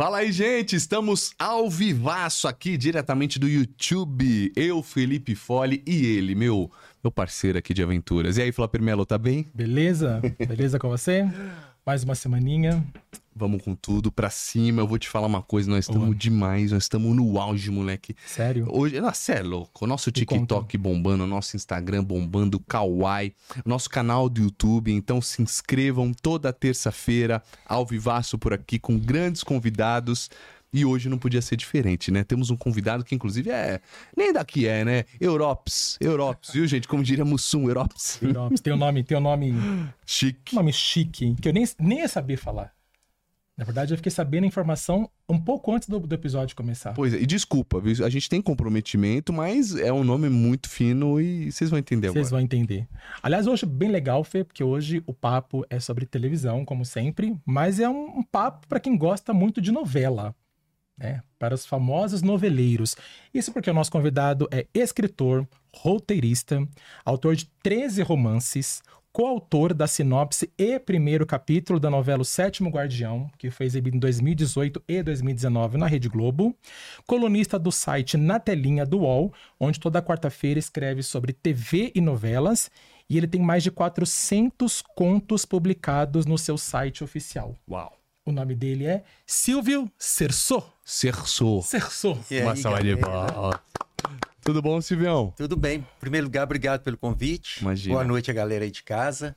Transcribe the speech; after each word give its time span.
Fala 0.00 0.16
aí, 0.20 0.32
gente! 0.32 0.74
Estamos 0.74 1.34
ao 1.38 1.68
vivaço 1.68 2.48
aqui, 2.48 2.78
diretamente 2.78 3.38
do 3.38 3.46
YouTube. 3.46 4.50
Eu, 4.56 4.82
Felipe 4.82 5.34
Fole 5.34 5.82
e 5.86 6.06
ele, 6.06 6.34
meu, 6.34 6.72
meu 7.04 7.10
parceiro 7.10 7.58
aqui 7.58 7.74
de 7.74 7.82
aventuras. 7.82 8.38
E 8.38 8.40
aí, 8.40 8.50
Flapper 8.50 8.80
Melo, 8.80 9.04
tá 9.04 9.18
bem? 9.18 9.46
Beleza? 9.52 10.22
Beleza 10.48 10.78
com 10.78 10.88
você? 10.88 11.28
Mais 11.84 12.02
uma 12.02 12.14
semaninha. 12.14 12.82
Vamos 13.40 13.62
com 13.62 13.74
tudo 13.74 14.12
pra 14.12 14.28
cima. 14.28 14.82
Eu 14.82 14.86
vou 14.86 14.98
te 14.98 15.08
falar 15.08 15.26
uma 15.26 15.40
coisa, 15.40 15.70
nós 15.70 15.86
estamos 15.86 16.14
demais, 16.14 16.72
nós 16.72 16.82
estamos 16.82 17.16
no 17.16 17.40
auge, 17.40 17.70
moleque. 17.70 18.14
Sério? 18.26 18.66
Hoje, 18.68 19.00
nossa, 19.00 19.32
é 19.32 19.42
louco. 19.42 19.86
O 19.86 19.88
nosso 19.88 20.12
TikTok 20.12 20.76
bombando, 20.76 21.24
o 21.24 21.26
nosso 21.26 21.56
Instagram 21.56 22.04
bombando, 22.04 22.58
o 22.58 22.60
Kawaii, 22.60 23.32
nosso 23.64 23.88
canal 23.88 24.28
do 24.28 24.42
YouTube. 24.42 24.92
Então 24.92 25.22
se 25.22 25.40
inscrevam 25.40 26.12
toda 26.12 26.52
terça-feira, 26.52 27.42
ao 27.64 27.86
vivaço 27.86 28.36
por 28.36 28.52
aqui, 28.52 28.78
com 28.78 28.98
grandes 28.98 29.42
convidados. 29.42 30.28
E 30.70 30.84
hoje 30.84 31.08
não 31.08 31.16
podia 31.16 31.40
ser 31.40 31.56
diferente, 31.56 32.10
né? 32.10 32.22
Temos 32.22 32.50
um 32.50 32.56
convidado 32.56 33.02
que, 33.02 33.14
inclusive, 33.14 33.50
é. 33.50 33.80
Nem 34.14 34.34
daqui 34.34 34.68
é, 34.68 34.84
né? 34.84 35.04
Europs. 35.18 35.96
Europs, 35.98 36.52
viu, 36.52 36.66
gente? 36.66 36.86
Como 36.86 37.02
diria 37.02 37.24
Mussum, 37.24 37.66
Europs. 37.68 38.20
Europs. 38.22 38.60
Tem 38.60 38.72
um 38.72 38.76
nome, 38.76 39.02
tem 39.02 39.16
um 39.16 39.20
nome. 39.20 39.54
Chique. 40.06 40.54
Um 40.54 40.58
nome 40.58 40.72
chique, 40.72 41.34
que 41.40 41.48
eu 41.48 41.52
nem, 41.52 41.66
nem 41.80 42.00
ia 42.00 42.08
saber 42.08 42.36
falar. 42.36 42.72
Na 43.60 43.64
verdade, 43.66 43.92
eu 43.92 43.98
fiquei 43.98 44.10
sabendo 44.10 44.44
a 44.44 44.46
informação 44.46 45.10
um 45.28 45.38
pouco 45.38 45.70
antes 45.70 45.86
do, 45.86 46.00
do, 46.00 46.14
episódio 46.14 46.56
começar. 46.56 46.94
Pois 46.94 47.12
é, 47.12 47.18
e 47.18 47.26
desculpa, 47.26 47.78
viu? 47.78 48.02
A 48.02 48.08
gente 48.08 48.26
tem 48.26 48.40
comprometimento, 48.40 49.34
mas 49.34 49.76
é 49.76 49.92
um 49.92 50.02
nome 50.02 50.30
muito 50.30 50.66
fino 50.66 51.20
e 51.20 51.52
vocês 51.52 51.68
vão 51.68 51.78
entender 51.78 52.06
agora. 52.06 52.20
Vocês 52.20 52.30
vão 52.30 52.40
entender. 52.40 52.88
Aliás, 53.22 53.46
hoje 53.46 53.66
bem 53.66 53.90
legal, 53.90 54.24
Fê, 54.24 54.44
porque 54.44 54.64
hoje 54.64 55.02
o 55.06 55.12
papo 55.12 55.62
é 55.68 55.78
sobre 55.78 56.06
televisão, 56.06 56.64
como 56.64 56.86
sempre, 56.86 57.36
mas 57.44 57.78
é 57.78 57.86
um, 57.86 58.20
um 58.20 58.22
papo 58.22 58.66
para 58.66 58.80
quem 58.80 58.96
gosta 58.96 59.34
muito 59.34 59.60
de 59.60 59.70
novela 59.70 60.34
né, 61.00 61.22
para 61.38 61.54
os 61.54 61.66
famosos 61.66 62.22
noveleiros. 62.22 62.96
Isso 63.32 63.52
porque 63.52 63.70
o 63.70 63.74
nosso 63.74 63.92
convidado 63.92 64.48
é 64.50 64.66
escritor, 64.72 65.46
roteirista, 65.74 66.66
autor 67.04 67.36
de 67.36 67.44
13 67.62 68.00
romances, 68.02 68.82
coautor 69.12 69.74
da 69.74 69.86
sinopse 69.86 70.52
e 70.56 70.78
primeiro 70.78 71.26
capítulo 71.26 71.80
da 71.80 71.90
novela 71.90 72.22
O 72.22 72.24
Sétimo 72.24 72.70
Guardião, 72.70 73.30
que 73.36 73.50
foi 73.50 73.66
exibido 73.66 73.96
em 73.96 74.00
2018 74.00 74.82
e 74.86 75.02
2019 75.02 75.78
na 75.78 75.86
Rede 75.86 76.08
Globo, 76.08 76.54
colunista 77.06 77.58
do 77.58 77.72
site 77.72 78.16
Na 78.16 78.38
Telinha 78.38 78.86
do 78.86 79.00
UOL, 79.00 79.32
onde 79.58 79.80
toda 79.80 80.02
quarta-feira 80.02 80.58
escreve 80.58 81.02
sobre 81.02 81.32
TV 81.32 81.90
e 81.94 82.00
novelas, 82.00 82.70
e 83.08 83.18
ele 83.18 83.26
tem 83.26 83.40
mais 83.40 83.62
de 83.62 83.70
400 83.70 84.82
contos 84.94 85.44
publicados 85.44 86.24
no 86.24 86.38
seu 86.38 86.56
site 86.56 87.02
oficial. 87.02 87.56
Uau! 87.68 87.98
O 88.24 88.32
nome 88.32 88.54
dele 88.54 88.86
é 88.86 89.02
Silvio 89.26 89.90
Cerso. 89.98 90.62
Cerso. 90.84 91.62
Cerso. 91.62 92.18
Uma 92.42 92.54
salva 92.54 92.82
de 92.82 92.96
Tudo 94.42 94.62
bom, 94.62 94.80
Silvião? 94.80 95.32
Tudo 95.36 95.56
bem. 95.56 95.78
Em 95.78 96.00
primeiro 96.00 96.26
lugar, 96.26 96.44
obrigado 96.44 96.82
pelo 96.82 96.96
convite. 96.96 97.60
Imagina. 97.60 97.94
Boa 97.94 98.04
noite 98.04 98.30
a 98.30 98.34
galera 98.34 98.64
aí 98.64 98.70
de 98.70 98.82
casa. 98.82 99.36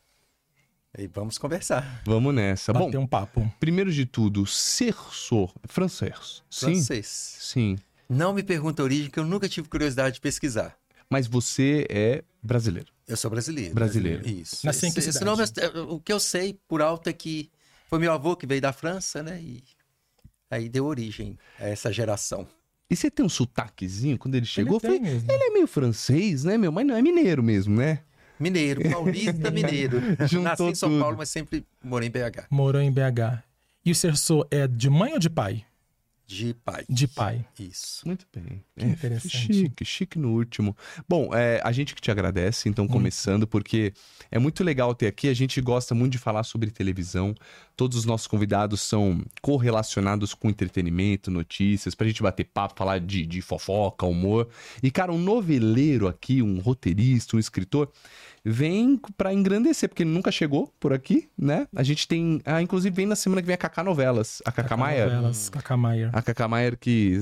E 0.98 1.08
vamos 1.08 1.38
conversar. 1.38 2.02
Vamos 2.06 2.34
nessa. 2.34 2.72
Bater 2.72 2.92
bom, 2.92 3.04
um 3.04 3.08
papo. 3.08 3.52
Primeiro 3.60 3.92
de 3.92 4.06
tudo, 4.06 4.46
Cerso. 4.46 5.50
É 5.64 5.68
francês. 5.68 6.44
Sim? 6.50 6.76
Francês. 6.76 7.08
Sim. 7.40 7.78
Não 8.08 8.34
me 8.34 8.44
pergunta 8.44 8.82
a 8.82 8.86
origem, 8.86 9.10
que 9.10 9.20
eu 9.20 9.26
nunca 9.26 9.50
tive 9.50 9.68
curiosidade 9.68 10.16
de 10.16 10.22
pesquisar. 10.22 10.78
Mas 11.10 11.28
você 11.28 11.86
é 11.90 12.24
brasileiro? 12.42 12.92
Eu 13.08 13.18
sou 13.18 13.30
brasileiro. 13.30 13.74
Brasileiro. 13.74 14.28
Isso. 14.28 14.66
Nasci 14.66 14.88
em 14.88 14.92
que 14.92 15.00
esse 15.00 15.24
nome, 15.24 15.44
o 15.90 16.00
que 16.00 16.14
eu 16.14 16.20
sei 16.20 16.60
por 16.68 16.82
alto 16.82 17.10
é 17.10 17.14
que 17.14 17.50
foi 17.88 18.00
meu 18.00 18.14
avô 18.14 18.36
que 18.36 18.48
veio 18.48 18.62
da 18.62 18.72
França, 18.72 19.22
né? 19.22 19.42
E 19.42 19.64
aí 20.50 20.70
deu 20.70 20.86
origem 20.86 21.38
a 21.60 21.68
essa 21.68 21.92
geração. 21.92 22.48
E 22.94 22.96
você 22.96 23.10
tem 23.10 23.26
um 23.26 23.30
sotaquezinho 23.30 24.20
quando 24.20 24.36
ele 24.36 24.46
chegou? 24.46 24.80
Ele, 24.84 25.00
foi, 25.00 25.08
ele 25.08 25.44
é 25.44 25.50
meio 25.50 25.66
francês, 25.66 26.44
né, 26.44 26.60
meu? 26.60 26.72
Mas 26.72 26.86
não 26.86 26.96
é 26.96 27.02
mineiro 27.02 27.42
mesmo, 27.42 27.76
né? 27.76 28.02
Mineiro, 28.40 28.88
paulista 28.88 29.50
mineiro. 29.50 30.00
Nasci 30.44 30.64
em 30.64 30.76
São 30.76 30.90
tudo. 30.90 31.02
Paulo, 31.02 31.18
mas 31.18 31.30
sempre 31.30 31.66
morei 31.84 32.08
em 32.08 32.12
BH. 32.12 32.46
Morou 32.52 32.80
em 32.80 32.92
BH. 32.92 33.42
E 33.84 33.92
o 33.92 33.96
Cerso 33.96 34.46
é 34.52 34.68
de 34.68 34.92
mãe 34.92 35.12
ou 35.14 35.18
de 35.18 35.28
pai? 35.28 35.66
De 36.26 36.54
pai. 36.54 36.86
De 36.90 37.08
pai. 37.08 37.46
Isso. 37.60 38.08
Muito 38.08 38.26
bem. 38.34 38.64
Que 38.78 38.86
é, 38.86 38.88
interessante. 38.88 39.54
Chique, 39.54 39.86
chique 39.86 40.18
no 40.18 40.32
último. 40.32 40.76
Bom, 41.08 41.34
é, 41.34 41.62
a 41.64 41.72
gente 41.72 41.94
que 41.94 42.02
te 42.02 42.10
agradece, 42.10 42.70
então, 42.70 42.88
começando, 42.88 43.46
porque 43.46 43.94
é 44.32 44.40
muito 44.40 44.64
legal 44.64 44.96
ter 44.96 45.08
aqui. 45.08 45.28
A 45.28 45.34
gente 45.34 45.60
gosta 45.60 45.94
muito 45.94 46.14
de 46.14 46.18
falar 46.18 46.44
sobre 46.44 46.72
televisão. 46.72 47.36
Todos 47.76 47.98
os 47.98 48.06
nossos 48.06 48.28
convidados 48.28 48.82
são 48.82 49.22
correlacionados 49.42 50.34
com 50.34 50.50
entretenimento, 50.50 51.30
notícias, 51.30 51.94
pra 51.94 52.08
gente 52.08 52.24
bater 52.24 52.46
papo, 52.46 52.76
falar 52.78 53.00
de, 53.00 53.26
de 53.26 53.42
fofoca, 53.42 54.06
humor. 54.06 54.48
E, 54.82 54.90
cara, 54.90 55.12
um 55.12 55.20
noveleiro 55.20 56.08
aqui, 56.08 56.42
um 56.42 56.60
roteirista, 56.60 57.36
um 57.36 57.40
escritor 57.40 57.92
vem 58.44 59.00
para 59.16 59.34
engrandecer, 59.34 59.88
porque 59.88 60.04
ele 60.04 60.12
nunca 60.12 60.32
chegou 60.32 60.72
por 60.80 60.94
aqui, 60.94 61.30
né? 61.38 61.68
A 61.76 61.84
gente 61.84 62.08
tem. 62.08 62.42
Ah, 62.46 62.62
inclusive, 62.62 62.94
vem 62.94 63.06
na 63.06 63.16
semana 63.16 63.42
que 63.42 63.46
vem 63.46 63.54
a 63.54 63.58
Cacá 63.58 63.84
Novelas. 63.84 64.42
A 64.46 64.52
Cacá, 64.52 64.76
Maier. 64.76 65.06
Novelas, 65.06 65.50
Cacá 65.50 65.78
Maier. 65.78 66.10
A 66.12 66.22
Cacá 66.22 66.48
Maier 66.48 66.78
que. 66.78 67.20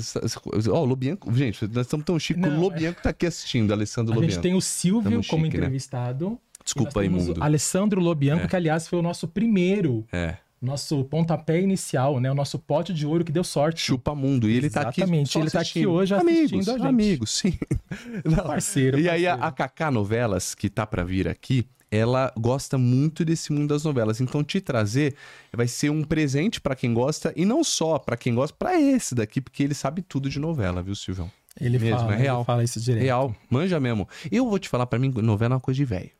Ó, 0.70 0.80
oh, 0.80 0.82
o 0.82 0.86
Lobianco. 0.86 1.32
Gente, 1.34 1.68
nós 1.68 1.86
estamos 1.86 2.06
tão 2.06 2.18
chique. 2.18 2.40
Não, 2.40 2.58
o 2.58 2.60
Lobianco 2.60 3.00
é... 3.00 3.04
tá 3.04 3.10
aqui 3.12 3.26
assistindo, 3.26 3.72
Alessandro 3.72 4.14
Lobianco. 4.14 4.32
A 4.32 4.36
gente 4.36 4.44
tem 4.44 4.56
o 4.56 4.62
Silvio 4.62 5.12
como 5.12 5.24
chique, 5.24 5.42
né? 5.42 5.48
entrevistado. 5.48 6.32
Né? 6.32 6.38
Desculpa 6.64 7.02
aí, 7.02 7.10
mundo. 7.10 7.42
Alessandro 7.42 8.02
Lobianco, 8.02 8.46
é. 8.46 8.48
que 8.48 8.56
aliás 8.56 8.88
foi 8.88 9.00
o 9.00 9.02
nosso 9.02 9.28
primeiro. 9.28 10.06
É 10.12 10.38
nosso 10.62 11.04
pontapé 11.06 11.60
inicial, 11.60 12.20
né? 12.20 12.32
O 12.32 12.36
nosso 12.36 12.60
pote 12.60 12.94
de 12.94 13.06
ouro 13.06 13.26
que 13.26 13.32
deu 13.32 13.44
sorte. 13.44 13.82
Chupa 13.82 14.14
mundo. 14.14 14.48
E 14.50 14.56
ele 14.56 14.68
Exatamente. 14.68 14.96
tá 14.96 15.02
aqui. 15.02 15.02
Exatamente. 15.02 15.38
Ele 15.40 15.50
tá 15.50 15.60
aqui 15.60 15.88
hoje 15.88 16.14
amigos, 16.14 16.38
assistindo 16.38 16.70
a 16.70 16.78
gente. 16.78 16.88
Amigos, 16.88 17.32
sim. 17.32 17.58
Não. 18.24 18.44
Parceiro. 18.44 19.00
E 19.00 19.06
parceiro. 19.06 19.10
aí 19.10 19.28
a, 19.28 19.34
a 19.34 19.52
Kaká 19.52 19.90
Novelas, 19.90 20.54
que 20.54 20.70
tá 20.70 20.86
para 20.86 21.04
vir 21.04 21.28
aqui, 21.28 21.68
ela 21.90 22.32
gosta 22.38 22.78
muito 22.78 23.26
desse 23.26 23.52
mundo 23.52 23.70
das 23.70 23.84
novelas. 23.84 24.22
Então 24.22 24.44
te 24.44 24.62
trazer 24.62 25.16
vai 25.52 25.68
ser 25.68 25.90
um 25.90 26.04
presente 26.04 26.62
para 26.62 26.76
quem 26.76 26.94
gosta 26.94 27.34
e 27.36 27.44
não 27.44 27.64
só 27.64 28.00
para 28.00 28.16
quem 28.16 28.34
gosta, 28.34 28.56
para 28.58 28.80
esse 28.80 29.14
daqui, 29.14 29.42
porque 29.42 29.64
ele 29.64 29.74
sabe 29.74 30.02
tudo 30.02 30.30
de 30.30 30.40
novela, 30.40 30.82
viu, 30.82 30.96
Silvão? 30.96 31.30
Ele 31.60 31.78
mesmo, 31.78 32.00
fala, 32.00 32.14
é 32.14 32.18
real. 32.18 32.38
Ele 32.38 32.46
fala 32.46 32.64
isso 32.64 32.80
direto. 32.80 33.04
Real, 33.04 33.36
manja 33.50 33.78
mesmo. 33.80 34.08
Eu 34.32 34.50
vou 34.50 34.58
te 34.58 34.70
falar 34.70 34.86
para 34.86 34.98
mim, 34.98 35.12
novela 35.18 35.56
é 35.56 35.56
uma 35.56 35.60
coisa 35.60 35.76
de 35.76 35.86
velho. 35.86 36.12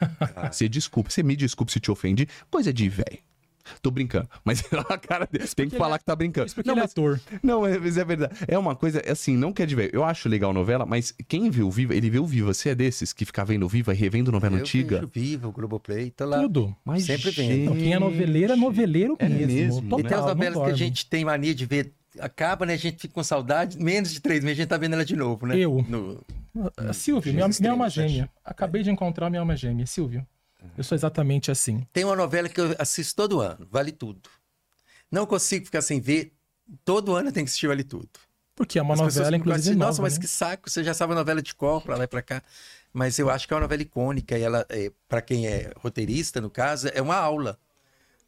Você 0.50 0.66
desculpa, 0.66 1.10
você 1.10 1.22
me 1.22 1.36
desculpe 1.36 1.70
se 1.70 1.78
te 1.78 1.90
ofende, 1.90 2.26
coisa 2.50 2.72
de 2.72 2.88
velho. 2.88 3.18
Tô 3.82 3.90
brincando. 3.90 4.28
Mas 4.44 4.62
a 4.88 4.98
cara 4.98 5.28
dele. 5.30 5.46
Tem 5.48 5.68
que 5.68 5.76
falar 5.76 5.96
é, 5.96 5.98
que 5.98 6.04
tá 6.04 6.16
brincando. 6.16 6.46
Isso 6.46 6.56
não, 6.64 6.74
ele 6.74 6.80
é 6.80 6.84
ator. 6.84 7.20
Não, 7.42 7.60
mas 7.62 7.96
é 7.96 8.04
verdade. 8.04 8.34
É 8.46 8.58
uma 8.58 8.74
coisa, 8.74 9.02
assim, 9.10 9.36
não 9.36 9.52
quer 9.52 9.66
de 9.66 9.74
ver. 9.74 9.90
Eu 9.92 10.04
acho 10.04 10.28
legal 10.28 10.52
novela, 10.52 10.86
mas 10.86 11.14
quem 11.28 11.48
o 11.48 11.70
Viva, 11.70 11.94
ele 11.94 12.18
o 12.18 12.26
Viva. 12.26 12.52
Você 12.52 12.70
é 12.70 12.74
desses 12.74 13.12
que 13.12 13.24
fica 13.24 13.44
vendo 13.44 13.64
o 13.64 13.68
Viva 13.68 13.92
e 13.92 13.96
revendo 13.96 14.32
novela 14.32 14.56
eu 14.56 14.60
antiga? 14.60 14.98
Eu 15.02 15.08
Viva, 15.08 15.48
o 15.48 15.52
Globoplay, 15.52 16.10
tá 16.10 16.24
lá. 16.24 16.40
Tudo. 16.40 16.74
Mas 16.84 17.04
sempre 17.04 17.30
vem. 17.30 17.62
Então, 17.62 17.76
quem 17.76 17.94
é 17.94 17.98
noveleiro 17.98 18.52
é 18.52 18.56
noveleiro 18.56 19.16
é 19.18 19.28
mesmo. 19.28 19.46
mesmo 19.46 19.82
total, 19.82 20.00
e 20.00 20.02
tem 20.04 20.16
as 20.16 20.24
novelas 20.26 20.64
que 20.64 20.70
a 20.70 20.76
gente 20.76 21.06
tem 21.06 21.24
mania 21.24 21.54
de 21.54 21.66
ver 21.66 21.92
acaba, 22.18 22.66
né? 22.66 22.74
A 22.74 22.76
gente 22.76 23.00
fica 23.00 23.14
com 23.14 23.22
saudade, 23.22 23.78
menos 23.78 24.12
de 24.12 24.20
três 24.20 24.42
meses 24.42 24.58
a 24.58 24.62
gente 24.62 24.68
tá 24.68 24.76
vendo 24.76 24.94
ela 24.94 25.04
de 25.04 25.14
novo, 25.14 25.46
né? 25.46 25.56
Eu. 25.56 25.84
No... 25.88 26.20
Silvio, 26.92 27.32
minha, 27.32 27.46
minha 27.48 27.70
alma 27.70 27.88
gêmea. 27.88 28.28
Acabei 28.44 28.82
de 28.82 28.90
encontrar 28.90 29.30
minha 29.30 29.40
alma 29.40 29.56
gêmea. 29.56 29.86
Silvio. 29.86 30.26
Eu 30.76 30.84
sou 30.84 30.96
exatamente 30.96 31.50
assim. 31.50 31.86
Tem 31.92 32.04
uma 32.04 32.16
novela 32.16 32.48
que 32.48 32.60
eu 32.60 32.74
assisto 32.78 33.14
todo 33.14 33.40
ano, 33.40 33.66
Vale 33.70 33.92
Tudo. 33.92 34.28
Não 35.10 35.26
consigo 35.26 35.64
ficar 35.64 35.82
sem 35.82 36.00
ver. 36.00 36.32
Todo 36.84 37.14
ano 37.14 37.28
eu 37.28 37.32
tenho 37.32 37.44
que 37.44 37.50
assistir 37.50 37.66
Vale 37.66 37.84
Tudo. 37.84 38.08
Porque 38.54 38.78
é 38.78 38.82
uma 38.82 38.94
As 38.94 39.00
novela, 39.00 39.36
inclusive, 39.36 39.74
nova, 39.74 39.90
Nossa, 39.90 40.02
mas 40.02 40.14
né? 40.14 40.20
que 40.20 40.28
saco, 40.28 40.68
você 40.70 40.84
já 40.84 40.92
sabe 40.92 41.12
a 41.12 41.16
novela 41.16 41.40
de 41.40 41.54
cor, 41.54 41.82
pra 41.82 41.96
lá 41.96 42.04
e 42.04 42.06
pra 42.06 42.20
cá. 42.20 42.42
Mas 42.92 43.18
eu 43.18 43.30
acho 43.30 43.46
que 43.46 43.54
é 43.54 43.56
uma 43.56 43.62
novela 43.62 43.82
icônica 43.82 44.36
e 44.36 44.42
ela, 44.42 44.66
é, 44.68 44.92
para 45.08 45.22
quem 45.22 45.46
é 45.46 45.72
roteirista, 45.76 46.40
no 46.40 46.50
caso, 46.50 46.88
é 46.92 47.00
uma 47.00 47.16
aula. 47.16 47.58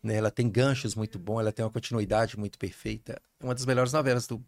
Né? 0.02 0.16
Ela 0.16 0.30
tem 0.30 0.48
ganchos 0.48 0.94
muito 0.94 1.18
bons, 1.18 1.40
ela 1.40 1.52
tem 1.52 1.64
uma 1.64 1.70
continuidade 1.70 2.38
muito 2.38 2.58
perfeita. 2.58 3.20
É 3.40 3.44
uma 3.44 3.54
das 3.54 3.66
melhores 3.66 3.92
novelas, 3.92 4.26
do, 4.26 4.42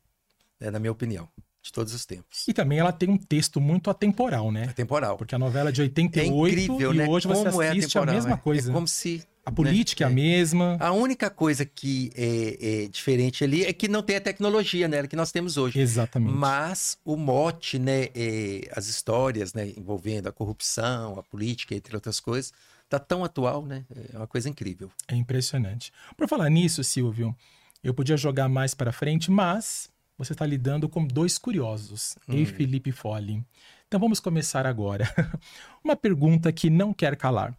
né, 0.59 0.71
na 0.71 0.79
minha 0.79 0.93
opinião 0.93 1.29
de 1.65 1.73
todos 1.73 1.95
os 1.95 2.05
tempos. 2.05 2.47
E 2.47 2.53
também 2.53 2.79
ela 2.79 2.93
tem 2.93 3.09
um 3.09 3.17
texto 3.17 3.59
muito 3.59 3.89
atemporal, 3.89 4.53
né? 4.53 4.65
Atemporal. 4.65 5.17
Porque 5.17 5.35
a 5.35 5.39
novela 5.39 5.71
é 5.71 5.73
de 5.73 5.81
88 5.81 6.21
é 6.21 6.27
incrível, 6.27 6.93
e 6.93 6.99
né? 6.99 7.09
hoje 7.09 7.27
como 7.27 7.43
você 7.43 7.67
assiste 7.69 7.97
é 7.97 8.01
a 8.03 8.05
mesma 8.05 8.37
coisa. 8.37 8.71
É 8.71 8.75
como 8.75 8.87
se... 8.87 9.25
A 9.47 9.53
política 9.53 10.09
né? 10.09 10.11
é 10.11 10.13
a 10.13 10.15
né? 10.15 10.23
mesma. 10.23 10.77
A 10.81 10.93
única 10.93 11.29
coisa 11.29 11.67
que 11.67 12.11
é, 12.15 12.85
é, 12.85 12.89
diferente 12.89 13.45
ali 13.45 13.65
é 13.65 13.73
que 13.73 13.89
não 13.89 14.03
tem 14.03 14.17
a 14.17 14.21
tecnologia 14.21 14.89
né, 14.89 15.07
que 15.07 15.17
nós 15.17 15.33
temos 15.33 15.57
hoje. 15.57 15.79
Exatamente. 15.79 16.35
Mas 16.35 16.99
o 17.05 17.17
mote, 17.17 17.79
né, 17.79 18.09
é, 18.15 18.71
as 18.75 18.87
histórias 18.87 19.53
né, 19.53 19.73
envolvendo 19.77 20.29
a 20.29 20.33
corrupção, 20.33 21.19
a 21.19 21.23
política, 21.23 21.75
entre 21.75 21.95
outras 21.95 22.21
coisas, 22.21 22.53
tá 22.89 22.99
tão 22.99 23.23
atual, 23.23 23.67
né? 23.67 23.85
É 24.13 24.17
uma 24.17 24.27
coisa 24.27 24.49
incrível. 24.49 24.91
É 25.09 25.15
impressionante. 25.15 25.93
Por 26.17 26.27
falar 26.27 26.49
nisso, 26.49 26.83
Silvio, 26.83 27.37
eu 27.83 27.93
podia 27.93 28.17
jogar 28.17 28.49
mais 28.49 28.75
para 28.75 28.93
frente, 28.93 29.31
mas 29.31 29.91
você 30.17 30.33
está 30.33 30.47
lidando 30.47 30.89
com 30.89 31.07
dois 31.07 31.39
curiosos, 31.39 32.17
hum. 32.29 32.35
e 32.35 32.47
Felipe 32.47 32.93
Folli. 32.93 33.45
Então 33.87 34.01
vamos 34.01 34.21
começar 34.21 34.67
agora. 34.67 35.09
Uma 35.85 35.97
pergunta 35.97 36.53
que 36.53 36.71
não 36.71 36.93
quer 36.93 37.17
calar. 37.17 37.55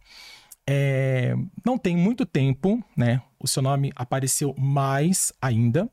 É, 0.68 1.34
não 1.64 1.78
tem 1.78 1.96
muito 1.96 2.26
tempo, 2.26 2.82
né? 2.96 3.22
O 3.38 3.46
seu 3.46 3.62
nome 3.62 3.92
apareceu 3.94 4.54
mais 4.58 5.32
ainda 5.40 5.88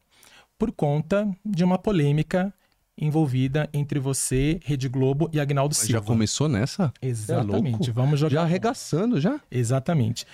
por 0.58 0.72
conta 0.72 1.30
de 1.46 1.64
uma 1.64 1.78
polêmica 1.78 2.54
envolvida 2.98 3.70
entre 3.74 4.00
você, 4.00 4.60
Rede 4.64 4.88
Globo 4.88 5.30
e 5.34 5.40
Agnaldo 5.40 5.76
Silva. 5.76 6.00
já 6.00 6.02
começou 6.02 6.48
nessa? 6.48 6.94
Exatamente. 7.02 7.90
É. 7.90 7.94
Vamos 7.94 8.20
jogar. 8.20 8.36
Já 8.36 8.42
arregaçando, 8.44 9.20
já? 9.20 9.40
Exatamente. 9.52 10.26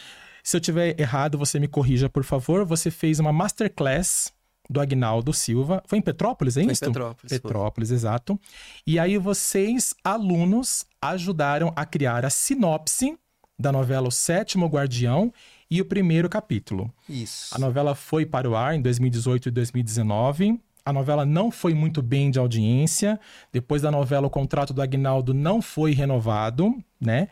Se 0.44 0.58
eu 0.58 0.62
tiver 0.62 1.00
errado, 1.00 1.38
você 1.38 1.60
me 1.60 1.68
corrija, 1.68 2.10
por 2.10 2.24
favor. 2.24 2.66
Você 2.66 2.90
fez 2.90 3.20
uma 3.20 3.32
masterclass 3.32 4.34
do 4.70 4.80
Agnaldo 4.80 5.34
Silva. 5.34 5.82
Foi 5.88 5.98
em 5.98 6.02
Petrópolis, 6.02 6.56
é 6.56 6.62
Foi 6.62 6.70
em 6.70 6.74
isso? 6.74 6.86
Petrópolis, 6.86 7.32
foi. 7.32 7.40
Petrópolis, 7.40 7.92
exato. 7.92 8.40
E 8.86 9.00
aí 9.00 9.18
vocês, 9.18 9.96
alunos, 10.04 10.86
ajudaram 11.02 11.74
a 11.76 11.86
criar 11.86 12.26
a 12.26 12.30
sinopse 12.30 13.18
da 13.58 13.72
novela 13.72 14.08
O 14.08 14.12
Sétimo 14.12 14.68
Guardião 14.68 15.34
e 15.70 15.82
o 15.82 15.86
primeiro 15.86 16.30
capítulo. 16.30 16.94
Isso. 17.08 17.54
A 17.54 17.60
novela 17.60 17.96
foi 17.96 18.26
para 18.26 18.50
o 18.50 18.56
ar 18.56 18.76
em 18.76 18.82
2018 18.82 19.50
e 19.50 19.52
2019. 19.52 20.60
A 20.86 20.94
novela 20.94 21.26
não 21.26 21.52
foi 21.52 21.74
muito 21.74 22.02
bem 22.02 22.32
de 22.32 22.40
audiência. 22.40 23.20
Depois 23.52 23.82
da 23.82 23.92
novela, 23.92 24.28
o 24.28 24.30
contrato 24.30 24.74
do 24.74 24.82
Agnaldo 24.82 25.34
não 25.34 25.62
foi 25.62 25.92
renovado, 25.92 26.74
né? 27.00 27.28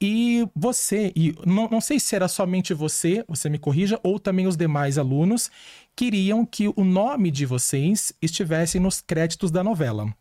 E 0.00 0.46
você, 0.54 1.10
e 1.16 1.34
não, 1.46 1.68
não 1.68 1.80
sei 1.80 1.98
se 1.98 2.14
era 2.14 2.28
somente 2.28 2.74
você, 2.74 3.24
você 3.26 3.48
me 3.48 3.58
corrija, 3.58 3.98
ou 4.02 4.18
também 4.18 4.46
os 4.46 4.56
demais 4.56 4.98
alunos, 4.98 5.50
queriam 5.94 6.44
que 6.44 6.68
o 6.68 6.84
nome 6.84 7.30
de 7.30 7.46
vocês 7.46 8.12
estivesse 8.20 8.78
nos 8.78 9.00
créditos 9.00 9.50
da 9.50 9.64
novela. 9.64 10.14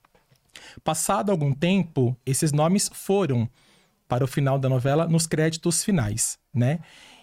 Passado 0.83 1.30
algum 1.30 1.54
tempo, 1.54 2.16
esses 2.25 2.54
nomes 2.54 2.89
foram 2.94 3.50
para 4.07 4.24
o 4.24 4.27
final 4.27 4.57
da 4.57 4.69
novela 4.69 5.07
nos 5.07 5.27
créditos 5.27 5.83
finais, 5.83 6.38
né? 6.54 6.80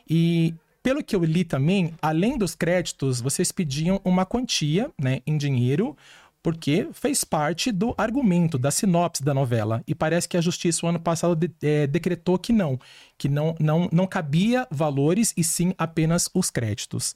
E 0.09 0.55
pelo 0.83 1.03
que 1.03 1.15
eu 1.15 1.25
li 1.25 1.45
também, 1.45 1.95
além 2.03 2.37
dos 2.37 2.55
créditos, 2.55 3.21
vocês 3.21 3.53
pediam 3.53 4.01
uma 4.05 4.27
quantia, 4.27 4.91
né, 5.01 5.21
em 5.25 5.39
dinheiro, 5.39 5.97
porque 6.43 6.89
fez 6.93 7.23
parte 7.23 7.71
do 7.71 7.95
argumento, 7.97 8.59
da 8.59 8.71
sinopse 8.71 9.23
da 9.23 9.33
novela. 9.33 9.83
E 9.87 9.95
parece 9.95 10.29
que 10.29 10.37
a 10.37 10.41
justiça, 10.41 10.85
o 10.85 10.89
ano 10.89 10.99
passado, 10.99 11.37
de- 11.37 11.51
eh, 11.63 11.87
decretou 11.87 12.39
que 12.39 12.53
não, 12.53 12.79
que 13.17 13.29
não, 13.29 13.55
não, 13.61 13.89
não 13.93 14.07
cabia 14.07 14.67
valores 14.71 15.33
e 15.37 15.45
sim 15.45 15.73
apenas 15.79 16.29
os 16.35 16.51
créditos. 16.51 17.15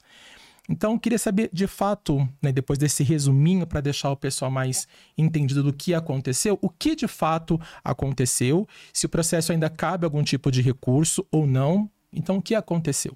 Então, 0.69 0.99
queria 0.99 1.17
saber, 1.17 1.49
de 1.53 1.65
fato, 1.65 2.27
né, 2.41 2.51
depois 2.51 2.77
desse 2.77 3.01
resuminho, 3.01 3.65
para 3.65 3.79
deixar 3.79 4.11
o 4.11 4.17
pessoal 4.17 4.51
mais 4.51 4.85
entendido 5.17 5.63
do 5.63 5.71
que 5.71 5.93
aconteceu, 5.93 6.59
o 6.61 6.69
que 6.69 6.93
de 6.95 7.07
fato 7.07 7.59
aconteceu, 7.83 8.67
se 8.91 9.05
o 9.05 9.09
processo 9.09 9.51
ainda 9.53 9.69
cabe 9.69 10.03
algum 10.03 10.23
tipo 10.23 10.51
de 10.51 10.61
recurso 10.61 11.25
ou 11.31 11.47
não. 11.47 11.89
Então, 12.11 12.37
o 12.37 12.41
que 12.41 12.53
aconteceu? 12.53 13.15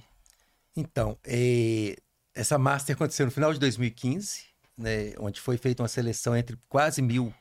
Então, 0.76 1.18
eh, 1.26 1.98
essa 2.34 2.58
master 2.58 2.96
aconteceu 2.96 3.26
no 3.26 3.32
final 3.32 3.52
de 3.52 3.60
2015, 3.60 4.51
né, 4.78 5.14
onde 5.20 5.40
foi 5.40 5.58
feita 5.58 5.82
uma 5.82 5.90
seleção 5.90 6.36
entre 6.36 6.58
quase 6.68 7.02
mil 7.02 7.34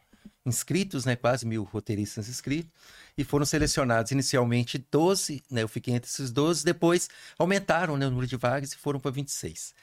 inscritos, 0.45 1.05
né, 1.05 1.17
quase 1.17 1.47
mil 1.47 1.65
roteiristas 1.65 2.29
inscritos, 2.29 2.71
e 3.17 3.25
foram 3.25 3.45
selecionados 3.45 4.11
inicialmente 4.13 4.85
12, 4.91 5.43
né, 5.51 5.63
eu 5.63 5.69
fiquei 5.69 5.95
entre 5.95 6.11
esses 6.11 6.31
12, 6.31 6.65
depois 6.65 7.09
aumentaram 7.39 7.97
né, 7.97 8.07
o 8.07 8.11
número 8.11 8.27
de 8.27 8.37
vagas 8.37 8.73
e 8.73 8.77
foram 8.77 8.99
para 8.99 9.11
26. 9.11 9.75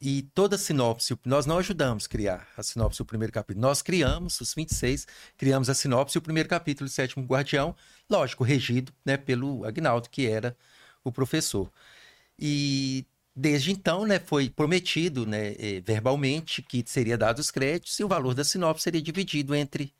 E 0.00 0.22
toda 0.34 0.56
a 0.56 0.58
sinopse, 0.58 1.18
nós 1.24 1.46
não 1.46 1.58
ajudamos 1.58 2.04
a 2.04 2.08
criar 2.08 2.46
a 2.56 2.62
sinopse 2.62 2.98
do 2.98 3.06
primeiro 3.06 3.32
capítulo, 3.32 3.62
nós 3.62 3.80
criamos 3.80 4.40
os 4.40 4.52
26, 4.54 5.06
criamos 5.38 5.70
a 5.70 5.74
sinopse 5.74 6.18
o 6.18 6.22
primeiro 6.22 6.48
capítulo, 6.48 6.86
o 6.86 6.90
Sétimo 6.90 7.24
Guardião, 7.24 7.74
lógico, 8.08 8.44
regido 8.44 8.92
né, 9.04 9.16
pelo 9.16 9.64
Agnaldo, 9.64 10.10
que 10.10 10.26
era 10.26 10.56
o 11.02 11.10
professor. 11.10 11.72
E 12.38 13.06
desde 13.36 13.70
então, 13.70 14.06
né, 14.06 14.18
foi 14.18 14.48
prometido, 14.48 15.26
né, 15.26 15.54
eh, 15.58 15.82
verbalmente 15.84 16.62
que 16.62 16.82
seria 16.86 17.18
dado 17.18 17.38
os 17.38 17.50
créditos 17.50 17.98
e 18.00 18.04
o 18.04 18.08
valor 18.08 18.34
da 18.34 18.42
sinopse 18.42 18.84
seria 18.84 19.02
dividido 19.02 19.54
entre, 19.54 19.92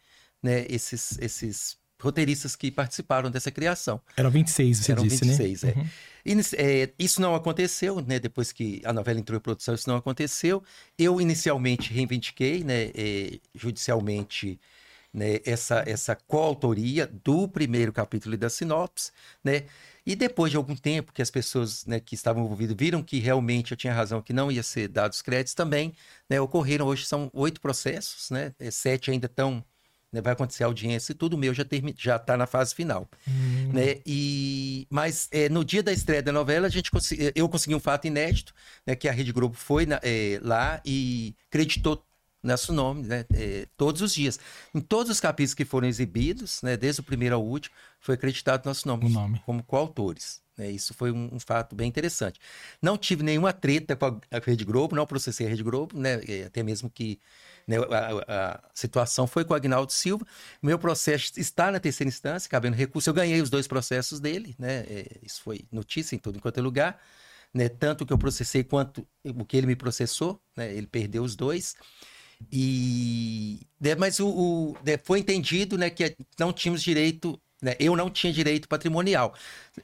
né, 0.43 0.65
esses, 0.71 1.19
esses 1.19 1.77
roteiristas 2.01 2.57
que 2.57 2.71
participaram 2.71 3.31
dessa 3.31 3.51
criação. 3.51 4.01
Eram 4.17 4.31
26, 4.31 4.79
você 4.79 4.93
Eram 4.93 5.03
disse, 5.03 5.25
26, 5.25 5.63
né? 5.63 5.75
é. 5.75 5.79
Uhum. 5.79 6.41
É, 6.57 6.91
isso 6.99 7.21
não 7.21 7.37
aconteceu, 7.37 8.01
né? 8.01 8.19
Depois 8.19 8.51
que 8.51 8.83
a 8.85 8.93
novela 8.93 9.21
entrou 9.21 9.39
em 9.39 9.41
produção, 9.41 9.77
isso 9.77 9.89
não 9.89 9.97
aconteceu. 9.97 10.61
Eu 10.99 11.21
inicialmente 11.21 11.93
reivindiquei, 11.93 12.65
né, 12.65 12.91
eh, 12.95 13.39
judicialmente, 13.55 14.59
né, 15.15 15.39
essa, 15.47 15.85
essa 15.87 16.17
coautoria 16.17 17.07
do 17.07 17.49
primeiro 17.49 17.93
capítulo 17.93 18.37
da 18.37 18.51
sinopse, 18.51 19.13
né? 19.45 19.65
E 20.07 20.15
depois 20.15 20.51
de 20.53 20.57
algum 20.57 20.77
tempo 20.77 21.13
que 21.13 21.21
as 21.21 21.31
pessoas 21.31 21.85
né, 21.85 21.99
que 21.99 22.15
estavam 22.15 22.45
envolvidas 22.45 22.77
viram 22.79 23.03
que 23.03 23.19
realmente 23.19 23.73
eu 23.73 23.77
tinha 23.77 23.93
razão, 23.93 24.23
que 24.23 24.33
não 24.33 24.51
ia 24.53 24.63
ser 24.63 24.87
dados 24.89 25.21
créditos 25.21 25.55
também, 25.55 25.93
né, 26.31 26.41
ocorreram 26.41 26.87
hoje 26.87 27.05
são 27.05 27.29
oito 27.35 27.61
processos, 27.61 28.31
né? 28.31 28.53
eh, 28.61 28.71
Sete 28.71 29.11
ainda 29.11 29.27
estão, 29.27 29.65
né, 30.13 30.21
vai 30.21 30.33
acontecer 30.33 30.63
audiência 30.65 31.11
e 31.13 31.15
tudo 31.15 31.35
o 31.35 31.39
meu 31.39 31.53
já 31.53 31.65
termi- 31.65 31.95
já 31.99 32.17
está 32.17 32.37
na 32.37 32.47
fase 32.47 32.73
final 32.75 33.09
Hum. 33.29 33.73
né? 33.73 34.01
E 34.07 34.87
mas 34.89 35.29
é, 35.33 35.49
no 35.49 35.65
dia 35.65 35.83
da 35.83 35.93
estreia 35.93 36.23
da 36.23 36.31
novela 36.33 36.69
a 36.69 36.71
gente 36.71 36.91
eu 37.35 37.49
consegui 37.49 37.75
um 37.75 37.81
fato 37.81 38.07
inédito, 38.07 38.55
né? 38.87 38.95
Que 38.95 39.09
a 39.09 39.13
Rede 39.13 39.33
Globo 39.33 39.55
foi 39.57 39.87
na- 39.87 40.01
é, 40.05 40.39
lá 40.43 40.81
e 40.85 41.35
creditou 41.51 42.06
nosso 42.47 42.73
nome, 42.73 43.03
né? 43.07 43.25
é, 43.35 43.67
todos 43.77 44.03
os 44.03 44.15
dias, 44.15 44.39
em 44.75 44.81
todos 44.81 45.11
os 45.11 45.21
capítulos 45.21 45.55
que 45.55 45.65
foram 45.65 45.89
exibidos, 45.89 46.63
né? 46.63 46.77
Desde 46.77 47.01
o 47.01 47.05
primeiro 47.05 47.35
ao 47.35 47.45
último, 47.45 47.75
foi 48.01 48.15
acreditado 48.15 48.65
nosso 48.65 48.87
nome, 48.87 49.09
nome. 49.09 49.43
como 49.45 49.63
coautores. 49.63 50.41
Né? 50.57 50.71
Isso 50.71 50.95
foi 50.95 51.13
um, 51.13 51.29
um 51.33 51.41
fato 51.41 51.75
bem 51.77 51.89
interessante. 51.89 52.41
Não 52.81 52.97
tive 52.97 53.23
nenhuma 53.23 53.53
treta 53.53 53.95
com 53.95 54.07
a, 54.07 54.21
a 54.31 54.39
Rede 54.39 54.65
Globo, 54.65 54.97
não 54.97 55.07
processei 55.07 55.47
a 55.47 55.51
Rede 55.51 55.63
Globo, 55.63 55.99
né? 55.99 56.21
é, 56.27 56.45
Até 56.45 56.63
mesmo 56.63 56.89
que 56.89 57.21
né, 57.67 57.77
a, 57.79 58.53
a 58.53 58.61
situação 58.73 59.27
foi 59.27 59.45
com 59.45 59.53
o 59.53 59.57
Agnaldo 59.57 59.93
Silva. 59.93 60.27
Meu 60.63 60.79
processo 60.79 61.33
está 61.37 61.71
na 61.71 61.81
terceira 61.81 62.09
instância, 62.09 62.49
cabendo 62.49 62.77
recurso. 62.77 63.11
Eu 63.11 63.15
ganhei 63.15 63.41
os 63.41 63.51
dois 63.51 63.67
processos 63.67 64.21
dele, 64.21 64.55
né? 64.59 64.79
é, 64.89 65.19
Isso 65.23 65.43
foi 65.43 65.65
notícia 65.71 66.15
em 66.15 66.19
todo 66.19 66.37
enquanto 66.37 66.59
é 66.59 66.63
lugar. 66.63 67.01
Né? 67.53 67.69
Tanto 67.69 68.05
o 68.05 68.07
que 68.07 68.13
eu 68.13 68.19
processei 68.19 68.63
quanto 68.65 69.07
o 69.25 69.45
que 69.45 69.57
ele 69.57 69.67
me 69.67 69.77
processou, 69.77 70.41
né? 70.55 70.75
Ele 70.75 70.87
perdeu 70.87 71.23
os 71.23 71.35
dois. 71.35 71.75
E 72.53 73.61
mas 73.99 74.19
o, 74.21 74.29
o- 74.29 74.77
foi 75.05 75.21
entendido 75.21 75.77
né, 75.79 75.91
que 75.91 76.17
não 76.39 76.53
tínhamos 76.53 76.83
direito, 76.83 77.39
né, 77.63 77.75
eu 77.79 77.95
não 77.95 78.11
tinha 78.11 78.33
direito 78.33 78.67
patrimonial, 78.69 79.35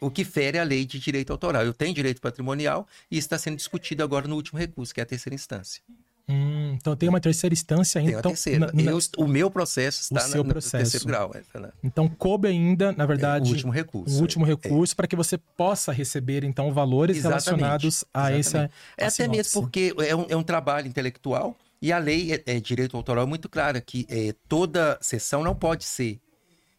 o 0.01 0.11
que 0.11 0.25
fere 0.25 0.59
a 0.59 0.65
lei 0.65 0.85
de 0.85 0.99
direito 0.99 1.31
autoral. 1.33 1.63
Eu 1.65 1.73
tenho 1.75 1.95
direito 1.95 2.21
patrimonial 2.21 2.87
e 3.11 3.19
isso 3.19 3.27
está 3.27 3.39
sendo 3.39 3.57
discutido 3.57 4.03
agora 4.03 4.27
no 4.27 4.35
último 4.35 4.59
recurso, 4.59 4.93
que 4.95 5.01
é 5.01 5.03
a 5.03 5.07
terceira 5.07 5.35
instância. 5.35 5.83
Hum, 6.29 6.75
então 6.81 6.97
tem 6.97 7.09
uma 7.09 7.21
terceira 7.21 7.53
instância 7.53 7.99
ainda. 8.01 8.13
Tem 8.13 8.19
então, 8.21 8.31
terceira. 8.31 8.59
na- 8.73 8.73
na- 8.73 8.91
Eu- 8.93 8.99
o 9.19 9.27
meu 9.29 9.51
processo 9.51 10.01
está 10.03 10.21
O 10.21 10.29
seu 10.31 10.43
na- 10.43 10.49
no 10.49 10.53
processo. 10.55 10.79
terceiro 10.93 11.07
grau. 11.07 11.33
é, 11.35 11.43
então 11.83 12.09
coube 12.09 12.49
ainda, 12.49 12.93
na 12.93 13.05
verdade, 13.07 13.49
o 13.51 13.53
último 13.53 13.73
recurso. 13.73 14.17
o 14.17 14.21
último 14.21 14.45
é. 14.47 14.49
recurso 14.49 14.95
para 14.97 15.07
que 15.07 15.17
você 15.17 15.37
possa 15.37 15.93
receber, 15.93 16.45
então, 16.45 16.73
valores 16.73 17.17
Exatamente, 17.19 17.45
relacionados 17.51 18.05
a 18.15 18.31
essa. 18.31 18.39
exatamente. 18.39 18.73
É 18.97 19.05
a 19.05 19.09
até 19.09 19.29
mesmo 19.29 19.61
porque 19.63 19.95
é 19.99 20.15
um, 20.17 20.27
é 20.29 20.37
um 20.37 20.43
trabalho 20.43 20.87
intelectual 20.89 21.57
e 21.83 21.93
a 21.93 21.99
lei 21.99 22.33
é, 22.33 22.43
é 22.57 22.61
direito 22.61 22.97
autoral 22.97 23.25
é 23.25 23.27
muito 23.29 23.49
clara 23.49 23.81
que 23.81 24.07
é, 24.09 24.33
toda 24.49 24.97
sessão 25.03 25.43
não 25.43 25.55
pode 25.55 25.85
ser 25.85 26.21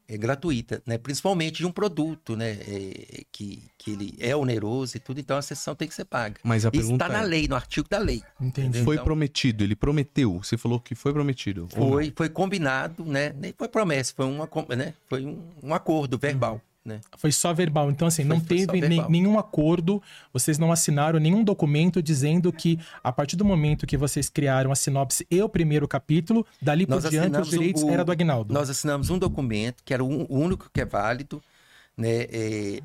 é, 0.07 0.17
gratuita, 0.17 0.81
né? 0.85 0.97
Principalmente 0.97 1.57
de 1.57 1.65
um 1.65 1.71
produto, 1.71 2.35
né? 2.35 2.51
É, 2.67 3.23
que, 3.31 3.63
que 3.77 3.91
ele 3.91 4.15
é 4.19 4.35
oneroso 4.35 4.97
e 4.97 4.99
tudo, 4.99 5.19
então 5.19 5.37
a 5.37 5.41
sessão 5.41 5.75
tem 5.75 5.87
que 5.87 5.93
ser 5.93 6.05
paga. 6.05 6.35
Mas 6.43 6.65
a 6.65 6.69
Isso 6.69 6.71
pergunta 6.81 7.05
está 7.05 7.09
na 7.17 7.23
é, 7.23 7.27
lei, 7.27 7.47
no 7.47 7.55
artigo 7.55 7.87
da 7.89 7.97
lei. 7.99 8.21
Entendi. 8.39 8.83
foi 8.83 8.95
Então- 8.95 9.05
prometido, 9.05 9.63
ele 9.63 9.75
prometeu, 9.75 10.41
você 10.43 10.57
falou 10.57 10.79
que 10.79 10.95
foi 10.95 11.13
prometido. 11.13 11.67
Foi, 11.69 12.13
foi 12.15 12.29
combinado, 12.29 13.05
né? 13.05 13.33
Nem 13.37 13.53
foi 13.57 13.67
promessa, 13.67 14.13
foi, 14.15 14.25
uma, 14.25 14.47
né? 14.75 14.93
foi 15.09 15.25
um, 15.25 15.41
um 15.61 15.73
acordo 15.73 16.17
verbal, 16.17 16.61
né? 16.85 16.99
Foi 17.17 17.31
só 17.31 17.53
verbal. 17.53 17.89
Então, 17.89 18.07
assim, 18.07 18.23
não 18.23 18.39
foi 18.39 18.65
teve 18.65 18.81
nenhum 19.09 19.39
acordo, 19.39 20.01
vocês 20.33 20.57
não 20.59 20.71
assinaram 20.71 21.19
nenhum 21.19 21.43
documento 21.43 22.01
dizendo 22.01 22.51
que, 22.51 22.77
a 23.03 23.11
partir 23.11 23.35
do 23.35 23.45
momento 23.45 23.87
que 23.87 23.95
vocês 23.95 24.29
criaram 24.29 24.71
a 24.71 24.75
sinopse 24.75 25.25
e 25.31 25.41
o 25.41 25.47
primeiro 25.47 25.87
capítulo, 25.87 26.45
dali 26.61 26.85
por 26.85 27.01
Nós 27.01 27.09
diante 27.09 27.39
os 27.39 27.49
direitos 27.49 27.83
o- 27.83 27.89
era 27.89 28.03
do 28.03 28.11
Agnaldo. 28.11 28.53
Nós 28.53 28.69
assinamos 28.69 29.09
um 29.09 29.17
documento 29.17 29.81
que 29.85 29.93
era 29.93 30.03
o 30.03 30.33
único 30.33 30.69
que 30.73 30.81
é 30.81 30.85
válido, 30.85 31.41
né, 31.95 32.23
é, 32.29 32.81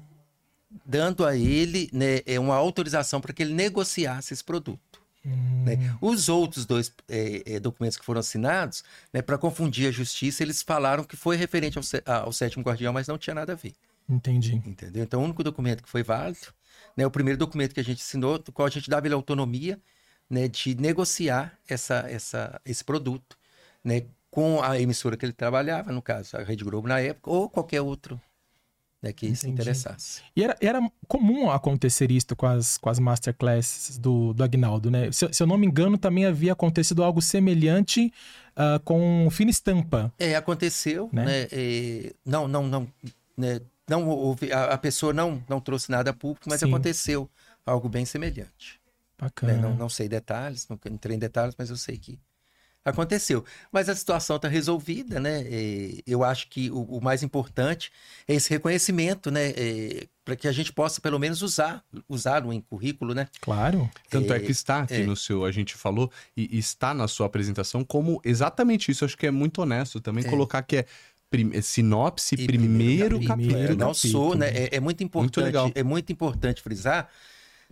dando 0.84 1.24
a 1.24 1.34
ele 1.36 1.88
né, 1.92 2.20
é, 2.26 2.38
uma 2.38 2.54
autorização 2.54 3.20
para 3.20 3.32
que 3.32 3.42
ele 3.42 3.54
negociasse 3.54 4.32
esse 4.32 4.44
produto. 4.44 4.78
Hum. 5.26 5.64
né. 5.64 5.96
Os 6.00 6.28
outros 6.28 6.64
dois 6.64 6.92
é, 7.08 7.42
é, 7.44 7.60
documentos 7.60 7.98
que 7.98 8.04
foram 8.04 8.20
assinados, 8.20 8.84
né, 9.12 9.20
para 9.20 9.36
confundir 9.36 9.88
a 9.88 9.90
justiça, 9.90 10.42
eles 10.44 10.62
falaram 10.62 11.02
que 11.02 11.16
foi 11.16 11.36
referente 11.36 11.76
ao, 11.76 11.84
ao 12.22 12.32
sétimo 12.32 12.62
guardião, 12.62 12.92
mas 12.92 13.08
não 13.08 13.18
tinha 13.18 13.34
nada 13.34 13.52
a 13.52 13.56
ver. 13.56 13.72
Entendi. 14.08 14.54
Entendeu? 14.54 15.04
Então, 15.04 15.20
o 15.20 15.24
único 15.24 15.44
documento 15.44 15.82
que 15.82 15.88
foi 15.88 16.02
válido, 16.02 16.48
né, 16.96 17.06
o 17.06 17.10
primeiro 17.10 17.38
documento 17.38 17.74
que 17.74 17.80
a 17.80 17.84
gente 17.84 18.00
assinou, 18.00 18.38
do 18.38 18.52
qual 18.52 18.66
a 18.66 18.70
gente 18.70 18.88
dava 18.88 19.06
ele 19.06 19.14
autonomia 19.14 19.78
né, 20.28 20.48
de 20.48 20.74
negociar 20.74 21.58
essa, 21.68 22.04
essa, 22.08 22.60
esse 22.64 22.84
produto 22.84 23.36
né, 23.84 24.04
com 24.30 24.62
a 24.62 24.80
emissora 24.80 25.16
que 25.16 25.24
ele 25.24 25.32
trabalhava, 25.32 25.92
no 25.92 26.02
caso, 26.02 26.36
a 26.36 26.42
Rede 26.42 26.64
Globo 26.64 26.88
na 26.88 27.00
época, 27.00 27.30
ou 27.30 27.48
qualquer 27.48 27.80
outro 27.80 28.20
né, 29.02 29.12
que 29.12 29.34
se 29.34 29.48
interessasse. 29.48 30.22
E 30.34 30.42
era, 30.42 30.56
era 30.60 30.80
comum 31.06 31.50
acontecer 31.50 32.10
isso 32.10 32.34
com 32.36 32.46
as, 32.46 32.76
com 32.78 32.90
as 32.90 32.98
masterclasses 32.98 33.96
do, 33.98 34.32
do 34.32 34.42
Agnaldo, 34.42 34.90
né? 34.90 35.10
Se, 35.12 35.32
se 35.32 35.42
eu 35.42 35.46
não 35.46 35.56
me 35.56 35.66
engano, 35.66 35.96
também 35.96 36.26
havia 36.26 36.52
acontecido 36.52 37.02
algo 37.02 37.22
semelhante 37.22 38.12
uh, 38.56 38.80
com 38.84 39.28
Fina 39.30 39.50
Estampa. 39.50 40.12
É, 40.18 40.34
aconteceu, 40.34 41.08
né? 41.12 41.24
né? 41.24 41.48
E, 41.52 42.12
não, 42.24 42.48
não, 42.48 42.66
não, 42.66 42.88
né? 43.36 43.60
Não 43.88 44.06
houve, 44.08 44.52
a, 44.52 44.74
a, 44.74 44.78
pessoa 44.78 45.12
não, 45.12 45.42
não 45.48 45.60
trouxe 45.60 45.90
nada 45.90 46.10
a 46.10 46.14
público, 46.14 46.48
mas 46.48 46.60
Sim. 46.60 46.66
aconteceu 46.66 47.28
algo 47.64 47.88
bem 47.88 48.04
semelhante. 48.04 48.80
Bacana. 49.18 49.54
Né? 49.54 49.60
Não, 49.60 49.74
não 49.74 49.88
sei 49.88 50.08
detalhes, 50.08 50.68
não 50.68 50.78
entrei 50.86 51.16
em 51.16 51.18
detalhes, 51.18 51.54
mas 51.58 51.70
eu 51.70 51.76
sei 51.76 51.96
que 51.98 52.18
aconteceu. 52.84 53.44
Mas 53.70 53.88
a 53.88 53.94
situação 53.94 54.36
está 54.36 54.48
resolvida, 54.48 55.20
né? 55.20 55.42
E 55.42 56.02
eu 56.06 56.24
acho 56.24 56.48
que 56.48 56.70
o, 56.70 56.82
o, 56.82 57.00
mais 57.00 57.22
importante 57.22 57.90
é 58.26 58.34
esse 58.34 58.50
reconhecimento, 58.50 59.30
né? 59.30 59.52
Para 60.24 60.36
que 60.36 60.48
a 60.48 60.52
gente 60.52 60.72
possa, 60.72 61.00
pelo 61.00 61.18
menos, 61.18 61.42
usar, 61.42 61.84
usá-lo 62.08 62.52
em 62.52 62.60
currículo, 62.60 63.14
né? 63.14 63.28
Claro. 63.40 63.90
Tanto 64.10 64.32
é, 64.32 64.36
é 64.36 64.40
que 64.40 64.52
está 64.52 64.80
aqui 64.80 64.94
é. 65.02 65.06
no 65.06 65.16
seu, 65.16 65.44
a 65.44 65.50
gente 65.50 65.74
falou, 65.74 66.10
e, 66.36 66.56
e, 66.56 66.58
está 66.58 66.92
na 66.94 67.08
sua 67.08 67.26
apresentação 67.26 67.84
como 67.84 68.20
exatamente 68.24 68.90
isso. 68.90 69.04
Acho 69.04 69.16
que 69.16 69.26
é 69.26 69.30
muito 69.30 69.60
honesto 69.60 70.00
também 70.00 70.24
é. 70.24 70.28
colocar 70.28 70.62
que 70.62 70.78
é 70.78 70.86
Prim, 71.30 71.60
sinopse, 71.60 72.34
e 72.34 72.46
primeiro, 72.46 73.18
primeiro 73.18 73.26
capítulo. 73.26 73.52
Primeiro 73.52 73.76
não 73.76 73.92
sou, 73.92 74.34
né? 74.34 74.48
É, 74.48 74.76
é, 74.76 74.80
muito 74.80 75.02
importante. 75.04 75.40
Muito 75.40 75.46
legal. 75.46 75.72
É 75.74 75.82
muito 75.82 76.10
importante 76.10 76.62
frisar 76.62 77.08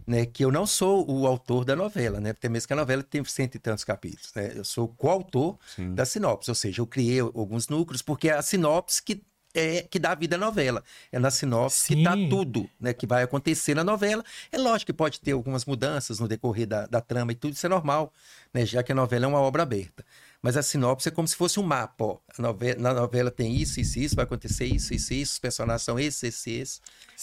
né, 0.07 0.27
que 0.27 0.45
eu 0.45 0.53
não 0.53 0.67
sou 0.67 1.11
o 1.11 1.27
autor 1.27 1.65
da 1.65 1.75
novela, 1.75 2.21
né? 2.21 2.31
Até 2.31 2.49
mesmo 2.49 2.67
que 2.67 2.73
a 2.73 2.77
novela 2.77 3.03
tem 3.03 3.25
cento 3.25 3.55
e 3.55 3.59
tantos 3.59 3.85
capítulos, 3.85 4.31
né? 4.35 4.53
Eu 4.55 4.65
sou 4.65 4.89
coautor 4.89 5.59
da 5.95 6.05
sinopse, 6.05 6.51
ou 6.51 6.55
seja, 6.55 6.83
eu 6.83 6.87
criei 6.87 7.21
alguns 7.21 7.69
núcleos, 7.69 8.03
porque 8.03 8.29
é 8.29 8.35
a 8.35 8.43
sinopse 8.43 9.03
que 9.03 9.23
é 9.55 9.83
que 9.83 9.99
dá 9.99 10.15
vida 10.15 10.37
à 10.37 10.39
novela. 10.39 10.85
É 11.11 11.19
na 11.19 11.31
sinopse 11.31 11.87
Sim. 11.87 11.95
que 11.95 12.01
está 12.01 12.13
tudo 12.29 12.69
né, 12.79 12.93
que 12.93 13.07
vai 13.07 13.23
acontecer 13.23 13.75
na 13.75 13.83
novela. 13.83 14.23
É 14.53 14.59
lógico 14.59 14.93
que 14.93 14.93
pode 14.93 15.19
ter 15.19 15.33
algumas 15.33 15.65
mudanças 15.65 16.21
no 16.21 16.29
decorrer 16.29 16.67
da, 16.67 16.87
da 16.87 17.01
trama 17.01 17.33
e 17.33 17.35
tudo, 17.35 17.55
isso 17.55 17.65
é 17.65 17.69
normal, 17.69 18.13
né, 18.53 18.67
já 18.67 18.83
que 18.83 18.93
a 18.93 18.95
novela 18.95 19.25
é 19.25 19.29
uma 19.29 19.41
obra 19.41 19.63
aberta. 19.63 20.05
Mas 20.43 20.57
a 20.57 20.63
sinopse 20.63 21.09
é 21.09 21.11
como 21.11 21.27
se 21.27 21.35
fosse 21.35 21.59
um 21.59 21.63
mapa. 21.63 22.05
Ó. 22.05 22.19
Novela, 22.39 22.81
na 22.81 22.95
novela 22.95 23.31
tem 23.31 23.55
isso, 23.55 23.81
isso, 23.81 23.99
isso, 23.99 24.15
vai 24.15 24.25
acontecer 24.25 24.67
isso, 24.67 24.95
isso, 24.95 25.13
isso, 25.13 25.33
os 25.33 25.39
personagens 25.39 25.83
são 25.83 25.99
esses, 25.99 26.23
esses, 26.23 26.47
esses. 26.47 26.81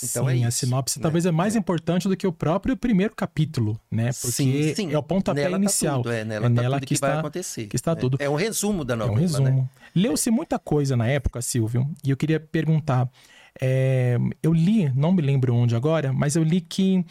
Então 0.09 0.27
sim, 0.27 0.43
é 0.43 0.47
a 0.47 0.51
sinopse 0.51 0.97
né? 0.97 1.03
talvez 1.03 1.25
é 1.25 1.31
mais 1.31 1.55
é. 1.55 1.59
importante 1.59 2.07
do 2.07 2.17
que 2.17 2.25
o 2.25 2.33
próprio 2.33 2.75
primeiro 2.75 3.15
capítulo, 3.15 3.79
né? 3.91 4.05
Porque 4.05 4.31
sim, 4.31 4.73
sim. 4.75 4.91
é 4.91 4.97
o 4.97 5.03
pontapé 5.03 5.43
nela 5.43 5.57
inicial. 5.57 5.97
Tá 5.97 6.03
tudo, 6.03 6.11
é 6.11 6.25
nela, 6.25 6.45
é 6.47 6.49
tá 6.49 6.61
nela 6.61 6.79
que, 6.79 6.87
que, 6.87 6.93
está, 6.95 7.09
vai 7.09 7.19
acontecer. 7.19 7.67
Que 7.67 7.75
está 7.75 7.91
é. 7.91 7.95
tudo. 7.95 8.17
É 8.19 8.29
um 8.29 8.35
resumo 8.35 8.83
da 8.83 8.95
novela. 8.95 9.17
É 9.17 9.19
um 9.19 9.21
resumo. 9.21 9.49
Né? 9.49 9.69
Leu-se 9.95 10.31
muita 10.31 10.57
coisa 10.57 10.97
na 10.97 11.07
época, 11.07 11.41
Silvio, 11.41 11.87
e 12.03 12.09
eu 12.09 12.17
queria 12.17 12.39
perguntar. 12.39 13.09
É, 13.61 14.17
eu 14.41 14.51
li, 14.51 14.91
não 14.95 15.11
me 15.11 15.21
lembro 15.21 15.53
onde 15.53 15.75
agora, 15.75 16.11
mas 16.11 16.35
eu 16.35 16.43
li 16.43 16.59
que 16.59 17.05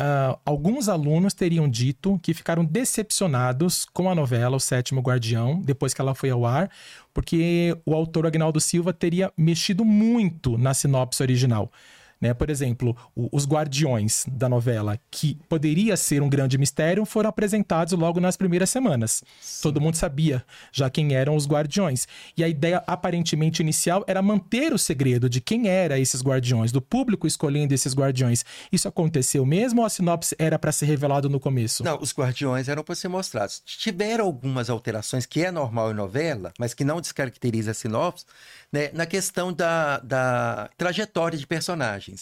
Uh, 0.00 0.40
alguns 0.46 0.88
alunos 0.88 1.34
teriam 1.34 1.68
dito 1.68 2.18
que 2.22 2.32
ficaram 2.32 2.64
decepcionados 2.64 3.84
com 3.92 4.08
a 4.08 4.14
novela 4.14 4.56
O 4.56 4.60
Sétimo 4.60 5.02
Guardião, 5.02 5.60
depois 5.60 5.92
que 5.92 6.00
ela 6.00 6.14
foi 6.14 6.30
ao 6.30 6.46
ar, 6.46 6.70
porque 7.12 7.76
o 7.84 7.94
autor 7.94 8.26
Agnaldo 8.26 8.58
Silva 8.62 8.94
teria 8.94 9.30
mexido 9.36 9.84
muito 9.84 10.56
na 10.56 10.72
sinopse 10.72 11.22
original. 11.22 11.70
Né? 12.20 12.34
Por 12.34 12.50
exemplo, 12.50 12.96
o, 13.14 13.28
os 13.32 13.46
guardiões 13.46 14.24
da 14.30 14.48
novela, 14.48 14.98
que 15.10 15.38
poderia 15.48 15.96
ser 15.96 16.22
um 16.22 16.28
grande 16.28 16.58
mistério, 16.58 17.04
foram 17.06 17.30
apresentados 17.30 17.92
logo 17.94 18.20
nas 18.20 18.36
primeiras 18.36 18.68
semanas. 18.70 19.22
Sim. 19.40 19.62
Todo 19.62 19.80
mundo 19.80 19.94
sabia 19.94 20.44
já 20.70 20.90
quem 20.90 21.14
eram 21.14 21.34
os 21.34 21.46
guardiões. 21.46 22.06
E 22.36 22.44
a 22.44 22.48
ideia 22.48 22.82
aparentemente 22.86 23.62
inicial 23.62 24.04
era 24.06 24.20
manter 24.20 24.72
o 24.72 24.78
segredo 24.78 25.28
de 25.28 25.40
quem 25.40 25.68
eram 25.68 25.96
esses 25.96 26.22
guardiões, 26.22 26.72
do 26.72 26.82
público 26.82 27.26
escolhendo 27.26 27.72
esses 27.72 27.94
guardiões. 27.94 28.44
Isso 28.70 28.86
aconteceu 28.86 29.46
mesmo 29.46 29.80
ou 29.80 29.86
a 29.86 29.90
sinopse 29.90 30.36
era 30.38 30.58
para 30.58 30.72
ser 30.72 30.86
revelado 30.86 31.28
no 31.28 31.40
começo? 31.40 31.82
Não, 31.82 31.98
os 32.00 32.12
guardiões 32.12 32.68
eram 32.68 32.82
para 32.82 32.94
ser 32.94 33.08
mostrados. 33.08 33.62
Tiveram 33.64 34.26
algumas 34.26 34.68
alterações 34.68 35.24
que 35.24 35.44
é 35.44 35.50
normal 35.50 35.90
em 35.90 35.94
novela, 35.94 36.52
mas 36.58 36.74
que 36.74 36.84
não 36.84 37.00
descaracteriza 37.00 37.70
a 37.70 37.74
sinopse, 37.74 38.24
né, 38.72 38.90
na 38.92 39.06
questão 39.06 39.52
da, 39.52 39.98
da 39.98 40.70
trajetória 40.76 41.38
de 41.38 41.46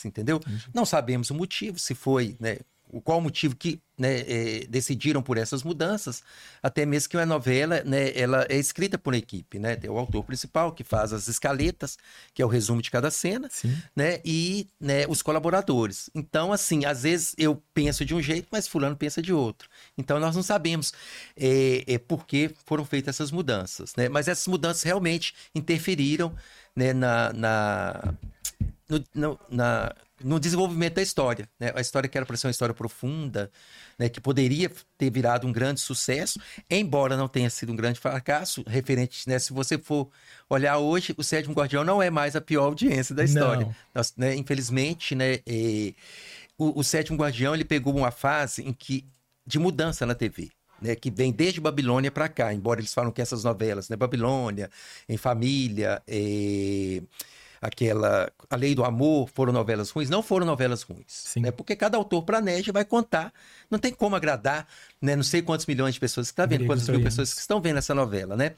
entendeu? 0.04 0.40
Não 0.74 0.84
sabemos 0.84 1.30
o 1.30 1.34
motivo, 1.34 1.78
se 1.78 1.94
foi, 1.94 2.36
né, 2.38 2.58
qual 3.04 3.18
o 3.18 3.22
motivo 3.22 3.54
que 3.54 3.80
né, 3.98 4.20
é, 4.20 4.66
decidiram 4.68 5.20
por 5.20 5.36
essas 5.36 5.62
mudanças, 5.62 6.22
até 6.62 6.86
mesmo 6.86 7.10
que 7.10 7.16
uma 7.16 7.26
novela, 7.26 7.82
né, 7.84 8.16
ela 8.16 8.46
é 8.48 8.56
escrita 8.56 8.96
por 8.96 9.12
uma 9.12 9.18
equipe, 9.18 9.58
né, 9.58 9.74
tem 9.74 9.90
o 9.90 9.98
autor 9.98 10.22
principal 10.24 10.72
que 10.72 10.84
faz 10.84 11.12
as 11.12 11.26
escaletas, 11.26 11.98
que 12.32 12.40
é 12.40 12.46
o 12.46 12.48
resumo 12.48 12.80
de 12.80 12.90
cada 12.90 13.10
cena, 13.10 13.48
né, 13.94 14.20
e 14.24 14.68
né, 14.80 15.04
os 15.08 15.20
colaboradores. 15.20 16.08
Então, 16.14 16.52
assim, 16.52 16.84
às 16.84 17.02
vezes 17.02 17.34
eu 17.36 17.60
penso 17.74 18.04
de 18.04 18.14
um 18.14 18.22
jeito, 18.22 18.46
mas 18.50 18.68
fulano 18.68 18.96
pensa 18.96 19.20
de 19.20 19.32
outro. 19.32 19.68
Então, 19.96 20.20
nós 20.20 20.36
não 20.36 20.42
sabemos 20.42 20.92
é, 21.36 21.84
é 21.86 21.98
por 21.98 22.24
que 22.24 22.50
foram 22.64 22.84
feitas 22.84 23.16
essas 23.16 23.32
mudanças, 23.32 23.94
né, 23.96 24.08
mas 24.08 24.28
essas 24.28 24.46
mudanças 24.46 24.82
realmente 24.84 25.34
interferiram 25.54 26.34
né, 26.74 26.92
na, 26.92 27.32
na 27.32 28.14
no, 28.88 29.04
no, 29.14 29.40
na, 29.50 29.94
no 30.22 30.40
desenvolvimento 30.40 30.94
da 30.94 31.02
história. 31.02 31.48
Né? 31.58 31.72
A 31.74 31.80
história 31.80 32.08
que 32.08 32.16
era 32.16 32.26
para 32.26 32.36
ser 32.36 32.46
uma 32.46 32.50
história 32.50 32.74
profunda, 32.74 33.50
né? 33.98 34.08
que 34.08 34.20
poderia 34.20 34.70
ter 34.96 35.10
virado 35.10 35.46
um 35.46 35.52
grande 35.52 35.80
sucesso, 35.80 36.40
embora 36.70 37.16
não 37.16 37.28
tenha 37.28 37.50
sido 37.50 37.72
um 37.72 37.76
grande 37.76 38.00
fracasso, 38.00 38.64
referente, 38.66 39.28
né? 39.28 39.38
se 39.38 39.52
você 39.52 39.78
for 39.78 40.08
olhar 40.48 40.78
hoje, 40.78 41.14
o 41.16 41.22
Sétimo 41.22 41.54
Guardião 41.54 41.84
não 41.84 42.02
é 42.02 42.10
mais 42.10 42.34
a 42.34 42.40
pior 42.40 42.64
audiência 42.64 43.14
da 43.14 43.24
história. 43.24 43.74
Nós, 43.94 44.14
né? 44.16 44.34
Infelizmente, 44.34 45.14
né? 45.14 45.40
E, 45.46 45.94
o, 46.58 46.80
o 46.80 46.84
Sétimo 46.84 47.16
Guardião 47.16 47.54
ele 47.54 47.64
pegou 47.64 47.96
uma 47.96 48.10
fase 48.10 48.62
em 48.62 48.72
que 48.72 49.06
de 49.46 49.58
mudança 49.58 50.04
na 50.04 50.14
TV. 50.14 50.50
Né, 50.80 50.94
que 50.94 51.10
vem 51.10 51.32
desde 51.32 51.60
Babilônia 51.60 52.08
para 52.08 52.28
cá, 52.28 52.54
embora 52.54 52.78
eles 52.78 52.94
falam 52.94 53.10
que 53.10 53.20
essas 53.20 53.42
novelas, 53.42 53.88
né, 53.88 53.96
Babilônia, 53.96 54.70
Em 55.08 55.16
Família, 55.16 56.00
eh, 56.06 57.02
aquela 57.60 58.30
A 58.48 58.56
Lei 58.56 58.74
do 58.74 58.84
Amor 58.84 59.28
foram 59.28 59.52
novelas 59.52 59.90
ruins, 59.90 60.10
não 60.10 60.22
foram 60.22 60.46
novelas 60.46 60.82
ruins. 60.82 61.34
Né? 61.36 61.50
Porque 61.50 61.76
cada 61.76 61.96
autor 61.96 62.22
planeja 62.22 62.72
vai 62.72 62.84
contar. 62.84 63.32
Não 63.70 63.78
tem 63.78 63.92
como 63.92 64.16
agradar, 64.16 64.66
né? 65.00 65.14
Não 65.14 65.22
sei 65.22 65.42
quantos 65.42 65.66
milhões 65.66 65.94
de 65.94 66.00
pessoas 66.00 66.28
que 66.28 66.32
estão 66.32 66.44
tá 66.44 66.48
vendo, 66.48 66.66
quantas 66.66 66.88
mil 66.88 67.02
pessoas 67.02 67.34
que 67.34 67.40
estão 67.40 67.60
vendo 67.60 67.78
essa 67.78 67.94
novela, 67.94 68.36
né? 68.36 68.54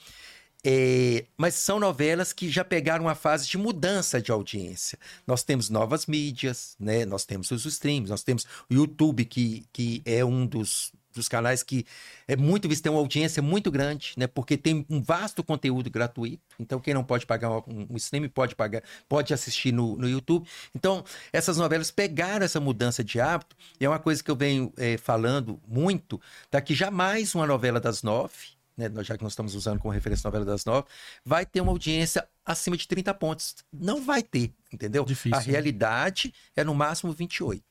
É, 0.62 1.24
mas 1.38 1.54
são 1.54 1.80
novelas 1.80 2.32
que 2.34 2.50
já 2.50 2.62
pegaram 2.62 3.06
uma 3.06 3.14
fase 3.14 3.48
de 3.48 3.56
mudança 3.56 4.20
de 4.20 4.30
audiência. 4.30 4.98
Nós 5.26 5.42
temos 5.42 5.70
novas 5.70 6.06
mídias, 6.06 6.76
né? 6.78 7.06
nós 7.06 7.24
temos 7.24 7.50
os 7.50 7.64
streams, 7.64 8.10
nós 8.10 8.22
temos 8.22 8.44
o 8.68 8.74
YouTube, 8.74 9.24
que, 9.24 9.64
que 9.72 10.02
é 10.04 10.22
um 10.22 10.46
dos, 10.46 10.92
dos 11.12 11.28
canais 11.28 11.62
que 11.62 11.84
é 12.26 12.36
muito 12.36 12.68
visto, 12.68 12.82
tem 12.82 12.92
uma 12.92 13.00
audiência 13.00 13.42
muito 13.42 13.70
grande, 13.70 14.12
né? 14.16 14.26
Porque 14.26 14.56
tem 14.56 14.86
um 14.88 15.02
vasto 15.02 15.42
conteúdo 15.42 15.90
gratuito. 15.90 16.42
Então, 16.58 16.80
quem 16.80 16.94
não 16.94 17.04
pode 17.04 17.26
pagar 17.26 17.50
um, 17.50 17.86
um 17.90 17.96
stream 17.96 18.28
pode 18.28 18.54
pagar, 18.54 18.82
pode 19.08 19.34
assistir 19.34 19.72
no, 19.72 19.96
no 19.96 20.08
YouTube. 20.08 20.48
Então, 20.74 21.04
essas 21.32 21.56
novelas 21.56 21.90
pegaram 21.90 22.44
essa 22.44 22.60
mudança 22.60 23.02
de 23.02 23.20
hábito, 23.20 23.56
e 23.80 23.84
é 23.84 23.88
uma 23.88 23.98
coisa 23.98 24.22
que 24.22 24.30
eu 24.30 24.36
venho 24.36 24.72
é, 24.76 24.96
falando 24.96 25.60
muito, 25.66 26.20
tá? 26.50 26.60
Que 26.60 26.74
jamais 26.74 27.34
uma 27.34 27.46
novela 27.46 27.80
das 27.80 28.02
nove, 28.02 28.60
né? 28.76 28.90
Já 29.02 29.16
que 29.16 29.22
nós 29.22 29.32
estamos 29.32 29.54
usando 29.54 29.78
como 29.78 29.92
referência 29.92 30.26
a 30.26 30.30
novela 30.30 30.44
das 30.44 30.64
nove, 30.64 30.86
vai 31.24 31.44
ter 31.44 31.60
uma 31.60 31.72
audiência 31.72 32.26
acima 32.44 32.76
de 32.76 32.86
30 32.86 33.12
pontos. 33.14 33.54
Não 33.72 34.02
vai 34.02 34.22
ter, 34.22 34.52
entendeu? 34.72 35.04
Difícil, 35.04 35.36
a 35.36 35.40
realidade 35.40 36.32
é 36.56 36.64
no 36.64 36.74
máximo 36.74 37.12
28. 37.12 37.62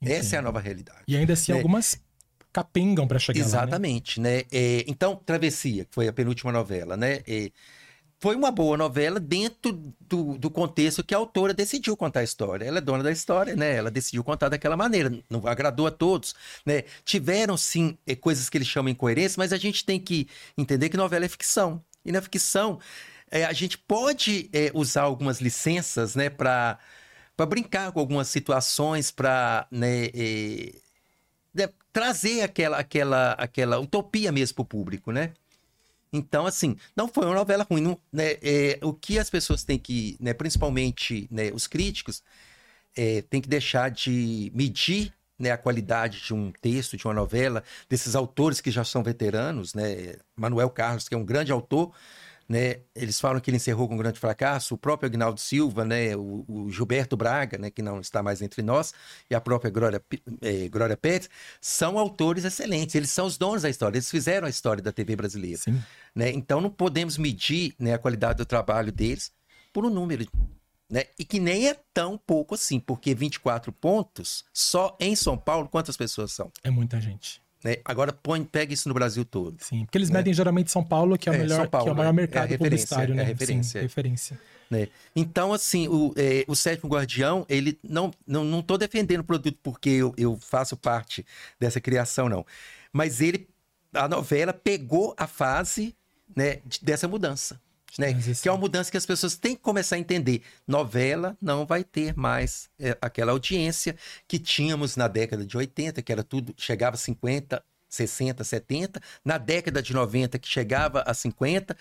Entendo. 0.00 0.14
Essa 0.14 0.36
é 0.36 0.38
a 0.38 0.42
nova 0.42 0.60
realidade. 0.60 1.04
E 1.08 1.16
ainda 1.16 1.32
assim, 1.32 1.52
né? 1.52 1.58
algumas 1.58 2.00
capengam 2.56 3.06
para 3.06 3.18
chegar 3.18 3.40
Exatamente, 3.40 4.18
lá, 4.18 4.24
né? 4.24 4.36
né? 4.36 4.44
É, 4.50 4.84
então, 4.88 5.14
Travessia, 5.14 5.84
que 5.84 5.94
foi 5.94 6.08
a 6.08 6.12
penúltima 6.12 6.50
novela, 6.50 6.96
né? 6.96 7.20
É, 7.28 7.50
foi 8.18 8.34
uma 8.34 8.50
boa 8.50 8.78
novela 8.78 9.20
dentro 9.20 9.72
do, 10.00 10.38
do, 10.38 10.50
contexto 10.50 11.04
que 11.04 11.14
a 11.14 11.18
autora 11.18 11.52
decidiu 11.52 11.94
contar 11.98 12.20
a 12.20 12.24
história. 12.24 12.64
Ela 12.64 12.78
é 12.78 12.80
dona 12.80 13.02
da 13.02 13.12
história, 13.12 13.54
né? 13.54 13.76
Ela 13.76 13.90
decidiu 13.90 14.24
contar 14.24 14.48
daquela 14.48 14.74
maneira. 14.74 15.12
Não 15.28 15.46
agradou 15.46 15.86
a 15.86 15.90
todos, 15.90 16.34
né? 16.64 16.84
Tiveram, 17.04 17.58
sim, 17.58 17.98
é, 18.06 18.16
coisas 18.16 18.48
que 18.48 18.56
eles 18.56 18.68
chamam 18.68 18.90
incoerência, 18.90 19.38
mas 19.38 19.52
a 19.52 19.58
gente 19.58 19.84
tem 19.84 20.00
que 20.00 20.26
entender 20.56 20.88
que 20.88 20.96
novela 20.96 21.26
é 21.26 21.28
ficção. 21.28 21.84
E 22.06 22.10
na 22.10 22.22
ficção, 22.22 22.80
é, 23.30 23.44
a 23.44 23.52
gente 23.52 23.76
pode 23.76 24.48
é, 24.50 24.70
usar 24.72 25.02
algumas 25.02 25.42
licenças, 25.42 26.14
né? 26.14 26.30
Para 26.30 26.78
brincar 27.50 27.92
com 27.92 28.00
algumas 28.00 28.28
situações, 28.28 29.10
para... 29.10 29.66
Né, 29.70 30.06
é, 30.14 30.85
trazer 31.92 32.42
aquela, 32.42 32.78
aquela, 32.78 33.32
aquela 33.32 33.78
utopia 33.78 34.30
mesmo 34.30 34.56
para 34.56 34.62
o 34.62 34.66
público, 34.66 35.12
né? 35.12 35.32
Então, 36.12 36.46
assim, 36.46 36.76
não 36.94 37.08
foi 37.08 37.26
uma 37.26 37.34
novela 37.34 37.66
ruim. 37.68 37.82
Não, 37.82 37.98
né, 38.12 38.36
é, 38.42 38.78
o 38.82 38.92
que 38.92 39.18
as 39.18 39.28
pessoas 39.28 39.64
têm 39.64 39.78
que, 39.78 40.16
né, 40.20 40.32
principalmente 40.32 41.28
né, 41.30 41.50
os 41.52 41.66
críticos, 41.66 42.22
é, 42.96 43.22
têm 43.22 43.40
que 43.40 43.48
deixar 43.48 43.90
de 43.90 44.50
medir 44.54 45.12
né, 45.38 45.50
a 45.50 45.58
qualidade 45.58 46.22
de 46.22 46.32
um 46.32 46.50
texto, 46.50 46.96
de 46.96 47.06
uma 47.06 47.14
novela, 47.14 47.62
desses 47.88 48.14
autores 48.14 48.60
que 48.60 48.70
já 48.70 48.84
são 48.84 49.02
veteranos, 49.02 49.74
né? 49.74 50.16
Manuel 50.34 50.70
Carlos, 50.70 51.08
que 51.08 51.14
é 51.14 51.18
um 51.18 51.24
grande 51.24 51.52
autor, 51.52 51.92
né? 52.48 52.80
Eles 52.94 53.18
falam 53.18 53.40
que 53.40 53.50
ele 53.50 53.56
encerrou 53.56 53.88
com 53.88 53.94
um 53.94 53.98
grande 53.98 54.18
fracasso. 54.20 54.74
O 54.74 54.78
próprio 54.78 55.08
Agnaldo 55.08 55.40
Silva, 55.40 55.84
né? 55.84 56.16
O, 56.16 56.44
o 56.46 56.70
Gilberto 56.70 57.16
Braga, 57.16 57.58
né? 57.58 57.70
Que 57.70 57.82
não 57.82 58.00
está 58.00 58.22
mais 58.22 58.40
entre 58.40 58.62
nós, 58.62 58.94
e 59.28 59.34
a 59.34 59.40
própria 59.40 59.70
Glória, 59.70 60.02
eh, 60.42 60.68
Glória 60.68 60.96
Pérez, 60.96 61.28
são 61.60 61.98
autores 61.98 62.44
excelentes. 62.44 62.94
Eles 62.94 63.10
são 63.10 63.26
os 63.26 63.36
donos 63.36 63.62
da 63.62 63.70
história. 63.70 63.96
Eles 63.96 64.10
fizeram 64.10 64.46
a 64.46 64.50
história 64.50 64.82
da 64.82 64.92
TV 64.92 65.16
brasileira. 65.16 65.58
Sim. 65.58 65.82
Né? 66.14 66.30
Então 66.30 66.60
não 66.60 66.70
podemos 66.70 67.18
medir 67.18 67.74
né, 67.78 67.94
a 67.94 67.98
qualidade 67.98 68.38
do 68.38 68.46
trabalho 68.46 68.92
deles 68.92 69.32
por 69.72 69.84
um 69.84 69.90
número. 69.90 70.26
Né? 70.88 71.04
E 71.18 71.24
que 71.24 71.40
nem 71.40 71.68
é 71.68 71.76
tão 71.92 72.16
pouco 72.16 72.54
assim, 72.54 72.78
porque 72.78 73.12
24 73.12 73.72
pontos 73.72 74.44
só 74.52 74.96
em 75.00 75.16
São 75.16 75.36
Paulo, 75.36 75.68
quantas 75.68 75.96
pessoas 75.96 76.32
são? 76.32 76.52
É 76.62 76.70
muita 76.70 77.00
gente. 77.00 77.42
Né? 77.66 77.78
Agora 77.84 78.12
põe, 78.12 78.44
pega 78.44 78.72
isso 78.72 78.88
no 78.88 78.94
Brasil 78.94 79.24
todo. 79.24 79.56
Sim, 79.58 79.84
porque 79.84 79.98
eles 79.98 80.08
medem 80.08 80.32
geralmente 80.32 80.70
São 80.70 80.84
Paulo, 80.84 81.18
que 81.18 81.28
é 81.28 81.32
o 81.32 81.34
É, 81.34 81.38
melhor, 81.38 81.68
Paulo, 81.68 81.84
que 81.84 81.90
é 81.90 81.92
o 81.92 81.96
maior 81.96 82.10
é. 82.10 82.12
mercado 82.12 82.54
É 82.54 82.56
publicitário, 82.56 83.12
é 83.12 83.16
né? 83.16 83.22
a 83.22 83.26
referência. 83.26 83.80
Sim, 83.80 83.84
referência. 83.86 84.40
Né? 84.70 84.86
Então, 85.16 85.52
assim, 85.52 85.88
o, 85.88 86.14
é, 86.16 86.44
o 86.46 86.54
Sétimo 86.54 86.88
Guardião, 86.88 87.44
ele 87.48 87.76
não 87.82 88.12
não 88.24 88.44
não 88.44 88.62
tô 88.62 88.78
defendendo 88.78 89.20
o 89.20 89.24
produto 89.24 89.58
porque 89.64 89.90
eu, 89.90 90.14
eu 90.16 90.38
faço 90.40 90.76
parte 90.76 91.26
dessa 91.58 91.80
criação, 91.80 92.28
não. 92.28 92.46
Mas 92.92 93.20
ele, 93.20 93.48
a 93.92 94.06
novela 94.06 94.52
pegou 94.52 95.12
a 95.18 95.26
fase 95.26 95.92
né, 96.36 96.60
de- 96.64 96.78
dessa 96.82 97.08
mudança. 97.08 97.60
Né? 97.98 98.12
Que 98.42 98.48
é 98.48 98.52
uma 98.52 98.58
mudança 98.58 98.90
que 98.90 98.96
as 98.96 99.06
pessoas 99.06 99.36
têm 99.36 99.54
que 99.54 99.62
começar 99.62 99.96
a 99.96 99.98
entender. 99.98 100.42
Novela 100.66 101.36
não 101.40 101.64
vai 101.64 101.82
ter 101.82 102.16
mais 102.16 102.68
é, 102.78 102.96
aquela 103.00 103.32
audiência 103.32 103.96
que 104.28 104.38
tínhamos 104.38 104.96
na 104.96 105.08
década 105.08 105.46
de 105.46 105.56
80, 105.56 106.02
que 106.02 106.12
era 106.12 106.22
tudo, 106.22 106.54
chegava 106.58 106.96
a 106.96 106.98
50, 106.98 107.62
60, 107.88 108.44
70, 108.44 109.00
na 109.24 109.38
década 109.38 109.82
de 109.82 109.94
90 109.94 110.38
que 110.38 110.48
chegava 110.48 111.02
a 111.06 111.14
50, 111.14 111.76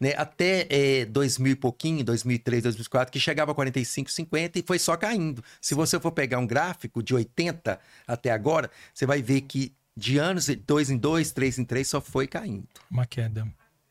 né, 0.00 0.14
até 0.16 0.66
é, 0.70 1.04
2000 1.04 1.52
e 1.52 1.56
pouquinho, 1.56 2.04
2003, 2.04 2.64
2004, 2.64 3.12
que 3.12 3.20
chegava 3.20 3.52
a 3.52 3.54
45, 3.54 4.10
50 4.10 4.58
e 4.58 4.62
foi 4.62 4.78
só 4.78 4.96
caindo. 4.96 5.44
Se 5.60 5.74
você 5.74 6.00
for 6.00 6.12
pegar 6.12 6.38
um 6.38 6.46
gráfico 6.46 7.02
de 7.02 7.14
80 7.14 7.78
até 8.06 8.30
agora, 8.30 8.70
você 8.92 9.06
vai 9.06 9.22
ver 9.22 9.42
que 9.42 9.72
de 9.96 10.18
anos, 10.18 10.46
dois 10.66 10.90
em 10.90 10.96
dois, 10.96 11.30
três 11.30 11.58
em 11.58 11.64
três, 11.64 11.88
só 11.88 12.00
foi 12.00 12.26
caindo. 12.26 12.66
Uma 12.90 13.06
queda. 13.06 13.46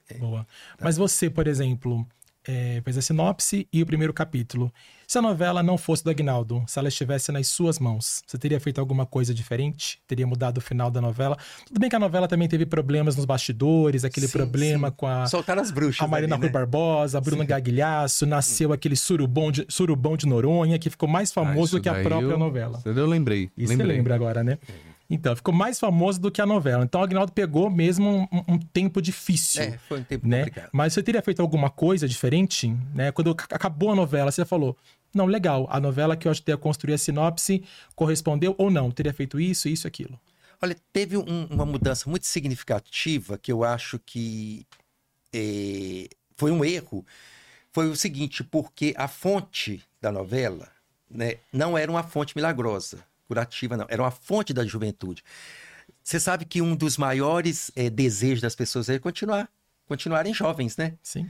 É, 0.10 0.16
Boa. 0.18 0.40
tá. 0.78 0.84
Mas 0.86 0.98
você, 0.98 1.30
por 1.30 1.48
exemplo, 1.48 2.06
é, 2.48 2.82
fez 2.84 2.98
a 2.98 3.02
sinopse 3.02 3.68
e 3.72 3.82
o 3.82 3.86
primeiro 3.86 4.14
capítulo. 4.14 4.72
Se 5.08 5.18
a 5.18 5.22
novela 5.24 5.64
não 5.64 5.76
fosse 5.76 6.04
do 6.04 6.10
Agnaldo, 6.12 6.64
se 6.68 6.78
ela 6.78 6.88
estivesse 6.88 7.32
nas 7.32 7.48
suas 7.48 7.80
mãos, 7.80 8.22
você 8.28 8.38
teria 8.38 8.60
feito 8.60 8.80
alguma 8.80 9.08
coisa 9.08 9.34
diferente? 9.34 10.00
Teria 10.08 10.26
mudado 10.28 10.60
o 10.60 10.62
final 10.62 10.92
da 10.92 11.02
novela? 11.02 11.36
Tudo 11.66 11.80
bem 11.80 11.90
que 11.90 11.96
a 11.96 12.00
novela 12.00 12.28
também 12.28 12.48
teve 12.48 12.64
problemas 12.66 13.16
nos 13.16 13.26
bastidores, 13.26 14.04
aquele 14.06 14.28
Sim, 14.28 14.38
problema 14.38 14.90
sim. 14.90 14.94
com 14.96 15.08
a, 15.08 15.26
Soltaram 15.26 15.62
as 15.64 15.72
bruxas. 15.72 16.02
a 16.04 16.08
Marina 16.08 16.36
ali, 16.36 16.42
Rui 16.44 16.48
né? 16.50 16.54
Barbosa, 16.54 17.18
a 17.18 17.22
Bruna 17.22 17.44
Gaguilhaço, 17.44 18.28
nasceu 18.28 18.72
aquele 18.72 18.96
surubom 18.96 19.52
de, 19.52 19.66
surubom 19.68 20.16
de 20.16 20.28
Noronha, 20.28 20.78
que 20.78 20.92
ficou 20.92 21.10
mais 21.10 21.32
famoso 21.32 21.76
Ah, 21.78 21.80
do 21.80 21.84
que 21.84 21.90
a 21.90 22.02
própria 22.04 22.32
eu- 22.34 22.38
novela. 22.38 22.80
Eu 22.86 23.08
lembrei. 23.08 23.50
Isso 23.58 23.70
lembrei. 23.70 23.78
você 23.92 23.98
lembra 23.98 24.14
agora, 24.16 24.44
né? 24.44 24.60
Então, 25.10 25.36
ficou 25.36 25.54
mais 25.54 25.80
famoso 25.80 26.22
do 26.22 26.30
que 26.30 26.40
a 26.40 26.46
novela. 26.46 26.84
Então, 26.84 27.02
o 27.02 27.04
Agnaldo 27.04 27.32
pegou 27.32 27.70
mesmo 27.70 28.28
um, 28.32 28.54
um 28.54 28.60
tempo 28.60 29.02
difícil. 29.02 29.64
É, 29.64 29.78
foi 29.88 30.00
um 30.02 30.04
tempo 30.04 30.28
né? 30.28 30.40
complicado. 30.40 30.70
Mas 30.72 30.94
você 30.94 31.02
teria 31.02 31.22
feito 31.22 31.42
alguma 31.42 31.70
coisa 31.70 32.08
diferente, 32.08 32.68
né? 32.94 33.12
Quando 33.12 33.32
ac- 33.32 33.52
acabou 33.52 33.92
a 33.92 33.96
novela, 33.96 34.32
você 34.32 34.46
falou: 34.46 34.78
não, 35.14 35.26
legal, 35.26 35.68
a 35.72 35.80
novela 35.80 36.16
que 36.16 36.28
eu 36.28 36.32
ajudei 36.32 36.54
a 36.54 36.58
construir 36.58 36.94
a 36.94 36.98
sinopse 36.98 37.64
correspondeu 37.96 38.54
ou 38.58 38.70
não? 38.70 38.92
Teria 38.92 39.14
feito 39.14 39.40
isso, 39.40 39.68
isso, 39.68 39.88
aquilo. 39.88 40.20
Olha, 40.62 40.76
teve 40.94 41.18
um- 41.18 41.46
uma 41.50 41.66
mudança 41.66 42.08
muito 42.10 42.28
significativa 42.28 43.38
que 43.38 43.52
eu 43.52 43.64
acho 43.64 43.98
que 44.06 44.66
eh, 45.34 46.08
foi 46.36 46.52
um 46.52 46.64
erro. 46.64 47.06
Foi 47.72 47.88
o 47.88 47.96
seguinte, 47.96 48.44
porque 48.44 48.94
a 48.98 49.08
fonte 49.08 49.84
da 50.02 50.12
novela 50.12 50.68
né, 51.10 51.36
não 51.52 51.78
era 51.78 51.90
uma 51.90 52.04
fonte 52.04 52.36
milagrosa, 52.36 53.04
curativa, 53.30 53.78
não. 53.78 53.86
Era 53.88 54.02
uma 54.02 54.12
fonte 54.12 54.52
da 54.54 54.66
juventude. 54.66 55.24
Você 56.04 56.20
sabe 56.20 56.44
que 56.44 56.62
um 56.62 56.76
dos 56.76 56.98
maiores 56.98 57.72
eh, 57.76 57.90
desejos 57.90 58.42
das 58.42 58.56
pessoas 58.56 58.90
é 58.90 58.98
continuar, 58.98 59.48
continuarem 59.88 60.34
jovens, 60.34 60.76
né? 60.76 60.98
Sim. 61.04 61.30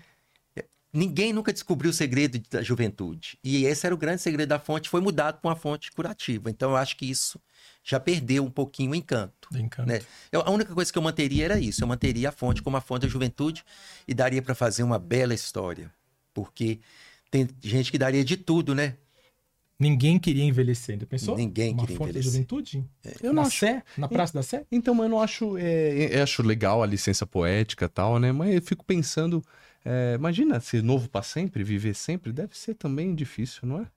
Ninguém 0.91 1.32
nunca 1.32 1.54
descobriu 1.54 1.91
o 1.91 1.93
segredo 1.93 2.41
da 2.50 2.63
juventude. 2.63 3.38
E 3.43 3.63
esse 3.65 3.86
era 3.86 3.93
o 3.93 3.97
grande 3.97 4.23
segredo 4.23 4.50
da 4.50 4.58
fonte, 4.58 4.89
foi 4.89 5.00
mudado 5.00 5.39
para 5.39 5.50
uma 5.50 5.56
fonte 5.56 5.91
curativa. 5.91 6.50
Então, 6.50 6.71
eu 6.71 6.78
acho 6.78 6.97
que 6.97 7.06
isso 7.06 7.39
já 7.84 8.00
perdeu 8.00 8.43
um 8.43 8.50
pouquinho 8.50 8.91
o 8.91 8.95
encanto. 8.95 9.50
Do 9.52 9.60
encanto. 9.60 9.88
Né? 9.88 10.02
Eu- 10.32 10.41
a 10.41 10.50
única 10.50 10.73
coisa 10.73 10.91
que 10.91 10.97
eu 10.97 11.02
manteria 11.04 11.45
era 11.45 11.60
isso. 11.60 11.84
Eu 11.84 11.88
manteria 11.88 12.30
a 12.30 12.32
fonte 12.32 12.63
como 12.63 12.76
a 12.76 12.82
fonte 12.82 13.04
da 13.04 13.08
juventude 13.08 13.63
e 14.08 14.15
daria 14.15 14.41
para 14.41 14.56
fazer 14.56 14.82
uma 14.82 14.97
bela 14.97 15.34
história. 15.34 15.93
Porque 16.34 16.80
tem 17.30 17.47
gente 17.62 17.91
que 17.91 17.97
daria 18.00 18.26
de 18.26 18.36
tudo, 18.36 18.73
né? 18.73 18.95
Ninguém 19.80 20.20
queria 20.20 20.44
envelhecer. 20.44 21.00
Já 21.00 21.06
pensou? 21.06 21.38
Ninguém 21.38 21.72
Uma 21.74 21.82
queria 21.84 21.98
fonte 21.98 22.10
envelhecer. 22.10 22.32
juventude? 22.34 22.86
Eu 23.22 23.30
na 23.34 23.42
não 23.42 23.48
acho- 23.48 23.60
Sé? 23.60 23.82
Na 23.98 24.08
Praça 24.10 24.34
da 24.34 24.44
Sé? 24.44 24.65
Então, 24.72 24.94
mas 24.94 25.06
eu 25.06 25.10
não 25.10 25.22
acho. 25.22 25.58
É, 25.58 26.18
eu 26.18 26.24
acho 26.24 26.44
legal 26.44 26.84
a 26.84 26.86
licença 26.86 27.26
poética 27.26 27.86
e 27.86 27.89
tal, 27.89 28.20
né? 28.20 28.32
Mas 28.32 28.54
eu 28.56 28.62
fico 28.62 28.84
pensando. 28.84 29.42
é, 29.86 30.15
imagina 30.15 30.60
ser 30.60 30.84
novo 30.84 31.08
pra 31.10 31.24
sempre, 31.24 31.63
viver 31.63 31.96
sempre, 31.96 32.34
deve 32.34 32.58
ser 32.58 32.74
também 32.74 33.15
difícil, 33.15 33.62
não 33.63 33.80
é? 33.82 33.88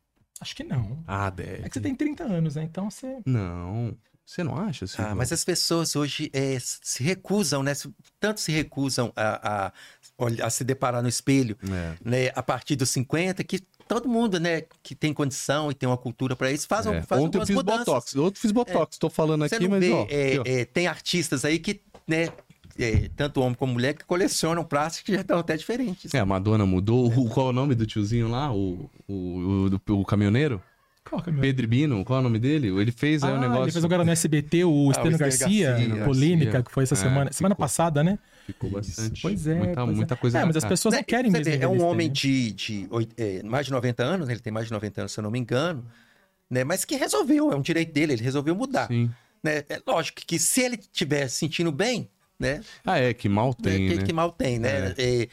Acho 0.41 0.55
que 0.55 0.63
não. 0.63 1.03
Ah, 1.07 1.29
deve. 1.29 1.65
É 1.65 1.69
que 1.69 1.75
você 1.75 1.81
tem 1.81 1.95
30 1.95 2.23
anos, 2.25 2.55
né? 2.55 2.63
Então 2.63 2.89
você. 2.89 3.19
Não. 3.27 3.97
Você 4.25 4.45
não 4.45 4.57
acha? 4.57 4.87
Silvio? 4.87 5.11
Ah, 5.11 5.15
mas 5.17 5.33
as 5.33 5.45
pessoas 5.45 5.97
hoje 5.97 6.31
é, 6.33 6.57
se 6.61 7.03
recusam, 7.03 7.63
né? 7.65 7.73
Tanto 8.21 8.41
se 8.41 8.53
recusam 8.53 9.13
a, 9.17 9.67
a, 9.67 9.73
olhar- 10.17 10.47
a 10.47 10.51
se 10.51 10.63
deparar 10.63 11.03
no 11.03 11.09
espelho 11.09 11.59
É. 11.65 11.95
né, 12.09 12.31
a 12.35 12.43
partir 12.43 12.77
dos 12.77 12.89
50, 12.91 13.43
que 13.43 13.61
todo 13.95 14.09
mundo, 14.09 14.39
né, 14.41 14.63
que 14.83 14.95
tem 14.95 15.13
condição 15.13 15.71
e 15.71 15.75
tem 15.75 15.89
uma 15.89 15.97
cultura 15.97 16.35
para 16.37 16.51
isso, 16.53 16.67
faz, 16.67 16.87
um- 16.87 16.95
É. 16.95 17.03
faz 17.03 17.21
Ontem 17.23 17.39
eu 17.39 17.47
fiz 17.47 17.55
mudanças. 17.57 17.85
botox. 17.87 18.17
Outro 18.17 18.41
fiz 18.41 18.53
botox. 18.53 18.99
Tô 18.99 19.11
falando 19.11 19.47
Você 19.49 19.55
aqui, 19.57 19.69
mas 19.69 19.81
vê, 19.81 19.93
ó. 19.93 20.07
é, 20.09 20.27
aqui, 20.29 20.39
ó. 20.39 20.43
é, 20.47 20.65
tem 20.65 20.87
artistas 20.87 21.45
aí 21.45 21.59
que, 21.59 21.81
né, 22.07 22.29
é, 22.79 23.11
tanto 23.17 23.41
homem 23.41 23.55
como 23.55 23.75
mulher, 23.75 23.93
que 23.95 24.05
colecionam 24.05 24.65
plásticos 24.65 25.05
que 25.07 25.13
já 25.15 25.21
estão 25.21 25.39
até 25.39 25.57
diferentes. 25.57 26.13
É, 26.15 26.19
a 26.19 26.25
Madonna 26.27 26.65
mudou. 26.65 27.07
O, 27.09 27.29
qual 27.29 27.49
é 27.49 27.51
o 27.51 27.53
nome 27.53 27.75
do 27.75 27.85
tiozinho 27.87 28.29
lá? 28.29 28.51
O, 28.53 28.91
o, 29.07 29.15
o, 29.67 29.71
do- 29.71 29.81
o 29.99 30.05
caminhoneiro? 30.05 30.61
Qual 31.05 31.21
é? 31.27 31.33
Pedro 31.33 31.67
Bino, 31.69 32.05
qual 32.05 32.19
é 32.19 32.21
o 32.21 32.23
nome 32.23 32.39
dele? 32.39 32.69
Ele 32.69 32.93
fez 32.93 33.23
aí 33.25 33.31
Ah, 33.33 33.35
o 33.35 33.41
negócio. 33.41 33.65
ele 33.65 33.73
fez 33.73 33.85
agora 33.85 34.05
no 34.05 34.11
SBT 34.13 34.65
o 34.65 34.89
Ah, 34.89 34.93
Estênio 34.93 35.19
Garcia, 35.19 35.73
Garcia. 35.73 36.05
polêmica, 36.05 36.45
Garcia. 36.53 36.63
que 36.63 36.73
foi 36.73 36.85
essa 36.85 36.95
É, 36.95 36.97
semana. 36.97 37.33
Semana 37.33 37.55
ficou- 37.55 37.65
passada, 37.65 38.03
né? 38.05 38.19
Ficou 38.47 38.71
bastante. 38.71 39.23
Pois 39.23 39.47
é. 39.47 39.55
Muita, 39.55 39.75
pois 39.85 39.89
é. 39.89 39.97
muita 39.97 40.17
coisa 40.17 40.39
É, 40.41 40.45
mas 40.45 40.57
as 40.57 40.65
pessoas 40.65 40.93
não 40.93 41.01
Né, 41.01 41.05
querem 41.05 41.31
mesmo. 41.31 41.45
vê, 41.45 41.59
É 41.59 41.69
um 41.69 41.83
homem 41.83 42.09
né? 42.09 42.15
de, 42.15 42.53
de 42.53 42.89
é, 43.17 43.43
mais 43.43 43.67
de 43.67 43.73
90 43.73 44.03
anos, 44.03 44.29
ele 44.29 44.41
tem 44.41 44.53
mais 44.53 44.67
de 44.67 44.73
90 44.73 45.01
anos, 45.03 45.13
se 45.13 45.19
eu 45.21 45.23
não 45.23 45.31
me 45.31 45.39
engano, 45.39 45.85
né, 46.51 46.65
mas 46.65 46.85
que 46.85 46.97
resolveu, 46.97 47.53
é 47.53 47.57
um 47.57 47.63
direito 47.63 47.93
dele, 47.93 48.15
ele 48.15 48.23
resolveu 48.23 48.55
mudar. 48.55 48.89
Sim. 48.89 49.11
Né? 49.43 49.65
É 49.69 49.81
lógico 49.87 50.23
que 50.27 50.39
se 50.39 50.61
ele 50.61 50.77
estiver 50.77 51.29
se 51.29 51.37
sentindo 51.37 51.73
bem, 51.73 52.09
né, 52.39 52.61
Ah, 52.85 52.99
é, 52.99 53.15
que 53.15 53.29
mal 53.29 53.49
né, 53.51 53.55
tem, 53.63 53.89
que, 53.89 53.95
né? 53.97 54.03
que 54.05 54.13
mal 54.13 54.33
tem, 54.33 54.59
né? 54.59 54.95
É, 54.99 55.29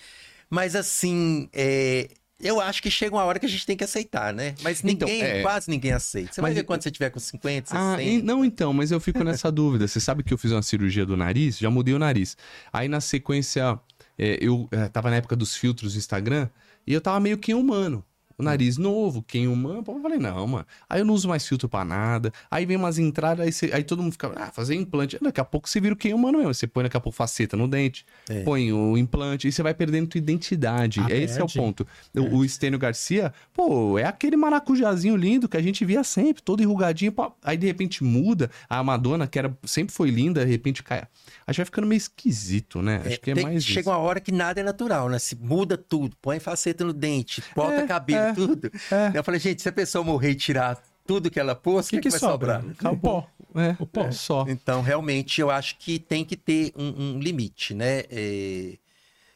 mas 0.49 0.75
assim, 0.75 1.49
é, 1.53 2.09
eu 2.39 2.59
acho 2.61 2.81
que 2.81 2.89
chega 2.89 3.15
uma 3.15 3.23
hora 3.23 3.37
que 3.39 3.45
a 3.45 3.49
gente 3.49 3.65
tem 3.65 3.75
que 3.77 3.83
aceitar, 3.83 4.33
né? 4.33 4.55
Mas 4.61 4.83
Então, 4.83 5.07
ninguém, 5.07 5.21
é. 5.23 5.41
quase 5.41 5.69
ninguém 5.69 5.91
aceita. 5.91 6.33
Você 6.33 6.41
vai 6.41 6.51
Mas 6.51 6.55
ver 6.55 6.61
e- 6.61 6.63
quando 6.65 6.81
você 6.83 6.91
tiver 6.91 7.09
com 7.09 7.19
50, 7.19 7.69
60. 7.69 7.95
Ah, 7.97 8.01
e- 8.01 8.21
não, 8.21 8.43
então, 8.45 8.71
mas 8.73 8.91
eu 8.91 8.99
fico 8.99 9.23
nessa 9.23 9.51
dúvida. 9.51 9.87
Você 9.87 9.99
sabe 9.99 10.23
que 10.23 10.33
eu 10.33 10.37
fiz 10.37 10.51
uma 10.51 10.61
cirurgia 10.61 11.05
do 11.05 11.17
nariz? 11.17 11.57
Já 11.57 11.69
mudei 11.69 11.93
o 11.93 11.99
nariz. 11.99 12.35
Aí 12.71 12.87
na 12.87 13.01
sequência, 13.01 13.79
é, 14.17 14.37
eu 14.41 14.67
é, 14.71 14.87
tava 14.87 15.09
na 15.09 15.17
época 15.17 15.35
dos 15.35 15.55
filtros 15.55 15.93
do 15.93 15.97
Instagram 15.99 16.49
e 16.87 16.93
eu 16.93 17.01
tava 17.01 17.19
meio 17.19 17.37
que 17.37 17.53
humano. 17.53 18.03
O 18.39 18.43
nariz 18.43 18.77
novo, 18.77 19.21
quem 19.21 19.47
humano. 19.47 19.83
Eu 19.85 20.01
falei, 20.01 20.17
não, 20.17 20.47
mano. 20.47 20.65
Aí 20.89 21.01
eu 21.01 21.05
não 21.05 21.13
uso 21.13 21.27
mais 21.27 21.45
filtro 21.45 21.67
pra 21.67 21.83
nada. 21.83 22.31
Aí 22.49 22.65
vem 22.65 22.77
umas 22.77 22.97
entradas, 22.97 23.45
aí, 23.45 23.51
você- 23.51 23.69
aí 23.73 23.83
todo 23.83 24.01
mundo 24.01 24.13
fica, 24.13 24.31
ah, 24.35 24.49
fazer 24.51 24.75
implante. 24.75 25.17
Daqui 25.21 25.41
a 25.41 25.45
pouco 25.45 25.67
você 25.67 25.79
vira 25.81 25.93
o 25.93 25.97
quem 25.97 26.13
humano 26.13 26.37
mesmo. 26.39 26.53
Você 26.53 26.65
põe 26.65 26.83
daqui 26.83 26.95
a 26.95 26.99
pouco 26.99 27.15
faceta 27.17 27.57
no 27.57 27.67
dente, 27.67 28.05
É. 28.29 28.41
põe 28.43 28.71
o 28.71 28.97
implante 28.97 29.47
e 29.47 29.51
você 29.51 29.61
vai 29.61 29.73
perdendo 29.73 30.07
tua 30.07 30.17
identidade. 30.19 31.01
Ah, 31.01 31.11
Esse 31.11 31.39
é 31.39 31.43
o 31.43 31.47
ponto. 31.47 31.85
O, 32.15 32.37
o 32.37 32.45
Estênio 32.45 32.79
Garcia, 32.79 33.33
pô, 33.53 33.99
é 33.99 34.05
aquele 34.05 34.37
maracujazinho 34.37 35.15
lindo 35.15 35.49
que 35.49 35.57
a 35.57 35.61
gente 35.61 35.83
via 35.83 36.03
sempre, 36.03 36.41
todo 36.41 36.63
enrugadinho. 36.63 37.11
pá. 37.11 37.31
Aí 37.43 37.57
de 37.57 37.67
repente 37.67 38.03
muda. 38.03 38.49
A 38.69 38.81
Madonna, 38.83 39.27
que 39.27 39.37
era, 39.37 39.55
sempre 39.65 39.93
foi 39.93 40.09
linda, 40.09 40.45
de 40.45 40.51
repente 40.51 40.81
cai. 40.83 41.03
Aí 41.45 41.53
vai 41.53 41.65
ficando 41.65 41.87
meio 41.87 41.97
esquisito, 41.97 42.81
né? 42.81 43.01
É, 43.03 43.07
Acho 43.09 43.21
que 43.21 43.31
é 43.31 43.33
tem- 43.33 43.43
mais 43.43 43.63
chega 43.65 43.79
isso. 43.81 43.89
uma 43.89 43.97
hora 43.97 44.19
que 44.19 44.31
nada 44.31 44.59
é 44.59 44.63
natural, 44.63 45.09
né? 45.09 45.17
Se 45.19 45.35
muda 45.35 45.77
tudo, 45.77 46.15
põe 46.21 46.39
faceta 46.39 46.83
no 46.85 46.93
dente, 46.93 47.43
bota 47.55 47.81
É, 47.81 47.87
cabelo, 47.87 48.28
é, 48.29 48.33
tudo. 48.33 48.71
é. 48.91 49.11
Eu 49.17 49.23
falei, 49.23 49.39
gente, 49.39 49.61
se 49.61 49.69
a 49.69 49.71
pessoa 49.71 50.03
morrer 50.03 50.31
e 50.31 50.35
tirar 50.35 50.81
tudo 51.05 51.29
que 51.31 51.39
ela 51.39 51.55
pôs, 51.55 51.87
o 51.87 51.89
que, 51.89 51.97
que, 51.97 52.03
que 52.03 52.09
vai 52.09 52.19
sobra? 52.19 52.61
sobrar? 52.61 52.93
O 52.93 52.97
pó. 52.97 53.27
É, 53.55 53.75
O 53.79 53.85
pó. 53.87 54.11
só. 54.11 54.45
Então, 54.47 54.81
realmente, 54.81 55.41
eu 55.41 55.49
acho 55.49 55.77
que 55.77 55.97
tem 55.97 56.23
que 56.23 56.37
ter 56.37 56.71
um, 56.77 57.15
um 57.15 57.19
limite, 57.19 57.73
né? 57.73 58.03
É, 58.11 58.77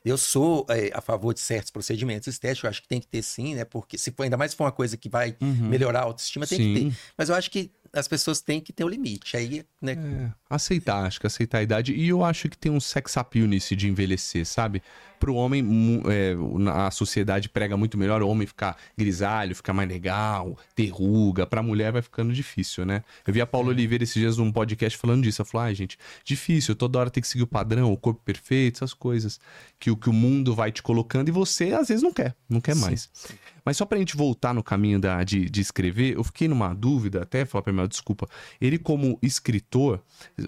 Eu 0.06 0.18
sou 0.18 0.66
é, 0.70 0.92
a 0.94 1.02
favor 1.02 1.34
de 1.34 1.40
certos 1.40 1.72
procedimentos 1.72 2.28
estéticos, 2.28 2.64
eu 2.66 2.70
acho 2.70 2.82
que 2.82 2.88
tem 2.88 3.00
que 3.00 3.08
ter 3.08 3.24
sim, 3.24 3.56
né? 3.56 3.64
Porque 3.66 3.98
se 3.98 4.12
for, 4.12 4.24
ainda 4.24 4.38
mais 4.38 4.52
se 4.52 4.58
for 4.58 4.66
uma 4.66 4.72
coisa 4.72 4.96
que 4.98 5.10
vai 5.10 5.36
Uhum. 5.42 5.68
melhorar 5.70 6.02
a 6.02 6.04
autoestima, 6.04 6.46
tem 6.46 6.58
Sim. 6.60 6.74
que 6.74 6.90
ter. 6.92 6.98
Mas 7.18 7.30
eu 7.30 7.36
acho 7.36 7.50
que 7.50 7.72
as 7.94 8.08
pessoas 8.08 8.42
têm 8.42 8.60
que 8.60 8.74
ter 8.74 8.84
o 8.84 8.88
um 8.88 8.90
limite. 8.90 9.38
Aí, 9.38 9.64
né? 9.80 9.94
É, 9.94 10.32
aceitar, 10.50 11.06
acho 11.06 11.20
que 11.20 11.28
aceitar 11.28 11.60
a 11.60 11.64
idade. 11.64 11.94
E 11.94 12.10
eu 12.10 12.24
acho 12.24 12.50
que 12.50 12.58
tem 12.58 12.72
um 12.72 12.80
sex 12.80 13.16
appeal 13.18 13.46
nisso 13.46 13.76
de 13.76 13.88
envelhecer, 13.88 14.46
sabe? 14.48 14.82
Pro 15.20 15.36
homem, 15.36 15.64
é, 16.08 16.36
a 16.72 16.90
sociedade 16.90 17.48
prega 17.48 17.78
muito 17.78 17.98
melhor 17.98 18.22
o 18.24 18.28
homem 18.28 18.48
ficar 18.48 18.76
grisalho, 18.98 19.56
ficar 19.56 19.74
mais 19.74 19.88
legal, 19.88 20.58
ter 20.76 20.88
ruga. 20.88 21.46
Pra 21.46 21.62
mulher 21.62 21.92
vai 21.92 22.02
ficando 22.02 22.34
difícil, 22.34 22.84
né? 22.84 23.04
Eu 23.26 23.32
vi 23.32 23.40
a 23.40 23.46
Paula 23.46 23.70
é. 23.70 23.74
Oliveira 23.74 24.04
esses 24.04 24.16
dias 24.16 24.38
num 24.38 24.52
podcast 24.52 24.98
falando 24.98 25.22
disso. 25.22 25.42
Ela 25.42 25.50
falou, 25.50 25.66
ai, 25.66 25.72
ah, 25.72 25.76
gente, 25.76 25.98
difícil, 26.26 26.76
toda 26.76 26.98
hora 26.98 27.12
tem 27.12 27.22
que 27.22 27.28
seguir 27.28 27.44
o 27.44 27.48
padrão, 27.48 27.94
o 27.94 27.98
corpo 27.98 28.22
perfeito, 28.26 28.78
essas 28.78 28.94
coisas. 28.94 29.40
Que 29.80 29.92
o 29.92 29.96
que 29.96 30.10
o 30.10 30.14
mundo 30.14 30.56
vai 30.56 30.72
te 30.72 30.82
colocando 30.82 31.30
e 31.30 31.32
você, 31.32 31.74
às 31.74 31.90
vezes, 31.90 32.04
não 32.04 32.12
quer, 32.12 32.36
não 32.50 32.60
quer 32.60 32.76
sim, 32.76 32.82
mais. 32.82 33.10
Sim. 33.14 33.36
Mas 33.66 33.78
só 33.78 33.86
pra 33.86 33.98
gente 33.98 34.16
voltar 34.16 34.54
no 34.54 34.64
caminho 34.64 35.00
da, 35.00 35.24
de, 35.24 35.50
de 35.50 35.62
escrever, 35.62 36.16
eu 36.16 36.24
fiquei 36.24 36.48
numa 36.48 36.74
dúvida, 36.74 37.22
até 37.22 37.46
falar 37.46 37.62
pra 37.62 37.74
mim, 37.74 37.88
desculpa. 37.88 38.28
Ele, 38.60 38.78
como 38.78 39.18
escritor, 39.22 40.02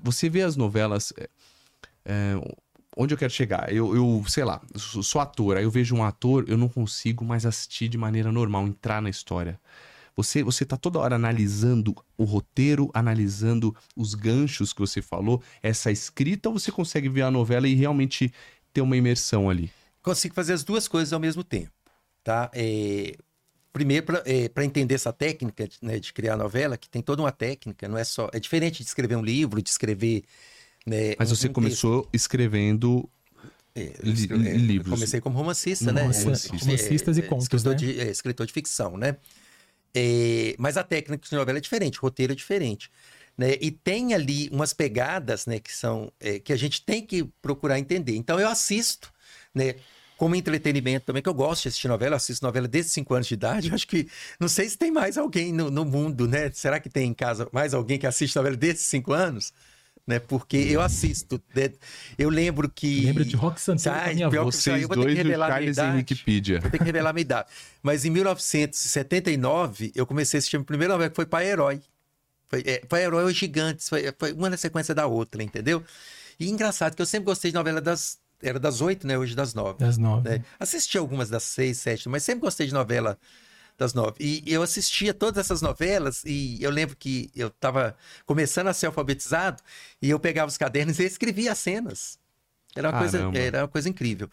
você 0.04 0.30
vê 0.30 0.42
as 0.42 0.56
novelas. 0.56 1.14
É, 1.18 1.30
é 2.06 2.66
onde 2.96 3.14
eu 3.14 3.18
quero 3.18 3.32
chegar? 3.32 3.72
Eu, 3.72 3.96
eu 3.96 4.24
sei 4.28 4.44
lá, 4.44 4.62
sou 4.76 5.20
ator, 5.20 5.58
aí 5.58 5.64
eu 5.64 5.72
vejo 5.72 5.96
um 5.96 6.04
ator, 6.04 6.46
eu 6.48 6.58
não 6.58 6.70
consigo 6.70 7.26
mais 7.26 7.46
assistir 7.46 7.90
de 7.90 7.98
maneira 7.98 8.32
normal, 8.32 8.66
entrar 8.66 9.02
na 9.02 9.10
história. 9.10 9.60
Você, 10.16 10.42
você 10.42 10.64
tá 10.64 10.78
toda 10.78 11.00
hora 11.00 11.16
analisando 11.16 11.94
o 12.18 12.24
roteiro, 12.24 12.90
analisando 12.94 13.76
os 13.98 14.14
ganchos 14.14 14.72
que 14.72 14.80
você 14.80 15.02
falou, 15.02 15.44
essa 15.62 15.92
escrita, 15.92 16.48
ou 16.48 16.58
você 16.58 16.72
consegue 16.72 17.10
ver 17.10 17.24
a 17.24 17.32
novela 17.32 17.68
e 17.68 17.76
realmente 17.76 18.34
ter 18.72 18.80
uma 18.80 18.96
imersão 18.96 19.50
ali? 19.50 19.70
Consigo 20.02 20.34
fazer 20.34 20.54
as 20.54 20.64
duas 20.64 20.88
coisas 20.88 21.12
ao 21.12 21.20
mesmo 21.20 21.44
tempo, 21.44 21.72
tá? 22.26 22.52
É, 22.54 23.16
primeiro, 23.72 24.06
para 24.06 24.24
é, 24.26 24.66
entender 24.66 24.96
essa 24.96 25.14
técnica 25.14 25.70
né, 25.82 26.00
de 26.00 26.12
criar 26.12 26.36
novela, 26.36 26.76
que 26.76 26.90
tem 26.90 27.02
toda 27.02 27.22
uma 27.22 27.32
técnica, 27.32 27.88
não 27.88 27.98
é 27.98 28.04
só... 28.04 28.30
É 28.34 28.40
diferente 28.40 28.84
de 28.84 28.90
escrever 28.90 29.16
um 29.16 29.24
livro, 29.24 29.62
de 29.62 29.70
escrever 29.70 30.24
né, 30.86 31.16
Mas 31.18 31.30
você 31.30 31.48
um 31.48 31.54
começou 31.54 32.02
texto. 32.02 32.16
escrevendo 32.16 33.10
é, 33.76 33.94
li, 34.04 34.28
é, 34.32 34.58
livros. 34.58 34.94
comecei 34.94 35.22
como 35.22 35.38
romancista, 35.38 35.92
né? 35.92 36.02
Romancista, 36.02 36.56
romancistas 36.58 37.18
e 37.18 37.22
é, 37.22 37.24
contos, 37.24 37.44
escritor 37.46 37.72
né? 37.72 37.78
De, 37.78 38.00
é, 38.00 38.10
escritor 38.10 38.46
de 38.46 38.54
ficção, 38.54 38.98
né? 38.98 39.18
É, 39.94 40.56
mas 40.58 40.78
a 40.78 40.84
técnica 40.84 41.28
de 41.28 41.36
novela 41.36 41.58
é 41.58 41.62
diferente, 41.62 42.00
o 42.00 42.02
roteiro 42.02 42.34
é 42.34 42.36
diferente. 42.36 42.90
Né? 43.38 43.58
E 43.60 43.70
tem 43.70 44.14
ali 44.14 44.50
umas 44.50 44.72
pegadas 44.72 45.46
né, 45.46 45.60
que 45.60 45.74
são 45.74 46.10
é, 46.22 46.40
que 46.40 46.54
a 46.54 46.56
gente 46.56 46.82
tem 46.86 47.06
que 47.06 47.26
procurar 47.42 47.78
entender. 47.78 48.16
Então 48.16 48.40
eu 48.40 48.48
assisto, 48.48 49.12
né? 49.54 49.76
Como 50.18 50.36
entretenimento 50.36 51.06
também, 51.06 51.22
que 51.22 51.30
eu 51.30 51.34
gosto 51.34 51.64
de 51.64 51.68
assistir 51.70 51.88
novela, 51.88 52.14
eu 52.14 52.18
assisto 52.18 52.46
novela 52.46 52.68
desde 52.68 52.92
5 52.92 53.14
anos 53.14 53.28
de 53.28 53.34
idade. 53.34 53.70
Eu 53.70 53.76
acho 53.76 53.88
que 53.88 54.08
não 54.40 54.48
sei 54.48 54.70
se 54.70 54.78
tem 54.78 54.92
mais 54.92 55.18
alguém 55.18 55.52
no, 55.52 55.70
no 55.70 55.84
mundo, 55.84 56.28
né? 56.28 56.50
Será 56.54 56.80
que 56.80 56.90
tem 56.90 57.10
em 57.10 57.14
casa 57.14 57.48
mais 57.52 57.74
alguém 57.74 58.00
que 58.00 58.08
assiste 58.08 58.36
novela 58.36 58.56
desde 58.56 58.82
5 58.82 59.12
anos? 59.12 59.54
né? 60.08 60.20
Porque 60.20 60.58
eu 60.58 60.82
assisto. 60.82 61.42
Né? 61.54 61.72
Eu 62.18 62.30
lembro 62.30 62.70
que. 62.70 63.06
Lembra 63.06 63.26
de 63.26 63.36
Rock 63.36 63.60
Santeiro 63.60 63.98
ah, 63.98 64.14
minha 64.14 64.28
avó. 64.28 64.44
Vocês 64.44 64.82
eu 64.82 64.88
vou 64.88 64.98
ter 64.98 65.08
que 65.08 65.14
revelar 65.16 65.52
a 65.52 65.60
minha 65.60 65.72
idade. 65.72 65.98
Wikipedia. 65.98 66.60
Vou 66.60 66.70
ter 66.70 66.78
que 66.78 66.84
revelar 66.84 67.10
a 67.10 67.14
minha 67.14 67.22
idade. 67.22 67.50
Mas 67.82 68.06
em 68.06 68.10
1979, 68.12 69.92
eu 69.96 70.06
comecei 70.06 70.38
a 70.38 70.40
assistir 70.40 70.58
a 70.58 70.64
primeira 70.64 70.94
novela, 70.94 71.10
que 71.10 71.16
foi 71.16 71.26
Pai 71.26 71.48
Herói. 71.48 71.82
Foi, 72.48 72.64
é, 72.66 72.80
Pai 72.80 73.04
Herói 73.04 73.24
ou 73.24 73.32
Gigantes. 73.32 73.90
Foi, 73.90 74.04
foi 74.18 74.34
uma 74.34 74.50
na 74.50 74.58
sequência 74.58 74.94
da 74.94 75.08
outra, 75.08 75.42
entendeu? 75.42 75.84
E 76.40 76.50
engraçado 76.50 76.96
que 76.96 77.02
eu 77.02 77.06
sempre 77.06 77.26
gostei 77.26 77.52
de 77.52 77.56
novela 77.56 77.82
das. 77.82 78.20
Era 78.42 78.60
das 78.60 78.82
oito, 78.82 79.08
né? 79.08 79.18
Hoje 79.18 79.36
das 79.36 79.54
nove. 79.54 79.80
Das 79.80 79.98
nove. 79.98 80.30
Né? 80.30 80.46
Assisti 80.60 80.98
algumas 80.98 81.30
das 81.30 81.44
seis, 81.44 81.78
sete, 81.80 82.10
mas 82.10 82.24
sempre 82.24 82.42
gostei 82.42 82.68
de 82.68 82.74
novela 82.74 83.18
das 83.78 83.94
nove. 83.94 84.16
E 84.20 84.44
eu 84.52 84.62
assistia 84.62 85.14
todas 85.14 85.38
essas 85.46 85.62
novelas 85.62 86.24
e 86.26 86.62
eu 86.62 86.72
lembro 86.72 86.96
que 86.96 87.30
eu 87.36 87.48
estava 87.48 87.96
começando 88.26 88.68
a 88.68 88.74
ser 88.74 88.86
alfabetizado 88.88 89.62
e 90.02 90.10
eu 90.10 90.20
pegava 90.20 90.50
os 90.50 90.58
cadernos 90.58 91.00
e 91.00 91.04
escrevia 91.04 91.52
as 91.52 91.60
cenas. 91.60 92.20
Era 92.76 92.90
uma, 92.90 93.00
coisa, 93.00 93.32
era 93.34 93.62
uma 93.62 93.68
coisa 93.68 93.90
incrível. 93.90 94.30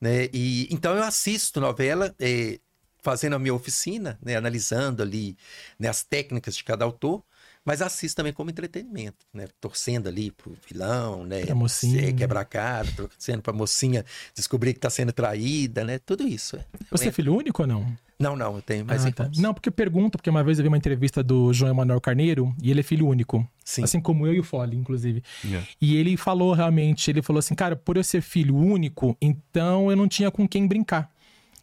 Né? 0.00 0.28
E, 0.32 0.66
então 0.70 0.96
eu 0.96 1.02
assisto 1.02 1.60
novela 1.60 2.14
é, 2.18 2.58
fazendo 3.02 3.36
a 3.36 3.38
minha 3.38 3.54
oficina, 3.54 4.18
né? 4.22 4.36
analisando 4.36 5.02
ali 5.02 5.36
né, 5.78 5.88
as 5.88 6.02
técnicas 6.02 6.56
de 6.56 6.64
cada 6.64 6.84
autor 6.84 7.22
mas 7.64 7.80
assisto 7.80 8.16
também 8.16 8.32
como 8.32 8.50
entretenimento, 8.50 9.24
né? 9.32 9.46
Torcendo 9.60 10.08
ali 10.08 10.30
pro 10.30 10.56
vilão, 10.68 11.24
né? 11.24 11.44
Pra 11.46 11.54
mocinha. 11.54 12.12
Quebrar 12.12 12.44
cara, 12.44 12.88
torcendo 12.96 13.42
pra 13.42 13.52
mocinha 13.52 14.04
descobrir 14.34 14.74
que 14.74 14.80
tá 14.80 14.90
sendo 14.90 15.12
traída, 15.12 15.84
né? 15.84 15.98
Tudo 15.98 16.26
isso. 16.26 16.56
É. 16.56 16.64
Você 16.90 17.08
é 17.08 17.12
filho 17.12 17.34
único 17.34 17.62
ou 17.62 17.68
não? 17.68 17.96
Não, 18.18 18.36
não, 18.36 18.56
eu 18.56 18.62
tenho 18.62 18.84
mais 18.84 19.04
ah, 19.04 19.10
tá. 19.10 19.28
Não, 19.38 19.52
porque 19.52 19.68
eu 19.68 19.72
pergunto, 19.72 20.16
porque 20.16 20.30
uma 20.30 20.44
vez 20.44 20.58
eu 20.58 20.62
vi 20.62 20.68
uma 20.68 20.76
entrevista 20.76 21.24
do 21.24 21.52
João 21.52 21.72
Emanuel 21.72 22.00
Carneiro 22.00 22.54
e 22.62 22.70
ele 22.70 22.80
é 22.80 22.82
filho 22.82 23.08
único. 23.08 23.46
Sim. 23.64 23.82
Assim 23.82 24.00
como 24.00 24.26
eu 24.26 24.34
e 24.34 24.38
o 24.38 24.44
Fole, 24.44 24.76
inclusive. 24.76 25.24
Yeah. 25.44 25.66
E 25.80 25.96
ele 25.96 26.16
falou 26.16 26.52
realmente, 26.52 27.10
ele 27.10 27.20
falou 27.20 27.40
assim, 27.40 27.54
cara, 27.54 27.74
por 27.74 27.96
eu 27.96 28.04
ser 28.04 28.20
filho 28.20 28.56
único, 28.56 29.16
então 29.20 29.90
eu 29.90 29.96
não 29.96 30.06
tinha 30.06 30.30
com 30.30 30.46
quem 30.46 30.68
brincar. 30.68 31.10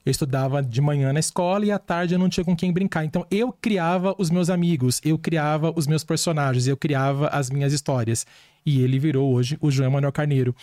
Eu 0.06 0.12
estudava 0.12 0.64
de 0.64 0.82
manhã 0.82 1.12
na 1.12 1.20
escola 1.20 1.66
e 1.66 1.72
à 1.72 1.78
tarde 1.78 2.16
eu 2.16 2.20
não 2.20 2.30
tinha 2.30 2.44
com 2.44 2.56
quem 2.56 2.72
brincar. 2.72 3.04
Então 3.04 3.26
eu 3.30 3.52
criava 3.52 4.16
os 4.18 4.30
meus 4.30 4.50
amigos, 4.50 5.02
eu 5.04 5.18
criava 5.18 5.74
os 5.76 5.88
meus 5.88 6.04
personagens, 6.04 6.68
eu 6.68 6.78
criava 6.78 7.28
as 7.28 7.50
minhas 7.50 7.74
histórias. 7.74 8.26
E 8.66 8.82
ele 8.82 9.00
virou 9.00 9.34
hoje 9.34 9.58
o 9.62 9.72
João 9.72 9.92
Manuel 9.92 10.12
Carneiro. 10.12 10.56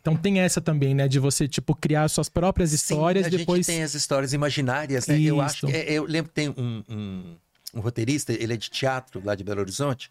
Então 0.00 0.16
tem 0.16 0.40
essa 0.40 0.60
também, 0.60 0.94
né? 0.94 1.08
De 1.08 1.18
você, 1.18 1.48
tipo, 1.48 1.74
criar 1.74 2.08
suas 2.08 2.28
próprias 2.28 2.72
histórias 2.72 3.26
Sim, 3.26 3.34
a 3.34 3.38
depois. 3.38 3.66
Gente 3.66 3.76
tem 3.76 3.82
as 3.82 3.94
histórias 3.94 4.32
imaginárias, 4.32 5.06
né? 5.06 5.18
Isso. 5.18 5.28
Eu 5.28 5.40
acho 5.40 5.66
que. 5.66 5.72
É, 5.72 5.92
eu 5.92 6.04
lembro 6.04 6.30
que 6.30 6.34
tem 6.34 6.48
um, 6.48 6.84
um, 6.88 7.36
um, 7.74 7.80
roteirista, 7.80 8.32
ele 8.32 8.54
é 8.54 8.56
de 8.56 8.70
teatro 8.70 9.20
lá 9.24 9.34
de 9.34 9.44
Belo 9.44 9.60
Horizonte. 9.60 10.10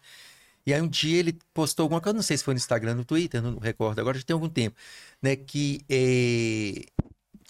E 0.66 0.74
aí 0.74 0.80
um 0.80 0.88
dia 0.88 1.18
ele 1.18 1.38
postou 1.54 1.84
alguma 1.84 2.00
coisa, 2.00 2.14
não 2.14 2.22
sei 2.22 2.36
se 2.36 2.44
foi 2.44 2.52
no 2.54 2.58
Instagram, 2.58 2.94
no 2.94 3.04
Twitter, 3.04 3.40
não 3.42 3.58
recordo 3.58 3.98
agora, 3.98 4.18
já 4.18 4.24
tem 4.24 4.34
algum 4.34 4.48
tempo, 4.48 4.76
né? 5.22 5.34
Que 5.34 5.80
é, 5.88 6.84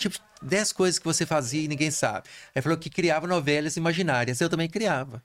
tipo, 0.01 0.19
10 0.43 0.73
coisas 0.73 0.99
que 0.99 1.05
você 1.05 1.27
fazia 1.27 1.63
e 1.63 1.69
ninguém 1.69 1.91
sabe. 1.91 2.29
Aí 2.55 2.63
falou 2.63 2.79
que 2.79 2.91
criava 2.91 3.27
novelas 3.27 3.77
imaginárias. 3.77 4.41
Eu 4.41 4.49
também 4.49 4.69
criava. 4.69 5.23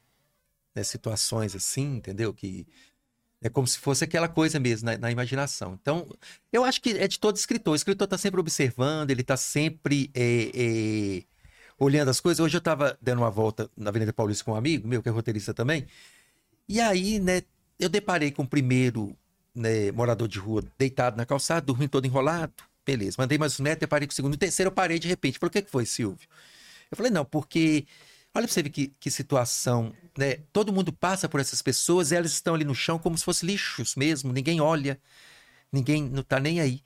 Né? 0.74 0.84
Situações 0.84 1.56
assim, 1.56 1.98
entendeu? 1.98 2.34
Que 2.34 2.68
é 3.42 3.50
como 3.50 3.66
se 3.68 3.78
fosse 3.78 4.04
aquela 4.04 4.28
coisa 4.28 4.60
mesmo 4.60 4.88
na, 4.88 4.98
na, 4.98 5.12
imaginação. 5.12 5.78
Então, 5.82 6.08
eu 6.52 6.64
acho 6.66 6.82
que 6.82 6.92
é 6.92 7.08
de 7.08 7.20
todo 7.20 7.38
escritor. 7.38 7.74
O 7.74 7.76
escritor 7.76 8.06
está 8.06 8.18
sempre 8.18 8.40
observando, 8.40 9.12
ele 9.12 9.22
está 9.22 9.38
sempre 9.38 10.10
é, 10.14 10.52
é, 10.54 11.24
olhando 11.80 12.10
as 12.10 12.20
coisas. 12.20 12.44
Hoje 12.44 12.58
eu 12.58 12.60
estava 12.60 12.98
dando 13.02 13.20
uma 13.20 13.32
volta 13.32 13.70
na 13.78 13.90
Avenida 13.90 14.12
Paulista 14.12 14.44
com 14.44 14.52
um 14.52 14.56
amigo 14.56 14.88
meu, 14.88 15.02
que 15.02 15.10
é 15.10 15.12
roteirista 15.12 15.54
também. 15.54 15.88
E 16.68 16.82
aí, 16.82 17.20
né, 17.20 17.44
eu 17.80 17.88
deparei 17.88 18.32
com 18.32 18.44
o 18.44 18.48
primeiro 18.48 19.16
né, 19.54 19.92
morador 19.92 20.28
de 20.28 20.40
rua 20.40 20.64
deitado 20.78 21.16
na 21.16 21.26
calçada, 21.26 21.66
dormindo 21.66 21.92
todo 21.92 22.06
enrolado. 22.06 22.54
Beleza, 22.86 23.16
mandei 23.18 23.38
mais 23.38 23.60
um 23.60 23.64
metro, 23.64 23.80
deparei 23.80 24.08
com 24.08 24.12
o 24.12 24.16
segundo. 24.16 24.36
O 24.36 24.38
terceiro 24.38 24.68
eu 24.68 24.72
parei 24.72 25.00
de 25.00 25.08
repente. 25.08 25.40
Falei, 25.40 25.50
o 25.50 25.52
que, 25.52 25.62
que 25.64 25.72
foi, 25.72 25.86
Silvio? 25.86 26.28
Eu 26.92 26.96
falei, 26.96 27.12
não, 27.12 27.26
porque. 27.26 27.86
Olha 28.34 28.46
pra 28.46 28.54
você 28.54 28.62
ver 28.62 28.70
que, 28.70 28.94
que 29.00 29.10
situação, 29.10 29.94
né? 30.18 30.40
Todo 30.52 30.72
mundo 30.74 30.92
passa 30.92 31.28
por 31.30 31.40
essas 31.40 31.62
pessoas 31.62 32.12
e 32.12 32.16
elas 32.16 32.34
estão 32.34 32.54
ali 32.54 32.66
no 32.66 32.76
chão 32.76 33.00
como 33.00 33.18
se 33.18 33.24
fossem 33.24 33.48
lixos 33.48 33.96
mesmo. 33.96 34.34
Ninguém 34.34 34.60
olha, 34.60 35.00
ninguém 35.72 36.04
não 36.04 36.22
tá 36.22 36.40
nem 36.40 36.60
aí. 36.60 36.82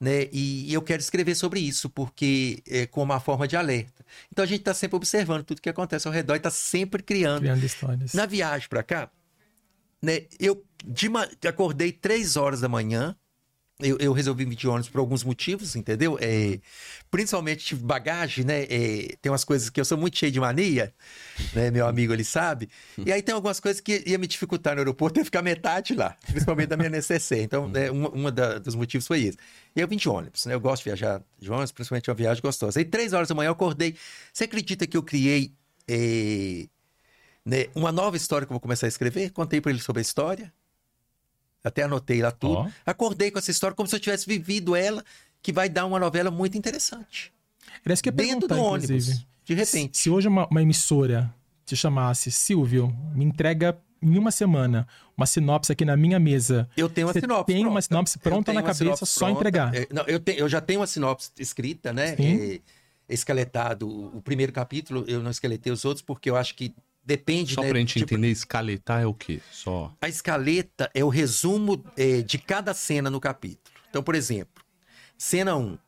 Né? 0.00 0.28
E, 0.32 0.70
e 0.70 0.74
eu 0.74 0.80
quero 0.80 1.00
escrever 1.00 1.34
sobre 1.34 1.60
isso, 1.60 1.90
porque 1.90 2.62
é 2.68 2.86
como 2.86 3.12
uma 3.12 3.20
forma 3.20 3.48
de 3.48 3.56
alerta. 3.56 4.04
Então 4.30 4.44
a 4.44 4.46
gente 4.46 4.60
está 4.60 4.72
sempre 4.72 4.96
observando 4.96 5.44
tudo 5.44 5.60
que 5.60 5.68
acontece 5.68 6.06
ao 6.06 6.14
redor 6.14 6.34
e 6.34 6.36
está 6.36 6.50
sempre 6.50 7.02
criando. 7.02 7.40
Criando 7.40 7.64
histórias. 7.64 8.12
Na 8.12 8.24
viagem 8.24 8.68
para 8.68 8.82
cá, 8.84 9.10
né, 10.00 10.26
eu 10.38 10.64
de, 10.84 11.08
acordei 11.48 11.92
três 11.92 12.36
horas 12.36 12.60
da 12.60 12.68
manhã, 12.68 13.16
eu, 13.82 13.96
eu, 13.98 14.12
resolvi 14.12 14.44
vir 14.44 14.56
de 14.56 14.68
ônibus 14.68 14.88
por 14.88 14.98
alguns 14.98 15.24
motivos, 15.24 15.76
entendeu? 15.76 16.18
É, 16.20 16.58
principalmente 17.10 17.74
bagagem, 17.74 18.44
né? 18.44 18.62
É, 18.64 19.16
tem 19.20 19.30
umas 19.30 19.44
coisas 19.44 19.68
que 19.70 19.80
eu 19.80 19.84
sou 19.84 19.98
muito 19.98 20.18
cheio 20.18 20.32
de 20.32 20.40
mania, 20.40 20.92
né? 21.54 21.70
Meu 21.70 21.86
amigo 21.86 22.12
ele 22.12 22.24
sabe. 22.24 22.68
E 23.04 23.12
aí 23.12 23.22
tem 23.22 23.34
algumas 23.34 23.60
coisas 23.60 23.80
que 23.80 24.02
ia 24.06 24.18
me 24.18 24.26
dificultar 24.26 24.74
no 24.74 24.80
aeroporto, 24.80 25.20
ia 25.20 25.24
ficar 25.24 25.42
metade 25.42 25.94
lá, 25.94 26.16
principalmente 26.26 26.68
da 26.68 26.76
minha 26.76 26.90
necessaire. 26.90 27.44
Então, 27.44 27.68
né, 27.68 27.88
da, 28.32 28.58
dos 28.58 28.74
motivos 28.74 29.06
foi 29.06 29.22
esse. 29.22 29.38
E 29.74 29.80
eu 29.80 29.88
vim 29.88 29.96
de 29.96 30.08
ônibus, 30.08 30.46
né? 30.46 30.54
Eu 30.54 30.60
gosto 30.60 30.82
de 30.82 30.90
viajar 30.90 31.22
de 31.38 31.50
ônibus, 31.50 31.72
principalmente 31.72 32.10
uma 32.10 32.16
viagem 32.16 32.42
gostosa. 32.42 32.78
Aí, 32.78 32.84
três 32.84 33.12
horas 33.12 33.28
da 33.28 33.34
manhã, 33.34 33.48
eu 33.48 33.52
acordei. 33.52 33.96
Você 34.32 34.44
acredita 34.44 34.86
que 34.86 34.96
eu 34.96 35.02
criei 35.02 35.52
é, 35.88 36.66
né, 37.44 37.66
uma 37.74 37.90
nova 37.90 38.16
história 38.16 38.46
que 38.46 38.52
eu 38.52 38.54
vou 38.54 38.60
começar 38.60 38.86
a 38.86 38.88
escrever? 38.88 39.30
Contei 39.30 39.60
para 39.60 39.70
ele 39.70 39.80
sobre 39.80 40.00
a 40.00 40.02
história. 40.02 40.52
Até 41.64 41.82
anotei 41.82 42.20
lá 42.20 42.30
tudo. 42.30 42.66
Oh. 42.66 42.70
Acordei 42.84 43.30
com 43.30 43.38
essa 43.38 43.50
história 43.50 43.74
como 43.74 43.88
se 43.88 43.94
eu 43.94 44.00
tivesse 44.00 44.26
vivido 44.26 44.74
ela, 44.74 45.04
que 45.40 45.52
vai 45.52 45.68
dar 45.68 45.86
uma 45.86 45.98
novela 45.98 46.30
muito 46.30 46.58
interessante. 46.58 47.32
Era 47.84 47.94
isso 47.94 48.02
que 48.02 48.08
eu 48.08 48.12
Dentro 48.12 48.48
do 48.48 48.58
ônibus, 48.58 49.24
de 49.44 49.54
repente. 49.54 49.96
Se, 49.96 50.04
se 50.04 50.10
hoje 50.10 50.28
uma, 50.28 50.46
uma, 50.48 50.62
emissora 50.62 51.32
te 51.64 51.76
chamasse, 51.76 52.30
Silvio, 52.30 52.94
me 53.14 53.24
entrega 53.24 53.78
em 54.00 54.18
uma 54.18 54.30
semana 54.30 54.86
uma 55.16 55.26
sinopse 55.26 55.70
aqui 55.70 55.84
na 55.84 55.96
minha 55.96 56.18
mesa. 56.18 56.68
Eu 56.76 56.88
tenho 56.88 57.06
uma 57.06 57.12
sinopse. 57.12 57.52
Tem 57.52 57.66
uma 57.66 57.82
sinopse 57.82 58.18
pronta 58.18 58.52
na 58.52 58.62
cabeça, 58.62 59.06
só 59.06 59.26
pronta. 59.26 59.40
entregar. 59.40 59.74
É, 59.74 59.86
não, 59.92 60.02
eu, 60.04 60.18
te, 60.18 60.36
eu 60.36 60.48
já 60.48 60.60
tenho 60.60 60.80
uma 60.80 60.86
sinopse 60.86 61.30
escrita, 61.38 61.92
né? 61.92 62.16
É, 62.18 62.60
esqueletado. 63.08 63.88
O 63.88 64.20
primeiro 64.20 64.52
capítulo, 64.52 65.04
eu 65.06 65.22
não 65.22 65.30
esqueletei 65.30 65.72
os 65.72 65.84
outros, 65.84 66.02
porque 66.02 66.28
eu 66.28 66.36
acho 66.36 66.54
que 66.54 66.74
depende. 67.04 67.54
Só 67.54 67.62
né, 67.62 67.68
pra 67.68 67.78
gente 67.78 67.98
tipo, 67.98 68.14
entender, 68.14 68.28
escaletar 68.30 69.02
é 69.02 69.06
o 69.06 69.14
quê? 69.14 69.40
Só. 69.50 69.92
A 70.00 70.08
escaleta 70.08 70.90
é 70.94 71.04
o 71.04 71.08
resumo 71.08 71.84
é, 71.96 72.22
de 72.22 72.38
cada 72.38 72.74
cena 72.74 73.10
no 73.10 73.20
capítulo. 73.20 73.76
Então, 73.90 74.02
por 74.02 74.14
exemplo, 74.14 74.64
cena 75.16 75.56
1. 75.56 75.78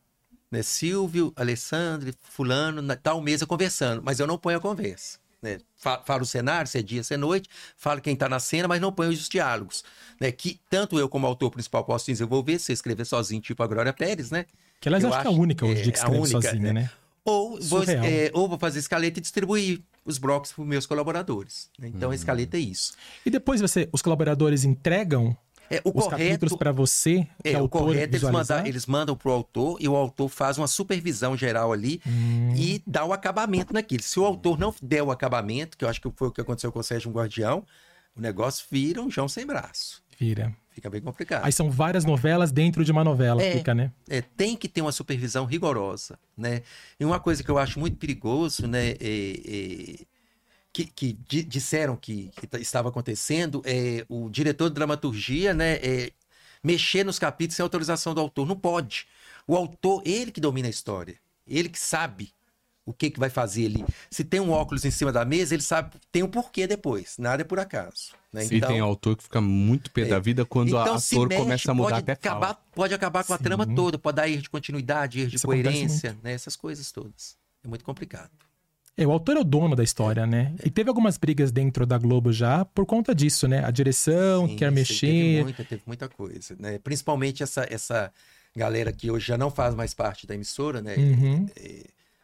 Né, 0.50 0.62
Silvio, 0.62 1.33
Alessandro, 1.35 2.14
fulano, 2.22 2.81
na 2.81 2.94
tal 2.94 3.20
mesa 3.20 3.44
conversando, 3.44 4.00
mas 4.05 4.20
eu 4.20 4.27
não 4.27 4.38
ponho 4.38 4.59
a 4.59 4.61
conversa. 4.61 5.18
Né? 5.42 5.59
Fa- 5.77 6.00
Falo 6.07 6.22
o 6.22 6.27
cenário, 6.27 6.68
se 6.68 6.79
é 6.79 6.83
dia, 6.83 7.03
se 7.03 7.12
é 7.12 7.16
noite, 7.16 7.48
falo 7.77 8.00
quem 8.00 8.14
está 8.14 8.29
na 8.29 8.38
cena, 8.38 8.68
mas 8.68 8.81
não 8.81 8.92
ponho 8.92 9.11
os 9.11 9.29
diálogos. 9.29 9.83
Né? 10.20 10.31
Que 10.31 10.61
tanto 10.70 10.96
eu 10.98 11.09
como 11.09 11.27
autor 11.27 11.50
principal 11.50 11.85
posso 11.85 12.07
desenvolver, 12.07 12.59
se 12.61 12.70
eu 12.70 12.74
escrever 12.74 13.05
sozinho, 13.05 13.42
tipo 13.42 13.62
a 13.62 13.66
Glória 13.66 13.92
Pérez, 13.92 14.31
né? 14.31 14.46
Que 14.81 14.88
aliás, 14.88 15.03
Eu 15.03 15.12
acho 15.12 15.22
que 15.22 15.27
é 15.27 15.31
a 15.31 15.35
única 15.35 15.66
hoje 15.66 15.81
é, 15.81 15.85
de 15.85 15.92
que 15.92 15.98
escreve 15.98 16.18
única, 16.18 16.40
sozinha, 16.40 16.72
né? 16.72 16.83
né? 16.83 16.90
Ou 17.24 17.61
vou, 17.61 17.83
é, 17.83 18.31
ou 18.33 18.48
vou 18.48 18.59
fazer 18.59 18.79
escaleta 18.79 19.18
e 19.18 19.22
distribuir 19.22 19.83
os 20.05 20.19
blocos 20.19 20.53
para 20.53 20.62
os 20.62 20.69
meus 20.69 20.87
colaboradores. 20.87 21.71
né? 21.79 21.88
Então, 21.88 22.11
a 22.11 22.14
escaleta 22.14 22.57
é 22.57 22.61
isso. 22.61 22.93
E 23.25 23.31
depois 23.31 23.61
você, 23.61 23.88
os 23.93 24.03
colaboradores 24.03 24.64
entregam 24.64 25.37
É, 25.71 25.81
o 25.85 25.88
os 25.88 26.05
correto 26.05 26.11
capítulos 26.11 26.57
para 26.59 26.73
você, 26.73 27.27
que 27.43 27.49
é, 27.49 27.53
É, 27.53 27.57
o 27.57 27.62
autor, 27.62 27.83
correto 27.87 28.17
eles, 28.17 28.51
eles 28.67 28.87
mandam 28.87 29.17
pro 29.17 29.31
autor 29.31 29.79
e 29.81 29.88
o 29.88 29.97
autor 29.97 30.29
faz 30.29 30.59
uma 30.59 30.67
supervisão 30.67 31.37
geral 31.37 31.73
ali 31.73 32.01
Hum. 32.07 32.53
e 32.55 32.83
dá 32.87 33.05
o 33.05 33.12
acabamento 33.12 33.73
naquilo. 33.73 34.03
Se 34.03 34.21
o 34.21 34.25
autor 34.25 34.59
não 34.59 34.75
der 34.83 35.03
o 35.03 35.11
acabamento, 35.11 35.77
que 35.79 35.85
eu 35.85 35.88
acho 35.88 36.01
que 36.01 36.11
foi 36.14 36.29
o 36.29 36.33
que 36.33 36.40
aconteceu 36.40 36.71
com 36.71 36.81
o 36.81 36.83
Sérgio 36.83 37.11
Guardião, 37.11 37.64
o 38.14 38.21
negócio 38.21 38.67
vira 38.71 39.01
um 39.03 39.11
João 39.11 39.27
sem 39.29 39.47
braço. 39.47 40.03
Vira. 40.19 40.55
Fica 40.74 40.90
bem 40.90 41.00
complicado. 41.00 41.44
Aí 41.44 41.52
são 41.52 41.70
várias 41.70 42.04
novelas 42.04 42.50
dentro 42.50 42.84
de 42.84 42.90
uma 42.90 43.04
novela, 43.04 43.40
É. 43.40 43.58
fica, 43.58 43.72
né? 43.72 43.92
É, 44.08 44.20
tem 44.20 44.56
que 44.56 44.68
ter 44.68 44.80
uma 44.80 44.90
supervisão 44.90 45.44
rigorosa, 45.46 46.18
né? 46.37 46.62
E 46.98 47.04
uma 47.04 47.20
coisa 47.20 47.44
que 47.44 47.50
eu 47.50 47.58
acho 47.58 47.78
muito 47.78 47.96
perigoso, 47.96 48.66
né? 48.66 48.88
é- 48.90 48.96
é, 49.00 50.04
que, 50.72 50.84
que 50.87 51.12
di- 51.28 51.44
disseram 51.44 51.94
que, 51.96 52.28
que 52.37 52.48
t- 52.48 52.58
estava 52.60 52.88
acontecendo 52.88 53.62
é 53.64 54.04
o 54.08 54.28
diretor 54.28 54.68
de 54.68 54.74
dramaturgia, 54.74 55.54
né? 55.54 55.74
é, 55.76 56.10
mexer 56.62 57.04
nos 57.04 57.20
capítulos 57.20 57.54
sem 57.54 57.62
autorização 57.62 58.12
do 58.12 58.20
autor. 58.20 58.44
Não 58.44 58.56
pode. 58.56 59.06
O 59.46 59.54
autor, 59.56 60.02
ele 60.04 60.32
que 60.32 60.40
domina 60.40 60.66
a 60.66 60.70
história. 60.70 61.14
Ele 61.46 61.68
que 61.68 61.78
sabe 61.78 62.32
o 62.87 62.92
que, 62.92 63.11
que 63.11 63.18
vai 63.18 63.31
fazer 63.31 63.66
ali. 63.66 63.85
Se 64.11 64.25
tem 64.25 64.40
um 64.40 64.51
óculos 64.51 64.85
em 64.85 64.90
cima 64.90 65.11
da 65.11 65.25
mesa, 65.25 65.55
ele 65.55 65.62
sabe, 65.62 65.92
tem 66.12 66.23
um 66.23 66.29
porquê 66.29 66.66
depois. 66.66 67.16
Nada 67.18 67.42
é 67.42 67.44
por 67.44 67.59
acaso. 67.59 68.12
Né? 68.33 68.44
e 68.51 68.61
tem 68.61 68.81
autor 68.81 69.16
que 69.16 69.23
fica 69.23 69.40
muito 69.40 69.92
pé 69.92 70.07
da 70.07 70.18
vida 70.18 70.44
quando 70.44 70.73
o 70.73 70.81
então, 70.81 70.99
se 70.99 71.14
ator 71.14 71.29
mexe, 71.29 71.42
começa 71.42 71.70
a 71.70 71.75
mudar 71.75 71.90
pode 71.90 72.01
até 72.01 72.12
acabar, 72.12 72.47
fala. 72.49 72.59
Pode 72.75 72.94
acabar 72.94 73.25
com 73.25 73.33
a 73.33 73.38
Sim. 73.38 73.44
trama 73.44 73.64
toda, 73.64 73.97
pode 73.97 74.16
dar 74.16 74.29
erro 74.29 74.42
de 74.42 74.51
continuidade, 74.51 75.20
erro 75.20 75.31
de 75.31 75.37
Isso 75.37 75.47
coerência, 75.47 76.18
né? 76.20 76.33
Essas 76.33 76.57
coisas 76.57 76.90
todas. 76.90 77.37
É 77.64 77.68
muito 77.68 77.85
complicado. 77.85 78.31
É, 78.97 79.07
o 79.07 79.12
autor 79.12 79.37
é 79.37 79.40
o 79.40 79.44
dono 79.44 79.75
da 79.75 79.83
história, 79.83 80.27
né? 80.27 80.55
E 80.64 80.70
teve 80.70 80.88
algumas 80.88 81.16
brigas 81.16 81.51
dentro 81.51 81.87
da 81.87 81.97
Globo 81.97 82.33
já 82.33 82.64
por 82.64 82.85
conta 82.87 83.14
disso, 83.14 83.49
né? 83.49 83.64
A 83.64 83.70
direção 83.70 84.49
Sim, 84.49 84.57
quer 84.57 84.70
mexer. 84.70 85.07
Teve 85.07 85.42
muita, 85.42 85.64
teve 85.64 85.83
muita 85.87 86.09
coisa, 86.09 86.57
né? 86.59 86.79
Principalmente 86.79 87.42
essa, 87.42 87.66
essa 87.70 88.12
galera 88.55 88.92
que 88.92 89.11
hoje 89.11 89.27
já 89.27 89.38
não 89.38 89.51
faz 89.51 89.75
mais 89.75 89.94
parte 89.94 90.27
da 90.27 90.35
emissora, 90.35 90.81
né? 90.81 90.97
Uhum. 90.97 91.47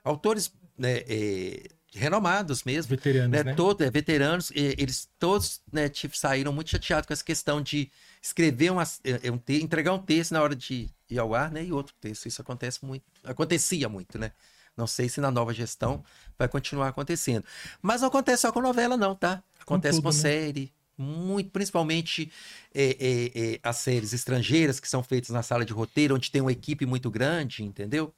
Autores 0.04 0.52
né, 0.78 0.98
é, 1.08 1.68
renomados 1.94 2.64
mesmo. 2.64 2.90
Veteranos, 2.90 3.30
né, 3.30 3.44
né? 3.44 3.54
todo- 3.54 3.82
é, 3.82 3.90
veteranos, 3.90 4.50
e 4.50 4.74
eles 4.78 5.08
todos 5.18 5.60
né, 5.72 5.88
tipo, 5.88 6.16
saíram 6.16 6.52
muito 6.52 6.70
chateados 6.70 7.06
com 7.06 7.12
essa 7.12 7.24
questão 7.24 7.60
de 7.60 7.90
escrever 8.22 8.70
uma, 8.70 8.82
é, 9.04 9.28
é, 9.28 9.32
um 9.32 9.38
te- 9.38 9.62
entregar 9.62 9.92
um 9.92 9.98
texto 9.98 10.32
na 10.32 10.42
hora 10.42 10.54
de 10.56 10.88
ir 11.08 11.18
ao 11.18 11.34
ar, 11.34 11.50
né? 11.50 11.64
E 11.64 11.72
outro 11.72 11.94
texto. 12.00 12.26
Isso 12.26 12.40
acontece 12.40 12.84
muito, 12.84 13.04
acontecia 13.24 13.88
muito, 13.88 14.18
né? 14.18 14.32
Não 14.76 14.86
sei 14.86 15.08
se 15.08 15.20
na 15.20 15.30
nova 15.30 15.52
gestão 15.52 16.02
vai 16.38 16.48
continuar 16.48 16.88
acontecendo. 16.88 17.44
Mas 17.82 18.00
não 18.00 18.08
acontece 18.08 18.42
só 18.42 18.52
com 18.52 18.60
novela, 18.60 18.96
não, 18.96 19.14
tá? 19.14 19.42
Acontece 19.60 19.98
tudo, 19.98 20.04
com, 20.04 20.16
né? 20.16 20.20
série. 20.20 20.72
Muito, 20.96 21.50
principalmente 21.50 22.30
é, 22.74 22.90
é, 23.00 23.52
é, 23.54 23.60
as 23.62 23.78
séries 23.78 24.12
estrangeiras 24.12 24.78
que 24.78 24.88
são 24.88 25.02
feitas 25.02 25.30
na 25.30 25.42
sala 25.42 25.64
de 25.64 25.72
roteiro, 25.72 26.14
onde 26.14 26.30
tem 26.30 26.40
uma 26.42 26.52
equipe 26.52 26.84
muito 26.86 27.10
grande, 27.10 27.62
entendeu? 27.64 28.14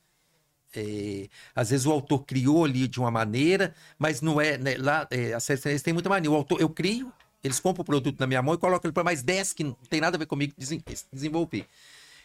É, 0.75 1.29
às 1.55 1.71
vezes 1.71 1.87
o 1.87 1.91
autor 1.93 2.25
criou 2.25 2.65
ali 2.65 2.89
de 2.89 2.99
uma 2.99 3.11
maneira, 3.11 3.75
mas 3.99 4.21
não 4.21 4.41
é. 4.41 4.57
Né, 4.59 4.77
lá, 4.79 5.07
é, 5.11 5.37
têm 5.83 5.93
muita 5.93 6.09
mania. 6.09 6.31
O 6.31 6.35
autor, 6.35 6.61
eu 6.61 6.69
crio, 6.69 7.13
eles 7.43 7.59
compram 7.61 7.83
o 7.83 7.85
produto 7.85 8.19
na 8.21 8.27
minha 8.27 8.43
mão 8.43 8.55
e 8.55 8.59
colocam 8.59 8.89
ele 8.89 8.93
para 8.95 9.05
mais 9.05 9.23
10 9.23 9.53
que 9.53 9.65
não 9.65 9.75
tem 9.89 10.01
nada 10.01 10.17
a 10.17 10.19
ver 10.19 10.27
comigo 10.27 10.55
desen- 10.57 10.83
desenvolver. 11.13 11.67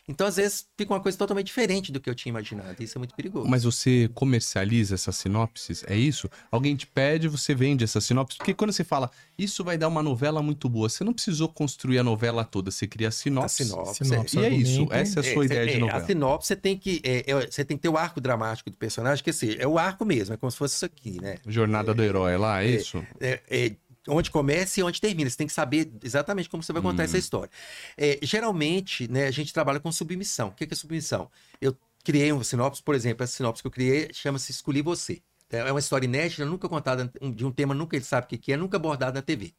Então, 0.07 0.25
às 0.25 0.37
vezes, 0.37 0.65
fica 0.77 0.93
uma 0.93 1.01
coisa 1.01 1.17
totalmente 1.17 1.47
diferente 1.47 1.91
do 1.91 1.99
que 1.99 2.09
eu 2.09 2.15
tinha 2.15 2.29
imaginado. 2.29 2.81
Isso 2.81 2.97
é 2.97 2.99
muito 2.99 3.13
perigoso. 3.13 3.49
Mas 3.49 3.63
você 3.65 4.09
comercializa 4.13 4.95
essas 4.95 5.17
sinopses? 5.17 5.83
É 5.85 5.97
isso? 5.97 6.29
Alguém 6.49 6.75
te 6.77 6.87
pede, 6.87 7.27
você 7.27 7.53
vende 7.53 7.83
essas 7.83 8.05
sinopses? 8.05 8.37
Porque 8.37 8.53
quando 8.53 8.71
você 8.71 8.85
fala, 8.85 9.11
isso 9.37 9.63
vai 9.65 9.77
dar 9.77 9.89
uma 9.89 10.01
novela 10.01 10.41
muito 10.41 10.69
boa, 10.69 10.87
você 10.87 11.03
não 11.03 11.11
precisou 11.13 11.49
construir 11.49 11.99
a 11.99 12.03
novela 12.03 12.45
toda, 12.45 12.71
você 12.71 12.87
cria 12.87 13.07
a 13.07 13.09
a 13.09 13.11
sinopse. 13.11 13.65
sinopse. 13.65 14.05
Sinopse, 14.05 14.39
E 14.39 14.45
é 14.45 14.49
isso, 14.49 14.87
essa 14.91 15.19
é 15.19 15.29
a 15.29 15.33
sua 15.33 15.43
É, 15.43 15.45
ideia 15.45 15.63
é, 15.63 15.65
de 15.65 15.75
é, 15.75 15.79
novela. 15.79 15.99
A 16.01 16.05
sinopse 16.05 16.47
você 16.47 16.55
tem 16.55 16.77
que. 16.77 17.01
é, 17.03 17.29
é, 17.29 17.51
você 17.51 17.65
tem 17.65 17.75
que 17.75 17.83
ter 17.83 17.89
o 17.89 17.97
arco 17.97 18.21
dramático 18.21 18.69
do 18.69 18.77
personagem, 18.77 19.21
que 19.23 19.29
assim, 19.29 19.55
é 19.59 19.67
o 19.67 19.77
arco 19.77 20.05
mesmo, 20.05 20.33
é 20.33 20.37
como 20.37 20.49
se 20.49 20.57
fosse 20.57 20.75
isso 20.75 20.85
aqui, 20.85 21.19
né? 21.21 21.35
Jornada 21.45 21.93
do 21.93 22.01
herói 22.01 22.37
lá, 22.37 22.63
é, 22.63 22.67
isso? 22.67 23.03
É, 23.19 23.41
é, 23.49 23.75
onde 24.07 24.31
começa 24.31 24.79
e 24.79 24.83
onde 24.83 24.99
termina. 24.99 25.29
Você 25.29 25.37
tem 25.37 25.47
que 25.47 25.53
saber 25.53 25.91
exatamente 26.03 26.49
como 26.49 26.63
você 26.63 26.73
vai 26.73 26.81
contar 26.81 27.03
essa 27.03 27.17
história. 27.17 27.49
É, 27.97 28.19
geralmente, 28.21 29.09
né, 29.09 29.27
a 29.27 29.31
gente 29.31 29.53
trabalha 29.53 29.79
com 29.79 29.91
submissão. 29.91 30.49
O 30.49 30.51
que 30.51 30.65
que 30.65 30.73
é 30.73 30.77
submissão? 30.77 31.29
Eu 31.59 31.75
criei 32.03 32.31
um 32.31 32.43
sinopse, 32.43 32.81
por 32.81 32.95
exemplo, 32.95 33.23
essa 33.23 33.33
sinopse 33.33 33.61
que 33.61 33.67
eu 33.67 33.71
criei 33.71 34.09
chama-se 34.13 34.51
Escolhi 34.51 34.81
Você. 34.81 35.21
É 35.49 35.71
uma 35.71 35.79
história 35.79 36.05
inédita, 36.05 36.45
nunca 36.45 36.67
contada, 36.67 37.11
de 37.33 37.45
um 37.45 37.51
tema 37.51 37.73
nunca 37.73 37.95
ele 37.95 38.03
sabe 38.03 38.25
o 38.25 38.39
que 38.39 38.51
é, 38.51 38.57
nunca 38.57 38.77
abordado 38.77 39.15
na 39.15 39.21
TV. 39.21 39.53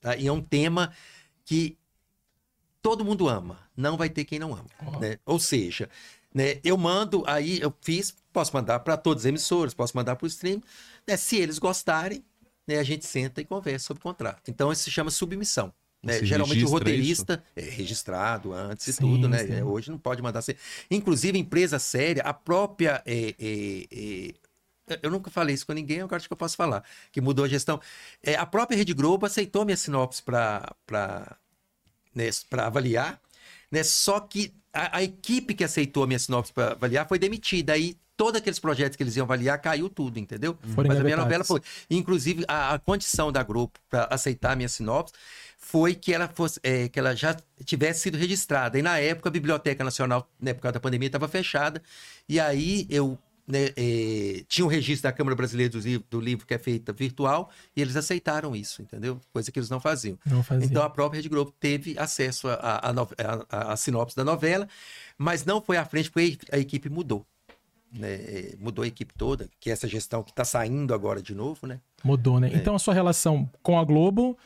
Tá? 0.00 0.16
E 0.16 0.26
é 0.26 0.32
um 0.32 0.40
tema 0.40 0.92
que 1.44 1.76
todo 2.80 3.04
mundo 3.04 3.28
ama, 3.28 3.58
não 3.76 3.96
vai 3.96 4.08
ter 4.08 4.24
quem 4.24 4.38
não 4.38 4.52
ama. 4.54 4.66
Né? 5.00 5.18
Ou 5.24 5.38
seja, 5.38 5.88
né, 6.34 6.60
eu 6.64 6.76
mando, 6.76 7.22
aí 7.26 7.60
eu 7.60 7.72
fiz, 7.80 8.14
posso 8.32 8.54
mandar 8.54 8.80
para 8.80 8.96
todas 8.96 9.22
as 9.22 9.26
emissoras, 9.26 9.74
posso 9.74 9.96
mandar 9.96 10.16
para 10.16 10.24
o 10.24 10.28
stream. 10.28 10.62
né, 11.06 11.16
se 11.16 11.36
eles 11.36 11.58
gostarem, 11.58 12.24
né, 12.66 12.78
a 12.78 12.82
gente 12.82 13.04
senta 13.06 13.40
e 13.40 13.44
conversa 13.44 13.86
sobre 13.86 14.00
o 14.00 14.02
contrato. 14.02 14.50
Então 14.50 14.72
isso 14.72 14.82
se 14.82 14.90
chama 14.90 15.10
submissão. 15.10 15.72
né? 16.02 16.24
Geralmente 16.24 16.64
o 16.64 16.68
registra 16.68 16.78
roteirista 16.78 17.44
é 17.56 17.62
registrado 17.62 18.52
antes 18.52 18.88
e 18.88 18.96
tudo, 18.98 19.28
né? 19.28 19.38
sim. 19.46 19.52
É, 19.54 19.64
Hoje 19.64 19.90
não 19.90 19.98
pode 19.98 20.22
mandar 20.22 20.42
ser. 20.42 20.56
Inclusive, 20.90 21.38
empresa 21.38 21.78
séria, 21.78 22.22
a 22.22 22.32
própria. 22.32 23.02
é, 23.06 23.34
é, 23.38 24.34
é, 24.88 24.98
eu 25.02 25.10
nunca 25.10 25.30
falei 25.30 25.54
isso 25.54 25.66
com 25.66 25.72
ninguém, 25.72 26.00
agora 26.00 26.16
acho 26.16 26.28
que 26.28 26.32
eu 26.32 26.36
posso 26.36 26.56
falar, 26.56 26.84
que 27.12 27.20
mudou 27.20 27.44
a 27.44 27.48
gestão. 27.48 27.80
É, 28.22 28.34
a 28.34 28.44
própria 28.44 28.76
Rede 28.76 28.92
Globo 28.92 29.24
aceitou 29.26 29.64
minha 29.64 29.76
sinopse 29.76 30.22
para 30.22 30.74
né, 32.14 32.28
pra 32.48 32.66
avaliar, 32.66 33.20
né? 33.70 33.82
Só 33.82 34.20
que 34.20 34.52
a, 34.72 34.98
a 34.98 35.02
equipe 35.02 35.54
que 35.54 35.64
aceitou 35.64 36.04
a 36.04 36.06
minha 36.06 36.18
sinopse 36.18 36.52
para 36.52 36.72
avaliar 36.72 37.08
foi 37.08 37.18
demitida. 37.18 37.72
Aí 37.74 37.96
todos 38.16 38.40
aqueles 38.40 38.58
projetos 38.58 38.96
que 38.96 39.02
eles 39.02 39.16
iam 39.16 39.24
avaliar 39.24 39.60
caiu 39.60 39.88
tudo, 39.88 40.18
entendeu? 40.18 40.56
Foram 40.74 40.88
Mas 40.88 41.00
a 41.00 41.04
minha 41.04 41.16
novela 41.16 41.44
foi. 41.44 41.60
Inclusive, 41.90 42.44
a, 42.46 42.74
a 42.74 42.78
condição 42.78 43.32
da 43.32 43.42
Globo 43.42 43.72
para 43.88 44.04
aceitar 44.04 44.52
a 44.52 44.56
minha 44.56 44.68
sinopse 44.68 45.12
foi 45.58 45.94
que 45.94 46.12
ela 46.12 46.28
fosse, 46.28 46.60
é, 46.62 46.88
que 46.88 46.98
ela 46.98 47.14
já 47.14 47.36
tivesse 47.64 48.00
sido 48.00 48.18
registrada. 48.18 48.78
E 48.78 48.82
na 48.82 48.98
época 48.98 49.28
a 49.28 49.32
Biblioteca 49.32 49.84
Nacional, 49.84 50.28
na 50.40 50.50
época 50.50 50.72
da 50.72 50.80
pandemia, 50.80 51.06
estava 51.06 51.28
fechada. 51.28 51.82
E 52.28 52.38
aí 52.38 52.86
eu 52.90 53.18
né, 53.46 53.70
é, 53.76 54.44
tinha 54.48 54.64
um 54.64 54.68
registro 54.68 55.08
da 55.08 55.12
Câmara 55.12 55.34
Brasileira 55.34 55.70
do 55.70 55.78
livro, 55.78 56.06
do 56.10 56.20
livro 56.20 56.46
que 56.46 56.54
é 56.54 56.58
feita 56.58 56.92
virtual 56.92 57.50
e 57.76 57.82
eles 57.82 57.96
aceitaram 57.96 58.54
isso, 58.54 58.82
entendeu? 58.82 59.20
Coisa 59.32 59.50
que 59.50 59.58
eles 59.58 59.70
não 59.70 59.80
faziam. 59.80 60.18
Não 60.24 60.42
fazia. 60.42 60.66
Então 60.66 60.82
a 60.82 60.90
própria 60.90 61.18
Rede 61.18 61.28
Globo 61.28 61.52
teve 61.58 61.98
acesso 61.98 62.46
à 62.48 63.76
sinopse 63.76 64.16
da 64.16 64.24
novela, 64.24 64.68
mas 65.18 65.44
não 65.44 65.60
foi 65.60 65.76
à 65.76 65.84
frente 65.84 66.10
porque 66.10 66.38
a 66.50 66.58
equipe 66.58 66.88
mudou. 66.88 67.26
Né? 67.92 68.12
É, 68.14 68.54
Mudou 68.58 68.82
a 68.84 68.86
equipe 68.86 69.12
toda, 69.16 69.48
que 69.60 69.70
é 69.70 69.72
essa 69.72 69.86
gestão 69.88 70.22
que 70.22 70.30
está 70.30 70.44
saindo 70.44 70.94
agora 70.94 71.20
de 71.22 71.34
novo, 71.34 71.66
né? 71.66 71.80
Mudou, 72.02 72.40
né? 72.40 72.50
Então 72.54 72.74
a 72.74 72.78
sua 72.78 72.94
relação 72.94 73.48
com 73.62 73.78
a 73.78 73.84
Globo 73.84 74.36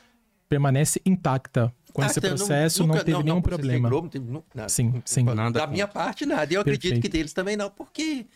permanece 0.49 1.01
intacta. 1.05 1.73
Com 1.93 2.05
esse 2.05 2.19
Ah, 2.19 2.21
então, 2.27 2.37
processo 2.37 2.81
não, 2.81 2.89
nunca- 2.89 3.05
teve 3.05 3.23
nenhum 3.23 3.41
processei 3.41 3.65
problema. 3.71 3.89
Globo, 3.89 4.05
não 4.05 4.11
teve 4.11 4.31
nu- 4.31 4.45
nada. 4.55 4.69
Sim, 4.69 5.03
sim. 5.05 5.23
Nada 5.23 5.61
da 5.61 5.67
minha 5.67 5.89
parte, 5.89 6.27
nada. 6.27 6.53
E 6.53 6.57
eu 6.57 6.61
acredito 6.61 6.83
Perfeito. 6.91 7.03
que 7.03 7.09
deles 7.09 7.33
também 7.33 7.57
não, 7.57 7.71
porque 7.71 8.27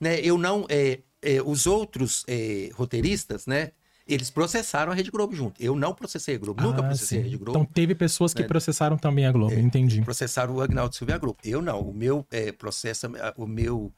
né, 0.00 0.20
eu 0.20 0.38
não. 0.38 0.64
é, 0.68 1.00
é, 1.20 1.42
os 1.42 1.66
outros 1.66 2.24
é, 2.28 2.70
roteiristas, 2.74 3.46
né? 3.46 3.72
Eles 4.06 4.30
processaram 4.30 4.90
a 4.92 4.94
Rede 4.94 5.10
Globo 5.10 5.34
junto. 5.34 5.60
Eu 5.62 5.74
não 5.76 5.92
processei 5.92 6.36
a 6.36 6.38
Globo, 6.38 6.62
nunca 6.62 6.78
Ah, 6.80 6.84
processei 6.84 7.18
sim. 7.18 7.22
a 7.22 7.24
Rede 7.24 7.36
Globo. 7.36 7.58
Então 7.58 7.64
teve 7.66 7.94
pessoas 7.94 8.32
que 8.32 8.40
É. 8.42 8.46
processaram 8.46 8.96
também 8.96 9.26
a 9.26 9.32
Globo, 9.32 9.52
entendi. 9.52 10.00
processaram 10.00 10.54
o 10.54 10.60
Agnaldo 10.62 10.94
Silvia 10.94 11.18
Globo. 11.18 11.36
Eu 11.44 11.60
não. 11.60 11.80
O 11.80 11.92
meu 11.92 12.24
é, 12.30 12.52
processo, 12.52 13.06
o 13.36 13.46
meu 13.46 13.92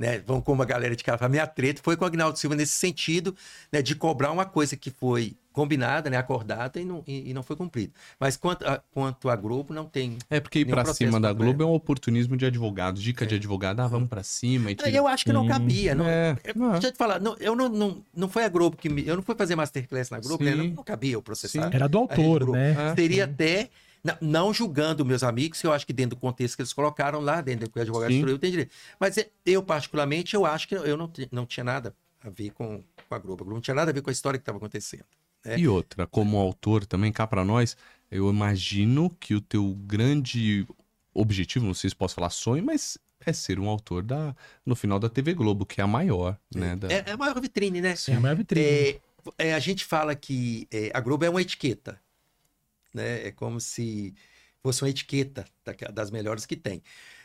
né? 0.00 0.18
Vão 0.26 0.40
como 0.40 0.62
a 0.62 0.64
galera 0.64 0.96
de 0.96 1.04
casa. 1.04 1.26
A 1.26 1.28
minha 1.28 1.46
treta 1.46 1.82
foi 1.84 1.94
com 1.94 2.04
o 2.04 2.06
Agnaldo 2.06 2.38
Silva 2.38 2.56
nesse 2.56 2.72
sentido, 2.72 3.36
né? 3.70 3.82
De 3.82 3.94
cobrar 3.94 4.32
uma 4.32 4.46
coisa 4.46 4.74
que 4.74 4.90
foi 4.90 5.36
combinada, 5.52 6.08
né? 6.08 6.16
Acordada 6.16 6.80
e 6.80 6.84
não, 6.86 7.04
e, 7.06 7.30
e 7.30 7.34
não 7.34 7.42
foi 7.42 7.54
cumprida. 7.54 7.92
Mas 8.18 8.34
quanto 8.34 8.66
a, 8.66 8.80
quanto 8.92 9.28
a 9.28 9.36
Globo, 9.36 9.74
não 9.74 9.84
tem. 9.84 10.16
É 10.30 10.40
porque 10.40 10.60
ir 10.60 10.64
pra 10.64 10.86
cima 10.86 11.20
da 11.20 11.32
Globo 11.34 11.62
é 11.62 11.66
um 11.66 11.74
oportunismo 11.74 12.34
de 12.34 12.46
advogado. 12.46 12.98
Dica 12.98 13.26
de 13.26 13.34
advogado, 13.34 13.80
ah, 13.80 13.86
vamos 13.86 14.08
pra 14.08 14.22
cima 14.22 14.70
e 14.70 14.74
tira... 14.74 14.88
Eu 14.90 15.06
acho 15.06 15.22
que 15.24 15.32
não 15.34 15.46
cabia. 15.46 15.94
Não, 15.94 16.06
É, 16.08 16.36
eu- 16.44 16.54
não. 16.56 16.72
Deixa 16.72 16.86
eu 16.88 16.92
te 16.92 16.96
falar, 16.98 17.20
não, 17.20 17.36
eu 17.38 17.54
não, 17.54 17.68
não, 17.68 18.02
não 18.16 18.28
foi 18.28 18.44
a 18.44 18.48
Globo 18.48 18.76
que 18.78 18.88
me. 18.88 19.06
Eu 19.06 19.16
não 19.16 19.22
fui 19.22 19.34
fazer 19.34 19.54
masterclass 19.54 20.08
na 20.08 20.18
Globo, 20.18 20.42
né? 20.42 20.54
Não, 20.54 20.64
não 20.64 20.82
cabia 20.82 21.12
eu 21.12 21.20
processar. 21.22 21.64
Sim. 21.68 21.74
Era 21.76 21.86
do 21.88 21.98
autor, 21.98 22.48
né? 22.52 22.92
É. 22.92 22.94
Seria 22.94 23.24
até. 23.24 23.68
Não, 24.02 24.16
não 24.20 24.54
julgando 24.54 25.04
meus 25.04 25.22
amigos, 25.22 25.60
que 25.60 25.66
eu 25.66 25.72
acho 25.72 25.86
que 25.86 25.92
dentro 25.92 26.16
do 26.16 26.20
contexto 26.20 26.56
que 26.56 26.62
eles 26.62 26.72
colocaram 26.72 27.20
lá, 27.20 27.40
dentro 27.40 27.66
do 27.66 27.70
que 27.70 27.78
o 27.78 27.82
advogado 27.82 28.10
Sim. 28.10 28.16
instruiu, 28.16 28.38
tem 28.38 28.50
direito. 28.50 28.72
Mas 28.98 29.18
é, 29.18 29.28
eu, 29.44 29.62
particularmente, 29.62 30.34
eu 30.34 30.46
acho 30.46 30.66
que 30.66 30.74
eu 30.74 30.96
não, 30.96 31.10
não 31.30 31.46
tinha 31.46 31.64
nada 31.64 31.94
a 32.22 32.30
ver 32.30 32.50
com, 32.50 32.82
com 33.08 33.14
a 33.14 33.18
Globo. 33.18 33.42
A 33.42 33.44
Globo 33.44 33.54
não 33.54 33.60
tinha 33.60 33.74
nada 33.74 33.90
a 33.90 33.94
ver 33.94 34.02
com 34.02 34.10
a 34.10 34.12
história 34.12 34.38
que 34.38 34.42
estava 34.42 34.58
acontecendo. 34.58 35.04
É. 35.44 35.58
E 35.58 35.66
outra, 35.66 36.06
como 36.06 36.38
autor 36.38 36.84
também, 36.84 37.10
cá 37.12 37.26
pra 37.26 37.44
nós, 37.44 37.76
eu 38.10 38.28
imagino 38.28 39.10
que 39.18 39.34
o 39.34 39.40
teu 39.40 39.74
grande 39.86 40.66
objetivo, 41.14 41.64
não 41.66 41.74
sei 41.74 41.90
se 41.90 41.96
posso 41.96 42.14
falar 42.14 42.30
sonho, 42.30 42.64
mas 42.64 42.98
é 43.24 43.32
ser 43.32 43.58
um 43.58 43.68
autor 43.68 44.02
da, 44.02 44.34
no 44.64 44.74
final 44.74 44.98
da 44.98 45.08
TV 45.08 45.34
Globo, 45.34 45.66
que 45.66 45.80
é 45.80 45.84
a 45.84 45.86
maior, 45.86 46.38
né? 46.54 46.76
da- 46.76 46.90
É, 46.92 47.04
é 47.06 47.10
a 47.12 47.16
maior 47.16 47.40
vitrine, 47.40 47.80
né? 47.80 47.94
É 48.08 48.14
a 48.14 48.20
maior 48.20 48.36
vitrine. 48.36 48.66
É, 48.66 49.00
é, 49.38 49.54
a 49.54 49.58
gente 49.58 49.84
fala 49.84 50.14
que 50.14 50.66
é, 50.70 50.90
a 50.94 51.00
Globo 51.00 51.24
é 51.24 51.30
uma 51.30 51.42
etiqueta. 51.42 52.00
Né? 52.92 53.28
É 53.28 53.30
como 53.32 53.60
se 53.60 54.14
fosse 54.62 54.82
uma 54.82 54.90
etiqueta 54.90 55.46
da- 55.64 55.72
das 55.90 56.10
melhores 56.10 56.44
que 56.46 56.56
tem. 56.56 56.82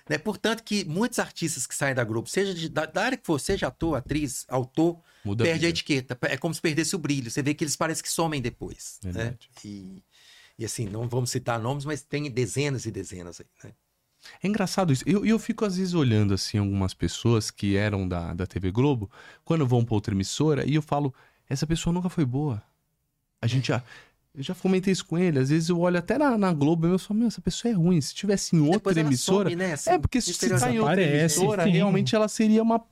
Né? 0.10 0.18
Portanto, 0.18 0.64
que 0.64 0.86
muitos 0.86 1.20
artistas 1.20 1.66
que 1.68 1.76
saem 1.76 1.96
da 1.96 2.04
Globo, 2.04 2.30
seja 2.30 2.54
de- 2.54 2.70
da, 2.70 2.86
da 2.86 3.04
área 3.04 3.18
que 3.18 3.26
for, 3.26 3.40
seja 3.40 3.68
ator, 3.68 3.96
atriz, 3.98 4.46
autor, 4.48 5.02
Muda 5.24 5.44
perde 5.44 5.66
a 5.66 5.68
vida. 5.68 5.70
etiqueta. 5.70 6.18
É 6.24 6.38
como 6.38 6.54
se 6.54 6.62
perdesse 6.62 6.96
o 6.96 7.00
brilho. 7.00 7.30
Você 7.32 7.42
vê 7.42 7.54
que 7.54 7.64
eles 7.64 7.76
parecem 7.76 8.04
que 8.04 8.10
somem 8.10 8.42
depois. 8.42 9.00
Né? 9.04 9.36
E, 9.66 10.04
e 10.60 10.64
assim, 10.64 10.86
não 10.86 11.10
vamos 11.10 11.32
citar 11.32 11.60
nomes, 11.60 11.84
mas 11.86 12.02
tem 12.04 12.30
dezenas 12.32 12.86
e 12.86 12.92
dezenas 12.92 13.42
aí. 13.42 13.48
Né? 13.64 13.74
É 14.42 14.48
engraçado 14.48 14.94
isso. 14.94 15.04
Eu, 15.08 15.26
eu 15.26 15.38
fico 15.38 15.66
às 15.66 15.76
vezes 15.78 15.94
olhando 15.94 16.34
assim 16.34 16.58
algumas 16.58 16.94
pessoas 16.94 17.52
que 17.52 17.76
eram 17.76 18.08
da, 18.08 18.34
da 18.34 18.46
TV 18.48 18.72
Globo, 18.72 19.10
quando 19.44 19.68
vão 19.68 19.84
pra 19.84 19.94
outra 19.96 20.14
emissora, 20.16 20.66
e 20.68 20.76
eu 20.76 20.82
falo, 20.82 21.14
essa 21.50 21.68
pessoa 21.68 21.94
nunca 21.94 22.10
foi 22.10 22.26
boa. 22.26 22.64
A 23.42 23.48
gente 23.48 23.68
já. 23.68 23.84
Eu 24.38 24.44
já 24.44 24.54
fomentei 24.54 24.92
isso 24.92 25.06
com 25.06 25.18
ele. 25.18 25.40
Às 25.40 25.50
vezes 25.50 25.70
eu 25.70 25.80
olho 25.80 25.98
até 25.98 26.18
na, 26.18 26.38
na 26.38 26.52
Globo 26.54 26.88
e 26.88 26.92
eu 26.92 27.00
falo, 27.00 27.20
meu, 27.20 27.28
essa 27.28 27.42
pessoa 27.42 27.72
é 27.72 27.76
ruim. 27.76 28.02
Se 28.02 28.14
tivesse 28.14 28.56
em 28.56 28.60
outra 28.60 29.00
emissora. 29.00 29.50
some, 29.50 29.56
né? 29.56 29.74
Assim, 29.74 29.90
é, 29.92 29.98
porque 29.98 30.20
se 30.20 30.34
você 30.34 30.50
tá 30.50 30.72
em 30.72 30.80
outra 30.80 31.02
emissora, 31.02 31.64
sim. 31.64 31.70
realmente 31.72 32.16
ela 32.16 32.28
seria 32.28 32.62
uma. 32.62 32.84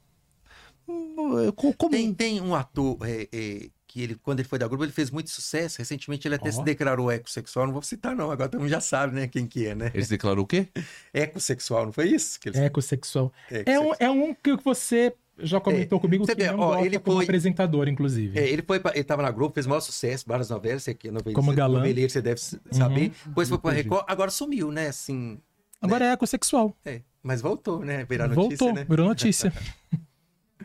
um, 0.88 1.52
co- 1.52 1.74
comum. 1.74 1.92
Tem, 1.92 2.14
tem 2.14 2.42
um 2.42 2.56
ator 2.56 2.98
é, 3.04 3.28
é, 3.32 3.70
que 3.88 4.02
ele, 4.02 4.16
quando 4.16 4.40
ele 4.40 4.48
foi 4.48 4.58
da 4.58 4.68
Globo, 4.68 4.86
ele 4.86 4.92
fez 4.92 5.12
muito 5.12 5.30
sucesso. 5.30 5.78
Recentemente 5.80 6.28
ele 6.28 6.36
até 6.36 6.50
Ó. 6.50 6.52
se 6.52 6.64
declarou 6.64 7.12
ecossexual. 7.12 7.66
Não 7.66 7.74
vou 7.74 7.82
citar, 7.82 8.16
não. 8.16 8.32
Agora 8.32 8.50
todo 8.50 8.62
mundo 8.62 8.70
já 8.70 8.80
sabe, 8.82 9.14
né? 9.14 9.28
Quem 9.28 9.46
que 9.46 9.68
é, 9.68 9.76
né? 9.76 9.92
Ele 9.94 10.04
se 10.04 10.10
declarou 10.10 10.46
o 10.46 10.48
quê? 10.48 10.68
Ecossexual, 11.14 11.86
não 11.86 11.94
foi 11.94 12.08
isso? 12.10 12.40
Que 12.40 12.50
ele... 12.50 12.60
Ecossexual. 12.60 13.32
É 13.52 13.80
um, 13.80 13.92
Ecossexual. 13.92 13.96
é 14.00 14.10
um 14.10 14.34
que 14.34 14.56
você 14.64 15.14
já 15.40 15.60
comentou 15.60 16.00
comigo 16.00 16.26
Você 16.26 16.36
que 16.36 16.44
vê, 16.44 16.52
não 16.52 16.60
ó, 16.60 16.80
ele 16.80 17.00
como 17.00 17.18
foi- 17.18 17.26
apresentador, 17.26 17.88
inclusive. 17.88 18.38
É, 18.40 18.48
ele 18.48 18.62
foi 18.62 18.80
pra, 18.80 18.92
ele 18.94 19.04
tava 19.04 19.22
na 19.24 19.32
Globo, 19.32 19.54
fez 19.54 19.66
maior 19.66 19.80
sucesso, 19.82 20.26
várias 20.28 20.50
novelas, 20.50 20.88
é 20.88 20.94
noveleiro, 21.12 21.34
Como 21.36 21.52
você- 21.52 21.58
galã. 21.58 21.80
noveleiro, 21.80 22.10
você 22.12 22.22
deve 22.22 22.40
saber. 22.72 23.12
Depois 23.26 23.50
foi 23.50 23.58
pra 23.58 23.72
Record, 23.72 24.06
agora 24.08 24.30
sumiu, 24.32 24.72
né? 24.72 24.88
Assim, 24.88 25.40
Agora 25.82 26.06
é 26.06 26.12
ecossexual. 26.14 26.76
é, 26.86 27.02
mas 27.22 27.42
voltou, 27.42 27.84
né? 27.84 28.06
Notícia, 28.28 28.58
Voltou, 28.58 28.74
né? 28.74 28.86
virou 28.90 29.08
notícia. 29.08 29.52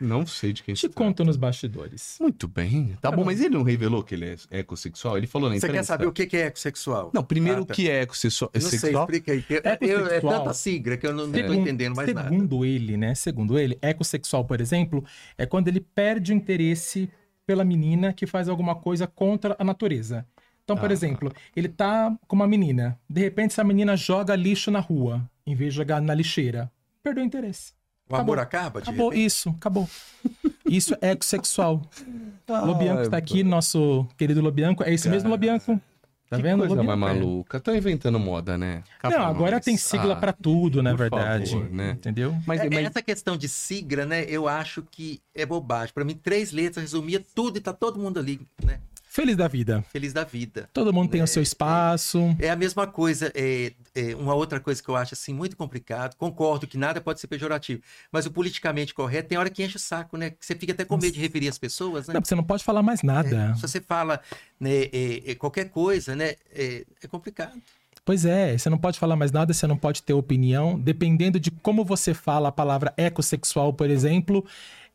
Não 0.00 0.26
sei 0.26 0.52
de 0.52 0.62
quem 0.62 0.74
Te 0.74 0.88
conto 0.88 1.24
nos 1.24 1.36
bastidores. 1.36 2.16
Muito 2.20 2.46
bem. 2.46 2.96
Tá 3.00 3.10
bom, 3.10 3.24
mas 3.24 3.40
ele 3.40 3.50
não 3.54 3.62
revelou 3.62 4.02
que 4.02 4.14
ele 4.14 4.36
é 4.50 4.58
ecossexual? 4.60 5.16
Ele 5.16 5.26
falou 5.26 5.48
na 5.48 5.54
Você 5.56 5.66
imprensa. 5.66 5.78
quer 5.78 5.84
saber 5.84 6.06
o 6.06 6.12
que 6.12 6.36
é 6.36 6.46
ecossexual? 6.46 7.10
Não, 7.14 7.22
primeiro 7.24 7.60
Ah, 7.60 7.62
o 7.62 7.66
tá. 7.66 7.74
que 7.74 7.88
é 7.90 8.02
ecossexual? 8.02 8.50
Não 8.54 8.60
sei, 8.60 8.78
sexual? 8.78 9.04
explica 9.04 9.32
aí. 9.32 9.42
que 9.42 9.54
Eu, 9.54 10.06
é 10.08 10.20
tanta 10.20 10.52
sigla 10.54 10.96
que 10.96 11.06
eu 11.06 11.12
não, 11.12 11.26
tô 11.30 11.36
Segundo- 11.38 11.54
entendendo 11.60 11.96
mais 11.96 12.12
nada. 12.14 12.28
Segundo 12.28 12.64
ele, 12.64 12.96
né? 12.96 13.14
Segundo 13.14 13.58
ele, 13.58 13.78
ecossexual, 13.82 14.44
por 14.44 14.60
exemplo, 14.60 15.04
é 15.36 15.44
quando 15.46 15.68
ele 15.68 15.80
perde 15.80 16.32
o 16.32 16.34
interesse 16.34 17.10
pela 17.46 17.64
menina 17.64 18.12
que 18.12 18.26
faz 18.26 18.48
alguma 18.48 18.74
coisa 18.74 19.06
contra 19.06 19.56
a 19.58 19.64
natureza. 19.64 20.26
Então, 20.64 20.76
por 20.76 20.90
Ah. 20.90 20.92
exemplo, 20.92 21.32
ele 21.56 21.68
tá 21.68 22.14
com 22.26 22.36
uma 22.36 22.46
menina, 22.46 22.98
de 23.08 23.22
repente 23.22 23.52
essa 23.52 23.64
menina 23.64 23.96
joga 23.96 24.36
lixo 24.36 24.70
na 24.70 24.80
rua, 24.80 25.28
em 25.46 25.54
vez 25.54 25.72
de 25.72 25.76
jogar 25.78 26.00
na 26.02 26.12
lixeira. 26.12 26.70
Perdeu 27.02 27.22
o 27.24 27.26
interesse. 27.26 27.72
O 28.08 28.16
amor 28.16 28.38
acaba? 28.38 28.80
de 28.80 28.88
Acabou, 28.88 29.10
repente? 29.10 29.26
isso, 29.26 29.50
acabou. 29.50 29.88
Isso 30.66 30.96
é 31.00 31.10
ecossexual. 31.10 31.82
Ah, 32.50 32.62
Lobianco 32.64 33.02
está 33.02 33.18
aqui, 33.18 33.44
nosso 33.44 34.06
querido 34.16 34.40
Lobianco. 34.40 34.82
É 34.82 34.90
esse 34.94 35.06
mesmo 35.06 35.28
Lobianco. 35.28 35.78
Tá 36.30 36.36
que 36.38 36.42
vendo? 36.42 36.60
coisa 36.60 36.74
Lobianco, 36.76 36.98
mais 36.98 37.14
é. 37.14 37.20
maluca. 37.20 37.58
Estão 37.58 37.76
inventando 37.76 38.18
moda, 38.18 38.56
né? 38.56 38.82
Não, 39.04 39.20
agora 39.26 39.56
nós. 39.56 39.64
tem 39.66 39.76
sigla 39.76 40.14
Ah, 40.14 40.16
pra 40.16 40.32
tudo, 40.32 40.82
na 40.82 40.94
verdade. 40.94 41.50
favor, 41.50 41.70
né? 41.70 41.90
Entendeu? 41.90 42.34
Mas, 42.46 42.60
É, 42.62 42.70
mas- 42.70 42.86
Essa 42.86 43.02
questão 43.02 43.36
de 43.36 43.46
sigla, 43.46 44.06
né? 44.06 44.24
Eu 44.24 44.48
acho 44.48 44.82
que 44.90 45.20
é 45.34 45.44
bobagem. 45.44 45.92
Pra 45.92 46.06
mim, 46.06 46.14
três 46.14 46.50
letras 46.50 46.82
resumia 46.84 47.22
tudo 47.34 47.58
e 47.58 47.60
tá 47.60 47.74
todo 47.74 47.98
mundo 47.98 48.18
ali, 48.18 48.40
né? 48.64 48.80
Feliz 49.18 49.36
da 49.36 49.48
vida. 49.48 49.84
Feliz 49.90 50.12
da 50.12 50.22
vida. 50.22 50.70
Todo 50.72 50.92
mundo 50.92 51.10
tem 51.10 51.20
o 51.20 51.26
seu 51.26 51.42
espaço. 51.42 52.36
É 52.38 52.50
a 52.50 52.54
mesma 52.54 52.86
coisa, 52.86 53.32
é, 53.34 53.72
é 53.92 54.14
uma 54.14 54.32
outra 54.32 54.60
coisa 54.60 54.80
que 54.80 54.88
eu 54.88 54.94
acho 54.94 55.14
assim 55.14 55.34
muito 55.34 55.56
complicado. 55.56 56.14
Concordo 56.14 56.68
que 56.68 56.78
nada 56.78 57.00
pode 57.00 57.18
ser 57.18 57.26
pejorativo, 57.26 57.82
mas 58.12 58.26
o 58.26 58.30
politicamente 58.30 58.94
correto 58.94 59.30
tem 59.30 59.36
hora 59.36 59.50
que 59.50 59.60
enche 59.64 59.74
o 59.74 59.80
saco, 59.80 60.16
né? 60.16 60.30
Que 60.30 60.46
você 60.46 60.54
fica 60.54 60.72
até 60.72 60.84
com 60.84 60.96
medo 60.96 61.14
de 61.14 61.18
referir 61.18 61.48
as 61.48 61.58
pessoas, 61.58 62.06
né? 62.06 62.14
Não, 62.14 62.20
você 62.24 62.36
não 62.36 62.44
pode 62.44 62.62
falar 62.62 62.80
mais 62.80 63.02
nada. 63.02 63.56
Se 63.56 63.62
você 63.62 63.80
fala 63.80 64.20
né, 64.60 64.84
é, 64.92 65.32
é, 65.32 65.34
qualquer 65.34 65.68
coisa, 65.68 66.14
né? 66.14 66.36
É, 66.54 66.84
é 67.02 67.08
complicado. 67.08 67.60
Pois 68.04 68.24
é, 68.24 68.56
você 68.56 68.70
não 68.70 68.78
pode 68.78 69.00
falar 69.00 69.16
mais 69.16 69.32
nada, 69.32 69.52
você 69.52 69.66
não 69.66 69.76
pode 69.76 70.00
ter 70.00 70.12
opinião. 70.12 70.78
Dependendo 70.78 71.40
de 71.40 71.50
como 71.50 71.84
você 71.84 72.14
fala 72.14 72.50
a 72.50 72.52
palavra 72.52 72.94
ecossexual, 72.96 73.72
por 73.72 73.90
exemplo, 73.90 74.46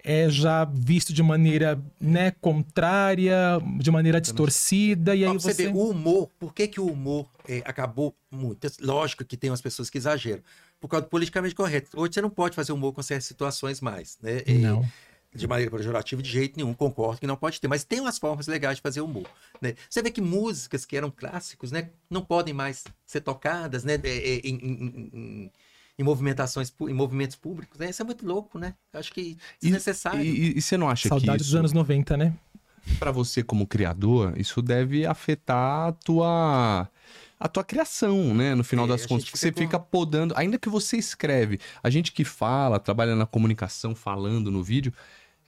é 0.03 0.29
já 0.29 0.65
visto 0.65 1.13
de 1.13 1.23
maneira 1.23 1.81
né, 1.99 2.31
contrária, 2.41 3.59
de 3.79 3.89
maneira 3.89 4.19
distorcida, 4.19 5.15
e 5.15 5.23
aí 5.25 5.33
você 5.33 5.53
você. 5.53 5.67
vê, 5.67 5.73
o 5.73 5.89
humor, 5.89 6.29
por 6.37 6.53
que, 6.53 6.67
que 6.67 6.79
o 6.79 6.85
humor 6.87 7.29
é, 7.47 7.61
acabou 7.65 8.13
muito? 8.29 8.67
Lógico 8.81 9.23
que 9.23 9.37
tem 9.37 9.49
umas 9.49 9.61
pessoas 9.61 9.89
que 9.89 9.97
exageram. 9.97 10.43
Por 10.81 10.89
causa 10.89 11.05
do 11.05 11.09
politicamente 11.09 11.55
correto. 11.55 11.89
Hoje 11.97 12.13
você 12.15 12.21
não 12.21 12.29
pode 12.29 12.55
fazer 12.55 12.73
humor 12.73 12.91
com 12.91 13.01
certas 13.01 13.25
situações 13.25 13.79
mais, 13.79 14.17
né? 14.21 14.41
É, 14.45 14.53
Não. 14.55 14.85
de 15.33 15.47
maneira 15.47 15.71
pejorativa, 15.71 16.21
de 16.21 16.29
jeito 16.29 16.57
nenhum, 16.57 16.73
concordo 16.73 17.21
que 17.21 17.25
não 17.25 17.37
pode 17.37 17.61
ter, 17.61 17.69
mas 17.69 17.85
tem 17.85 18.01
umas 18.01 18.19
formas 18.19 18.47
legais 18.47 18.75
de 18.75 18.81
fazer 18.81 18.99
humor. 18.99 19.25
Né? 19.61 19.75
Você 19.89 20.01
vê 20.01 20.11
que 20.11 20.19
músicas 20.21 20.83
que 20.85 20.97
eram 20.97 21.09
clássicos, 21.09 21.71
né, 21.71 21.89
não 22.09 22.21
podem 22.21 22.53
mais 22.53 22.83
ser 23.05 23.21
tocadas, 23.21 23.83
né, 23.85 23.93
é, 24.03 24.35
em, 24.43 24.55
em- 24.55 25.09
em- 25.13 25.51
em 25.97 26.03
movimentações, 26.03 26.73
em 26.81 26.93
movimentos 26.93 27.35
públicos, 27.35 27.77
né? 27.79 27.89
Isso 27.89 28.01
é 28.01 28.05
muito 28.05 28.25
louco, 28.25 28.57
né? 28.57 28.73
Eu 28.93 28.99
Acho 28.99 29.11
que 29.13 29.21
E- 29.21 29.37
desnecessário. 29.61 30.21
E, 30.21 30.57
e 30.57 30.61
você 30.61 30.77
não 30.77 30.89
acha 30.89 31.07
Saudade 31.07 31.31
que 31.33 31.37
dos 31.37 31.47
isso, 31.47 31.57
anos 31.57 31.71
90, 31.73 32.17
né? 32.17 32.33
pra 32.99 33.11
você 33.11 33.41
como 33.41 33.65
criador, 33.65 34.33
isso 34.37 34.61
deve 34.61 35.05
afetar 35.05 35.87
a 35.87 35.91
tua 35.93 36.89
a 37.39 37.47
tua 37.47 37.63
criação, 37.63 38.33
né? 38.33 38.55
No 38.55 38.63
final 38.63 38.85
É, 38.85 38.89
das 38.89 39.05
contas, 39.05 39.25
porque 39.25 39.37
você 39.37 39.47
fica 39.47 39.55
com- 39.59 39.65
fica 39.67 39.79
podando, 39.79 40.33
ainda 40.37 40.57
que 40.57 40.69
você 40.69 40.97
escreve, 40.97 41.59
a 41.81 41.89
gente 41.89 42.11
que 42.11 42.23
fala, 42.23 42.79
trabalha 42.79 43.15
na 43.15 43.25
comunicação, 43.25 43.93
falando 43.93 44.49
no 44.51 44.63
vídeo, 44.63 44.93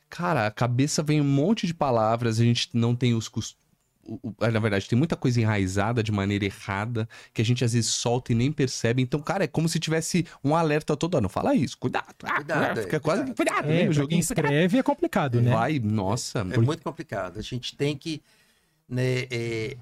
cara, 0.10 0.48
a 0.48 0.52
cabeça 0.52 1.02
vem 1.04 1.22
um 1.22 1.26
monte 1.26 1.66
de 1.68 1.74
palavras, 1.74 2.40
a 2.40 2.44
gente 2.44 2.70
não 2.74 2.96
tem 2.96 3.14
os 3.14 3.28
costumes. 3.30 3.65
Na 4.40 4.60
verdade, 4.60 4.88
tem 4.88 4.98
muita 4.98 5.16
coisa 5.16 5.42
enraizada 5.42 6.04
de 6.04 6.12
maneira 6.12 6.46
errada 6.46 7.10
que 7.34 7.42
a 7.42 7.46
gente 7.46 7.64
às 7.64 7.74
vezes 7.74 7.90
solta 7.92 8.32
e 8.32 8.36
nem 8.36 8.52
percebe. 8.52 9.02
Então, 9.02 9.20
cara, 9.20 9.46
é 9.46 9.48
como 9.48 9.68
se 9.68 9.80
tivesse 9.80 10.26
um 10.44 10.56
alerta 10.56 10.96
todo 10.96 11.18
ano. 11.18 11.28
Fala 11.28 11.56
isso, 11.56 11.78
cuidado. 11.78 12.14
ah, 12.24 12.36
Cuidado, 12.36 12.82
fica 12.84 12.98
é, 12.98 13.00
quase. 13.00 13.22
cuidado. 13.24 13.36
Cuidado, 13.36 13.66
É, 13.72 13.78
lembra 13.78 13.90
o 13.90 13.94
joguinho? 13.94 14.20
escreve 14.20 14.78
é 14.78 14.84
complicado, 14.84 15.42
né? 15.42 15.52
Vai, 15.52 15.80
nossa. 15.80 16.40
É 16.40 16.58
muito 16.58 16.84
complicado. 16.84 17.40
A 17.40 17.42
gente 17.42 17.76
tem 17.76 17.98
que. 17.98 18.22
Né, 18.88 19.26
é, 19.32 19.78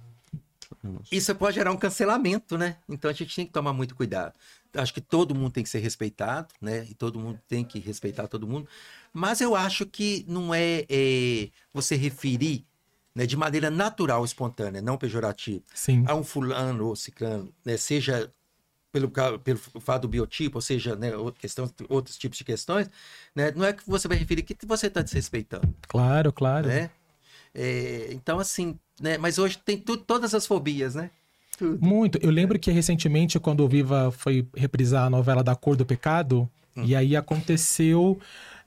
Isso 1.11 1.35
pode 1.35 1.55
gerar 1.55 1.71
um 1.71 1.77
cancelamento, 1.77 2.57
né? 2.57 2.77
Então 2.87 3.09
a 3.11 3.13
gente 3.13 3.35
tem 3.35 3.45
que 3.45 3.51
tomar 3.51 3.73
muito 3.73 3.95
cuidado. 3.95 4.33
Acho 4.75 4.93
que 4.93 5.01
todo 5.01 5.35
mundo 5.35 5.51
tem 5.51 5.63
que 5.63 5.69
ser 5.69 5.79
respeitado, 5.79 6.47
né? 6.61 6.87
E 6.89 6.93
todo 6.95 7.19
mundo 7.19 7.39
tem 7.47 7.63
que 7.63 7.77
respeitar 7.79 8.27
todo 8.27 8.47
mundo. 8.47 8.67
Mas 9.11 9.39
eu 9.41 9.55
acho 9.55 9.85
que 9.85 10.25
não 10.27 10.53
é, 10.53 10.85
é, 10.89 11.49
você 11.73 11.95
referir 11.95 12.65
né, 13.15 13.25
de 13.25 13.37
maneira 13.37 13.69
natural, 13.69 14.23
espontânea, 14.25 14.81
não 14.81 14.97
pejorativa, 14.97 15.63
Sim. 15.73 16.03
a 16.07 16.15
um 16.15 16.23
fulano 16.23 16.87
ou 16.87 16.95
ciclano, 16.95 17.49
né, 17.63 17.77
seja 17.77 18.31
pelo, 18.91 19.09
pelo 19.09 19.59
fato 19.79 20.03
do 20.03 20.07
biotipo, 20.07 20.57
ou 20.57 20.61
seja, 20.61 20.95
né, 20.95 21.15
outra 21.15 21.39
questão, 21.39 21.69
outros 21.89 22.17
tipos 22.17 22.37
de 22.37 22.43
questões, 22.43 22.89
né, 23.35 23.51
não 23.55 23.65
é 23.65 23.73
que 23.73 23.83
você 23.87 24.07
vai 24.07 24.17
referir 24.17 24.43
que 24.43 24.55
você 24.65 24.87
está 24.87 25.01
desrespeitando 25.01 25.73
Claro, 25.87 26.31
claro. 26.31 26.67
né? 26.67 26.89
É, 27.55 28.09
então, 28.11 28.39
assim, 28.39 28.79
né? 28.99 29.15
Mas 29.19 29.37
hoje 29.37 29.59
tem 29.63 29.77
tu, 29.77 29.95
todas 29.95 30.33
as 30.33 30.47
fobias, 30.47 30.95
né? 30.95 31.11
Tudo. 31.55 31.79
Muito. 31.85 32.17
Eu 32.19 32.31
lembro 32.31 32.57
que 32.57 32.71
recentemente, 32.71 33.39
quando 33.39 33.63
o 33.63 33.67
Viva 33.67 34.09
foi 34.11 34.47
reprisar 34.55 35.05
a 35.05 35.09
novela 35.09 35.43
Da 35.43 35.55
Cor 35.55 35.75
do 35.75 35.85
Pecado, 35.85 36.49
Hum. 36.75 36.83
e 36.85 36.95
aí 36.95 37.15
aconteceu 37.15 38.19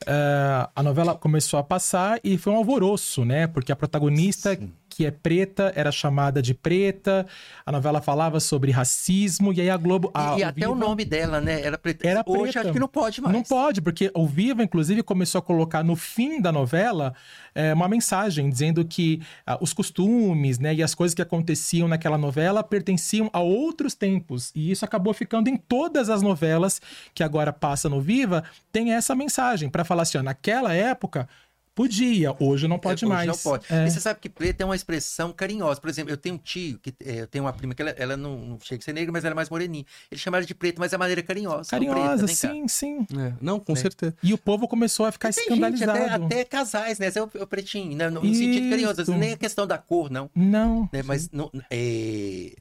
uh, 0.03 0.71
a 0.75 0.83
novela 0.83 1.15
começou 1.15 1.59
a 1.59 1.65
passar 1.65 2.21
e 2.23 2.37
foi 2.39 2.53
um 2.53 2.57
alvoroço, 2.57 3.25
né? 3.25 3.47
Porque 3.47 3.73
a 3.73 3.77
protagonista 3.77 4.55
Sim 4.55 4.73
que 4.97 5.05
é 5.05 5.11
preta 5.11 5.71
era 5.77 5.93
chamada 5.93 6.41
de 6.41 6.55
preta. 6.55 7.27
A 7.67 7.71
novela 7.71 8.01
falava 8.01 8.41
sobre 8.41 8.71
racismo 8.71 9.53
e 9.53 9.61
aí 9.61 9.69
a 9.69 9.77
Globo. 9.77 10.11
A, 10.15 10.39
e, 10.39 10.43
até 10.43 10.63
Viva, 10.63 10.73
o 10.73 10.75
nome 10.75 11.05
dela, 11.05 11.39
né? 11.39 11.61
Era 11.61 11.77
preta. 11.77 12.09
Era 12.09 12.25
Hoje 12.27 12.53
preta. 12.53 12.61
acho 12.61 12.73
que 12.73 12.79
não 12.79 12.89
pode 12.89 13.21
mais. 13.21 13.35
Não 13.35 13.43
pode, 13.43 13.83
porque 13.83 14.11
o 14.15 14.27
Viva, 14.27 14.63
inclusive, 14.63 15.03
começou 15.03 15.41
a 15.41 15.43
colocar 15.43 15.85
no 15.85 15.95
fim 15.97 16.41
da 16.41 16.51
novela 16.51 17.13
é, 17.55 17.75
uma 17.75 17.87
mensagem 17.89 18.49
dizendo 18.49 18.83
que 18.87 19.21
ah, 19.47 19.59
os 19.61 19.75
costumes, 19.75 20.59
né, 20.59 20.75
e 20.75 20.83
as 20.83 20.95
coisas 20.95 21.15
que 21.15 21.21
aconteciam 21.21 21.87
naquela 21.87 22.17
novela 22.17 22.65
pertenciam 22.65 23.29
a 23.35 23.41
outros 23.41 23.95
tempos. 23.95 24.51
E 24.55 24.71
isso 24.71 24.83
acabou 24.83 25.13
ficando 25.13 25.51
em 25.51 25.59
todas 25.59 26.09
as 26.09 26.23
novelas 26.23 26.81
que 27.13 27.23
agora 27.23 27.53
passa 27.53 27.87
no 27.87 28.01
Viva, 28.01 28.45
tem 28.73 28.95
essa 28.95 29.15
mensagem 29.15 29.69
para 29.69 29.85
falar 29.85 30.05
assim, 30.05 30.17
ó, 30.17 30.23
naquela 30.23 30.73
época 30.73 31.29
Podia, 31.77 32.35
hoje 32.41 32.67
não 32.67 32.79
pode 32.79 33.05
é, 33.05 33.07
mais. 33.07 33.29
Hoje 33.29 33.37
não 33.37 33.53
pode. 33.53 33.67
É. 33.71 33.87
E 33.87 33.91
você 33.91 34.01
sabe 34.01 34.19
que 34.19 34.31
preto 34.31 34.63
é 34.63 34.65
uma 34.65 34.75
expressão 34.75 35.31
carinhosa. 35.31 35.79
Por 35.79 35.91
exemplo, 35.91 36.11
eu 36.11 36.17
tenho 36.17 36.37
um 36.37 36.39
tio, 36.39 36.79
que 36.79 36.95
é, 37.05 37.21
eu 37.21 37.27
tenho 37.27 37.45
uma 37.45 37.53
prima 37.53 37.75
que 37.75 37.83
ela, 37.83 37.91
ela 37.91 38.17
não, 38.17 38.39
não, 38.39 38.59
chega 38.59 38.81
a 38.81 38.85
ser 38.87 38.95
negra, 38.95 39.13
mas 39.13 39.27
ela 39.27 39.35
é 39.35 39.37
mais 39.37 39.51
moreninha. 39.51 39.85
Ele 40.11 40.19
chama 40.19 40.39
ela 40.39 40.47
de 40.47 40.55
preto, 40.55 40.79
mas 40.79 40.95
é 40.95 40.97
maneira 40.97 41.23
carinhosa. 41.23 41.69
Carinhosa, 41.69 42.25
preta, 42.25 42.29
sim, 42.29 42.67
sim. 42.67 43.07
É. 43.15 43.35
Não, 43.43 43.61
com 43.61 43.75
é. 43.75 43.77
certeza. 43.77 44.17
E 44.23 44.33
o 44.33 44.39
povo 44.39 44.67
começou 44.67 45.05
a 45.05 45.13
ficar 45.13 45.29
escandalizado. 45.29 45.99
Gente, 45.99 46.13
até, 46.13 46.25
até, 46.25 46.45
casais, 46.47 46.99
né? 46.99 47.09
Esse 47.09 47.19
é 47.19 47.23
o, 47.23 47.27
o 47.27 47.47
pretinho, 47.47 47.95
né? 47.95 48.09
no, 48.09 48.23
no 48.23 48.35
sentido 48.35 48.71
carinhoso. 48.71 49.15
Nem 49.15 49.35
a 49.35 49.37
questão 49.37 49.67
da 49.67 49.77
cor, 49.77 50.11
não. 50.11 50.31
Não. 50.35 50.89
Né? 50.91 51.03
Mas 51.03 51.31
não, 51.31 51.51
é, 51.71 52.55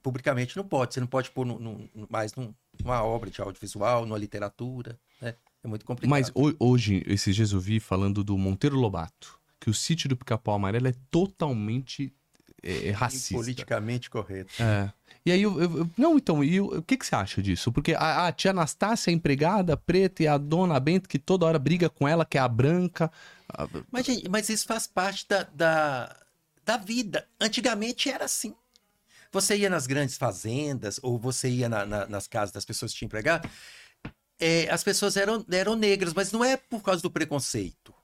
publicamente 0.00 0.56
não 0.56 0.64
pode. 0.64 0.94
Você 0.94 1.00
não 1.00 1.08
pode 1.08 1.28
pôr 1.32 1.44
no, 1.44 1.58
no, 1.58 1.90
mais 2.08 2.32
numa 2.36 3.02
obra 3.02 3.30
de 3.30 3.40
audiovisual, 3.40 4.06
numa 4.06 4.16
literatura, 4.16 4.96
né? 5.20 5.34
É 5.62 5.68
muito 5.68 5.84
complicado. 5.84 6.10
Mas 6.10 6.32
hoje, 6.58 7.02
esses 7.06 7.34
dias 7.34 7.52
eu 7.52 7.60
vi 7.60 7.80
falando 7.80 8.24
do 8.24 8.36
Monteiro 8.38 8.76
Lobato 8.76 9.38
que 9.60 9.68
o 9.68 9.74
sítio 9.74 10.08
do 10.08 10.16
Pica-Pau 10.16 10.54
Amarelo 10.54 10.88
é 10.88 10.94
totalmente 11.10 12.12
é, 12.62 12.88
é 12.88 12.90
racista. 12.90 13.34
Politicamente 13.34 14.08
correto. 14.08 14.54
É. 14.62 14.92
E 15.24 15.30
aí, 15.30 15.42
eu, 15.42 15.60
eu, 15.60 15.90
não, 15.98 16.16
então, 16.16 16.42
e 16.42 16.60
o 16.60 16.82
que, 16.82 16.96
que 16.96 17.04
você 17.04 17.14
acha 17.14 17.42
disso? 17.42 17.70
Porque 17.70 17.92
a, 17.92 18.26
a, 18.26 18.32
tia 18.32 18.52
Anastácia 18.52 19.10
é 19.10 19.14
empregada 19.14 19.76
preta 19.76 20.22
e 20.22 20.26
a 20.26 20.38
dona 20.38 20.80
Bento, 20.80 21.08
que 21.08 21.18
toda 21.18 21.44
hora 21.44 21.58
briga 21.58 21.90
com 21.90 22.08
ela, 22.08 22.24
que 22.24 22.38
é 22.38 22.40
a 22.40 22.48
branca. 22.48 23.12
Mas, 23.90 24.06
gente, 24.06 24.28
mas 24.30 24.48
isso 24.48 24.66
faz 24.66 24.86
parte 24.86 25.28
da, 25.28 25.42
da, 25.54 26.16
da 26.64 26.76
vida. 26.78 27.28
Antigamente 27.38 28.08
era 28.08 28.24
assim. 28.24 28.54
Você 29.32 29.56
ia 29.58 29.70
nas 29.70 29.86
grandes 29.86 30.16
fazendas, 30.16 30.98
ou 31.02 31.18
você 31.18 31.48
ia 31.50 31.68
na, 31.68 31.84
na, 31.84 32.06
nas 32.06 32.26
casas 32.26 32.52
das 32.52 32.64
pessoas 32.64 32.92
que 32.92 32.98
tinham 32.98 33.08
empregado, 33.08 33.48
é, 34.40 34.68
as 34.70 34.82
pessoas 34.82 35.16
eram, 35.16 35.44
eram 35.50 35.76
negras, 35.76 36.14
mas 36.14 36.32
não 36.32 36.42
é 36.42 36.56
por 36.56 36.82
causa 36.82 37.02
do 37.02 37.10
preconceito. 37.10 37.94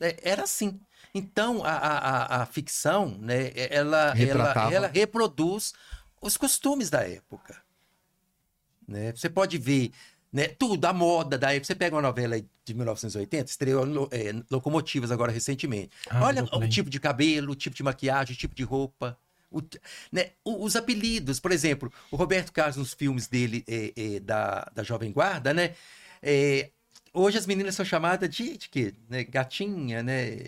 É, 0.00 0.16
era 0.22 0.44
assim. 0.44 0.80
Então, 1.14 1.64
a, 1.64 1.72
a, 1.72 2.42
a 2.42 2.46
ficção, 2.46 3.16
né, 3.18 3.52
ela, 3.54 4.14
ela, 4.16 4.72
ela 4.72 4.86
reproduz 4.88 5.72
os 6.20 6.36
costumes 6.36 6.90
da 6.90 7.00
época. 7.00 7.60
Né? 8.86 9.12
Você 9.12 9.28
pode 9.28 9.58
ver 9.58 9.90
né, 10.32 10.48
tudo, 10.48 10.84
a 10.84 10.92
moda 10.92 11.36
da 11.36 11.52
época. 11.52 11.66
Você 11.66 11.74
pega 11.74 11.96
uma 11.96 12.02
novela 12.02 12.40
de 12.64 12.74
1980, 12.74 13.50
estreou 13.50 14.08
é, 14.10 14.32
Locomotivas 14.50 15.10
agora 15.10 15.32
recentemente. 15.32 15.90
Ah, 16.08 16.24
Olha 16.24 16.44
o 16.44 16.68
tipo 16.68 16.88
de 16.88 17.00
cabelo, 17.00 17.52
o 17.52 17.56
tipo 17.56 17.74
de 17.74 17.82
maquiagem, 17.82 18.34
o 18.34 18.38
tipo 18.38 18.54
de 18.54 18.62
roupa. 18.62 19.18
O, 19.50 19.60
né, 20.12 20.30
os 20.44 20.76
apelidos, 20.76 21.40
por 21.40 21.50
exemplo, 21.50 21.92
o 22.10 22.16
Roberto 22.16 22.52
Carlos 22.52 22.76
nos 22.76 22.94
filmes 22.94 23.26
dele 23.26 23.64
é, 23.66 23.92
é, 23.96 24.20
da, 24.20 24.70
da 24.74 24.82
Jovem 24.82 25.10
Guarda, 25.10 25.52
né? 25.52 25.74
É, 26.22 26.70
Hoje 27.12 27.38
as 27.38 27.46
meninas 27.46 27.74
são 27.74 27.84
chamadas 27.84 28.28
de, 28.30 28.56
de 28.56 28.68
quê? 28.68 28.94
Né? 29.08 29.24
Gatinha, 29.24 30.02
né? 30.02 30.38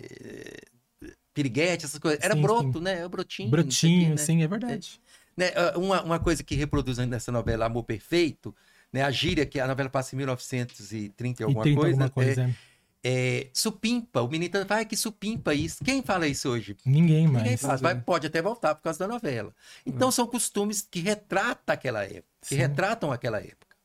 Piriguete, 1.33 1.85
essas 1.85 1.99
coisas. 1.99 2.23
Era 2.23 2.35
sim, 2.35 2.41
broto, 2.41 2.77
sim. 2.77 2.83
né? 2.83 3.05
O 3.05 3.09
brotinho. 3.09 3.49
Brotinho, 3.49 4.11
né? 4.11 4.17
sim, 4.17 4.43
é 4.43 4.47
verdade. 4.47 5.01
É, 5.37 5.41
né? 5.41 5.51
Ah, 5.55 5.77
uma, 5.77 6.01
uma 6.03 6.19
coisa 6.19 6.43
que 6.43 6.55
reproduz 6.55 6.97
nessa 6.99 7.31
novela 7.31 7.65
Amor 7.65 7.83
Perfeito, 7.83 8.55
né? 8.93 9.03
A 9.03 9.11
gíria, 9.11 9.45
que 9.45 9.59
a 9.59 9.67
novela 9.67 9.89
passa 9.89 10.15
em 10.15 10.17
1930 10.17 11.41
e 11.41 11.43
alguma 11.43 11.63
30 11.63 11.79
coisa. 11.79 11.91
Alguma 11.91 12.09
coisa 12.09 12.55
é, 13.03 13.41
é, 13.41 13.49
supimpa. 13.53 14.21
O 14.21 14.29
menino 14.29 14.51
fala, 14.65 14.81
ah, 14.81 14.85
que 14.85 14.95
supimpa 14.95 15.53
isso. 15.53 15.83
Quem 15.83 16.01
fala 16.01 16.27
isso 16.27 16.49
hoje? 16.49 16.77
Ninguém 16.85 17.27
mais. 17.27 17.43
Ninguém 17.43 17.57
faz. 17.57 17.81
Vai, 17.81 17.99
pode 17.99 18.27
até 18.27 18.41
voltar 18.41 18.73
por 18.75 18.83
causa 18.83 18.99
da 18.99 19.07
novela. 19.07 19.53
Então, 19.85 20.09
são 20.09 20.25
costumes 20.25 20.81
que 20.81 21.01
retratam 21.01 21.73
aquela 21.73 22.03
época. 22.03 22.23
Que 22.41 22.49
Sim. 22.49 22.55
retratam 22.55 23.11
aquela 23.11 23.39
época. 23.39 23.75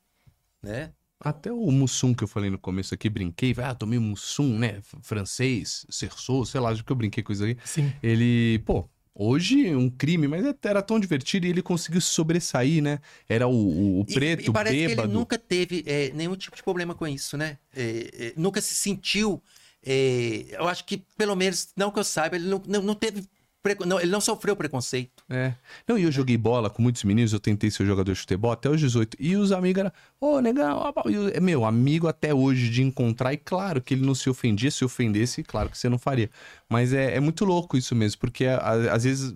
Né? 0.62 0.92
Até 1.20 1.50
o 1.50 1.70
Mussum 1.70 2.14
que 2.14 2.22
eu 2.22 2.28
falei 2.28 2.48
no 2.48 2.58
começo 2.58 2.94
aqui, 2.94 3.08
brinquei, 3.08 3.54
ah, 3.58 3.74
tomei 3.74 3.98
Mussum, 3.98 4.56
né? 4.56 4.80
Francês, 5.02 5.84
Cerceau, 5.90 6.44
sei 6.44 6.60
lá, 6.60 6.70
acho 6.70 6.84
que 6.84 6.92
eu 6.92 6.96
brinquei 6.96 7.24
com 7.24 7.32
isso 7.32 7.42
aí. 7.42 7.56
Sim. 7.64 7.92
Ele, 8.00 8.60
pô, 8.64 8.88
hoje 9.18 9.74
um 9.74 9.90
crime, 9.90 10.28
mas 10.28 10.44
era 10.62 10.80
tão 10.80 11.00
divertido 11.00 11.46
e 11.46 11.50
ele 11.50 11.60
conseguiu 11.60 12.00
se 12.00 12.08
sobressair, 12.08 12.80
né? 12.80 13.00
Era 13.28 13.48
o, 13.48 13.52
o, 13.52 14.00
o 14.00 14.04
preto, 14.04 14.42
e, 14.42 14.48
e 14.48 14.52
parece 14.52 14.76
bêbado. 14.76 15.02
que 15.02 15.08
ele 15.08 15.12
nunca 15.12 15.36
teve 15.36 15.84
é, 15.86 16.12
nenhum 16.14 16.36
tipo 16.36 16.56
de 16.56 16.62
problema 16.62 16.94
com 16.94 17.06
isso, 17.06 17.36
né? 17.36 17.58
É, 17.74 18.10
é, 18.12 18.32
nunca 18.36 18.60
se 18.60 18.74
sentiu. 18.74 19.42
É, 19.84 20.46
eu 20.50 20.68
acho 20.68 20.84
que, 20.84 20.98
pelo 21.16 21.34
menos, 21.34 21.68
não 21.76 21.90
que 21.90 21.98
eu 21.98 22.04
saiba, 22.04 22.36
ele 22.36 22.48
não, 22.48 22.62
não, 22.66 22.82
não 22.82 22.94
teve 22.94 23.24
não, 23.86 24.00
ele 24.00 24.10
não 24.10 24.20
sofreu 24.20 24.54
preconceito. 24.56 25.22
É. 25.28 25.54
Não, 25.86 25.98
e 25.98 26.02
eu 26.02 26.12
joguei 26.12 26.36
bola 26.36 26.70
com 26.70 26.82
muitos 26.82 27.04
meninos, 27.04 27.32
eu 27.32 27.40
tentei 27.40 27.70
ser 27.70 27.86
jogador 27.86 28.12
de 28.12 28.18
futebol 28.18 28.52
até 28.52 28.68
os 28.68 28.80
18. 28.80 29.16
E 29.20 29.36
os 29.36 29.52
amigos 29.52 29.80
eram, 29.80 29.92
ô, 30.20 30.34
oh, 30.34 30.40
negão, 30.40 30.92
oh, 30.94 31.40
meu, 31.40 31.64
amigo 31.64 32.08
até 32.08 32.32
hoje 32.32 32.70
de 32.70 32.82
encontrar. 32.82 33.32
E 33.32 33.36
claro 33.36 33.80
que 33.80 33.94
ele 33.94 34.04
não 34.04 34.14
se 34.14 34.30
ofendia, 34.30 34.70
se 34.70 34.84
ofendesse, 34.84 35.42
claro 35.42 35.70
que 35.70 35.78
você 35.78 35.88
não 35.88 35.98
faria. 35.98 36.30
Mas 36.68 36.92
é, 36.92 37.16
é 37.16 37.20
muito 37.20 37.44
louco 37.44 37.76
isso 37.76 37.94
mesmo, 37.94 38.20
porque 38.20 38.46
às 38.46 39.04
vezes 39.04 39.34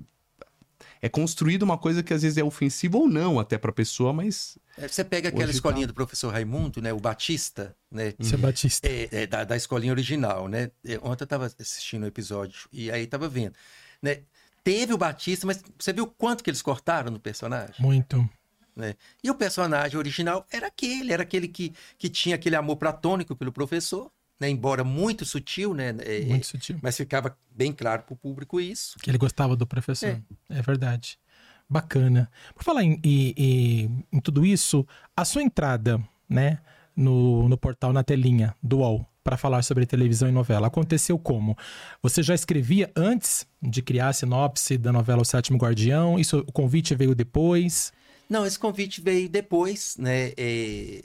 é 1.05 1.09
construído 1.09 1.65
uma 1.65 1.77
coisa 1.77 2.01
que 2.01 2.15
às 2.15 2.23
vezes 2.23 2.39
é 2.39 2.45
ofensiva 2.45 2.97
ou 2.97 3.09
não 3.09 3.41
até 3.41 3.59
pra 3.59 3.73
pessoa, 3.73 4.13
mas. 4.13 4.57
É, 4.79 4.87
você 4.87 5.03
pega 5.03 5.31
aquela 5.31 5.47
Hoje 5.47 5.55
escolinha 5.55 5.85
tá... 5.85 5.93
do 5.93 5.95
professor 5.95 6.33
Raimundo, 6.33 6.81
né? 6.81 6.93
O 6.93 7.01
Batista, 7.01 7.75
né? 7.91 8.15
Você 8.17 8.37
é 8.37 8.39
Batista. 8.39 8.89
É, 8.89 9.09
é, 9.11 9.27
da, 9.27 9.43
da 9.43 9.57
escolinha 9.57 9.93
original, 9.93 10.47
né? 10.47 10.71
É, 10.87 11.01
ontem 11.03 11.25
eu 11.25 11.27
tava 11.27 11.47
assistindo 11.47 12.03
o 12.03 12.05
um 12.05 12.09
episódio 12.09 12.69
e 12.73 12.89
aí 12.89 13.05
tava 13.09 13.29
vendo 13.29 13.55
né? 14.03 14.23
Teve 14.65 14.93
o 14.93 14.99
Batista, 14.99 15.47
mas 15.47 15.63
você 15.79 15.93
viu 15.93 16.07
quanto 16.07 16.43
que 16.45 16.51
eles 16.51 16.63
cortaram 16.63 17.11
no 17.11 17.19
personagem? 17.19 17.77
Muito. 17.81 18.29
Né? 18.75 18.95
E 19.23 19.31
o 19.31 19.35
personagem 19.35 19.99
original 19.99 20.47
era 20.51 20.69
aquele, 20.69 21.13
era 21.13 21.23
aquele 21.23 21.49
que, 21.49 21.73
que 21.99 22.09
tinha 22.09 22.37
aquele 22.37 22.57
amor 22.57 22.77
platônico 22.77 23.37
pelo 23.37 23.53
professor, 23.53 24.11
né? 24.39 24.49
embora 24.49 24.83
muito 24.85 25.25
sutil, 25.25 25.75
né? 25.75 25.95
É, 26.01 26.21
muito 26.21 26.47
sutil. 26.47 26.79
Mas 26.81 26.97
ficava 26.97 27.37
bem 27.51 27.73
claro 27.73 28.03
para 28.03 28.15
o 28.15 28.17
público 28.17 28.61
isso. 28.61 28.99
Que 28.99 29.11
ele 29.11 29.19
gostava 29.19 29.57
do 29.57 29.67
professor. 29.67 30.09
É, 30.49 30.59
é 30.59 30.63
verdade. 30.63 31.19
Bacana. 31.69 32.31
Por 32.55 32.63
falar 32.63 32.85
em, 32.85 33.01
em, 33.03 34.05
em, 34.13 34.21
tudo 34.21 34.45
isso, 34.45 34.87
a 35.17 35.25
sua 35.25 35.43
entrada 35.43 36.03
né, 36.29 36.59
no, 36.97 37.49
no 37.49 37.57
portal 37.57 37.93
na 37.93 38.03
telinha 38.03 38.55
do 38.63 38.79
UOL 38.79 39.07
para 39.23 39.37
falar 39.37 39.63
sobre 39.63 39.87
televisão 39.87 40.29
e 40.29 40.33
novela. 40.33 40.67
Aconteceu 40.67 41.19
como? 41.19 41.57
Você 42.03 42.23
já 42.23 42.35
escrevia 42.35 42.91
antes 42.97 43.47
de 43.63 43.81
criar 43.81 44.09
a 44.09 44.13
sinopse 44.13 44.77
da 44.77 44.93
novela 44.93 45.23
O 45.23 45.25
Sétimo 45.25 45.59
Guardião? 45.59 46.19
Isso, 46.19 46.39
o 46.39 46.53
convite 46.53 46.95
veio 46.95 47.15
depois? 47.15 47.93
Não, 48.29 48.45
esse 48.45 48.59
convite 48.59 49.01
veio 49.01 49.29
depois, 49.29 49.97
né? 49.97 50.33
É, 50.37 51.03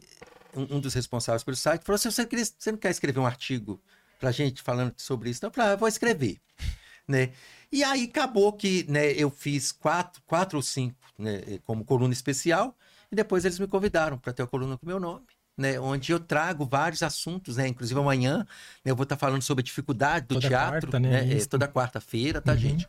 um, 0.55 0.79
dos 0.79 0.93
responsáveis 0.93 1.43
pelo 1.43 1.55
site 1.55 1.83
falou 1.83 1.95
assim: 1.95 2.09
você, 2.09 2.25
queria, 2.25 2.45
você 2.45 2.71
não 2.71 2.79
quer 2.79 2.89
escrever 2.89 3.19
um 3.19 3.25
artigo 3.25 3.79
pra 4.19 4.31
gente 4.31 4.61
falando 4.61 4.93
sobre 4.97 5.29
isso? 5.29 5.39
Então, 5.39 5.49
eu 5.49 5.53
falei, 5.53 5.73
ah, 5.73 5.75
vou 5.75 5.88
escrever, 5.88 6.39
né? 7.07 7.31
E 7.71 7.83
aí 7.83 8.05
acabou 8.05 8.53
que 8.53 8.85
né, 8.89 9.11
eu 9.11 9.29
fiz 9.29 9.71
quatro, 9.71 10.21
quatro 10.25 10.57
ou 10.57 10.63
cinco 10.63 10.95
né, 11.19 11.59
como 11.65 11.83
coluna 11.83 12.13
especial, 12.13 12.75
e 13.11 13.15
depois 13.15 13.45
eles 13.45 13.59
me 13.59 13.67
convidaram 13.67 14.17
para 14.17 14.33
ter 14.33 14.43
a 14.43 14.47
coluna 14.47 14.77
com 14.77 14.85
meu 14.85 14.99
nome 14.99 15.25
né, 15.58 15.80
onde 15.80 16.12
eu 16.12 16.20
trago 16.20 16.66
vários 16.66 17.01
assuntos, 17.01 17.58
né? 17.58 17.68
Inclusive 17.68 17.99
amanhã 17.99 18.39
né, 18.86 18.91
eu 18.91 18.95
vou 18.95 19.03
estar 19.03 19.16
tá 19.16 19.20
falando 19.20 19.41
sobre 19.41 19.62
a 19.62 19.66
dificuldade 19.66 20.28
do 20.28 20.36
toda 20.36 20.47
teatro, 20.47 20.91
quarta, 20.91 20.99
né? 20.99 21.24
né? 21.24 21.38
É, 21.38 21.45
toda 21.45 21.68
quarta-feira, 21.68 22.39
tá, 22.39 22.51
uhum. 22.51 22.58
gente? 22.58 22.88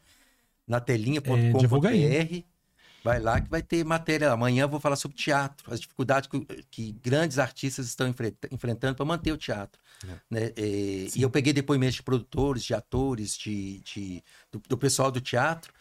Na 0.67 0.79
telinha.com.br. 0.79 1.87
É, 1.87 2.45
vai 3.03 3.19
lá 3.19 3.41
que 3.41 3.49
vai 3.49 3.63
ter 3.63 3.83
matéria. 3.85 4.31
Amanhã 4.31 4.65
eu 4.65 4.69
vou 4.69 4.79
falar 4.79 4.97
sobre 4.97 5.17
teatro, 5.17 5.73
as 5.73 5.81
dificuldades 5.81 6.29
que, 6.29 6.41
que 6.71 6.93
grandes 7.03 7.39
artistas 7.39 7.87
estão 7.87 8.13
enfrentando 8.51 8.95
para 8.95 9.05
manter 9.07 9.33
o 9.33 9.39
teatro. 9.39 9.81
É. 10.05 10.15
Né? 10.31 10.53
E, 10.57 11.09
é, 11.15 11.19
e, 11.19 11.23
eu 11.23 11.31
peguei 11.31 11.55
depoimentos 11.55 11.97
de 11.97 12.03
produtores, 12.03 12.63
de 12.63 12.75
atores, 12.75 13.37
de, 13.37 13.81
de 13.81 14.23
do, 14.53 14.61
do, 14.69 14.77
pessoal 14.77 15.11
do 15.11 15.23
teatro, 15.23 15.73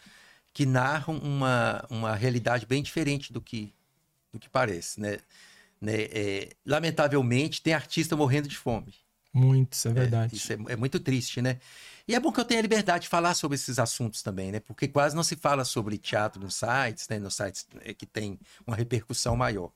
que 0.54 0.64
narram 0.64 1.18
uma, 1.18 1.84
uma 1.90 2.14
realidade 2.14 2.64
bem 2.64 2.82
diferente 2.82 3.30
do 3.30 3.42
que, 3.42 3.74
do 4.32 4.38
que 4.38 4.48
parece. 4.48 5.00
Né? 5.00 5.18
Né? 5.80 6.02
É, 6.10 6.50
lamentavelmente, 6.66 7.62
tem 7.62 7.72
artista 7.72 8.16
morrendo 8.16 8.48
de 8.48 8.56
fome. 8.56 8.92
Muito, 9.32 9.74
isso 9.74 9.88
é 9.88 9.92
verdade. 9.92 10.34
É, 10.34 10.36
isso 10.36 10.52
é, 10.52 10.56
é, 10.68 10.76
muito 10.76 10.98
triste, 10.98 11.40
né? 11.40 11.58
E 12.06 12.14
é 12.14 12.20
bom 12.20 12.32
que 12.32 12.40
eu 12.40 12.44
tenha 12.44 12.60
a 12.60 12.62
liberdade 12.62 13.02
de 13.02 13.08
falar 13.08 13.34
sobre 13.34 13.56
esses 13.56 13.78
assuntos 13.78 14.22
também, 14.22 14.50
né? 14.50 14.60
Porque 14.60 14.88
quase 14.88 15.14
não 15.14 15.22
se 15.22 15.36
fala 15.36 15.64
sobre 15.64 15.98
teatro 15.98 16.42
nos 16.42 16.54
sites, 16.54 17.06
né? 17.08 17.18
Nos 17.18 17.34
sites 17.34 17.66
é, 17.82 17.92
que 17.92 18.06
tem 18.06 18.38
uma 18.66 18.74
repercussão 18.74 19.36
maior. 19.36 19.70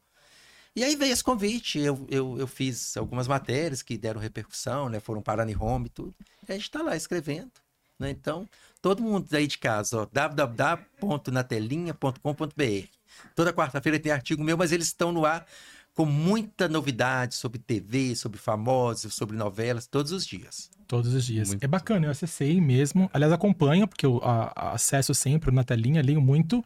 E 0.75 0.83
aí 0.83 0.97
veio 0.97 1.13
esse 1.13 1.23
convite, 1.23 1.79
eu, 1.79 2.07
eu, 2.09 2.39
eu 2.39 2.47
fiz 2.47 2.97
algumas 2.97 3.29
matérias 3.29 3.83
que 3.83 3.99
deram 3.99 4.19
repercussão, 4.19 4.89
né? 4.89 5.01
Foram 5.01 5.21
parar 5.21 5.47
em 5.47 5.57
home 5.57 5.87
e 5.87 5.91
tudo. 5.91 6.15
E 6.49 6.53
a 6.53 6.55
gente 6.55 6.65
está 6.65 6.83
lá 6.83 6.97
escrevendo. 6.97 7.51
Né? 7.99 8.09
Então, 8.11 8.49
todo 8.81 9.03
mundo 9.03 9.29
aí 9.35 9.47
de 9.47 9.59
casa, 9.59 10.09
www.natelinha.com.br. 10.11 12.89
Toda 13.35 13.53
quarta-feira 13.53 14.01
tem 14.01 14.11
artigo 14.11 14.43
meu, 14.43 14.57
mas 14.57 14.73
eles 14.73 14.87
estão 14.87 15.13
no 15.13 15.27
ar 15.27 15.47
com 15.95 16.07
muita 16.07 16.69
novidade 16.69 17.35
sobre 17.35 17.59
TV, 17.59 18.17
sobre 18.17 18.39
famosos, 18.39 19.15
sobre 19.15 19.37
novelas, 19.37 19.87
todos 19.87 20.13
os 20.13 20.27
dias. 20.27 20.71
Todos 20.87 21.13
os 21.13 21.25
dias. 21.25 21.49
Muito 21.49 21.65
é 21.65 21.67
bacana, 21.67 22.07
eu 22.07 22.11
acessei 22.11 22.61
mesmo. 22.61 23.11
Aliás, 23.13 23.33
acompanho, 23.33 23.87
porque 23.87 24.07
eu 24.07 24.21
a, 24.23 24.75
acesso 24.75 25.15
sempre 25.15 25.51
na 25.51 25.65
telinha, 25.65 26.03
leio 26.03 26.21
muito 26.21 26.65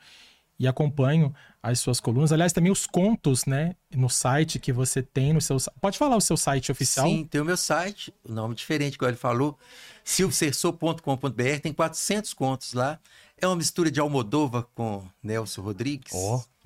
e 0.58 0.66
acompanho 0.66 1.34
as 1.62 1.80
suas 1.80 2.00
colunas. 2.00 2.32
Aliás, 2.32 2.52
também 2.52 2.70
os 2.70 2.86
contos, 2.86 3.44
né? 3.44 3.74
No 3.94 4.08
site 4.08 4.58
que 4.58 4.72
você 4.72 5.02
tem 5.02 5.32
no 5.32 5.40
seu. 5.40 5.56
Pode 5.80 5.98
falar 5.98 6.16
o 6.16 6.20
seu 6.20 6.36
site 6.36 6.70
oficial? 6.72 7.06
Sim, 7.06 7.24
tem 7.24 7.40
o 7.40 7.44
meu 7.44 7.56
site, 7.56 8.14
o 8.24 8.32
nome 8.32 8.54
diferente, 8.54 8.96
como 8.96 9.10
ele 9.10 9.16
falou, 9.16 9.58
silvcerso.com.br, 10.04 11.60
tem 11.62 11.72
400 11.72 12.32
contos 12.32 12.72
lá. 12.72 12.98
É 13.38 13.46
uma 13.46 13.56
mistura 13.56 13.90
de 13.90 14.00
Almodova 14.00 14.62
com 14.74 15.04
Nelson 15.22 15.60
Rodrigues. 15.60 16.12
Ó. 16.14 16.36
Oh. 16.36 16.56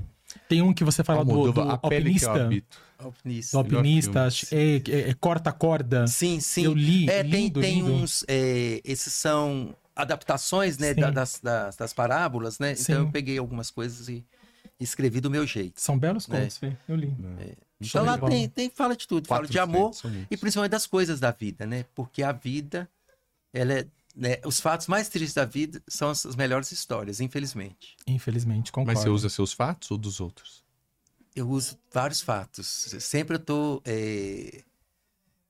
Tem 0.49 0.63
um 0.63 0.73
que 0.73 0.85
você 0.85 1.03
fala 1.03 1.25
do, 1.25 1.53
do 1.53 1.61
alpinista. 1.61 2.49
Alpinista. 2.99 3.53
Do 3.53 3.59
alpinista, 3.59 4.29
é, 4.53 4.77
é, 4.77 5.11
é, 5.11 5.15
corta 5.15 5.53
corda. 5.53 6.07
Sim, 6.07 6.41
sim. 6.41 6.65
Eu 6.65 6.75
li. 6.75 7.09
É, 7.09 7.23
lindo, 7.23 7.61
tem, 7.61 7.75
tem 7.75 7.83
lindo. 7.83 7.93
uns. 7.95 8.25
É, 8.29 8.81
esses 8.85 9.13
são 9.13 9.75
adaptações, 9.95 10.79
né, 10.79 10.95
da, 10.95 11.11
das, 11.11 11.41
das, 11.43 11.77
das, 11.77 11.93
parábolas, 11.93 12.59
né? 12.59 12.75
Sim. 12.75 12.93
Então 12.93 13.05
eu 13.05 13.11
peguei 13.11 13.39
algumas 13.39 13.71
coisas 13.71 14.09
e 14.09 14.25
escrevi 14.79 15.21
do 15.21 15.31
meu 15.31 15.47
jeito. 15.47 15.81
São 15.81 15.99
belos 15.99 16.27
né? 16.27 16.41
contos, 16.41 16.61
né? 16.61 16.77
eu 16.89 16.97
li. 16.97 17.15
É. 17.39 17.53
Então 17.81 18.05
lá 18.05 18.19
tem, 18.19 18.49
tem, 18.49 18.71
fala 18.71 18.95
de 18.95 19.07
tudo, 19.07 19.27
Quatro 19.27 19.47
fala 19.47 19.49
de 19.49 19.59
amor 19.59 19.93
e 20.31 20.37
principalmente 20.37 20.73
das 20.73 20.87
coisas 20.87 21.19
da 21.19 21.31
vida, 21.31 21.67
né? 21.67 21.85
Porque 21.95 22.23
a 22.23 22.33
vida, 22.33 22.89
ela 23.55 23.73
é 23.73 23.87
né, 24.15 24.39
os 24.45 24.61
fatos 24.61 24.87
mais 24.87 25.09
tristes 25.09 25.35
da 25.35 25.45
vida 25.45 25.83
são 25.87 26.11
as, 26.11 26.25
melhores 26.37 26.73
histórias, 26.73 27.21
infelizmente. 27.21 27.97
Infelizmente, 28.07 28.73
concordo. 28.73 28.99
Mas 28.99 29.05
você 29.05 29.09
usa 29.09 29.29
seus 29.29 29.53
fatos 29.53 29.91
ou 29.91 29.99
dos 29.99 30.21
outros? 30.21 30.65
Eu 31.35 31.49
uso 31.49 31.79
vários 31.93 32.21
fatos. 32.21 32.67
Sempre 33.01 33.37
eu 33.37 33.41
tô. 33.41 33.83
É... 33.85 34.63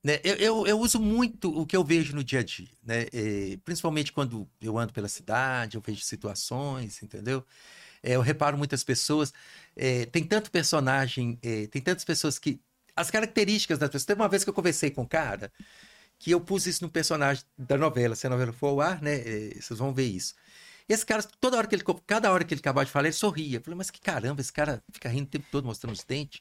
Né, 0.03 0.19
eu, 0.23 0.35
eu, 0.35 0.67
eu, 0.67 0.79
uso 0.79 0.99
muito 0.99 1.55
o 1.55 1.65
que 1.65 1.77
eu 1.77 1.83
vejo 1.83 2.15
no 2.15 2.23
dia 2.23 2.39
a 2.39 2.43
dia, 2.43 2.69
né? 2.83 3.05
É, 3.13 3.57
principalmente 3.63 4.11
quando 4.11 4.47
eu 4.59 4.77
ando 4.77 4.91
pela 4.91 5.07
cidade, 5.07 5.77
eu 5.77 5.81
vejo 5.81 6.01
situações, 6.01 7.03
entendeu? 7.03 7.45
É, 8.01 8.15
eu 8.15 8.21
reparo 8.21 8.57
muitas 8.57 8.83
pessoas. 8.83 9.31
É, 9.75 10.05
tem 10.07 10.23
tanto 10.23 10.49
personagem, 10.49 11.37
é, 11.41 11.67
tem 11.67 11.81
tantas 11.81 12.03
pessoas 12.03 12.39
que. 12.39 12.59
As 12.95 13.09
características 13.09 13.79
das 13.79 13.89
pessoas. 13.89 14.05
Teve 14.05 14.21
uma 14.21 14.29
vez 14.29 14.43
que 14.43 14.49
eu 14.49 14.53
conversei 14.53 14.91
com 14.91 15.03
um 15.03 15.07
cara 15.07 15.51
que 16.21 16.29
eu 16.29 16.39
pus 16.39 16.67
isso 16.67 16.83
no 16.83 16.89
personagem 16.89 17.43
da 17.57 17.75
novela. 17.75 18.15
Se 18.15 18.27
a 18.27 18.29
novela 18.29 18.53
for 18.53 18.67
ao 18.67 18.81
ar, 18.81 19.01
né? 19.01 19.15
É, 19.15 19.59
vocês 19.59 19.79
vão 19.79 19.91
ver 19.91 20.05
isso. 20.05 20.35
Esse 20.87 21.03
cara, 21.03 21.23
toda 21.23 21.57
hora 21.57 21.65
que 21.65 21.73
ele, 21.73 21.83
cada 22.05 22.31
hora 22.31 22.43
que 22.43 22.53
ele 22.53 22.61
acabava 22.61 22.85
de 22.85 22.91
falar, 22.91 23.07
ele 23.07 23.13
sorria. 23.13 23.57
Eu 23.57 23.61
falei, 23.61 23.75
mas 23.75 23.89
que 23.89 23.99
caramba, 23.99 24.39
esse 24.39 24.53
cara 24.53 24.83
fica 24.91 25.09
rindo 25.09 25.23
o 25.23 25.29
tempo 25.31 25.47
todo, 25.51 25.65
mostrando 25.65 25.93
os 25.93 26.03
dentes. 26.03 26.39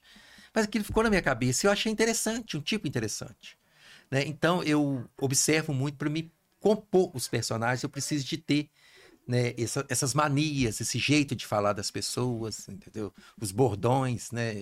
Mas 0.55 0.65
aquilo 0.65 0.85
ficou 0.85 1.03
na 1.03 1.09
minha 1.09 1.23
cabeça 1.23 1.65
e 1.65 1.67
eu 1.67 1.73
achei 1.73 1.91
interessante, 1.91 2.59
um 2.59 2.61
tipo 2.61 2.87
interessante. 2.87 3.57
Né? 4.11 4.23
Então 4.27 4.63
eu 4.65 5.09
observo 5.19 5.73
muito 5.73 5.97
para 5.97 6.11
me 6.11 6.31
compor 6.59 7.11
os 7.15 7.27
personagens, 7.27 7.83
eu 7.83 7.89
preciso 7.89 8.27
de 8.27 8.37
ter 8.37 8.69
né, 9.27 9.55
essa, 9.57 9.87
essas 9.89 10.13
manias, 10.13 10.79
esse 10.79 10.99
jeito 10.99 11.35
de 11.35 11.47
falar 11.47 11.73
das 11.73 11.91
pessoas, 11.91 12.69
entendeu? 12.69 13.15
Os 13.41 13.51
bordões, 13.51 14.31
né? 14.31 14.53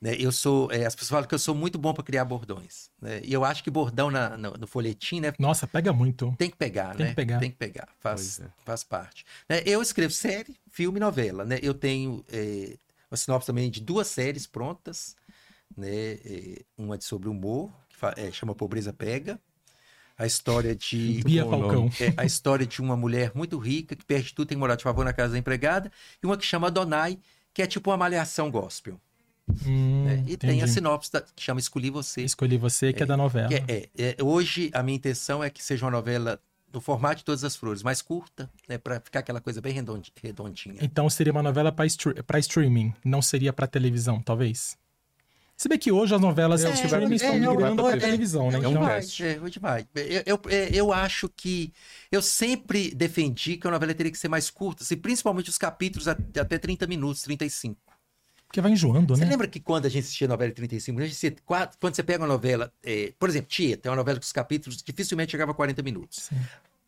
Né? 0.00 0.14
Eu 0.18 0.30
sou, 0.30 0.70
é, 0.70 0.84
as 0.84 0.94
pessoas 0.94 1.10
falam 1.10 1.28
que 1.28 1.34
eu 1.34 1.38
sou 1.38 1.54
muito 1.54 1.78
bom 1.78 1.94
para 1.94 2.04
criar 2.04 2.24
bordões. 2.24 2.90
Né? 3.00 3.20
E 3.24 3.32
eu 3.32 3.44
acho 3.44 3.64
que 3.64 3.70
bordão 3.70 4.10
na, 4.10 4.36
no, 4.36 4.52
no, 4.52 4.66
folhetim, 4.66 5.20
né? 5.20 5.32
Nossa, 5.38 5.66
pega 5.66 5.92
muito. 5.92 6.34
Tem 6.38 6.50
que 6.50 6.56
pegar, 6.56 6.94
Tem 6.94 7.06
né? 7.06 7.10
Que 7.10 7.16
pegar. 7.16 7.38
Tem 7.38 7.50
que 7.50 7.56
pegar. 7.56 7.88
Faz, 7.98 8.40
é. 8.40 8.44
faz 8.64 8.84
parte. 8.84 9.24
Né? 9.48 9.62
Eu 9.64 9.80
escrevo 9.80 10.12
série, 10.12 10.56
filme 10.70 10.98
e 10.98 11.00
novela. 11.00 11.44
Né? 11.44 11.58
Eu 11.62 11.72
tenho 11.72 12.24
é, 12.30 12.76
uma 13.10 13.16
sinopse 13.16 13.46
também 13.46 13.70
de 13.70 13.80
duas 13.80 14.06
séries 14.08 14.46
prontas. 14.46 15.16
Né? 15.74 16.12
É, 16.24 16.62
uma 16.76 16.98
de 16.98 17.04
sobre 17.04 17.28
humor, 17.28 17.72
que 17.88 18.20
é, 18.20 18.30
chama 18.30 18.54
Pobreza 18.54 18.92
Pega. 18.92 19.40
A 20.18 20.26
história 20.26 20.74
de. 20.74 21.22
Bia 21.24 21.44
Falcão. 21.44 21.90
É, 22.00 22.12
a 22.18 22.24
história 22.24 22.66
de 22.66 22.80
uma 22.82 22.96
mulher 22.96 23.32
muito 23.34 23.58
rica 23.58 23.96
que 23.96 24.04
perde 24.04 24.34
tudo, 24.34 24.48
tem 24.48 24.56
que 24.56 24.60
morar 24.60 24.76
de 24.76 24.82
favor 24.82 25.04
na 25.04 25.12
casa 25.12 25.32
da 25.32 25.38
empregada. 25.38 25.90
E 26.22 26.26
uma 26.26 26.36
que 26.36 26.44
chama 26.44 26.70
Donai, 26.70 27.18
que 27.54 27.62
é 27.62 27.66
tipo 27.66 27.90
uma 27.90 27.96
malhação 27.96 28.50
gospel. 28.50 29.00
Hum, 29.66 30.04
né? 30.04 30.16
E 30.26 30.34
entendi. 30.34 30.36
tem 30.38 30.62
a 30.62 30.66
sinopse 30.66 31.12
da, 31.12 31.20
que 31.20 31.42
chama 31.42 31.60
Escolhi 31.60 31.90
Você. 31.90 32.22
Escolhi 32.22 32.56
Você, 32.58 32.92
que 32.92 33.02
é, 33.02 33.04
é 33.04 33.06
da 33.06 33.16
novela. 33.16 33.48
É, 33.52 33.88
é, 33.96 34.16
hoje, 34.22 34.70
a 34.72 34.82
minha 34.82 34.96
intenção 34.96 35.42
é 35.42 35.50
que 35.50 35.62
seja 35.62 35.84
uma 35.84 35.92
novela 35.92 36.40
no 36.72 36.80
formato 36.80 37.16
de 37.16 37.24
Todas 37.24 37.42
as 37.42 37.56
Flores, 37.56 37.82
mais 37.82 38.02
curta, 38.02 38.50
né, 38.68 38.76
para 38.76 39.00
ficar 39.00 39.20
aquela 39.20 39.40
coisa 39.40 39.60
bem 39.60 39.72
redondinha. 39.72 40.76
Então 40.82 41.08
seria 41.08 41.32
uma 41.32 41.42
novela 41.42 41.72
para 41.72 42.38
streaming, 42.38 42.92
não 43.04 43.22
seria 43.22 43.52
para 43.52 43.66
televisão, 43.66 44.20
talvez? 44.20 44.76
Se 45.56 45.70
bem 45.70 45.78
que 45.78 45.90
hoje 45.90 46.14
as 46.14 46.20
novelas 46.20 46.62
é, 46.62 46.70
streaming 46.70 47.14
estão 47.14 47.34
é, 47.34 47.38
migrando 47.38 47.82
para 47.82 47.98
televisão, 47.98 48.50
né? 48.50 48.58
É, 48.58 48.68
então, 48.68 48.86
é, 48.86 49.40
hoje 49.40 49.58
vai. 49.58 49.86
Eu, 49.94 50.22
eu, 50.26 50.40
eu 50.70 50.92
acho 50.92 51.30
que 51.30 51.72
eu 52.12 52.20
sempre 52.20 52.94
defendi 52.94 53.56
que 53.56 53.66
a 53.66 53.70
novela 53.70 53.94
teria 53.94 54.12
que 54.12 54.18
ser 54.18 54.28
mais 54.28 54.50
curta, 54.50 54.84
e 54.90 54.96
principalmente 54.96 55.48
os 55.48 55.56
capítulos 55.56 56.06
até 56.08 56.58
30 56.58 56.86
minutos, 56.86 57.22
35. 57.22 57.80
Porque 58.46 58.60
vai 58.60 58.72
enjoando, 58.72 59.14
você 59.14 59.20
né? 59.20 59.26
Você 59.26 59.30
lembra 59.32 59.48
que 59.48 59.60
quando 59.60 59.86
a 59.86 59.88
gente 59.88 60.04
assistia 60.04 60.26
a 60.26 60.30
novela 60.30 60.50
de 60.50 60.56
35 60.56 60.98
minutos, 60.98 61.20
quando 61.78 61.94
você 61.94 62.02
pega 62.02 62.22
uma 62.22 62.28
novela, 62.28 62.72
é, 62.82 63.12
por 63.18 63.28
exemplo, 63.28 63.48
Tieta, 63.48 63.88
é 63.88 63.90
uma 63.90 63.96
novela 63.96 64.18
que 64.18 64.24
os 64.24 64.32
capítulos 64.32 64.82
dificilmente 64.82 65.32
chegava 65.32 65.52
a 65.52 65.54
40 65.54 65.82
minutos. 65.82 66.24
Sim. 66.24 66.36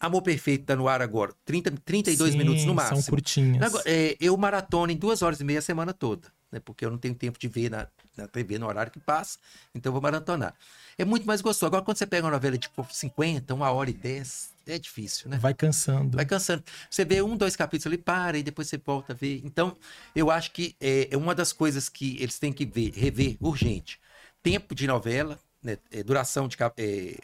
Amor 0.01 0.23
Perfeito 0.23 0.65
tá 0.65 0.77
no 0.77 0.87
ar 0.87 1.03
agora, 1.03 1.33
30, 1.45 1.73
32 1.85 2.33
Sim, 2.33 2.39
minutos 2.39 2.65
no 2.65 2.75
máximo. 2.75 3.03
São 3.03 3.11
curtinhas. 3.11 3.63
Agora, 3.63 3.83
é, 3.85 4.17
eu 4.21 4.37
maratono 4.37 4.93
em 4.93 4.97
duas 4.97 5.23
horas 5.23 5.41
e 5.41 5.45
meia 5.45 5.59
a 5.59 5.63
semana 5.63 5.93
toda, 5.93 6.29
né? 6.53 6.61
Porque 6.61 6.85
eu 6.87 6.91
não 6.91 6.99
tenho 6.99 7.15
tempo 7.17 7.37
de 7.37 7.49
ver 7.49 7.69
na, 7.69 7.89
na 8.17 8.29
TV 8.29 8.59
no 8.59 8.67
horário 8.69 8.93
que 8.93 9.01
passa, 9.01 9.39
então 9.75 9.91
eu 9.91 9.93
vou 9.93 10.01
maratonar. 10.01 10.55
É 10.97 11.05
muito 11.05 11.27
mais 11.27 11.41
gostoso. 11.41 11.67
Agora, 11.67 11.83
quando 11.83 11.97
você 11.97 12.07
pega 12.07 12.25
uma 12.25 12.33
novela 12.33 12.57
de 12.57 12.69
tipo, 12.69 12.87
50, 12.89 13.53
uma 13.53 13.73
hora 13.73 13.91
e 13.91 13.93
10, 13.93 14.51
é 14.69 14.79
difícil, 14.79 15.31
né? 15.31 15.39
Vai 15.39 15.55
cansando. 15.55 16.17
Vai 16.17 16.27
cansando. 16.27 16.63
Você 16.91 17.05
vê 17.05 17.23
um, 17.23 17.37
dois 17.37 17.57
capítulos 17.57 17.87
ali, 17.87 17.99
para, 17.99 18.39
e 18.39 18.43
depois 18.43 18.69
você 18.69 18.79
volta 18.79 19.13
a 19.13 19.17
ver. 19.17 19.41
Então, 19.45 19.77
eu 20.15 20.31
acho 20.31 20.53
que 20.53 20.77
é, 20.81 21.09
é 21.11 21.17
uma 21.17 21.35
das 21.35 21.53
coisas 21.53 21.89
que 21.89 22.17
eles 22.21 22.39
têm 22.39 22.53
que 22.53 22.67
ver, 22.67 22.93
rever 22.95 23.37
urgente. 23.41 23.99
Tempo 24.43 24.75
de 24.75 24.87
novela, 24.87 25.39
né? 25.63 25.79
É, 25.91 26.03
duração 26.03 26.47
de, 26.47 26.57
é, 26.77 27.17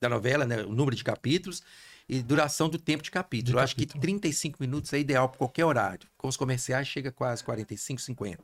da 0.00 0.08
novela, 0.08 0.44
né? 0.44 0.62
o 0.62 0.72
número 0.72 0.96
de 0.96 1.04
capítulos 1.04 1.62
e 2.08 2.20
duração 2.22 2.68
do 2.68 2.78
tempo 2.78 3.04
de 3.04 3.10
capítulo. 3.10 3.44
De 3.46 3.52
eu 3.52 3.58
capítulo. 3.58 3.84
acho 3.84 3.94
que 3.94 4.00
35 4.00 4.56
minutos 4.60 4.92
é 4.92 4.98
ideal 4.98 5.28
para 5.28 5.38
qualquer 5.38 5.64
horário. 5.64 6.08
Com 6.18 6.26
os 6.26 6.36
comerciais 6.36 6.88
chega 6.88 7.12
quase 7.12 7.44
45, 7.44 8.00
50. 8.00 8.42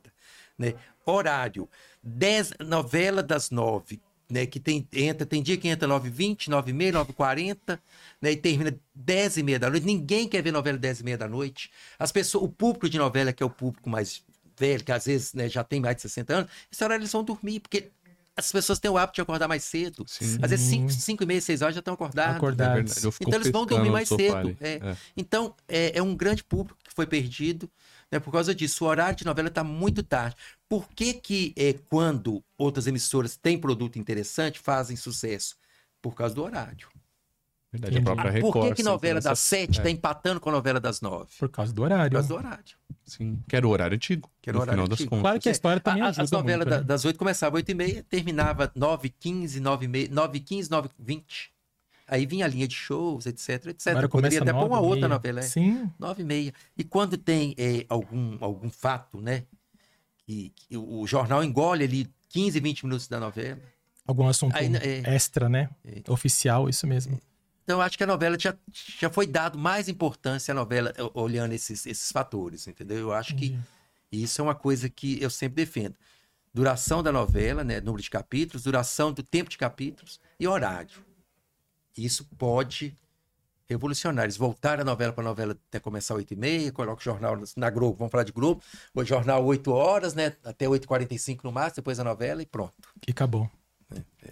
Né? 0.57 0.73
Horário. 1.05 1.69
10, 2.01 2.53
novela 2.59 3.21
das 3.21 3.51
9 3.51 4.01
né, 4.29 4.45
que 4.45 4.59
tem, 4.59 4.87
entra, 4.93 5.25
tem 5.25 5.41
dia 5.41 5.57
que 5.57 5.67
entra 5.67 5.87
9h20, 5.87 6.49
9h30, 6.49 7.05
9h40, 7.05 7.79
né, 8.21 8.31
e 8.31 8.35
termina 8.35 8.77
10h30 8.97 9.59
da 9.59 9.69
noite. 9.69 9.85
Ninguém 9.85 10.27
quer 10.27 10.41
ver 10.41 10.51
novela 10.51 10.77
10h30 10.77 11.17
da 11.17 11.27
noite. 11.27 11.71
As 11.97 12.11
pessoas, 12.11 12.43
o 12.43 12.49
público 12.49 12.89
de 12.89 12.97
novela, 12.97 13.31
que 13.31 13.41
é 13.41 13.45
o 13.45 13.49
público 13.49 13.89
mais 13.89 14.23
velho, 14.57 14.83
que 14.83 14.91
às 14.91 15.05
vezes 15.05 15.33
né, 15.33 15.47
já 15.47 15.63
tem 15.63 15.79
mais 15.79 15.95
de 15.95 16.01
60 16.03 16.33
anos, 16.33 16.51
esse 16.71 16.83
horário 16.83 17.01
eles 17.01 17.11
vão 17.11 17.23
dormir, 17.23 17.59
porque 17.59 17.89
as 18.35 18.51
pessoas 18.51 18.77
têm 18.77 18.91
o 18.91 18.97
hábito 18.97 19.15
de 19.15 19.21
acordar 19.21 19.47
mais 19.47 19.63
cedo. 19.63 20.05
Sim. 20.07 20.37
Às 20.41 20.51
vezes 20.51 20.67
5, 20.67 20.91
5 20.91 21.23
e 21.23 21.25
meia, 21.25 21.41
6 21.41 21.61
horas 21.63 21.73
já 21.73 21.79
estão 21.79 21.95
acordados. 21.95 22.35
acordados. 22.35 23.03
É 23.03 23.09
então 23.21 23.39
eles 23.39 23.51
vão 23.51 23.65
dormir 23.65 23.89
mais 23.89 24.07
cedo. 24.07 24.55
É. 24.61 24.73
É. 24.73 24.97
Então 25.17 25.55
é, 25.67 25.97
é 25.97 26.03
um 26.03 26.15
grande 26.15 26.43
público 26.43 26.77
que 26.83 26.93
foi 26.93 27.07
perdido 27.07 27.67
né, 28.11 28.19
por 28.19 28.31
causa 28.31 28.53
disso. 28.53 28.85
O 28.85 28.87
horário 28.87 29.17
de 29.17 29.25
novela 29.25 29.47
está 29.47 29.63
muito 29.63 30.03
tarde. 30.03 30.35
Por 30.67 30.87
que, 30.89 31.13
que 31.13 31.53
é, 31.55 31.73
quando 31.73 32.43
outras 32.57 32.87
emissoras 32.87 33.35
têm 33.35 33.57
produto 33.57 33.99
interessante, 33.99 34.59
fazem 34.59 34.95
sucesso? 34.95 35.55
Por 36.01 36.15
causa 36.15 36.35
do 36.35 36.43
horário. 36.43 36.87
Verdade, 37.71 37.97
a 37.97 38.01
própria 38.01 38.31
Record. 38.31 38.53
Por 38.53 38.67
que, 38.69 38.75
que 38.75 38.83
novela 38.83 39.19
das 39.19 39.39
sete 39.39 39.77
está 39.77 39.89
é. 39.89 39.91
empatando 39.91 40.39
com 40.39 40.49
a 40.49 40.53
novela 40.53 40.79
das 40.79 41.01
nove? 41.01 41.31
Por 41.37 41.49
causa 41.49 41.73
do 41.73 41.83
horário. 41.83 42.09
Por 42.09 42.15
causa 42.15 42.27
do 42.27 42.35
horário. 42.35 42.75
Sim, 43.03 43.43
que 43.47 43.55
era 43.55 43.67
o 43.67 43.69
horário 43.69 43.95
antigo. 43.95 44.31
Que 44.41 44.49
era 44.49 44.57
o 44.57 44.61
horário 44.61 44.83
antigo. 44.83 45.19
Claro 45.19 45.39
que 45.39 45.49
a 45.49 45.51
história 45.51 45.81
também 45.81 46.01
a, 46.01 46.07
ajuda 46.07 46.23
As 46.23 46.31
novelas 46.31 46.65
muito, 46.65 46.69
da, 46.69 46.77
né? 46.77 46.83
das 46.83 47.03
oito 47.03 47.19
começavam 47.19 47.57
oito 47.57 47.69
e 47.69 47.73
meia, 47.73 48.03
terminava 48.03 48.71
nove, 48.73 49.09
quinze, 49.09 49.59
nove 49.59 49.85
e 49.85 49.87
meia, 49.89 50.07
nove, 50.09 50.39
quinze, 50.39 50.71
nove, 50.71 50.89
vinte. 50.97 51.51
Aí 52.07 52.25
vinha 52.25 52.45
a 52.45 52.47
linha 52.47 52.67
de 52.67 52.75
shows, 52.75 53.25
etc, 53.25 53.67
etc. 53.67 53.87
Agora 53.87 54.07
Poderia 54.07 54.41
até 54.41 54.53
pôr 54.53 54.65
uma 54.65 54.79
outra 54.79 55.09
novela. 55.09 55.41
É. 55.41 55.43
Sim. 55.43 55.91
Nove 55.99 56.21
e 56.21 56.25
meia. 56.25 56.53
E 56.77 56.83
quando 56.83 57.17
tem 57.17 57.53
é, 57.57 57.85
algum, 57.89 58.37
algum 58.39 58.69
fato, 58.69 59.19
né? 59.19 59.43
Que, 60.25 60.51
que, 60.55 60.77
o 60.77 61.05
jornal 61.05 61.43
engole 61.43 61.83
ali 61.83 62.09
15, 62.29 62.59
20 62.59 62.83
minutos 62.85 63.07
da 63.07 63.19
novela. 63.19 63.59
Algum 64.05 64.27
assunto 64.27 64.55
Aí, 64.55 64.71
é, 64.77 65.15
extra, 65.15 65.49
né? 65.49 65.69
É. 65.83 66.09
Oficial, 66.09 66.69
isso 66.69 66.87
mesmo. 66.87 67.19
Então, 67.63 67.79
eu 67.79 67.81
acho 67.81 67.97
que 67.97 68.03
a 68.03 68.07
novela 68.07 68.39
já, 68.39 68.55
já 68.71 69.09
foi 69.09 69.27
dado 69.27 69.57
mais 69.57 69.89
importância 69.89 70.53
à 70.53 70.55
novela 70.55 70.93
olhando 71.13 71.51
esses, 71.51 71.85
esses 71.85 72.09
fatores, 72.13 72.65
entendeu? 72.65 72.97
Eu 72.97 73.13
acho 73.13 73.35
que 73.35 73.59
isso 74.09 74.39
é 74.39 74.43
uma 74.43 74.55
coisa 74.55 74.87
que 74.87 75.21
eu 75.21 75.29
sempre 75.29 75.65
defendo. 75.65 75.95
duração 76.53 77.03
da 77.03 77.11
novela, 77.11 77.65
né, 77.65 77.81
número 77.81 78.01
de 78.01 78.09
capítulos, 78.09 78.63
duração 78.63 79.11
do 79.11 79.21
tempo 79.21 79.49
de 79.49 79.57
capítulos 79.57 80.21
e 80.39 80.47
horário. 80.47 81.06
Isso 81.97 82.25
pode 82.37 82.95
revolucionar. 83.69 84.25
Eles 84.25 84.37
voltaram 84.37 84.81
a 84.81 84.85
novela 84.85 85.11
para 85.11 85.23
a 85.23 85.27
novela 85.27 85.57
até 85.69 85.79
começar 85.79 86.15
às 86.15 86.21
8h30, 86.21 86.71
coloca 86.71 87.01
o 87.01 87.03
jornal 87.03 87.37
na 87.55 87.69
Globo, 87.69 87.97
vamos 87.97 88.11
falar 88.11 88.23
de 88.23 88.31
Globo, 88.31 88.61
o 88.93 89.03
jornal 89.03 89.43
8 89.45 89.71
horas, 89.71 90.13
né, 90.13 90.33
até 90.43 90.65
8h45 90.67 91.39
no 91.43 91.51
máximo, 91.51 91.75
depois 91.77 91.99
a 91.99 92.03
novela 92.03 92.41
e 92.41 92.45
pronto. 92.45 92.73
E 93.05 93.11
acabou. 93.11 93.49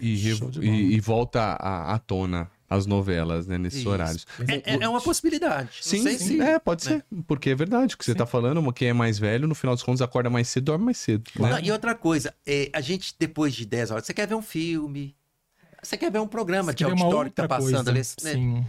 E, 0.00 0.16
Show 0.36 0.50
de 0.50 0.60
bola. 0.60 0.70
e, 0.70 0.94
e 0.94 1.00
volta 1.00 1.54
à, 1.54 1.98
tona 1.98 2.50
as 2.68 2.84
novelas, 2.84 3.46
né, 3.46 3.56
nesses 3.56 3.80
Isso. 3.80 3.88
horários. 3.88 4.26
É, 4.48 4.74
é- 4.74 4.82
é 4.82 4.88
uma 4.88 5.00
possibilidade. 5.00 5.78
Sim, 5.80 6.18
sim, 6.18 6.40
é, 6.42 6.58
pode 6.58 6.82
ser. 6.82 7.02
Porque 7.26 7.50
é 7.50 7.54
verdade 7.54 7.94
o 7.94 7.98
que 7.98 8.04
você 8.04 8.12
Sim. 8.12 8.18
tá 8.18 8.26
falando. 8.26 8.70
Quem 8.72 8.88
é 8.88 8.92
mais 8.92 9.18
velho, 9.18 9.48
no 9.48 9.54
final 9.54 9.74
dos 9.74 9.82
contos, 9.82 10.02
acorda 10.02 10.28
mais 10.28 10.48
cedo, 10.48 10.64
dorme 10.64 10.84
mais 10.86 10.98
cedo. 10.98 11.30
Né? 11.38 11.48
Não, 11.50 11.58
e 11.60 11.70
outra 11.72 11.94
coisa, 11.94 12.34
é, 12.44 12.68
a 12.74 12.80
gente, 12.82 13.14
depois 13.18 13.54
de 13.54 13.64
10 13.64 13.92
horas, 13.92 14.04
você 14.04 14.12
quer 14.12 14.26
ver 14.28 14.34
um 14.34 14.42
filme, 14.42 15.15
você 15.86 15.96
quer 15.96 16.10
ver 16.10 16.20
um 16.20 16.26
programa 16.28 16.72
Se 16.72 16.76
de 16.78 16.84
auditório 16.84 17.30
que 17.30 17.36
tá 17.36 17.48
passando 17.48 17.88
ali. 17.88 18.02
coisa, 18.02 18.14
né? 18.24 18.32
Sim. 18.32 18.66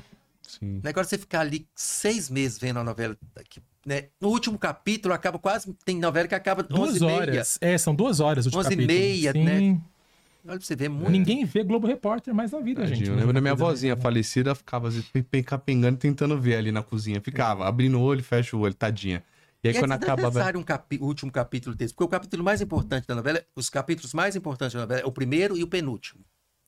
Sim. 0.47 0.81
Agora 0.85 1.05
você 1.05 1.17
ficar 1.17 1.41
ali 1.41 1.67
seis 1.75 2.29
meses 2.29 2.57
vendo 2.57 2.79
a 2.79 2.83
novela. 2.83 3.17
que, 3.49 3.61
né? 3.85 4.05
No 4.19 4.29
último 4.29 4.57
capítulo 4.57 5.13
acaba 5.13 5.37
quase. 5.37 5.71
Tem 5.85 5.99
novela 5.99 6.27
que 6.27 6.33
acaba 6.35 6.63
Duas 6.63 6.91
11 6.91 6.97
e 6.97 7.05
meia. 7.05 7.17
horas. 7.17 7.57
É, 7.59 7.77
são 7.77 7.93
duas 7.93 8.19
horas 8.19 8.45
o 8.45 8.49
11 8.49 8.57
e 8.59 8.63
capítulo. 8.63 8.87
meia, 8.87 9.31
Sim. 9.33 9.43
né? 9.43 9.81
Olha 10.47 10.57
pra 10.57 10.65
você 10.65 10.75
ver 10.77 10.87
muito. 10.87 11.11
Ninguém 11.11 11.43
vê 11.43 11.61
Globo 11.61 11.85
Repórter 11.85 12.33
mais 12.33 12.51
na 12.53 12.61
vida, 12.61 12.79
Tadinho, 12.81 12.95
gente. 12.97 13.09
eu 13.09 13.15
lembro 13.17 13.33
da 13.33 13.41
minha 13.41 13.53
Coisa 13.53 13.65
vozinha 13.71 13.93
horrível. 13.93 14.03
falecida, 14.03 14.55
ficava 14.55 14.89
pe- 15.29 15.43
capengando, 15.43 15.97
tentando 15.97 16.39
ver 16.39 16.55
ali 16.55 16.71
na 16.71 16.81
cozinha. 16.81 17.19
Ficava, 17.19 17.67
abrindo 17.67 17.99
o 17.99 18.01
olho, 18.01 18.23
fecha 18.23 18.55
o 18.55 18.61
olho, 18.61 18.73
tadinha. 18.73 19.21
E 19.61 19.67
aí 19.67 19.73
E 19.73 19.77
é 19.77 19.79
quando 19.81 19.91
acaba. 19.91 20.21
necessário 20.21 20.57
um 20.57 20.63
capi- 20.63 20.99
o 21.01 21.05
último 21.05 21.29
capítulo 21.29 21.75
desse, 21.75 21.93
porque 21.93 22.05
o 22.05 22.07
capítulo 22.07 22.41
mais 22.45 22.61
importante 22.61 23.05
da 23.05 23.13
novela, 23.13 23.43
os 23.53 23.69
capítulos 23.69 24.13
mais 24.13 24.37
importantes 24.37 24.73
da 24.75 24.79
novela 24.81 25.01
é 25.01 25.05
o 25.05 25.11
primeiro 25.11 25.57
e 25.57 25.63
o 25.63 25.67
penúltimo. 25.67 26.23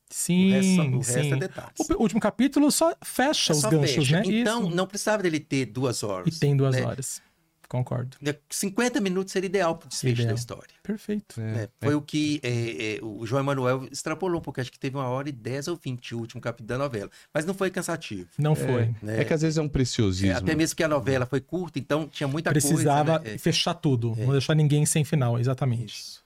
Sim, 0.10 0.48
o 0.50 0.52
resto, 0.54 0.82
o 0.82 0.98
resto 1.00 1.14
sim. 1.24 1.34
é 1.34 1.38
detalhes. 1.38 1.90
O 1.98 2.02
último 2.02 2.20
capítulo 2.20 2.72
só 2.72 2.96
fecha 3.04 3.54
É 3.54 3.56
os 3.56 3.62
só 3.62 3.70
ganchos, 3.70 4.08
fecha. 4.08 4.18
né? 4.22 4.24
Então, 4.26 4.64
Isso. 4.68 4.76
não 4.76 4.88
precisava 4.88 5.22
dele 5.24 5.40
ter 5.40 5.66
duas 5.68 6.02
horas. 6.04 6.36
E 6.36 6.40
tem 6.40 6.56
duas 6.58 6.76
né? 6.76 6.84
horas. 6.84 7.22
Concordo. 7.68 8.18
50 8.50 9.00
minutos 9.00 9.32
seria 9.32 9.46
ideal 9.46 9.76
para 9.78 9.86
o 9.86 9.90
desfecho 9.90 10.14
Ideal. 10.14 10.30
da 10.30 10.34
história. 10.34 10.74
Perfeito. 10.82 11.40
É, 11.40 11.44
né? 11.54 11.68
Foi 11.80 11.94
o 11.94 12.02
que 12.02 12.40
é, 12.42 12.96
é, 12.98 13.00
o 13.06 13.24
João 13.28 13.44
Emanuel 13.44 13.88
extrapolou 13.92 14.42
pouco, 14.42 14.60
acho 14.60 14.72
que 14.72 14.80
teve 14.80 14.98
uma 14.98 15.08
hora 15.08 15.30
e 15.30 15.32
10 15.32 15.68
ou 15.68 15.76
20 15.76 16.16
o 16.16 16.18
último 16.20 16.42
capítulo 16.42 16.68
da 16.68 16.80
novela. 16.80 17.12
Mas 17.32 17.46
não 17.46 17.54
foi 17.54 17.70
cansativo. 17.70 18.28
Não 18.40 18.56
foi. 18.56 18.92
né? 19.04 19.22
É 19.22 19.24
que 19.24 19.32
às 19.36 19.44
vezes 19.44 19.60
é 19.60 19.62
um 19.62 19.66
É, 19.66 19.70
preciosismo. 19.70 20.36
até 20.36 20.56
mesmo 20.56 20.76
que 20.76 20.84
a 20.84 20.88
novela 20.88 21.28
foi 21.28 21.42
curta, 21.42 21.78
então 21.78 22.08
tinha 22.08 22.28
muita 22.28 22.50
Precisava 22.50 23.20
coisa. 23.20 23.30
né? 23.30 23.36
É, 23.36 23.38
fechar 23.38 23.76
tudo. 23.76 24.16
Não 24.18 24.32
deixar 24.32 24.56
ninguém 24.56 24.84
sem 24.88 25.04
final, 25.06 25.38
exatamente. 25.38 25.94
isso. 25.94 26.24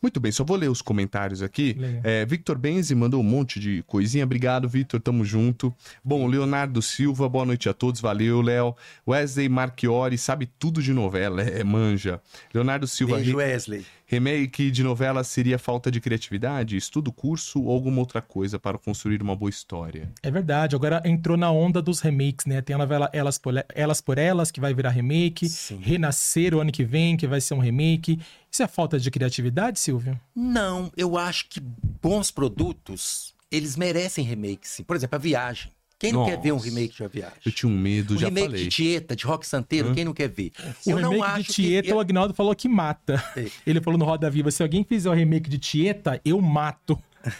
Muito 0.00 0.20
bem, 0.20 0.30
só 0.32 0.44
vou 0.44 0.56
ler 0.56 0.70
os 0.70 0.82
comentários 0.82 1.42
aqui. 1.42 1.76
É, 2.02 2.24
Victor 2.24 2.56
Benzi 2.58 2.94
mandou 2.94 3.20
um 3.20 3.24
monte 3.24 3.58
de 3.58 3.82
coisinha. 3.86 4.24
Obrigado, 4.24 4.68
Victor, 4.68 5.00
tamo 5.00 5.24
junto. 5.24 5.74
Bom, 6.02 6.26
Leonardo 6.26 6.80
Silva, 6.82 7.28
boa 7.28 7.44
noite 7.44 7.68
a 7.68 7.74
todos. 7.74 8.00
Valeu, 8.00 8.40
Léo. 8.40 8.76
Wesley 9.06 9.48
Marchiori, 9.48 10.18
sabe 10.18 10.46
tudo 10.58 10.82
de 10.82 10.92
novela, 10.92 11.42
é 11.42 11.64
manja. 11.64 12.20
Leonardo 12.52 12.86
Silva, 12.86 13.16
Beijo, 13.16 13.36
Wesley. 13.36 13.84
Remake 14.14 14.70
de 14.70 14.82
novela 14.84 15.24
seria 15.24 15.58
falta 15.58 15.90
de 15.90 16.00
criatividade, 16.00 16.76
estudo, 16.76 17.12
curso 17.12 17.62
ou 17.62 17.72
alguma 17.72 17.98
outra 17.98 18.22
coisa 18.22 18.58
para 18.60 18.78
construir 18.78 19.20
uma 19.20 19.34
boa 19.34 19.50
história? 19.50 20.08
É 20.22 20.30
verdade. 20.30 20.76
Agora 20.76 21.02
entrou 21.04 21.36
na 21.36 21.50
onda 21.50 21.82
dos 21.82 22.00
remakes, 22.00 22.46
né? 22.46 22.62
Tem 22.62 22.74
a 22.74 22.78
novela 22.78 23.10
Elas 23.12 23.38
por, 23.38 23.54
Elas 23.74 24.00
por 24.00 24.16
Elas, 24.16 24.50
que 24.52 24.60
vai 24.60 24.72
virar 24.72 24.90
remake. 24.90 25.48
Sim. 25.48 25.78
Renascer 25.80 26.54
o 26.54 26.60
ano 26.60 26.70
que 26.70 26.84
vem, 26.84 27.16
que 27.16 27.26
vai 27.26 27.40
ser 27.40 27.54
um 27.54 27.58
remake. 27.58 28.20
Isso 28.50 28.62
é 28.62 28.68
falta 28.68 29.00
de 29.00 29.10
criatividade, 29.10 29.80
Silvio? 29.80 30.18
Não, 30.34 30.92
eu 30.96 31.18
acho 31.18 31.48
que 31.48 31.60
bons 31.60 32.30
produtos, 32.30 33.34
eles 33.50 33.76
merecem 33.76 34.24
remake, 34.24 34.68
sim. 34.68 34.84
Por 34.84 34.94
exemplo, 34.94 35.16
a 35.16 35.18
Viagem. 35.18 35.72
Quem 35.98 36.12
não 36.12 36.26
quer 36.26 36.40
ver 36.40 36.52
um 36.52 36.56
Nossa. 36.56 36.66
remake 36.68 36.94
de 36.96 37.04
A 37.04 37.08
Viagem? 37.08 37.38
Eu 37.46 37.52
tinha 37.52 37.70
um 37.72 37.78
medo, 37.78 38.14
O 38.14 38.18
já 38.18 38.26
remake 38.28 38.46
falei. 38.48 38.62
de 38.64 38.68
Tieta, 38.70 39.16
de 39.16 39.24
Rock 39.24 39.46
Santeiro, 39.46 39.94
quem 39.94 40.04
não 40.04 40.12
quer 40.12 40.28
ver? 40.28 40.52
O 40.86 40.90
eu 40.90 41.00
não 41.00 41.10
remake 41.12 41.30
acho 41.32 41.42
de 41.44 41.52
Tieta, 41.54 41.88
que... 41.88 41.94
o 41.94 42.00
Agnaldo 42.00 42.34
falou 42.34 42.54
que 42.54 42.68
mata. 42.68 43.22
É. 43.36 43.46
Ele 43.66 43.80
falou 43.80 43.98
no 43.98 44.04
Roda 44.04 44.28
Viva: 44.30 44.50
se 44.50 44.62
alguém 44.62 44.84
fizer 44.84 45.08
o 45.08 45.12
remake 45.14 45.48
de 45.48 45.58
Tieta, 45.58 46.20
eu 46.24 46.40
mato. 46.40 47.00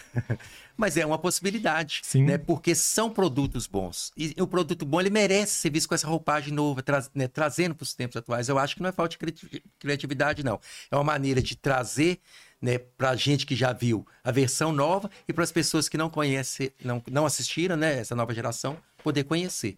Mas 0.76 0.96
é 0.96 1.06
uma 1.06 1.18
possibilidade, 1.18 2.00
Sim. 2.02 2.24
né? 2.24 2.36
Porque 2.36 2.74
são 2.74 3.08
produtos 3.08 3.66
bons. 3.66 4.10
E 4.16 4.34
o 4.40 4.46
produto 4.46 4.84
bom, 4.84 5.00
ele 5.00 5.10
merece 5.10 5.52
ser 5.52 5.70
visto 5.70 5.88
com 5.88 5.94
essa 5.94 6.06
roupagem 6.08 6.52
nova, 6.52 6.82
tra- 6.82 7.06
né, 7.14 7.28
trazendo 7.28 7.76
para 7.76 7.84
os 7.84 7.94
tempos 7.94 8.16
atuais. 8.16 8.48
Eu 8.48 8.58
acho 8.58 8.74
que 8.74 8.82
não 8.82 8.88
é 8.88 8.92
falta 8.92 9.10
de 9.10 9.18
criati- 9.18 9.62
criatividade, 9.78 10.42
não. 10.44 10.58
É 10.90 10.96
uma 10.96 11.04
maneira 11.04 11.40
de 11.40 11.54
trazer 11.54 12.18
né, 12.60 12.78
para 12.78 13.10
a 13.10 13.16
gente 13.16 13.44
que 13.46 13.54
já 13.54 13.72
viu 13.72 14.06
a 14.22 14.30
versão 14.30 14.72
nova 14.72 15.10
e 15.28 15.32
para 15.32 15.44
as 15.44 15.52
pessoas 15.52 15.88
que 15.88 15.96
não 15.98 16.08
conhecem, 16.08 16.70
não, 16.84 17.02
não 17.10 17.26
assistiram, 17.26 17.76
né? 17.76 17.98
Essa 17.98 18.14
nova 18.14 18.32
geração, 18.34 18.76
poder 19.02 19.24
conhecer. 19.24 19.76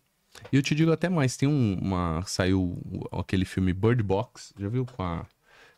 E 0.53 0.57
eu 0.57 0.63
te 0.63 0.75
digo 0.75 0.93
até 0.93 1.09
mais, 1.09 1.37
tem 1.37 1.49
um- 1.49 1.79
uma. 1.81 2.23
Saiu 2.27 2.79
aquele 3.11 3.45
filme 3.45 3.73
Bird 3.73 4.03
Box, 4.03 4.53
já 4.59 4.69
viu 4.69 4.85
com 4.85 5.03
a. 5.03 5.25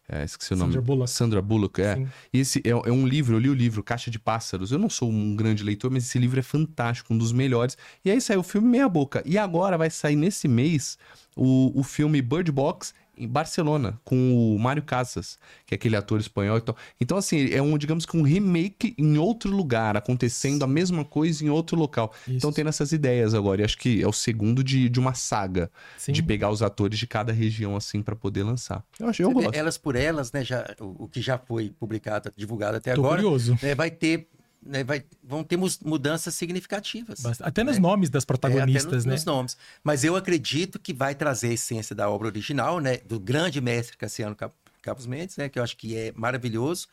é, 0.09 0.25
esqueci 0.25 0.53
o 0.55 0.57
nome. 0.57 0.73
Sandra 0.73 0.83
Bullock. 0.87 1.11
Sandra 1.11 1.43
Bullock, 1.43 1.81
é. 1.83 1.95
Sim. 1.97 2.09
E 2.33 2.41
esse 2.41 2.59
é, 2.65 2.71
é 2.71 2.91
um 2.93 3.07
livro, 3.07 3.37
eu 3.37 3.39
li 3.39 3.49
o 3.51 3.55
livro 3.55 3.83
Caixa 3.85 4.11
de 4.11 4.19
Pássaros. 4.19 4.73
Eu 4.73 4.79
não 4.79 4.91
sou 4.91 5.09
um 5.11 5.37
grande 5.37 5.63
leitor, 5.63 5.91
mas 5.91 6.05
esse 6.05 6.19
livro 6.19 6.41
é 6.41 6.43
fantástico, 6.43 7.15
um 7.15 7.19
dos 7.19 7.31
melhores. 7.31 7.77
E 8.05 8.11
aí 8.11 8.21
saiu 8.21 8.41
o 8.41 8.43
filme 8.43 8.67
Meia 8.69 8.89
Boca. 8.89 9.23
E 9.25 9.39
agora 9.39 9.79
vai 9.79 9.91
sair 9.91 10.17
nesse 10.17 10.49
mês 10.49 10.99
o, 11.37 11.79
o 11.79 11.83
filme 11.85 12.21
Bird 12.21 12.51
Box 12.51 12.93
em 13.19 13.27
Barcelona, 13.29 14.01
com 14.05 14.55
o 14.55 14.59
Mário 14.59 14.83
Casas, 14.83 15.39
que 15.67 15.75
é 15.75 15.77
aquele 15.77 15.97
ator 15.97 16.21
espanhol 16.21 16.59
e 16.59 16.61
tal. 16.61 16.77
Então, 17.01 17.17
assim, 17.17 17.53
é 17.53 17.61
um, 17.61 17.77
digamos 17.77 18.07
que 18.07 18.17
um 18.17 18.23
remake 18.23 18.95
em 18.97 19.19
outro 19.19 19.51
lugar, 19.51 19.97
acontecendo 19.97 20.63
a 20.63 20.67
mesma 20.67 21.05
coisa 21.05 21.45
em 21.45 21.51
outro 21.51 21.77
local. 21.77 22.13
Isso. 22.27 22.37
Então, 22.37 22.53
tendo 22.53 22.69
essas 22.69 22.93
ideias 22.93 23.35
agora. 23.35 23.61
E 23.63 23.65
acho 23.65 23.79
que 23.79 24.03
é 24.03 24.07
o 24.07 24.13
segundo 24.13 24.63
de, 24.63 24.89
de 24.89 25.01
uma 25.01 25.15
saga 25.15 25.71
Sim. 25.97 26.13
de 26.13 26.23
pegar 26.23 26.51
os 26.51 26.63
atores 26.63 26.99
de 26.99 27.07
cada 27.07 27.33
região, 27.33 27.77
assim, 27.77 28.03
pra 28.03 28.15
poder 28.17 28.43
lançar. 28.43 28.85
Eu 28.99 29.09
acho, 29.09 29.23
eu 29.23 29.31
gosto. 29.31 29.55
Elas 29.55 29.79
por 29.79 29.97
elas, 29.97 30.33
né? 30.33 30.45
Já, 30.45 30.75
o, 30.81 31.05
o 31.05 31.09
que 31.09 31.21
já 31.21 31.39
foi 31.39 31.71
publicado, 31.71 32.33
divulgado 32.37 32.77
até 32.77 32.95
Tô 32.95 33.01
agora, 33.01 33.23
curioso. 33.23 33.59
né, 33.63 33.75
vai 33.75 33.91
ter. 33.91 34.29
Né, 34.61 34.83
vai, 34.83 35.05
vão 35.23 35.45
ter 35.45 35.57
mudanças 35.85 36.35
significativas. 36.35 37.25
Até 37.41 37.63
nos 37.63 37.77
né? 37.77 37.83
nomes 37.83 38.11
das 38.11 38.23
É, 38.23 38.25
até 38.25 38.27
protagonistas, 38.27 38.93
nos, 38.93 39.05
né? 39.05 39.13
nos 39.13 39.25
nomes. 39.25 39.57
Mas 39.85 40.05
eu 40.05 40.17
acredito 40.17 40.79
que 40.79 40.93
vai 40.93 41.15
trazer 41.15 41.49
a 41.49 41.53
essência 41.53 41.95
da 41.95 42.11
obra 42.11 42.27
original, 42.27 42.81
né? 42.81 42.99
Do 42.99 43.21
grande 43.21 43.61
mestre 43.61 43.97
Cassiano 43.97 44.37
Capos 44.83 45.07
Mendes, 45.07 45.37
né? 45.37 45.49
Que 45.49 45.59
eu 45.59 45.63
acho 45.63 45.77
que 45.77 45.97
é 45.97 46.13
maravilhoso. 46.15 46.89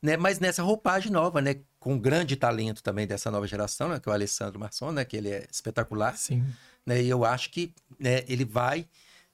Né? 0.00 0.16
Mas 0.16 0.38
nessa 0.38 0.62
roupagem 0.62 1.10
nova, 1.10 1.40
né? 1.40 1.56
Com 1.80 1.98
grande 1.98 2.36
talento 2.36 2.82
também 2.82 3.06
dessa 3.06 3.30
nova 3.30 3.46
geração, 3.46 3.88
né? 3.88 3.98
Que 3.98 4.08
é 4.08 4.12
o 4.12 4.14
Alessandro 4.14 4.60
Marçom, 4.60 4.92
né? 4.92 5.04
Que 5.04 5.16
ele 5.16 5.30
é 5.30 5.46
espetacular. 5.50 6.16
Sim. 6.16 6.44
Né? 6.84 7.02
E 7.02 7.08
eu 7.08 7.24
acho 7.24 7.50
que 7.50 7.72
né, 7.98 8.22
ele 8.28 8.44
vai 8.44 8.86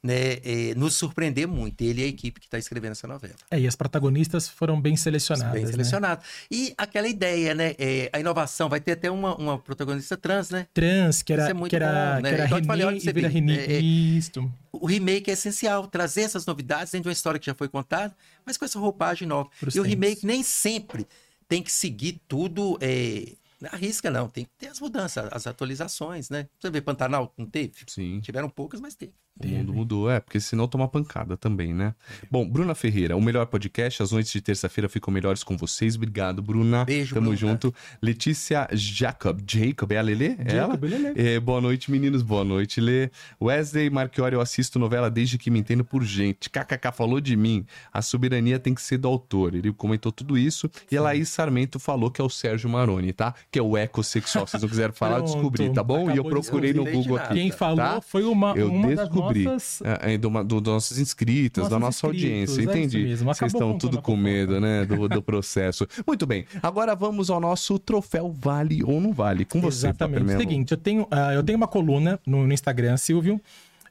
né, 0.04 0.34
eh, 0.44 0.74
nos 0.76 0.94
surpreender 0.94 1.48
muito. 1.48 1.80
Ele 1.80 2.02
e 2.02 2.04
a 2.04 2.06
equipe 2.06 2.38
que 2.38 2.46
está 2.46 2.58
escrevendo 2.58 2.92
essa 2.92 3.08
novela. 3.08 3.34
É, 3.50 3.58
e 3.58 3.66
as 3.66 3.74
protagonistas 3.74 4.46
foram 4.46 4.78
bem 4.78 4.96
selecionadas. 4.96 5.54
Bem 5.54 5.64
né? 5.64 5.70
selecionado. 5.70 6.22
E 6.50 6.74
aquela 6.76 7.08
ideia, 7.08 7.54
né? 7.54 7.74
eh, 7.78 8.10
a 8.12 8.20
inovação 8.20 8.68
vai 8.68 8.80
ter 8.80 8.92
até 8.92 9.10
uma, 9.10 9.34
uma 9.36 9.58
protagonista 9.58 10.14
trans, 10.14 10.50
né? 10.50 10.66
Trans, 10.74 11.22
que 11.22 11.32
era, 11.32 11.48
é 11.48 11.54
muito 11.54 11.70
que 11.70 11.76
era, 11.76 12.16
bom, 12.16 12.22
né? 12.22 12.28
que 12.28 12.34
era 12.34 12.44
Então 12.44 12.58
eu 12.58 12.64
falei, 12.64 12.84
olha 12.84 12.96
e 12.98 13.12
vira 13.12 13.28
é, 13.28 13.76
é- 13.76 13.80
Isto. 13.80 14.52
O 14.70 14.86
remake 14.86 15.30
é 15.30 15.32
essencial, 15.32 15.86
trazer 15.86 16.22
essas 16.22 16.44
novidades 16.44 16.92
dentro 16.92 17.04
de 17.04 17.08
uma 17.08 17.14
história 17.14 17.40
que 17.40 17.46
já 17.46 17.54
foi 17.54 17.68
contada, 17.68 18.14
mas 18.44 18.58
com 18.58 18.66
essa 18.66 18.78
roupagem 18.78 19.26
nova. 19.26 19.48
Pros 19.58 19.74
e 19.74 19.80
o 19.80 19.84
tempos. 19.84 19.88
remake 19.88 20.26
nem 20.26 20.42
sempre 20.42 21.06
tem 21.48 21.62
que 21.62 21.72
seguir 21.72 22.20
tudo 22.28 22.76
é, 22.82 23.32
na 23.58 23.70
risca, 23.70 24.10
não. 24.10 24.28
Tem 24.28 24.44
que 24.44 24.50
ter 24.58 24.68
as 24.68 24.80
mudanças, 24.80 25.28
as 25.32 25.46
atualizações, 25.46 26.28
né? 26.28 26.46
Você 26.60 26.70
vê 26.70 26.82
Pantanal, 26.82 27.32
não 27.38 27.46
teve? 27.46 27.72
Sim. 27.86 28.20
Tiveram 28.20 28.50
poucas, 28.50 28.80
mas 28.80 28.94
teve. 28.94 29.14
O 29.42 29.48
mundo 29.48 29.74
mudou, 29.74 30.08
é, 30.08 30.20
porque 30.20 30.38
senão 30.38 30.68
toma 30.68 30.86
pancada 30.86 31.36
também, 31.36 31.74
né? 31.74 31.92
Bom, 32.30 32.48
Bruna 32.48 32.72
Ferreira, 32.72 33.16
o 33.16 33.20
melhor 33.20 33.46
podcast, 33.46 34.00
as 34.00 34.12
noites 34.12 34.30
de 34.32 34.40
terça-feira 34.40 34.88
ficam 34.88 35.12
melhores 35.12 35.42
com 35.42 35.56
vocês. 35.56 35.96
Obrigado, 35.96 36.40
Bruna. 36.40 36.84
Beijo, 36.84 37.14
Tamo 37.16 37.30
Bruna. 37.30 37.36
junto. 37.36 37.74
Letícia 38.00 38.68
Jacob, 38.72 39.40
Jacob, 39.44 39.90
é 39.90 39.98
a 39.98 40.02
Lelê? 40.02 40.36
É 40.38 40.56
ela? 40.56 40.74
Jacob, 40.74 40.84
Lelê. 40.84 41.12
É, 41.16 41.40
boa 41.40 41.60
noite, 41.60 41.90
meninos. 41.90 42.22
Boa 42.22 42.44
noite, 42.44 42.80
Lê. 42.80 43.10
Wesley 43.42 43.90
Marchiori, 43.90 44.36
eu 44.36 44.40
assisto 44.40 44.78
novela 44.78 45.10
desde 45.10 45.36
que 45.36 45.50
me 45.50 45.58
entendo 45.58 45.84
por 45.84 46.04
gente. 46.04 46.48
KKK 46.48 46.92
falou 46.92 47.20
de 47.20 47.34
mim. 47.36 47.66
A 47.92 48.00
soberania 48.02 48.60
tem 48.60 48.72
que 48.72 48.82
ser 48.82 48.98
do 48.98 49.08
autor. 49.08 49.56
Ele 49.56 49.72
comentou 49.72 50.12
tudo 50.12 50.38
isso. 50.38 50.70
E 50.92 50.96
a 50.96 51.02
Laís 51.02 51.28
Sarmento 51.28 51.80
falou 51.80 52.08
que 52.08 52.20
é 52.20 52.24
o 52.24 52.30
Sérgio 52.30 52.70
Maroni, 52.70 53.12
tá? 53.12 53.34
Que 53.50 53.58
é 53.58 53.62
o 53.62 53.76
ecossexual. 53.76 54.46
Se 54.46 54.52
vocês 54.52 54.62
não 54.62 54.68
quiserem 54.70 54.94
falar, 54.94 55.20
descobri, 55.22 55.72
tá 55.72 55.82
bom? 55.82 56.04
e 56.08 56.16
eu 56.16 56.22
Acabou 56.22 56.30
procurei 56.30 56.72
no. 56.72 56.84
Google 56.84 57.16
aqui. 57.16 57.34
Quem 57.34 57.50
falou 57.50 57.76
tá? 57.76 58.00
foi 58.00 58.22
uma, 58.22 58.54
Eu 58.56 58.70
uma 58.70 58.94
descobri. 58.94 59.23
Das 59.32 59.42
nossas... 59.44 59.82
É, 59.82 60.14
é, 60.14 60.18
do, 60.18 60.30
do, 60.44 60.60
dos 60.60 60.72
nossos 60.72 60.98
inscritos, 60.98 61.68
da 61.68 61.78
Nossos 61.78 62.02
nossa 62.02 62.16
inscritos, 62.16 62.58
audiência. 62.58 62.60
é 62.60 62.84
Entendi. 62.84 63.16
Vocês 63.16 63.52
estão 63.52 63.78
tudo 63.78 64.02
com 64.02 64.16
medo, 64.16 64.60
né? 64.60 64.84
Do, 64.84 65.08
do 65.08 65.22
processo. 65.22 65.86
Muito 66.06 66.26
bem. 66.26 66.46
Agora 66.62 66.94
vamos 66.94 67.30
ao 67.30 67.40
nosso 67.40 67.78
troféu 67.78 68.32
Vale 68.32 68.82
ou 68.84 69.00
não 69.00 69.12
Vale. 69.12 69.44
Com 69.44 69.60
você, 69.60 69.86
Exatamente. 69.88 70.36
Seguinte, 70.36 70.72
eu 70.72 70.78
tenho, 70.78 71.06
ah, 71.10 71.32
eu 71.32 71.42
tenho 71.42 71.56
uma 71.56 71.68
coluna 71.68 72.18
no, 72.26 72.46
no 72.46 72.52
Instagram, 72.52 72.96
Silvio, 72.96 73.40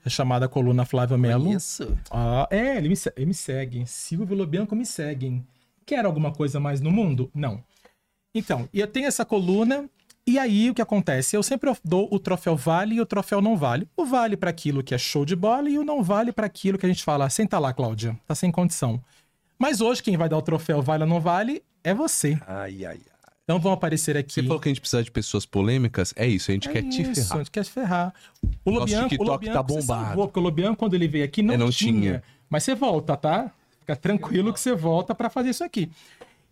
é 0.05 0.09
chamada 0.09 0.47
Coluna 0.47 0.85
Flávio 0.85 1.17
Melo. 1.17 1.53
Isso. 1.53 1.97
Ah, 2.11 2.47
é, 2.51 2.77
ele 2.77 2.89
me, 2.89 2.95
ele 3.15 3.25
me 3.27 3.33
segue. 3.33 3.85
Silvio 3.87 4.35
Lobianco 4.35 4.75
me 4.75 4.85
seguem. 4.85 5.45
Quer 5.85 6.05
alguma 6.05 6.31
coisa 6.31 6.59
mais 6.59 6.81
no 6.81 6.91
mundo? 6.91 7.29
Não. 7.33 7.63
Então, 8.35 8.67
eu 8.73 8.87
tenho 8.87 9.07
essa 9.07 9.23
coluna 9.23 9.89
e 10.25 10.39
aí 10.39 10.69
o 10.69 10.73
que 10.73 10.81
acontece? 10.81 11.35
Eu 11.35 11.43
sempre 11.43 11.71
dou 11.83 12.07
o 12.11 12.17
troféu 12.19 12.55
vale 12.55 12.95
e 12.95 13.01
o 13.01 13.05
troféu 13.05 13.41
não 13.41 13.57
vale. 13.57 13.87
O 13.97 14.05
vale 14.05 14.37
para 14.37 14.49
aquilo 14.49 14.81
que 14.83 14.93
é 14.95 14.97
show 14.97 15.25
de 15.25 15.35
bola 15.35 15.69
e 15.69 15.77
o 15.77 15.83
não 15.83 16.01
vale 16.03 16.31
para 16.31 16.45
aquilo 16.45 16.77
que 16.77 16.85
a 16.85 16.89
gente 16.89 17.03
fala, 17.03 17.29
senta 17.29 17.59
lá, 17.59 17.73
Cláudia, 17.73 18.17
tá 18.27 18.33
sem 18.35 18.51
condição. 18.51 19.01
Mas 19.59 19.81
hoje 19.81 20.01
quem 20.03 20.17
vai 20.17 20.27
dar 20.29 20.37
o 20.37 20.41
troféu 20.41 20.81
vale 20.81 21.03
ou 21.03 21.09
não 21.09 21.19
vale 21.19 21.61
é 21.83 21.93
você. 21.93 22.37
Ai, 22.47 22.85
ai, 22.85 22.97
ai. 22.97 22.99
Então 23.43 23.59
vão 23.59 23.73
aparecer 23.73 24.15
aqui. 24.15 24.31
Você 24.35 24.43
falou 24.43 24.59
que 24.59 24.69
a 24.69 24.71
gente 24.71 24.79
precisa 24.79 25.03
de 25.03 25.11
pessoas 25.11 25.45
polêmicas. 25.45 26.13
É 26.15 26.25
isso, 26.25 26.49
a 26.49 26.53
gente 26.53 26.69
É 26.69 26.71
quer 26.71 26.83
te 26.83 27.01
isso, 27.01 27.15
ferrar. 27.15 27.33
A 27.33 27.37
gente 27.39 27.51
quer 27.51 27.63
te 27.65 27.71
ferrar. 27.71 28.13
O 28.63 28.71
Lobianco, 28.71 29.05
o 29.05 29.09
TikTok 29.09 29.29
Lobianco 29.29 29.57
tá 29.57 29.63
bombado. 29.63 30.05
salvou, 30.05 30.27
porque 30.27 30.39
o 30.39 30.43
Lobianco, 30.43 30.77
quando 30.77 30.93
ele 30.93 31.07
veio 31.09 31.25
aqui, 31.25 31.41
não, 31.41 31.53
É, 31.53 31.57
não 31.57 31.69
tinha. 31.69 31.91
tinha. 32.01 32.23
Mas 32.49 32.63
você 32.63 32.73
volta, 32.73 33.17
tá? 33.17 33.51
Fica 33.81 33.97
tranquilo 33.97 34.53
que 34.53 34.59
você 34.61 34.73
volta 34.73 35.13
pra 35.13 35.29
fazer 35.29 35.49
isso 35.49 35.63
aqui. 35.63 35.91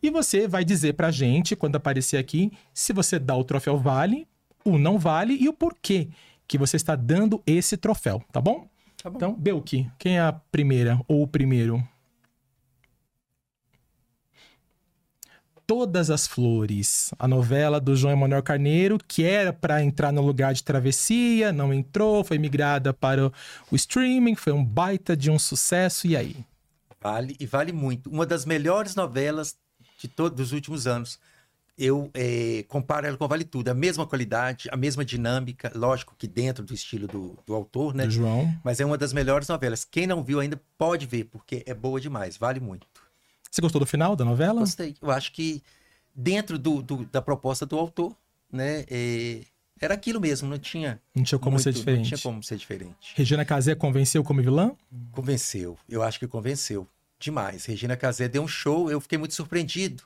E 0.01 0.09
você 0.09 0.47
vai 0.47 0.65
dizer 0.65 0.93
pra 0.93 1.11
gente, 1.11 1.55
quando 1.55 1.75
aparecer 1.75 2.17
aqui, 2.17 2.51
se 2.73 2.91
você 2.91 3.19
dá 3.19 3.35
o 3.35 3.43
troféu 3.43 3.77
vale, 3.77 4.27
o 4.65 4.77
não 4.77 4.97
vale 4.97 5.35
e 5.35 5.47
o 5.47 5.53
porquê 5.53 6.09
que 6.47 6.57
você 6.57 6.75
está 6.75 6.95
dando 6.95 7.41
esse 7.45 7.77
troféu, 7.77 8.23
tá 8.31 8.41
bom? 8.41 8.67
Tá 9.01 9.09
bom. 9.09 9.17
Então, 9.17 9.33
Belki, 9.35 9.89
quem 9.97 10.17
é 10.17 10.21
a 10.21 10.33
primeira 10.33 10.99
ou 11.07 11.23
o 11.23 11.27
primeiro? 11.27 11.83
Todas 15.65 16.09
as 16.09 16.27
Flores, 16.27 17.13
a 17.17 17.27
novela 17.27 17.79
do 17.79 17.95
João 17.95 18.11
Emanuel 18.11 18.43
Carneiro, 18.43 18.97
que 19.07 19.23
era 19.23 19.53
para 19.53 19.81
entrar 19.81 20.11
no 20.11 20.21
lugar 20.21 20.53
de 20.53 20.63
travessia, 20.63 21.53
não 21.53 21.73
entrou, 21.73 22.23
foi 22.25 22.37
migrada 22.37 22.93
para 22.93 23.27
o- 23.27 23.33
o 23.71 23.75
streaming, 23.75 24.35
foi 24.35 24.51
um 24.51 24.65
baita 24.65 25.15
de 25.15 25.31
um 25.31 25.39
sucesso, 25.39 26.07
e 26.07 26.17
aí? 26.17 26.35
Vale 26.99 27.37
e 27.39 27.45
vale 27.45 27.71
muito. 27.71 28.09
Uma 28.09 28.25
das 28.25 28.45
melhores 28.45 28.95
novelas 28.95 29.55
de 30.01 30.07
todos 30.07 30.35
dos 30.37 30.51
últimos 30.51 30.87
anos. 30.87 31.19
Eu 31.77 32.11
eh, 32.13 32.63
comparo 32.67 33.07
ela 33.07 33.17
com 33.17 33.27
Vale 33.27 33.43
Tudo. 33.43 33.69
A 33.69 33.73
mesma 33.73 34.05
qualidade, 34.05 34.67
a 34.71 34.77
mesma 34.77 35.03
dinâmica, 35.03 35.71
lógico 35.73 36.13
que 36.17 36.27
dentro 36.27 36.63
do 36.63 36.73
estilo 36.73 37.07
do, 37.07 37.39
do 37.45 37.55
autor, 37.55 37.95
né? 37.95 38.05
Do 38.05 38.11
João. 38.11 38.53
Mas 38.63 38.79
é 38.79 38.85
uma 38.85 38.97
das 38.97 39.13
melhores 39.13 39.47
novelas. 39.47 39.83
Quem 39.83 40.05
não 40.05 40.23
viu 40.23 40.39
ainda 40.39 40.61
pode 40.77 41.05
ver, 41.05 41.23
porque 41.25 41.63
é 41.65 41.73
boa 41.73 41.99
demais, 41.99 42.37
vale 42.37 42.59
muito. 42.59 42.85
Você 43.49 43.61
gostou 43.61 43.79
do 43.79 43.85
final 43.85 44.15
da 44.15 44.23
novela? 44.25 44.59
Gostei. 44.59 44.95
Eu 45.01 45.09
acho 45.09 45.31
que 45.31 45.63
dentro 46.13 46.59
do, 46.59 46.81
do- 46.83 47.05
da 47.05 47.21
proposta 47.21 47.65
do 47.65 47.77
autor, 47.79 48.15
né? 48.51 48.85
eh, 48.89 49.41
era 49.79 49.95
aquilo 49.95 50.21
mesmo, 50.21 50.47
não 50.47 50.59
tinha. 50.59 51.01
Não 51.15 51.23
tinha 51.23 51.39
como 51.39 51.51
muito- 51.55 51.63
ser 51.63 51.73
diferente. 51.73 52.11
Não 52.11 52.17
tinha 52.17 52.19
como 52.19 52.43
ser 52.43 52.57
diferente. 52.57 53.13
Regina 53.15 53.43
Casé 53.43 53.73
convenceu 53.73 54.23
como 54.23 54.39
vilã? 54.41 54.73
Convenceu. 55.11 55.77
Eu 55.89 56.03
acho 56.03 56.19
que 56.19 56.27
convenceu 56.27 56.87
demais. 57.23 57.65
Regina 57.65 57.95
Casé 57.95 58.27
deu 58.27 58.43
um 58.43 58.47
show, 58.47 58.89
eu 58.91 58.99
fiquei 59.01 59.17
muito 59.17 59.33
surpreendido. 59.33 60.03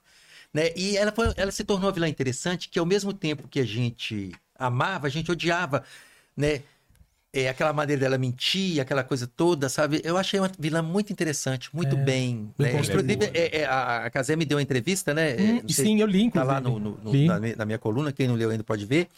Né? 0.53 0.71
E 0.75 0.95
ela, 0.97 1.11
foi- 1.11 1.33
ela 1.35 1.51
se 1.51 1.63
tornou 1.63 1.87
uma 1.87 1.91
vilã 1.93 2.07
interessante, 2.07 2.69
que 2.69 2.79
ao 2.79 2.85
mesmo 2.85 3.11
tempo 3.13 3.47
que 3.47 3.59
a 3.59 3.65
gente 3.65 4.31
amava, 4.57 5.07
a 5.07 5.09
gente 5.09 5.31
odiava, 5.31 5.83
né? 6.35 6.61
É, 7.33 7.49
aquela 7.49 7.73
maneira 7.73 7.99
dela 7.99 8.17
mentir, 8.17 8.79
aquela 8.79 9.03
coisa 9.03 9.27
toda, 9.27 9.67
sabe? 9.67 9.99
Eu 10.05 10.15
achei 10.15 10.39
uma 10.39 10.49
vilã 10.57 10.81
muito 10.81 11.11
interessante, 11.11 11.69
muito 11.75 11.97
É, 11.97 11.99
bem. 11.99 12.49
né? 12.57 12.71
Inclusive, 12.71 13.25
é, 13.33 13.57
é, 13.61 13.65
a, 13.65 14.09
Casé 14.09 14.37
me 14.37 14.45
deu 14.45 14.57
uma 14.57 14.61
entrevista, 14.61 15.13
né? 15.13 15.31
É, 15.31 15.41
Hum, 15.41 15.59
não 15.63 15.69
sei- 15.69 15.85
sim, 15.85 15.99
eu 15.99 16.07
li, 16.07 16.19
Tá 16.21 16.27
inclusive. 16.27 16.53
lá 16.53 16.61
no, 16.61 16.79
no- 16.79 16.97
no- 17.03 17.25
na, 17.25 17.39
na 17.57 17.65
minha 17.65 17.77
coluna, 17.77 18.13
quem 18.13 18.29
não 18.29 18.35
leu 18.35 18.51
ainda 18.51 18.63
pode 18.63 18.85
ver, 18.85 19.09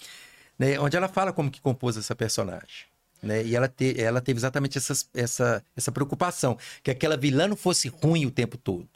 né, 0.57 0.79
onde 0.79 0.97
ela 0.97 1.07
fala 1.07 1.31
como 1.31 1.51
que 1.51 1.61
compôs 1.61 1.95
essa 1.95 2.15
personagem. 2.15 2.85
Né? 3.22 3.43
E 3.45 3.55
ela, 3.55 3.68
te- 3.68 3.99
ela 3.99 4.22
teve 4.22 4.39
exatamente 4.39 4.78
essas- 4.78 5.09
essa, 5.13 5.63
essa 5.76 5.91
preocupação, 5.91 6.57
que 6.84 6.91
aquela 6.91 7.18
vilã 7.18 7.47
não 7.47 7.55
fosse 7.55 7.88
ruim 7.88 8.26
o 8.26 8.32
tempo 8.32 8.57
todo, 8.57 8.88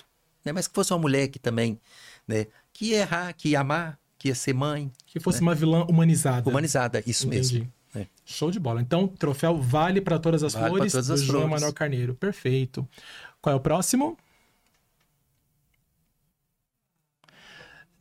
né? 0.46 0.52
mas 0.52 0.68
que 0.68 0.74
fosse 0.76 0.94
uma 0.94 1.00
mulher 1.00 1.28
que 1.28 1.40
também, 1.40 1.80
né, 2.28 2.46
que 2.72 2.88
ia 2.92 3.00
errar, 3.00 3.34
que 3.34 3.50
ia 3.50 3.60
amar, 3.62 3.98
que 4.20 4.28
ia 4.28 4.36
ser 4.36 4.54
mãe, 4.54 4.92
Que 5.08 5.20
fosse 5.20 5.42
uma 5.42 5.56
vilã 5.56 5.84
humanizada. 5.90 6.48
humanizada, 6.50 7.04
isso 7.08 7.26
Entendi. 7.28 7.60
mesmo. 7.62 7.74
É. 7.96 8.06
Show 8.24 8.52
de 8.52 8.60
bola. 8.60 8.80
Então, 8.80 9.06
troféu 9.08 9.58
vale 9.60 10.00
para 10.00 10.18
todas 10.20 10.44
as 10.44 10.54
Vale 10.54 10.70
flores 10.70 10.92
todas 10.94 11.08
do 11.08 11.14
as 11.14 11.22
João 11.22 11.40
flores. 11.42 11.50
Manuel 11.56 11.74
Carneiro. 11.74 12.16
Perfeito. 12.16 12.88
Qual 13.42 13.52
é 13.52 13.56
o 13.56 13.60
próximo? 13.60 14.18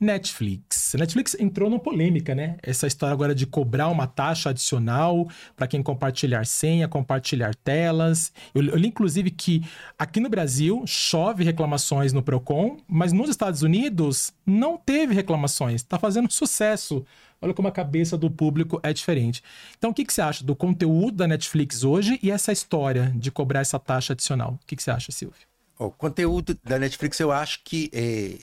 Netflix. 0.01 0.95
Netflix 0.99 1.37
entrou 1.39 1.69
numa 1.69 1.79
polêmica, 1.79 2.35
né? 2.35 2.57
Essa 2.63 2.87
história 2.87 3.13
agora 3.13 3.35
de 3.35 3.47
cobrar 3.47 3.89
uma 3.89 4.07
taxa 4.07 4.49
adicional 4.49 5.29
para 5.55 5.67
quem 5.67 5.83
compartilhar 5.83 6.47
senha, 6.47 6.89
compartilhar 6.89 7.55
telas. 7.55 8.33
Eu, 8.55 8.65
eu 8.65 8.77
li, 8.77 8.89
inclusive, 8.89 9.31
que 9.31 9.63
aqui 9.99 10.19
no 10.19 10.31
Brasil 10.31 10.83
chove 10.87 11.45
reclamações 11.45 12.15
no 12.15 12.23
Procon, 12.23 12.79
mas 12.89 13.13
nos 13.13 13.29
Estados 13.29 13.63
Unidos 13.63 14.33
não 14.47 14.79
teve 14.79 15.15
reclamações. 15.15 15.83
Tá 15.83 15.99
fazendo 15.99 16.31
sucesso. 16.33 17.05
Olha 17.43 17.53
como 17.53 17.69
a 17.69 17.73
cabeça 17.73 18.17
do 18.17 18.31
público 18.31 18.81
é 18.83 18.93
diferente. 18.93 19.43
Então, 19.77 19.91
o 19.91 19.95
que, 19.95 20.05
que 20.05 20.13
você 20.13 20.23
acha 20.23 20.45
do 20.45 20.57
conteúdo 20.57 21.19
da 21.19 21.27
Netflix 21.27 21.85
hoje 21.85 22.19
e 22.23 22.31
essa 22.31 22.53
história 22.53 23.13
de 23.17 23.31
cobrar 23.31 23.61
essa 23.61 23.79
taxa 23.79 24.15
adicional? 24.15 24.59
O 24.63 24.67
que, 24.67 24.77
que 24.77 24.83
você 24.83 24.91
acha, 24.91 25.13
Silvio? 25.13 25.51
O 25.79 25.91
conteúdo 25.91 26.59
da 26.63 26.79
Netflix, 26.79 27.19
eu 27.21 27.33
acho 27.33 27.61
que, 27.65 27.91
é, 27.95 28.37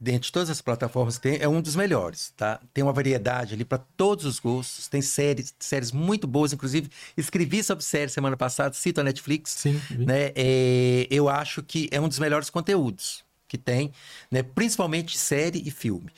dentre 0.00 0.26
de 0.26 0.32
todas 0.32 0.48
as 0.50 0.60
plataformas 0.60 1.16
que 1.18 1.22
tem, 1.22 1.38
é 1.40 1.48
um 1.48 1.60
dos 1.60 1.74
melhores, 1.74 2.32
tá? 2.36 2.60
Tem 2.72 2.84
uma 2.84 2.92
variedade 2.92 3.54
ali 3.54 3.64
para 3.64 3.78
todos 3.78 4.24
os 4.24 4.38
gostos, 4.38 4.86
tem 4.86 5.02
séries, 5.02 5.52
séries 5.58 5.90
muito 5.90 6.26
boas, 6.26 6.52
inclusive 6.52 6.88
escrevi 7.16 7.62
sobre 7.64 7.84
séries 7.84 8.12
semana 8.12 8.36
passada, 8.36 8.74
cito 8.74 9.00
a 9.00 9.04
Netflix, 9.04 9.50
Sim, 9.52 9.80
vi. 9.90 10.06
né? 10.06 10.32
É, 10.36 11.06
eu 11.10 11.28
acho 11.28 11.62
que 11.62 11.88
é 11.90 12.00
um 12.00 12.08
dos 12.08 12.18
melhores 12.18 12.48
conteúdos 12.48 13.24
que 13.48 13.58
tem, 13.58 13.92
né? 14.30 14.42
Principalmente 14.42 15.18
série 15.18 15.62
e 15.66 15.70
filme. 15.70 16.10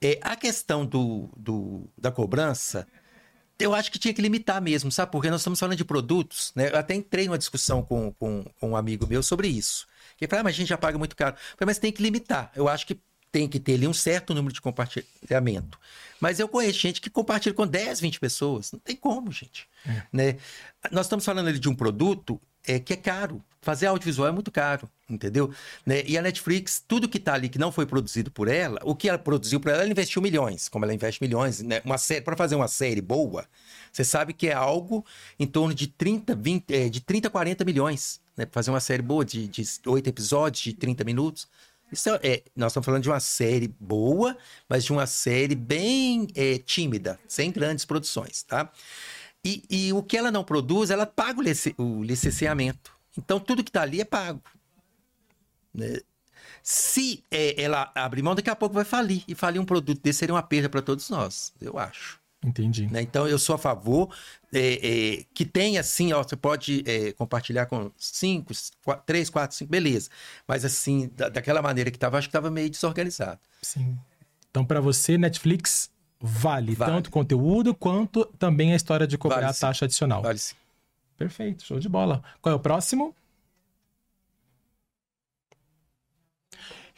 É, 0.00 0.18
a 0.22 0.36
questão 0.36 0.84
do, 0.86 1.28
do- 1.36 1.88
da 1.96 2.12
cobrança, 2.12 2.86
eu 3.58 3.74
acho 3.74 3.90
que 3.90 3.98
tinha 3.98 4.12
que 4.12 4.20
limitar 4.20 4.60
mesmo, 4.60 4.92
sabe? 4.92 5.10
Porque 5.10 5.30
nós 5.30 5.40
estamos 5.40 5.58
falando 5.58 5.76
de 5.76 5.84
produtos, 5.84 6.52
né? 6.54 6.68
Eu 6.70 6.78
até 6.78 6.94
entrei 6.94 7.26
numa 7.26 7.38
discussão 7.38 7.82
com, 7.82 8.12
com, 8.12 8.44
com 8.60 8.70
um 8.70 8.76
amigo 8.76 9.06
meu 9.06 9.22
sobre 9.22 9.48
isso. 9.48 9.86
Que 10.16 10.24
ele 10.26 10.30
falou, 10.30 10.40
ah, 10.42 10.44
mas 10.44 10.54
a 10.54 10.58
gente 10.58 10.68
já 10.68 10.78
paga 10.78 10.98
muito 10.98 11.16
caro. 11.16 11.34
Eu 11.34 11.56
falei, 11.58 11.66
mas 11.66 11.78
tem 11.78 11.90
que 11.90 12.02
limitar. 12.02 12.52
Eu 12.54 12.68
acho 12.68 12.86
que 12.86 13.00
tem 13.36 13.46
que 13.46 13.60
ter 13.60 13.74
ali 13.74 13.86
um 13.86 13.92
certo 13.92 14.32
número 14.32 14.54
de 14.54 14.62
compartilhamento. 14.62 15.78
Mas 16.18 16.40
eu 16.40 16.48
conheço 16.48 16.78
gente 16.78 17.02
que 17.02 17.10
compartilha 17.10 17.54
com 17.54 17.66
10, 17.66 18.00
20 18.00 18.18
pessoas. 18.18 18.72
Não 18.72 18.80
tem 18.80 18.96
como, 18.96 19.30
gente. 19.30 19.68
Né? 20.10 20.38
Nós 20.90 21.04
estamos 21.04 21.22
falando 21.22 21.48
ali 21.48 21.58
de 21.58 21.68
um 21.68 21.74
produto 21.74 22.40
é, 22.66 22.78
que 22.78 22.94
é 22.94 22.96
caro. 22.96 23.44
Fazer 23.60 23.88
audiovisual 23.88 24.28
é 24.28 24.32
muito 24.32 24.50
caro, 24.50 24.88
entendeu? 25.10 25.52
Né? 25.84 26.02
E 26.06 26.16
a 26.16 26.22
Netflix, 26.22 26.82
tudo 26.88 27.10
que 27.10 27.18
está 27.18 27.34
ali 27.34 27.50
que 27.50 27.58
não 27.58 27.70
foi 27.70 27.84
produzido 27.84 28.30
por 28.30 28.48
ela, 28.48 28.80
o 28.84 28.94
que 28.94 29.06
ela 29.06 29.18
produziu 29.18 29.60
por 29.60 29.70
ela, 29.70 29.82
ela 29.82 29.90
investiu 29.90 30.22
milhões. 30.22 30.66
Como 30.66 30.86
ela 30.86 30.94
investe 30.94 31.22
milhões, 31.22 31.60
né? 31.60 31.82
Uma 31.84 31.98
série, 31.98 32.22
para 32.22 32.36
fazer 32.36 32.54
uma 32.54 32.68
série 32.68 33.02
boa, 33.02 33.44
você 33.92 34.02
sabe 34.02 34.32
que 34.32 34.48
é 34.48 34.54
algo 34.54 35.04
em 35.38 35.46
torno 35.46 35.74
de 35.74 35.88
30, 35.88 36.34
20, 36.34 36.74
é, 36.74 36.88
de 36.88 37.02
30 37.02 37.28
a 37.28 37.30
40 37.30 37.64
milhões. 37.66 38.18
Né? 38.34 38.46
Pra 38.46 38.54
fazer 38.54 38.70
uma 38.70 38.80
série 38.80 39.02
boa 39.02 39.26
de, 39.26 39.46
de 39.46 39.62
8 39.84 40.08
episódios, 40.08 40.62
de 40.62 40.72
30 40.72 41.04
minutos. 41.04 41.46
Isso 41.90 42.10
é, 42.22 42.42
nós 42.54 42.72
estamos 42.72 42.84
falando 42.84 43.02
de 43.02 43.08
uma 43.08 43.20
série 43.20 43.68
boa, 43.78 44.36
mas 44.68 44.84
de 44.84 44.92
uma 44.92 45.06
série 45.06 45.54
bem 45.54 46.26
é, 46.34 46.58
tímida, 46.58 47.18
sem 47.28 47.50
grandes 47.52 47.84
produções, 47.84 48.42
tá? 48.42 48.70
E, 49.44 49.62
e 49.70 49.92
o 49.92 50.02
que 50.02 50.16
ela 50.16 50.30
não 50.32 50.42
produz, 50.42 50.90
ela 50.90 51.06
paga 51.06 51.38
o, 51.38 51.42
lice- 51.42 51.74
o 51.78 52.02
licenciamento. 52.02 52.92
Então, 53.16 53.38
tudo 53.38 53.62
que 53.62 53.70
está 53.70 53.82
ali 53.82 54.00
é 54.00 54.04
pago. 54.04 54.42
né? 55.72 56.00
Se 56.62 57.22
é, 57.30 57.62
ela 57.62 57.92
abrir 57.94 58.22
mão, 58.22 58.34
daqui 58.34 58.50
a 58.50 58.56
pouco 58.56 58.74
vai 58.74 58.84
falir. 58.84 59.22
E 59.28 59.34
falir 59.36 59.60
um 59.60 59.64
produto 59.64 60.00
desse 60.02 60.18
seria 60.18 60.34
uma 60.34 60.42
perda 60.42 60.68
para 60.68 60.82
todos 60.82 61.08
nós, 61.08 61.52
eu 61.60 61.78
acho. 61.78 62.20
Entendi. 62.46 62.86
né? 62.86 63.02
Então, 63.02 63.26
eu 63.26 63.38
sou 63.38 63.56
a 63.56 63.58
favor 63.58 64.08
é, 64.52 65.18
é, 65.18 65.24
que 65.34 65.44
tenha, 65.44 65.80
assim, 65.80 66.12
ó, 66.12 66.22
você 66.22 66.36
pode 66.36 66.84
é, 66.86 67.12
compartilhar 67.12 67.66
com 67.66 67.90
cinco, 67.98 68.52
qua- 68.84 68.96
três, 68.96 69.28
quatro, 69.28 69.56
cinco, 69.56 69.70
beleza. 69.70 70.08
Mas, 70.46 70.64
assim, 70.64 71.10
da- 71.16 71.28
daquela 71.28 71.60
maneira 71.60 71.90
que 71.90 71.96
estava, 71.96 72.16
acho 72.18 72.28
que 72.28 72.30
estava 72.30 72.50
meio 72.50 72.70
desorganizado. 72.70 73.40
Sim. 73.60 73.98
Então, 74.50 74.64
para 74.64 74.80
você, 74.80 75.18
Netflix 75.18 75.90
vale, 76.20 76.74
Vale. 76.74 76.92
tanto 76.92 77.10
conteúdo 77.10 77.74
quanto 77.74 78.24
também 78.38 78.72
a 78.72 78.76
história 78.76 79.06
de 79.06 79.18
cobrar 79.18 79.40
Vale 79.40 79.50
a 79.50 79.54
taxa 79.54 79.84
adicional. 79.84 80.22
Vale 80.22 80.38
sim. 80.38 80.54
Perfeito, 81.18 81.64
show 81.64 81.78
de 81.80 81.88
bola. 81.88 82.22
Qual 82.40 82.52
é 82.52 82.56
o 82.56 82.60
próximo? 82.60 83.14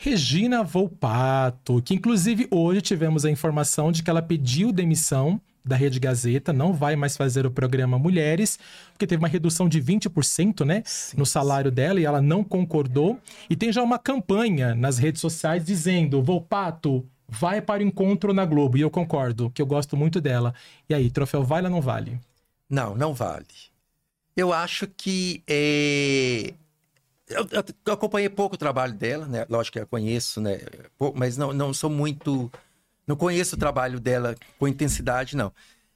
Regina 0.00 0.62
Volpato, 0.62 1.82
que 1.82 1.92
inclusive 1.92 2.46
hoje 2.52 2.80
tivemos 2.80 3.24
a 3.24 3.30
informação 3.32 3.90
de 3.90 4.00
que 4.00 4.08
ela 4.08 4.22
pediu 4.22 4.70
demissão 4.70 5.40
da 5.64 5.74
Rede 5.74 5.98
Gazeta, 5.98 6.52
não 6.52 6.72
vai 6.72 6.94
mais 6.94 7.16
fazer 7.16 7.44
o 7.44 7.50
programa 7.50 7.98
Mulheres, 7.98 8.60
porque 8.92 9.08
teve 9.08 9.20
uma 9.20 9.26
redução 9.26 9.68
de 9.68 9.82
20%, 9.82 10.64
né, 10.64 10.84
no 11.16 11.26
salário 11.26 11.72
dela 11.72 12.00
e 12.00 12.04
ela 12.04 12.22
não 12.22 12.44
concordou. 12.44 13.18
E 13.50 13.56
tem 13.56 13.72
já 13.72 13.82
uma 13.82 13.98
campanha 13.98 14.72
nas 14.72 14.98
redes 14.98 15.20
sociais 15.20 15.64
dizendo: 15.64 16.22
Volpato, 16.22 17.04
vai 17.28 17.60
para 17.60 17.82
o 17.82 17.86
encontro 17.86 18.32
na 18.32 18.46
Globo. 18.46 18.78
E 18.78 18.82
eu 18.82 18.90
concordo, 18.90 19.50
que 19.50 19.60
eu 19.60 19.66
gosto 19.66 19.96
muito 19.96 20.20
dela. 20.20 20.54
E 20.88 20.94
aí, 20.94 21.10
troféu 21.10 21.42
vale 21.42 21.66
ou 21.66 21.72
não 21.72 21.80
vale? 21.80 22.20
Não, 22.70 22.94
não 22.94 23.12
vale. 23.12 23.46
Eu 24.36 24.52
acho 24.52 24.86
que 24.86 25.42
é, 25.44 26.54
Eu, 27.28 27.46
eu, 27.50 27.92
acompanhei 27.92 28.28
pouco 28.28 28.54
o 28.54 28.58
trabalho 28.58 28.94
dela, 28.94 29.26
né? 29.26 29.46
Lógico 29.48 29.74
que 29.74 29.80
eu 29.80 29.86
conheço, 29.86 30.40
né? 30.40 30.60
Mas 31.14 31.36
não, 31.36 31.52
não 31.52 31.74
sou 31.74 31.90
muito. 31.90 32.50
Não 33.06 33.16
conheço 33.16 33.56
o 33.56 33.58
trabalho 33.58 34.00
dela 34.00 34.34
com 34.58 34.68
intensidade, 34.68 35.36
não. 35.36 35.52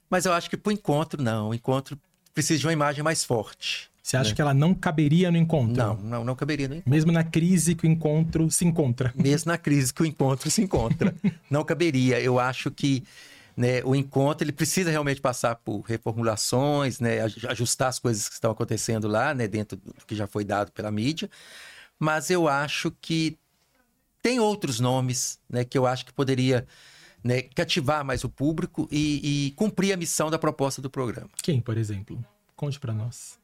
Mas 0.09 0.25
eu 0.25 0.33
acho 0.33 0.49
que 0.49 0.57
pro 0.57 0.71
encontro, 0.71 1.21
não. 1.21 1.49
O 1.49 1.53
encontro 1.53 1.97
precisa 2.33 2.59
de 2.59 2.67
uma 2.67 2.73
imagem 2.73 3.03
mais 3.03 3.23
forte. 3.23 3.89
Você 4.01 4.17
acha 4.17 4.31
né? 4.31 4.35
que 4.35 4.41
ela 4.41 4.53
não 4.53 4.73
caberia 4.73 5.31
no 5.31 5.37
encontro? 5.37 5.77
Não, 5.77 5.95
não, 5.95 6.23
não 6.25 6.35
caberia 6.35 6.67
no 6.67 6.75
encontro. 6.75 6.91
Mesmo 6.91 7.11
na 7.11 7.23
crise 7.23 7.73
que 7.73 7.87
o 7.87 7.89
encontro 7.89 8.51
se 8.51 8.65
encontra. 8.65 9.13
Mesmo 9.15 9.49
na 9.49 9.57
crise 9.57 9.93
que 9.93 10.03
o 10.03 10.05
encontro 10.05 10.51
se 10.51 10.61
encontra. 10.61 11.15
não 11.49 11.63
caberia. 11.63 12.19
Eu 12.19 12.37
acho 12.37 12.69
que 12.69 13.03
né, 13.55 13.83
o 13.83 13.95
encontro 13.95 14.43
ele 14.43 14.51
precisa 14.51 14.89
realmente 14.89 15.21
passar 15.21 15.55
por 15.55 15.81
reformulações, 15.81 16.99
né, 16.99 17.21
ajustar 17.49 17.89
as 17.89 17.99
coisas 17.99 18.27
que 18.27 18.33
estão 18.33 18.51
acontecendo 18.51 19.07
lá, 19.07 19.33
né, 19.33 19.47
dentro 19.47 19.77
do 19.77 19.93
que 20.05 20.15
já 20.15 20.27
foi 20.27 20.43
dado 20.43 20.71
pela 20.71 20.91
mídia. 20.91 21.29
Mas 21.99 22.29
eu 22.29 22.47
acho 22.47 22.91
que 23.01 23.37
tem 24.21 24.39
outros 24.39 24.79
nomes, 24.79 25.39
né, 25.49 25.63
que 25.63 25.77
eu 25.77 25.85
acho 25.85 26.05
que 26.05 26.13
poderia 26.13 26.65
né, 27.23 27.41
cativar 27.41 28.03
mais 28.03 28.23
o 28.23 28.29
público 28.29 28.87
e, 28.91 29.47
e 29.47 29.51
cumprir 29.51 29.93
a 29.93 29.97
missão 29.97 30.29
da 30.29 30.39
proposta 30.39 30.81
do 30.81 30.89
programa. 30.89 31.29
Quem, 31.41 31.61
por 31.61 31.77
exemplo? 31.77 32.23
Conte 32.55 32.79
para 32.79 32.93
nós. 32.93 33.39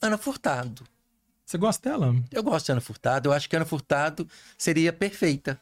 Ana 0.00 0.16
Furtado. 0.16 0.84
Você 1.44 1.58
gosta 1.58 1.90
dela? 1.90 2.14
Eu 2.30 2.42
gosto 2.42 2.66
de 2.66 2.72
Ana 2.72 2.80
Furtado. 2.80 3.28
Eu 3.28 3.32
acho 3.32 3.48
que 3.48 3.56
Ana 3.56 3.64
Furtado 3.64 4.26
seria 4.56 4.92
perfeita 4.92 5.60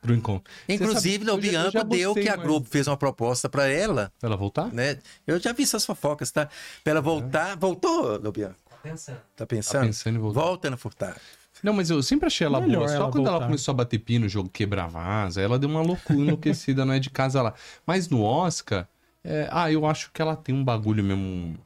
pro 0.00 0.14
encontro. 0.14 0.50
Inclusive, 0.68 1.30
o 1.30 1.36
Bianco 1.36 1.84
deu 1.84 2.14
que 2.14 2.28
a 2.28 2.36
Globo 2.36 2.66
fez 2.68 2.86
uma 2.86 2.96
proposta 2.96 3.48
para 3.48 3.68
ela. 3.68 4.12
Pra 4.18 4.28
ela 4.28 4.36
voltar? 4.36 4.72
Né? 4.72 4.98
Eu 5.26 5.38
já 5.38 5.52
vi 5.52 5.62
essas 5.62 5.84
fofocas, 5.84 6.30
tá? 6.30 6.48
Pra 6.82 6.92
ela 6.92 7.00
voltar. 7.00 7.52
É. 7.52 7.56
Voltou, 7.56 8.14
o 8.16 8.32
Bianco? 8.32 8.56
Tá 8.68 8.76
pensando. 8.82 9.20
Tá 9.36 9.46
pensando? 9.46 9.80
Tá 9.80 9.86
pensando 9.86 10.16
em 10.16 10.18
voltar. 10.18 10.40
Volta 10.40 10.70
na 10.70 10.76
Furtado. 10.76 11.20
Não, 11.62 11.74
mas 11.74 11.90
eu 11.90 12.02
sempre 12.02 12.26
achei 12.26 12.46
ela 12.46 12.60
Melhor 12.60 12.78
boa. 12.78 12.88
Só 12.88 12.94
ela 12.94 13.04
quando 13.04 13.24
voltar. 13.24 13.32
ela 13.32 13.44
começou 13.44 13.72
a 13.72 13.76
bater 13.76 13.98
pino, 13.98 14.28
jogo 14.28 14.48
quebrar 14.48 14.86
vaza, 14.86 15.42
ela 15.42 15.58
deu 15.58 15.68
uma 15.68 15.82
loucura 15.82 16.18
enlouquecida, 16.18 16.86
não 16.86 16.94
é 16.94 16.98
de 16.98 17.10
casa 17.10 17.42
lá. 17.42 17.54
Mas 17.86 18.08
no 18.08 18.22
Oscar, 18.22 18.88
é... 19.22 19.48
ah, 19.50 19.70
eu 19.70 19.84
acho 19.84 20.10
que 20.12 20.22
ela 20.22 20.34
tem 20.34 20.54
um 20.54 20.64
bagulho 20.64 21.04
mesmo. 21.04 21.58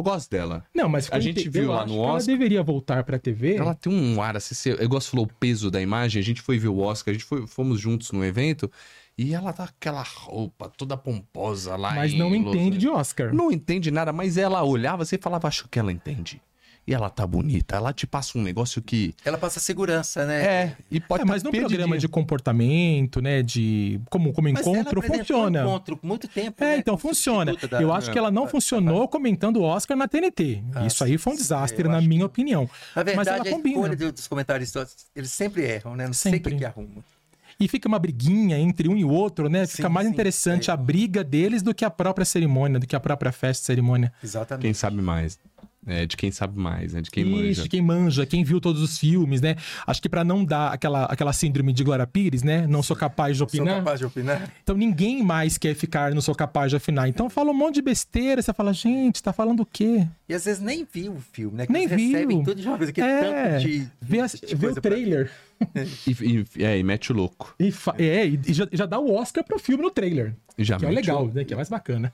Eu 0.00 0.02
gosto 0.02 0.30
dela. 0.30 0.64
Não, 0.74 0.88
mas 0.88 1.10
a 1.12 1.20
gente 1.20 1.46
viu 1.48 1.70
lá 1.70 1.84
no 1.84 1.98
Oscar. 1.98 2.30
Ela 2.30 2.38
deveria 2.38 2.62
voltar 2.62 3.04
pra 3.04 3.18
TV. 3.18 3.56
Ela 3.56 3.74
tem 3.74 3.92
um 3.92 4.22
ar, 4.22 4.34
assim, 4.34 4.70
eu 4.70 4.88
gosto 4.88 5.10
falou 5.10 5.26
o 5.26 5.32
peso 5.38 5.70
da 5.70 5.80
imagem. 5.80 6.20
A 6.20 6.24
gente 6.24 6.40
foi 6.40 6.58
ver 6.58 6.68
o 6.68 6.78
Oscar, 6.78 7.12
a 7.12 7.14
gente 7.14 7.26
foi, 7.26 7.46
fomos 7.46 7.78
juntos 7.78 8.10
no 8.10 8.24
evento. 8.24 8.70
E 9.18 9.34
ela 9.34 9.52
tá 9.52 9.66
com 9.66 9.74
aquela 9.76 10.02
roupa 10.02 10.72
toda 10.74 10.96
pomposa 10.96 11.76
lá. 11.76 11.92
Mas 11.94 12.14
não 12.14 12.34
entende 12.34 12.78
de 12.78 12.88
Oscar. 12.88 13.34
Não 13.34 13.52
entende 13.52 13.90
nada, 13.90 14.10
mas 14.12 14.38
ela 14.38 14.64
olhava, 14.64 15.04
você 15.04 15.18
falava, 15.18 15.46
acho 15.46 15.68
que 15.68 15.78
ela 15.78 15.92
entende 15.92 16.40
e 16.90 16.94
ela 16.94 17.08
tá 17.08 17.24
bonita. 17.24 17.76
Ela 17.76 17.92
te 17.92 18.04
passa 18.04 18.36
um 18.36 18.42
negócio 18.42 18.82
que. 18.82 19.14
Ela 19.24 19.38
passa 19.38 19.60
segurança, 19.60 20.26
né? 20.26 20.44
É, 20.44 20.76
e 20.90 20.98
pode 20.98 21.22
é, 21.22 21.24
Mas 21.24 21.40
no 21.44 21.52
programa 21.52 21.96
de 21.96 22.08
comportamento, 22.08 23.22
né? 23.22 23.42
De. 23.44 24.00
Como, 24.10 24.32
como 24.32 24.48
encontro, 24.48 25.00
funciona. 25.00 25.60
encontro 25.60 26.00
muito 26.02 26.26
tempo. 26.26 26.64
É, 26.64 26.70
né? 26.70 26.76
então 26.78 26.98
funciona. 26.98 27.54
Da... 27.70 27.80
Eu 27.80 27.92
acho 27.92 28.10
que 28.10 28.18
ela 28.18 28.32
não 28.32 28.48
funcionou 28.48 29.06
comentando 29.06 29.58
o 29.58 29.62
Oscar 29.62 29.96
na 29.96 30.08
TNT. 30.08 30.64
Ah, 30.74 30.84
Isso 30.84 31.04
aí 31.04 31.16
foi 31.16 31.32
um 31.32 31.36
desastre, 31.36 31.86
na 31.86 32.00
minha 32.00 32.20
que... 32.20 32.24
opinião. 32.24 32.68
Na 32.96 33.04
verdade, 33.04 33.16
mas 33.16 33.26
ela 33.28 33.56
combina. 33.56 33.86
a 33.86 33.92
escolha 33.92 34.12
dos 34.12 34.26
comentários, 34.26 34.74
eles 35.14 35.30
sempre 35.30 35.62
erram, 35.62 35.94
né? 35.94 36.06
Não 36.06 36.12
sempre. 36.12 36.40
sei 36.42 36.52
o 36.52 36.54
que, 36.54 36.58
que 36.58 36.64
arruma. 36.64 37.04
E 37.60 37.68
fica 37.68 37.86
uma 37.86 37.98
briguinha 37.98 38.58
entre 38.58 38.88
um 38.88 38.96
e 38.96 39.04
o 39.04 39.10
outro, 39.10 39.50
né? 39.50 39.66
Fica 39.66 39.86
sim, 39.86 39.92
mais 39.92 40.06
sim, 40.06 40.12
interessante 40.14 40.70
é. 40.70 40.72
a 40.72 40.76
briga 40.76 41.22
deles 41.22 41.62
do 41.62 41.74
que 41.74 41.84
a 41.84 41.90
própria 41.90 42.24
cerimônia, 42.24 42.80
do 42.80 42.86
que 42.86 42.96
a 42.96 43.00
própria 43.00 43.30
festa 43.30 43.66
cerimônia. 43.66 44.10
Exatamente. 44.24 44.62
Quem 44.62 44.72
sabe 44.72 45.02
mais. 45.02 45.38
É, 45.86 46.04
de 46.04 46.14
quem 46.14 46.30
sabe 46.30 46.58
mais, 46.58 46.92
né? 46.92 47.00
De 47.00 47.10
quem 47.10 47.24
Isso, 47.24 47.36
manja. 47.36 47.62
de 47.62 47.68
quem 47.68 47.80
manja, 47.80 48.26
quem 48.26 48.44
viu 48.44 48.60
todos 48.60 48.82
os 48.82 48.98
filmes, 48.98 49.40
né? 49.40 49.56
Acho 49.86 50.02
que 50.02 50.10
para 50.10 50.22
não 50.22 50.44
dar 50.44 50.72
aquela, 50.72 51.04
aquela 51.06 51.32
síndrome 51.32 51.72
de 51.72 51.82
Glória 51.82 52.06
Pires, 52.06 52.42
né? 52.42 52.66
Não 52.66 52.82
sou 52.82 52.94
capaz 52.94 53.38
de 53.38 53.42
opinar. 53.42 53.66
Sou 53.66 53.76
capaz 53.76 53.98
de 53.98 54.06
opinar. 54.06 54.52
Então 54.62 54.76
ninguém 54.76 55.22
mais 55.22 55.56
quer 55.56 55.74
ficar 55.74 56.14
não 56.14 56.20
sou 56.20 56.34
capaz 56.34 56.70
de 56.70 56.76
opinar. 56.76 57.08
Então 57.08 57.30
fala 57.30 57.50
um 57.50 57.54
monte 57.54 57.76
de 57.76 57.82
besteira, 57.82 58.42
você 58.42 58.52
fala, 58.52 58.74
gente, 58.74 59.22
tá 59.22 59.32
falando 59.32 59.60
o 59.60 59.66
quê? 59.66 60.06
E 60.28 60.34
às 60.34 60.44
vezes 60.44 60.60
nem 60.60 60.86
viu 60.90 61.14
o 61.14 61.20
filme, 61.32 61.56
né? 61.56 61.66
Que 61.66 61.72
nem 61.72 61.88
viu. 61.88 61.96
recebem 61.96 62.44
tudo 62.44 62.60
de 62.60 62.68
uma 62.68 62.76
vez, 62.76 62.90
aquele 62.90 63.06
é, 63.06 63.20
tanto 63.20 63.62
de, 63.62 63.88
vê, 64.02 64.20
a, 64.20 64.26
de 64.26 64.54
vê 64.54 64.66
o 64.66 64.74
trailer. 64.74 65.30
e, 66.06 66.46
e, 66.56 66.64
é, 66.64 66.78
e 66.78 66.82
mete 66.82 67.10
o 67.10 67.14
louco. 67.14 67.54
E, 67.58 67.72
é, 67.98 68.26
e 68.26 68.52
já, 68.52 68.68
já 68.70 68.84
dá 68.84 68.98
o 68.98 69.14
Oscar 69.14 69.42
pro 69.42 69.58
filme 69.58 69.82
no 69.82 69.90
trailer. 69.90 70.34
Já 70.58 70.76
que 70.76 70.84
é 70.84 70.90
legal, 70.90 71.24
o... 71.24 71.32
né? 71.32 71.42
Que 71.42 71.54
é 71.54 71.56
mais 71.56 71.70
bacana. 71.70 72.12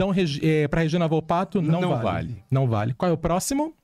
Então, 0.00 0.12
é, 0.42 0.68
para 0.68 0.82
Regina 0.82 1.08
Volpato, 1.08 1.60
não, 1.60 1.80
não 1.80 1.88
vale. 1.88 2.02
vale. 2.02 2.44
Não 2.48 2.68
vale. 2.68 2.94
Qual 2.94 3.10
é 3.10 3.12
o 3.12 3.18
próximo? 3.18 3.74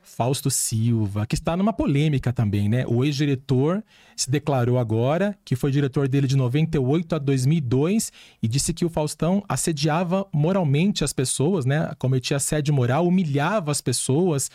Fausto 0.00 0.50
Silva, 0.50 1.26
que 1.26 1.34
está 1.34 1.54
numa 1.54 1.74
polêmica 1.74 2.32
também, 2.32 2.70
né? 2.70 2.86
O 2.86 3.04
ex-diretor 3.04 3.84
se 4.16 4.30
declarou 4.30 4.78
agora 4.78 5.38
que 5.44 5.54
foi 5.54 5.70
diretor 5.70 6.08
dele 6.08 6.26
de 6.26 6.34
98 6.34 7.16
a 7.16 7.18
2002 7.18 8.10
e 8.42 8.48
disse 8.48 8.72
que 8.72 8.86
o 8.86 8.88
Faustão 8.88 9.44
assediava 9.46 10.26
moralmente 10.32 11.04
as 11.04 11.12
pessoas, 11.12 11.66
né? 11.66 11.92
Cometia 11.98 12.38
assédio 12.38 12.72
moral, 12.72 13.06
humilhava 13.06 13.70
as 13.70 13.82
pessoas. 13.82 14.50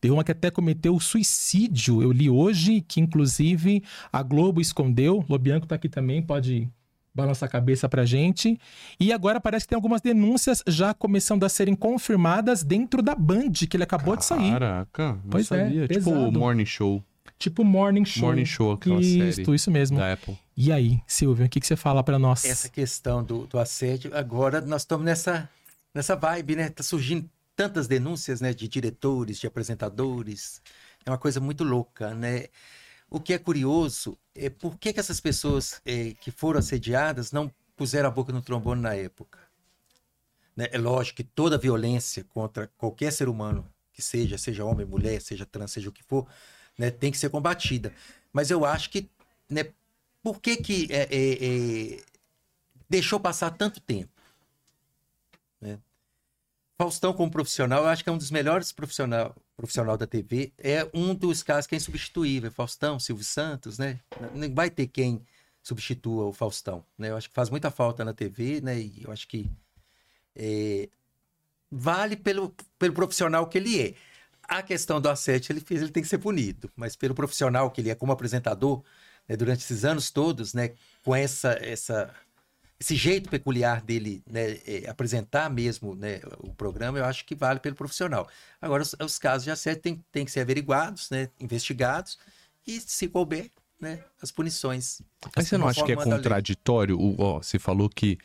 Teve 0.00 0.12
uma 0.12 0.24
que 0.24 0.32
até 0.32 0.50
cometeu 0.50 0.98
suicídio. 1.00 2.02
Eu 2.02 2.12
li 2.12 2.28
hoje 2.28 2.80
que, 2.80 3.00
inclusive, 3.00 3.82
a 4.12 4.22
Globo 4.22 4.60
escondeu. 4.60 5.24
Lobianco 5.28 5.64
está 5.64 5.74
aqui 5.76 5.88
também, 5.88 6.22
pode 6.22 6.68
balançar 7.16 7.48
a 7.48 7.50
cabeça 7.50 7.88
pra 7.88 8.04
gente. 8.04 8.60
E 9.00 9.12
agora 9.12 9.40
parece 9.40 9.64
que 9.64 9.70
tem 9.70 9.76
algumas 9.76 10.02
denúncias 10.02 10.62
já 10.66 10.92
começando 10.92 11.44
a 11.44 11.48
serem 11.48 11.74
confirmadas 11.74 12.62
dentro 12.62 13.02
da 13.02 13.14
Band, 13.14 13.52
que 13.68 13.76
ele 13.76 13.84
acabou 13.84 14.16
Caraca, 14.16 14.20
de 14.20 14.24
sair. 14.24 14.52
Caraca, 14.52 15.18
pois 15.30 15.50
é, 15.50 15.64
sabia. 15.64 15.84
É, 15.84 15.88
tipo 15.88 16.10
o 16.10 16.30
Morning 16.30 16.66
Show. 16.66 17.02
Tipo 17.38 17.64
Morning 17.64 18.04
Show. 18.04 18.26
Morning 18.26 18.44
Show, 18.44 18.72
aquela 18.72 19.00
isso, 19.00 19.34
série. 19.42 19.54
Isso 19.54 19.70
mesmo. 19.70 19.98
Da 19.98 20.12
Apple. 20.12 20.38
E 20.56 20.70
aí, 20.70 21.00
Silvio, 21.06 21.46
o 21.46 21.48
que, 21.48 21.60
que 21.60 21.66
você 21.66 21.76
fala 21.76 22.02
para 22.02 22.18
nós? 22.18 22.44
Essa 22.44 22.68
questão 22.68 23.24
do, 23.24 23.46
do 23.46 23.58
assédio, 23.58 24.10
agora 24.14 24.60
nós 24.60 24.82
estamos 24.82 25.04
nessa, 25.04 25.48
nessa 25.94 26.14
vibe, 26.16 26.56
né? 26.56 26.68
Tá 26.70 26.82
surgindo 26.82 27.28
tantas 27.56 27.88
denúncias, 27.88 28.40
né? 28.40 28.52
De 28.54 28.68
diretores, 28.68 29.38
de 29.38 29.46
apresentadores. 29.46 30.60
É 31.04 31.10
uma 31.10 31.18
coisa 31.18 31.40
muito 31.40 31.64
louca, 31.64 32.14
né? 32.14 32.46
O 33.08 33.18
que 33.18 33.32
é 33.32 33.38
curioso 33.38 34.18
é 34.34 34.50
por 34.50 34.76
que, 34.78 34.92
que 34.92 35.00
essas 35.00 35.20
pessoas 35.20 35.80
é, 35.84 36.12
que 36.14 36.30
foram 36.30 36.58
assediadas 36.58 37.32
não 37.32 37.50
puseram 37.76 38.08
a 38.08 38.12
boca 38.12 38.32
no 38.32 38.42
trombone 38.42 38.82
na 38.82 38.94
época. 38.94 39.38
Né? 40.56 40.68
É 40.72 40.78
lógico 40.78 41.18
que 41.18 41.24
toda 41.24 41.58
violência 41.58 42.24
contra 42.24 42.66
qualquer 42.78 43.12
ser 43.12 43.28
humano, 43.28 43.68
que 43.92 44.02
seja, 44.02 44.36
seja 44.38 44.64
homem, 44.64 44.86
mulher, 44.86 45.20
seja 45.20 45.46
trans, 45.46 45.72
seja 45.72 45.88
o 45.88 45.92
que 45.92 46.02
for, 46.02 46.26
né, 46.76 46.90
tem 46.90 47.12
que 47.12 47.18
ser 47.18 47.30
combatida. 47.30 47.92
Mas 48.32 48.50
eu 48.50 48.64
acho 48.64 48.90
que, 48.90 49.08
né, 49.48 49.70
por 50.22 50.40
que 50.40 50.56
que 50.56 50.88
é, 50.90 51.08
é, 51.10 52.02
deixou 52.88 53.20
passar 53.20 53.50
tanto 53.50 53.80
tempo? 53.80 54.12
Né? 55.60 55.78
Faustão 56.78 57.14
como 57.14 57.30
profissional, 57.30 57.84
eu 57.84 57.88
acho 57.88 58.04
que 58.04 58.10
é 58.10 58.12
um 58.12 58.18
dos 58.18 58.30
melhores 58.30 58.70
profissional, 58.70 59.34
profissional 59.56 59.96
da 59.96 60.06
TV. 60.06 60.52
É 60.58 60.86
um 60.92 61.14
dos 61.14 61.42
casos 61.42 61.66
que 61.66 61.74
é 61.74 61.78
insubstituível. 61.78 62.50
Faustão, 62.50 63.00
Silvio 63.00 63.24
Santos, 63.24 63.78
né? 63.78 63.98
Não 64.34 64.54
vai 64.54 64.68
ter 64.68 64.86
quem 64.86 65.24
substitua 65.62 66.26
o 66.26 66.32
Faustão, 66.32 66.84
né? 66.98 67.10
Eu 67.10 67.16
acho 67.16 67.28
que 67.30 67.34
faz 67.34 67.48
muita 67.48 67.70
falta 67.70 68.04
na 68.04 68.12
TV, 68.12 68.60
né? 68.60 68.78
E 68.78 69.02
eu 69.02 69.10
acho 69.10 69.26
que 69.26 69.50
é, 70.34 70.88
vale 71.70 72.14
pelo, 72.14 72.54
pelo 72.78 72.92
profissional 72.92 73.46
que 73.46 73.56
ele 73.56 73.80
é. 73.80 73.94
A 74.42 74.62
questão 74.62 75.00
do 75.00 75.08
assédio 75.08 75.52
ele 75.52 75.60
fez, 75.60 75.80
ele 75.80 75.90
tem 75.90 76.02
que 76.02 76.08
ser 76.08 76.18
punido, 76.18 76.70
mas 76.76 76.94
pelo 76.94 77.14
profissional 77.14 77.70
que 77.70 77.80
ele 77.80 77.90
é 77.90 77.94
como 77.94 78.12
apresentador, 78.12 78.84
né, 79.26 79.34
durante 79.36 79.60
esses 79.60 79.84
anos 79.84 80.10
todos, 80.10 80.54
né, 80.54 80.74
com 81.02 81.16
essa 81.16 81.52
essa 81.60 82.14
esse 82.78 82.94
jeito 82.94 83.30
peculiar 83.30 83.80
dele 83.80 84.22
né, 84.30 84.58
é, 84.66 84.88
apresentar 84.88 85.48
mesmo 85.48 85.94
né, 85.94 86.20
o 86.38 86.54
programa, 86.54 86.98
eu 86.98 87.04
acho 87.04 87.24
que 87.24 87.34
vale 87.34 87.58
pelo 87.58 87.74
profissional. 87.74 88.28
Agora, 88.60 88.82
os, 88.82 88.94
os 89.00 89.18
casos 89.18 89.44
de 89.44 89.50
assédio 89.50 89.82
têm, 89.82 90.04
têm 90.12 90.24
que 90.24 90.30
ser 90.30 90.40
averiguados, 90.40 91.10
né, 91.10 91.28
investigados, 91.40 92.18
e 92.66 92.80
se 92.80 93.08
couber, 93.08 93.50
né, 93.80 94.00
as 94.20 94.30
punições. 94.30 95.00
Mas 95.34 95.48
você 95.48 95.56
não 95.56 95.68
acha 95.68 95.84
que 95.84 95.92
é 95.92 95.96
contraditório? 95.96 96.98
O, 96.98 97.16
ó, 97.18 97.38
você 97.42 97.58
falou 97.58 97.88
que. 97.88 98.18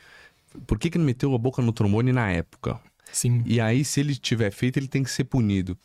Por 0.67 0.77
que, 0.77 0.89
que 0.89 0.97
não 0.97 1.05
meteu 1.05 1.33
a 1.33 1.37
boca 1.37 1.61
no 1.61 1.71
trombone 1.71 2.11
na 2.11 2.29
época? 2.29 2.77
Sim. 3.11 3.41
E 3.45 3.61
aí, 3.61 3.85
se 3.85 4.01
ele 4.01 4.15
tiver 4.15 4.51
feito, 4.51 4.77
ele 4.77 4.87
tem 4.87 5.01
que 5.01 5.09
ser 5.09 5.23
punido. 5.23 5.77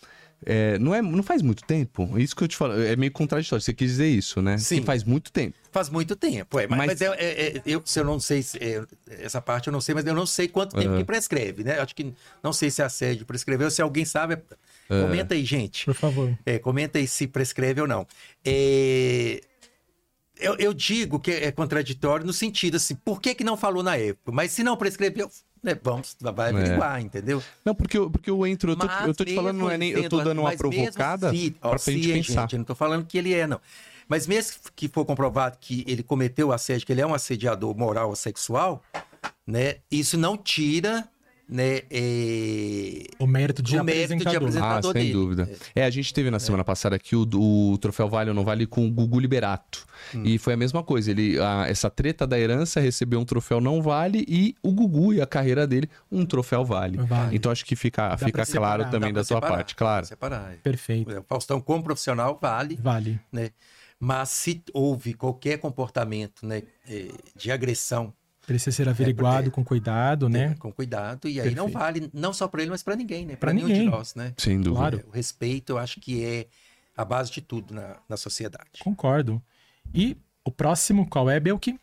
É, 0.45 0.79
não, 0.79 0.95
é, 0.95 1.01
não 1.01 1.23
faz 1.23 1.41
muito 1.41 1.65
tempo? 1.65 2.11
É 2.17 2.21
isso 2.21 2.37
que 2.37 2.45
eu 2.45 2.49
te 2.49 2.57
falo. 2.57 2.81
É 2.81 2.95
meio 2.95 3.11
contraditório. 3.11 3.63
Você 3.63 3.73
quis 3.73 3.93
dizer 3.93 4.09
isso, 4.09 4.43
né? 4.43 4.59
Sim. 4.59 4.81
Que 4.81 4.87
faz 4.87 5.03
muito 5.03 5.33
tempo. 5.33 5.57
Faz 5.73 5.89
muito 5.89 6.15
tempo. 6.15 6.59
É, 6.59 6.67
mas, 6.67 6.79
mas... 6.79 6.87
mas 6.89 7.01
é, 7.01 7.07
é, 7.07 7.57
é, 7.57 7.63
eu, 7.65 7.83
se 7.85 7.99
eu 7.99 8.05
não 8.05 8.21
sei, 8.21 8.43
se, 8.43 8.59
essa 9.09 9.41
parte 9.41 9.69
eu 9.69 9.73
não 9.73 9.81
sei, 9.81 9.95
mas 9.95 10.05
eu 10.05 10.15
não 10.15 10.27
sei 10.27 10.49
quanto 10.49 10.77
tempo 10.77 10.91
uhum. 10.91 10.99
que 10.99 11.05
prescreve, 11.05 11.65
né? 11.65 11.79
Acho 11.79 11.95
que 11.95 12.13
não 12.43 12.53
sei 12.53 12.71
se 12.71 12.83
a 12.83 12.89
sede 12.89 13.25
prescreveu. 13.25 13.71
Se 13.71 13.81
alguém 13.81 14.05
sabe, 14.05 14.39
comenta 14.89 15.35
aí, 15.35 15.45
gente. 15.45 15.87
Por 15.87 15.95
favor. 15.95 16.39
comenta 16.63 16.99
aí 16.99 17.09
se 17.09 17.27
prescreve 17.27 17.81
ou 17.81 17.89
não. 17.89 18.07
Eu, 20.39 20.55
eu, 20.59 20.75
digo 20.75 21.19
que 21.19 21.31
é 21.31 21.51
contraditório 21.51 22.27
no 22.27 22.33
sentido 22.33 22.77
assim, 22.77 22.95
por 22.95 23.23
que, 23.23 23.35
que 23.35 23.43
não 23.43 23.57
falou 23.57 23.83
na 23.83 23.97
época? 23.97 24.31
Mas 24.33 24.53
se 24.53 24.63
não 24.63 24.77
prescreveu, 24.77 25.31
né, 25.63 25.79
vamos, 25.83 26.17
vai 26.21 26.51
averiguar, 26.51 26.99
é. 26.99 27.03
entendeu? 27.03 27.43
Não, 27.65 27.75
porque 27.75 27.99
eu, 27.99 28.11
porque 28.11 28.31
eu 28.31 28.47
entro, 28.47 28.73
eu 28.73 28.77
tô, 28.77 28.87
eu 28.87 29.15
tô 29.15 29.25
te 29.25 29.35
falando, 29.35 29.59
não 29.59 29.71
é 29.71 29.77
nem, 29.77 29.91
eu 29.91 30.09
tô 30.09 30.23
dando 30.23 30.41
uma 30.41 30.57
provocada 30.57 31.31
se, 31.31 31.57
ó, 31.61 31.71
pra 31.71 31.79
se, 31.79 31.93
gente 31.93 32.13
pensar. 32.13 32.43
Gente, 32.43 32.53
eu 32.55 32.59
não 32.59 32.65
tô 32.65 32.75
falando 32.75 33.05
que 33.05 33.19
ele 33.19 33.35
é, 33.35 33.47
não. 33.47 33.61
Mas 34.09 34.27
mesmo 34.27 34.57
que 34.75 34.89
for 34.89 35.05
comprovado 35.05 35.57
que 35.61 35.85
ele 35.87 36.03
cometeu 36.03 36.53
assédio, 36.53 36.87
que 36.87 36.93
ele 36.93 37.01
é 37.01 37.07
um 37.07 37.15
assediador 37.15 37.77
moral 37.77 38.11
ou 38.11 38.17
sexual, 38.17 38.83
né, 39.47 39.77
isso 39.91 40.17
não 40.17 40.37
tira 40.37 41.09
né, 41.49 41.83
é... 41.91 43.07
o 43.19 43.27
mérito 43.27 43.63
de, 43.63 43.79
o 43.79 43.85
mérito 43.85 44.17
de 44.17 44.37
apresentador 44.37 44.91
ah, 44.91 44.93
sem 44.93 45.03
dele. 45.03 45.13
dúvida. 45.13 45.51
É. 45.75 45.85
a 45.85 45.91
gente 45.91 46.13
teve 46.13 46.31
na 46.31 46.41
semana 46.41 46.63
é. 46.63 46.65
passada 46.65 46.97
aqui 46.97 47.15
o, 47.15 47.23
o 47.23 47.79
troféu 47.79 48.09
Vale 48.09 48.31
ou 48.31 48.35
não 48.35 48.45
Vale 48.45 48.67
com 48.67 48.87
o 48.87 48.91
Gugu 48.91 49.21
Liberato. 49.21 49.87
Hum. 50.15 50.23
E 50.25 50.39
foi 50.39 50.55
a 50.55 50.57
mesma 50.57 50.83
coisa. 50.83 51.11
Ele, 51.11 51.39
a, 51.39 51.67
essa 51.69 51.89
treta 51.89 52.27
da 52.27 52.39
herança 52.39 52.81
recebeu 52.81 53.21
um 53.21 53.25
troféu 53.25 53.61
não 53.61 53.81
vale 53.81 54.25
e 54.29 54.55
o 54.63 54.73
Gugu 54.73 55.15
e 55.15 55.21
a 55.21 55.27
carreira 55.27 55.67
dele 55.67 55.89
um 56.11 56.27
troféu 56.27 56.65
vale. 56.65 56.99
vale. 56.99 57.37
Então 57.37 57.53
acho 57.53 57.65
que 57.65 57.77
fica, 57.77 58.17
fica 58.17 58.45
claro 58.45 58.83
separar, 58.83 58.91
também 58.91 59.13
da 59.13 59.23
sua 59.23 59.41
parte, 59.41 59.75
claro. 59.75 60.07
Separar. 60.07 60.53
É. 60.53 60.57
Perfeito. 60.57 61.11
O 61.19 61.25
Faustão 61.29 61.61
como 61.61 61.83
profissional 61.83 62.39
vale. 62.41 62.77
Vale. 62.83 63.21
Né? 63.31 63.51
Mas 63.99 64.31
se 64.31 64.63
houve 64.73 65.15
qualquer 65.15 65.59
comportamento 65.59 66.45
né, 66.45 66.63
é, 66.89 67.09
de 67.35 67.51
agressão 67.51 68.13
Precisa 68.47 68.77
ser 68.77 68.89
averiguado 68.89 69.49
é 69.49 69.51
com 69.51 69.65
cuidado, 69.65 70.29
né? 70.29 70.55
Com 70.59 70.71
cuidado, 70.71 71.27
e 71.27 71.41
aí 71.41 71.49
Perfeito. 71.49 71.57
não 71.57 71.69
vale 71.69 72.11
não 72.15 72.33
só 72.33 72.47
para 72.47 72.63
ele, 72.63 72.71
mas 72.71 72.83
para 72.83 72.95
ninguém, 72.95 73.27
né? 73.27 73.35
Para 73.35 73.53
nenhum 73.53 73.67
de 73.67 73.83
nós, 73.83 74.15
né? 74.15 74.33
Sem 74.37 74.61
dúvida. 74.61 74.81
Claro. 74.81 75.05
O 75.09 75.11
respeito, 75.11 75.73
eu 75.73 75.79
acho 75.79 76.01
que 76.01 76.25
é 76.25 76.47
a 76.97 77.05
base 77.05 77.33
de 77.33 77.41
tudo 77.41 77.75
na, 77.75 77.97
na 78.09 78.17
sociedade. 78.17 78.79
Concordo. 78.81 79.43
E 79.93 80.17
o 80.45 80.51
próximo, 80.53 81.09
qual 81.09 81.29
é, 81.29 81.41
Belki? 81.41 81.79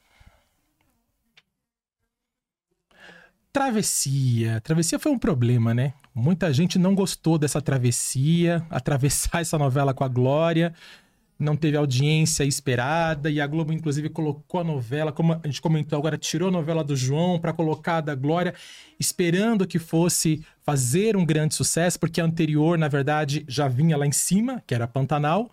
Travessia. 3.51 4.61
Travessia 4.61 4.97
foi 4.97 5.11
um 5.11 5.19
problema, 5.19 5.73
né? 5.73 5.93
Muita 6.15 6.51
gente 6.51 6.79
não 6.79 6.95
gostou 6.95 7.37
dessa 7.37 7.61
travessia, 7.61 8.65
atravessar 8.69 9.41
essa 9.41 9.57
novela 9.57 9.93
com 9.93 10.03
a 10.03 10.07
Glória 10.07 10.73
não 11.43 11.55
teve 11.55 11.77
audiência 11.77 12.43
esperada 12.43 13.29
e 13.29 13.39
a 13.39 13.45
Globo 13.45 13.73
inclusive 13.73 14.09
colocou 14.09 14.61
a 14.61 14.63
novela, 14.63 15.11
como 15.11 15.33
a 15.33 15.41
gente 15.45 15.61
comentou 15.61 15.99
agora, 15.99 16.17
tirou 16.17 16.49
a 16.49 16.51
novela 16.51 16.83
do 16.83 16.95
João 16.95 17.39
para 17.39 17.53
colocar 17.53 17.97
a 17.97 18.01
da 18.01 18.15
Glória, 18.15 18.53
esperando 18.99 19.67
que 19.67 19.77
fosse 19.77 20.45
fazer 20.63 21.17
um 21.17 21.25
grande 21.25 21.53
sucesso, 21.53 21.99
porque 21.99 22.21
a 22.21 22.25
anterior, 22.25 22.77
na 22.77 22.87
verdade, 22.87 23.45
já 23.47 23.67
vinha 23.67 23.97
lá 23.97 24.07
em 24.07 24.11
cima, 24.11 24.63
que 24.65 24.73
era 24.73 24.87
Pantanal. 24.87 25.51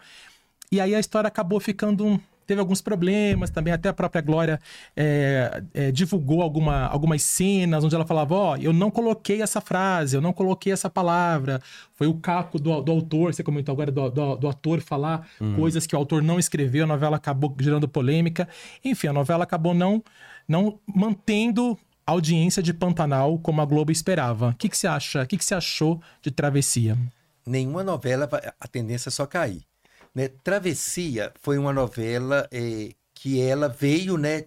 E 0.73 0.81
aí 0.81 0.95
a 0.95 1.01
história 1.01 1.29
acabou 1.29 1.59
ficando 1.59 2.07
um 2.07 2.21
teve 2.51 2.61
alguns 2.61 2.81
problemas 2.83 3.49
também, 3.49 3.73
até 3.73 3.89
a 3.89 3.93
própria 3.93 4.21
Glória 4.21 4.59
é, 4.97 5.63
é, 5.73 5.93
divulgou 5.93 6.43
alguma, 6.43 6.87
algumas 6.87 7.23
cenas 7.23 7.85
onde 7.85 7.95
ela 7.95 8.05
falava: 8.05 8.35
Ó, 8.35 8.53
oh, 8.53 8.57
eu 8.57 8.73
não 8.73 8.91
coloquei 8.91 9.41
essa 9.41 9.61
frase, 9.61 10.17
eu 10.17 10.21
não 10.21 10.33
coloquei 10.33 10.73
essa 10.73 10.91
palavra. 10.91 11.63
Foi 11.95 12.09
o 12.09 12.15
caco 12.15 12.59
do, 12.59 12.81
do 12.81 12.91
autor, 12.91 13.33
você 13.33 13.45
comentou 13.45 13.73
agora 13.73 13.93
do, 13.93 14.11
do, 14.11 14.35
do 14.35 14.49
ator 14.49 14.81
falar 14.81 15.29
uhum. 15.41 15.55
coisas 15.55 15.87
que 15.87 15.95
o 15.95 15.99
autor 15.99 16.25
não 16.25 16.41
escreveu, 16.41 16.83
a 16.83 16.89
novela 16.89 17.19
acabou 17.19 17.55
gerando 17.61 17.87
polêmica. 17.87 18.49
Enfim, 18.85 19.07
a 19.07 19.13
novela 19.13 19.45
acabou 19.45 19.73
não, 19.73 20.03
não 20.49 20.81
mantendo 20.93 21.79
a 22.05 22.11
audiência 22.11 22.61
de 22.61 22.75
Pantanal 22.75 23.39
como 23.39 23.61
a 23.61 23.65
Globo 23.65 23.93
esperava. 23.93 24.49
O 24.49 24.55
que, 24.57 24.69
que 24.69 24.77
você 24.77 24.89
acha? 24.89 25.23
O 25.23 25.27
que, 25.27 25.37
que 25.37 25.45
você 25.45 25.55
achou 25.55 26.03
de 26.21 26.33
Travessia? 26.33 26.99
Nenhuma 27.47 27.85
novela, 27.85 28.29
a 28.59 28.67
tendência 28.67 29.09
é 29.09 29.13
só 29.13 29.25
cair. 29.25 29.70
Né? 30.15 30.29
Travessia 30.29 31.33
foi 31.41 31.59
uma 31.59 31.73
novela 31.73 32.49
é, 32.51 32.91
que 33.15 33.41
ela 33.41 33.69
veio, 33.69 34.17
né, 34.17 34.45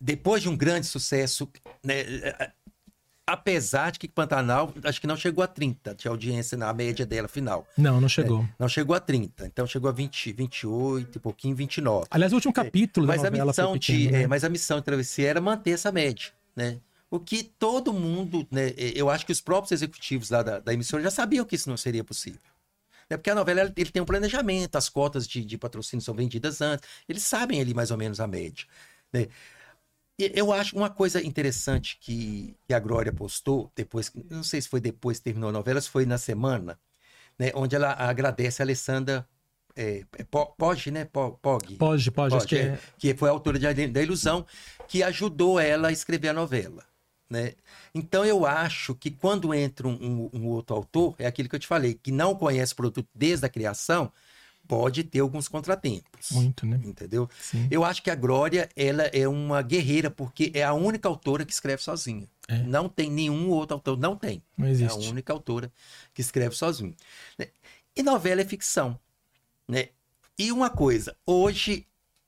depois 0.00 0.42
de 0.42 0.48
um 0.48 0.56
grande 0.56 0.86
sucesso, 0.86 1.48
né, 1.84 2.04
apesar 3.26 3.90
de 3.90 3.98
que 3.98 4.06
Pantanal 4.06 4.72
acho 4.84 5.00
que 5.00 5.06
não 5.06 5.16
chegou 5.16 5.42
a 5.42 5.46
30 5.48 5.94
de 5.94 6.06
audiência 6.06 6.56
na 6.56 6.72
média 6.72 7.04
dela 7.04 7.26
final. 7.26 7.66
Não, 7.76 8.00
não 8.00 8.08
chegou. 8.08 8.42
É, 8.42 8.48
não 8.58 8.68
chegou 8.68 8.94
a 8.94 9.00
30, 9.00 9.46
então 9.46 9.66
chegou 9.66 9.90
a 9.90 9.92
20, 9.92 10.32
28 10.32 11.16
e 11.16 11.20
pouquinho, 11.20 11.56
29. 11.56 12.06
Aliás, 12.10 12.32
o 12.32 12.36
último 12.36 12.52
capítulo 12.52 13.06
é, 13.06 13.08
mas 13.08 13.22
da 13.22 13.30
novela 13.30 13.44
a 13.44 13.46
missão 13.46 13.72
pequeno, 13.72 13.98
de, 13.98 14.10
né? 14.12 14.22
é, 14.22 14.26
Mas 14.26 14.44
a 14.44 14.48
missão 14.48 14.78
de 14.78 14.84
Travessia 14.84 15.28
era 15.28 15.40
manter 15.40 15.72
essa 15.72 15.90
média, 15.90 16.32
né? 16.54 16.78
O 17.10 17.20
que 17.20 17.44
todo 17.44 17.92
mundo, 17.92 18.46
né, 18.50 18.74
eu 18.76 19.08
acho 19.08 19.24
que 19.24 19.30
os 19.30 19.40
próprios 19.40 19.70
executivos 19.70 20.28
lá 20.28 20.42
da, 20.42 20.58
da 20.58 20.74
emissora 20.74 21.02
já 21.04 21.10
sabiam 21.10 21.44
que 21.44 21.54
isso 21.54 21.70
não 21.70 21.76
seria 21.76 22.02
possível. 22.02 22.40
É 23.08 23.16
porque 23.16 23.30
a 23.30 23.34
novela 23.34 23.72
ele 23.76 23.90
tem 23.90 24.02
um 24.02 24.06
planejamento, 24.06 24.76
as 24.76 24.88
cotas 24.88 25.26
de, 25.26 25.44
de 25.44 25.56
patrocínio 25.56 26.04
são 26.04 26.14
vendidas 26.14 26.60
antes, 26.60 26.88
eles 27.08 27.22
sabem 27.22 27.60
ali 27.60 27.72
mais 27.72 27.90
ou 27.90 27.96
menos 27.96 28.20
a 28.20 28.26
média. 28.26 28.66
Né? 29.12 29.28
Eu 30.18 30.52
acho 30.52 30.74
uma 30.74 30.88
coisa 30.88 31.22
interessante 31.22 31.98
que, 32.00 32.56
que 32.66 32.72
a 32.72 32.80
Glória 32.80 33.12
postou, 33.12 33.70
depois, 33.76 34.10
não 34.30 34.42
sei 34.42 34.60
se 34.62 34.68
foi 34.68 34.80
depois 34.80 35.18
que 35.18 35.24
terminou 35.24 35.50
a 35.50 35.52
novela, 35.52 35.80
se 35.80 35.90
foi 35.90 36.06
na 36.06 36.16
semana, 36.16 36.78
né, 37.38 37.52
onde 37.54 37.76
ela 37.76 37.92
agradece 37.92 38.62
a 38.62 38.64
Alessandra 38.64 39.28
é, 39.76 40.04
é, 40.16 40.24
Pog, 40.24 40.90
né? 40.90 41.04
Pog. 41.04 41.36
Pog, 41.76 41.76
Pog, 41.76 42.56
é... 42.56 42.78
que 42.96 43.14
foi 43.14 43.28
a 43.28 43.32
autora 43.32 43.58
de, 43.58 43.88
da 43.88 44.02
Ilusão, 44.02 44.46
que 44.88 45.02
ajudou 45.02 45.60
ela 45.60 45.88
a 45.88 45.92
escrever 45.92 46.30
a 46.30 46.32
novela. 46.32 46.82
Né? 47.28 47.54
Então 47.94 48.24
eu 48.24 48.46
acho 48.46 48.94
que 48.94 49.10
quando 49.10 49.52
entra 49.52 49.88
um, 49.88 49.94
um, 49.94 50.30
um, 50.32 50.46
outro 50.46 50.76
autor, 50.76 51.14
é 51.18 51.26
aquilo 51.26 51.48
que 51.48 51.56
eu 51.56 51.60
te 51.60 51.66
falei, 51.66 51.94
que 51.94 52.12
não 52.12 52.34
conhece 52.34 52.72
o 52.72 52.76
produto 52.76 53.08
desde 53.14 53.44
a 53.44 53.48
criação, 53.48 54.12
pode 54.66 55.04
ter 55.04 55.20
alguns 55.20 55.48
contratempos. 55.48 56.30
Muito, 56.32 56.66
né? 56.66 56.80
Entendeu? 56.84 57.28
Sim. 57.40 57.66
Eu 57.70 57.84
acho 57.84 58.02
que 58.02 58.10
a 58.10 58.14
Glória, 58.14 58.68
ela 58.76 59.04
é 59.04 59.26
uma 59.26 59.62
guerreira, 59.62 60.10
porque 60.10 60.50
é 60.54 60.62
a 60.62 60.74
única 60.74 61.08
autora 61.08 61.44
que 61.44 61.52
escreve 61.52 61.82
sozinha. 61.82 62.28
É. 62.48 62.58
Não 62.62 62.88
tem 62.88 63.10
nenhum 63.10 63.48
outro 63.50 63.74
autor, 63.74 63.98
não 63.98 64.16
tem. 64.16 64.42
Não 64.56 64.68
existe. 64.68 65.02
É 65.02 65.06
a 65.06 65.10
única 65.10 65.32
autora 65.32 65.70
que 66.14 66.20
escreve 66.20 66.54
sozinha. 66.54 66.94
Né? 67.38 67.48
E 67.96 68.02
novela 68.02 68.40
é 68.40 68.44
ficção. 68.44 68.98
Né? 69.66 69.88
E 70.38 70.52
uma 70.52 70.68
coisa, 70.68 71.16
hoje, 71.24 71.86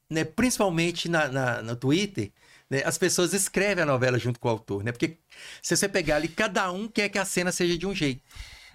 né, 0.09 0.25
principalmente 0.25 1.09
na, 1.09 1.29
na, 1.29 1.63
no 1.63 1.77
Twitter, 1.77 2.33
né, 2.71 2.83
as 2.85 2.99
pessoas 2.99 3.33
escrevem 3.33 3.83
a 3.83 3.87
novela 3.87 4.19
junto 4.19 4.39
com 4.39 4.49
o 4.49 4.51
autor, 4.51 4.85
né? 4.85 4.93
Porque 4.93 5.17
se 5.63 5.77
você 5.77 5.89
pegar 5.89 6.17
ali, 6.17 6.29
cada 6.29 6.71
um 6.71 6.89
quer 6.89 7.09
que 7.09 7.19
a 7.19 7.25
cena 7.25 7.51
seja 7.53 7.77
de 7.77 7.87
um 7.87 7.95
jeito. 7.95 8.23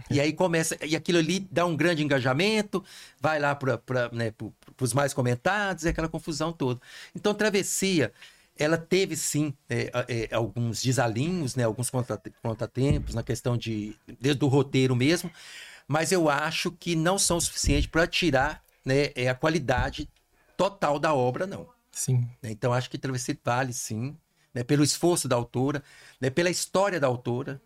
E 0.10 0.20
aí 0.20 0.34
começa, 0.34 0.78
e 0.86 0.96
aquilo 0.96 1.20
ali 1.20 1.40
dá 1.52 1.66
um 1.66 1.76
grande 1.76 2.04
engajamento, 2.04 2.84
vai 3.20 3.40
lá 3.40 3.56
para 3.56 3.80
né, 4.12 4.34
os 4.80 4.94
mais 4.94 5.14
comentados, 5.14 5.86
é 5.86 5.90
aquela 5.90 6.10
confusão 6.10 6.52
toda. 6.52 6.82
Então, 7.16 7.34
Travessia, 7.34 8.12
ela 8.58 8.78
teve 8.78 9.16
sim 9.16 9.54
é, 9.70 9.92
é, 10.08 10.36
alguns 10.36 10.82
desalinhos, 10.82 11.56
né, 11.56 11.64
alguns 11.64 11.90
contratempos 11.90 13.16
na 13.16 13.24
questão 13.24 13.58
de 13.58 13.96
desde 14.20 14.44
o 14.44 14.48
roteiro 14.48 14.96
mesmo, 14.96 15.32
mas 15.88 16.12
eu 16.12 16.30
acho 16.30 16.72
que 16.72 16.96
não 16.96 17.18
são 17.18 17.40
suficientes 17.40 17.88
para 17.88 18.06
tirar 18.08 18.64
né, 18.86 19.12
é, 19.16 19.30
a 19.30 19.36
qualidade 19.36 20.10
total 20.58 21.00
da 21.00 21.14
obra, 21.14 21.48
não. 21.48 21.68
Sim. 21.94 22.28
Né, 22.42 22.52
então 22.52 22.74
acho 22.74 22.90
que 22.90 22.98
Travessia 22.98 23.38
vale 23.44 23.72
sim, 23.72 24.18
né, 24.54 24.64
pelo 24.64 24.84
esforço 24.84 25.28
da 25.28 25.36
autora, 25.36 25.82
né, 26.20 26.30
pela 26.30 26.50
história 26.50 27.00
da 27.00 27.08
autora, 27.08 27.62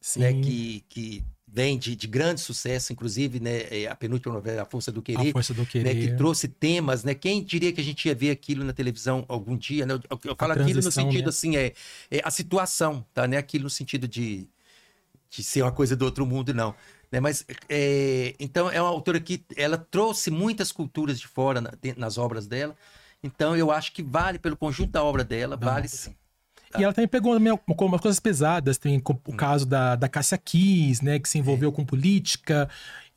sim. 0.00 0.20
Né, 0.20 0.32
que, 0.32 0.84
que 0.88 1.24
vem 1.46 1.78
de, 1.78 1.94
de 1.94 2.06
grande 2.06 2.40
sucesso, 2.40 2.92
inclusive 2.92 3.40
né, 3.40 3.62
é, 3.70 3.86
a 3.86 3.94
penúltima 3.94 4.34
novela, 4.34 4.62
A 4.62 4.64
Força 4.64 4.90
do 4.90 5.02
Querer, 5.02 5.28
a 5.28 5.32
Força 5.32 5.54
do 5.54 5.64
Querer. 5.64 5.94
Né, 5.94 6.00
que 6.00 6.16
trouxe 6.16 6.48
temas, 6.48 7.04
né? 7.04 7.14
Quem 7.14 7.42
diria 7.42 7.72
que 7.72 7.80
a 7.80 7.84
gente 7.84 8.06
ia 8.06 8.14
ver 8.14 8.30
aquilo 8.30 8.64
na 8.64 8.72
televisão 8.72 9.24
algum 9.28 9.56
dia? 9.56 9.86
Né? 9.86 9.94
Eu, 9.94 10.20
eu 10.24 10.36
falo 10.36 10.52
aquilo 10.52 10.82
no 10.82 10.92
sentido 10.92 11.24
né? 11.24 11.28
assim, 11.28 11.56
é, 11.56 11.72
é, 12.10 12.20
a 12.22 12.30
situação, 12.30 13.04
tá? 13.14 13.26
Não 13.26 13.34
é 13.34 13.38
aquilo 13.38 13.64
no 13.64 13.70
sentido 13.70 14.06
de, 14.06 14.46
de 15.30 15.42
ser 15.42 15.62
uma 15.62 15.72
coisa 15.72 15.96
do 15.96 16.04
outro 16.04 16.26
mundo, 16.26 16.52
não. 16.52 16.74
Né? 17.10 17.20
Mas 17.20 17.44
é, 17.68 18.34
então 18.38 18.70
é 18.70 18.80
uma 18.80 18.90
autora 18.90 19.18
que 19.18 19.42
ela 19.56 19.78
trouxe 19.78 20.30
muitas 20.30 20.70
culturas 20.70 21.18
de 21.18 21.26
fora 21.26 21.60
na, 21.60 21.72
nas 21.96 22.18
obras 22.18 22.46
dela. 22.46 22.76
Então 23.22 23.56
eu 23.56 23.70
acho 23.70 23.92
que 23.92 24.02
vale 24.02 24.38
pelo 24.38 24.56
conjunto 24.56 24.90
da 24.90 25.02
obra 25.02 25.24
dela, 25.24 25.56
Não. 25.56 25.66
vale 25.66 25.88
sim. 25.88 26.14
E 26.78 26.84
ela 26.84 26.92
também 26.92 27.08
pegou 27.08 27.32
algumas 27.32 28.00
coisas 28.00 28.20
pesadas, 28.20 28.76
tem 28.76 28.98
o 28.98 29.02
hum. 29.10 29.36
caso 29.36 29.64
da, 29.64 29.96
da 29.96 30.08
Cássia 30.08 30.36
Kiss, 30.36 31.02
né, 31.02 31.18
que 31.18 31.28
se 31.28 31.38
envolveu 31.38 31.70
é. 31.70 31.72
com 31.72 31.84
política 31.84 32.68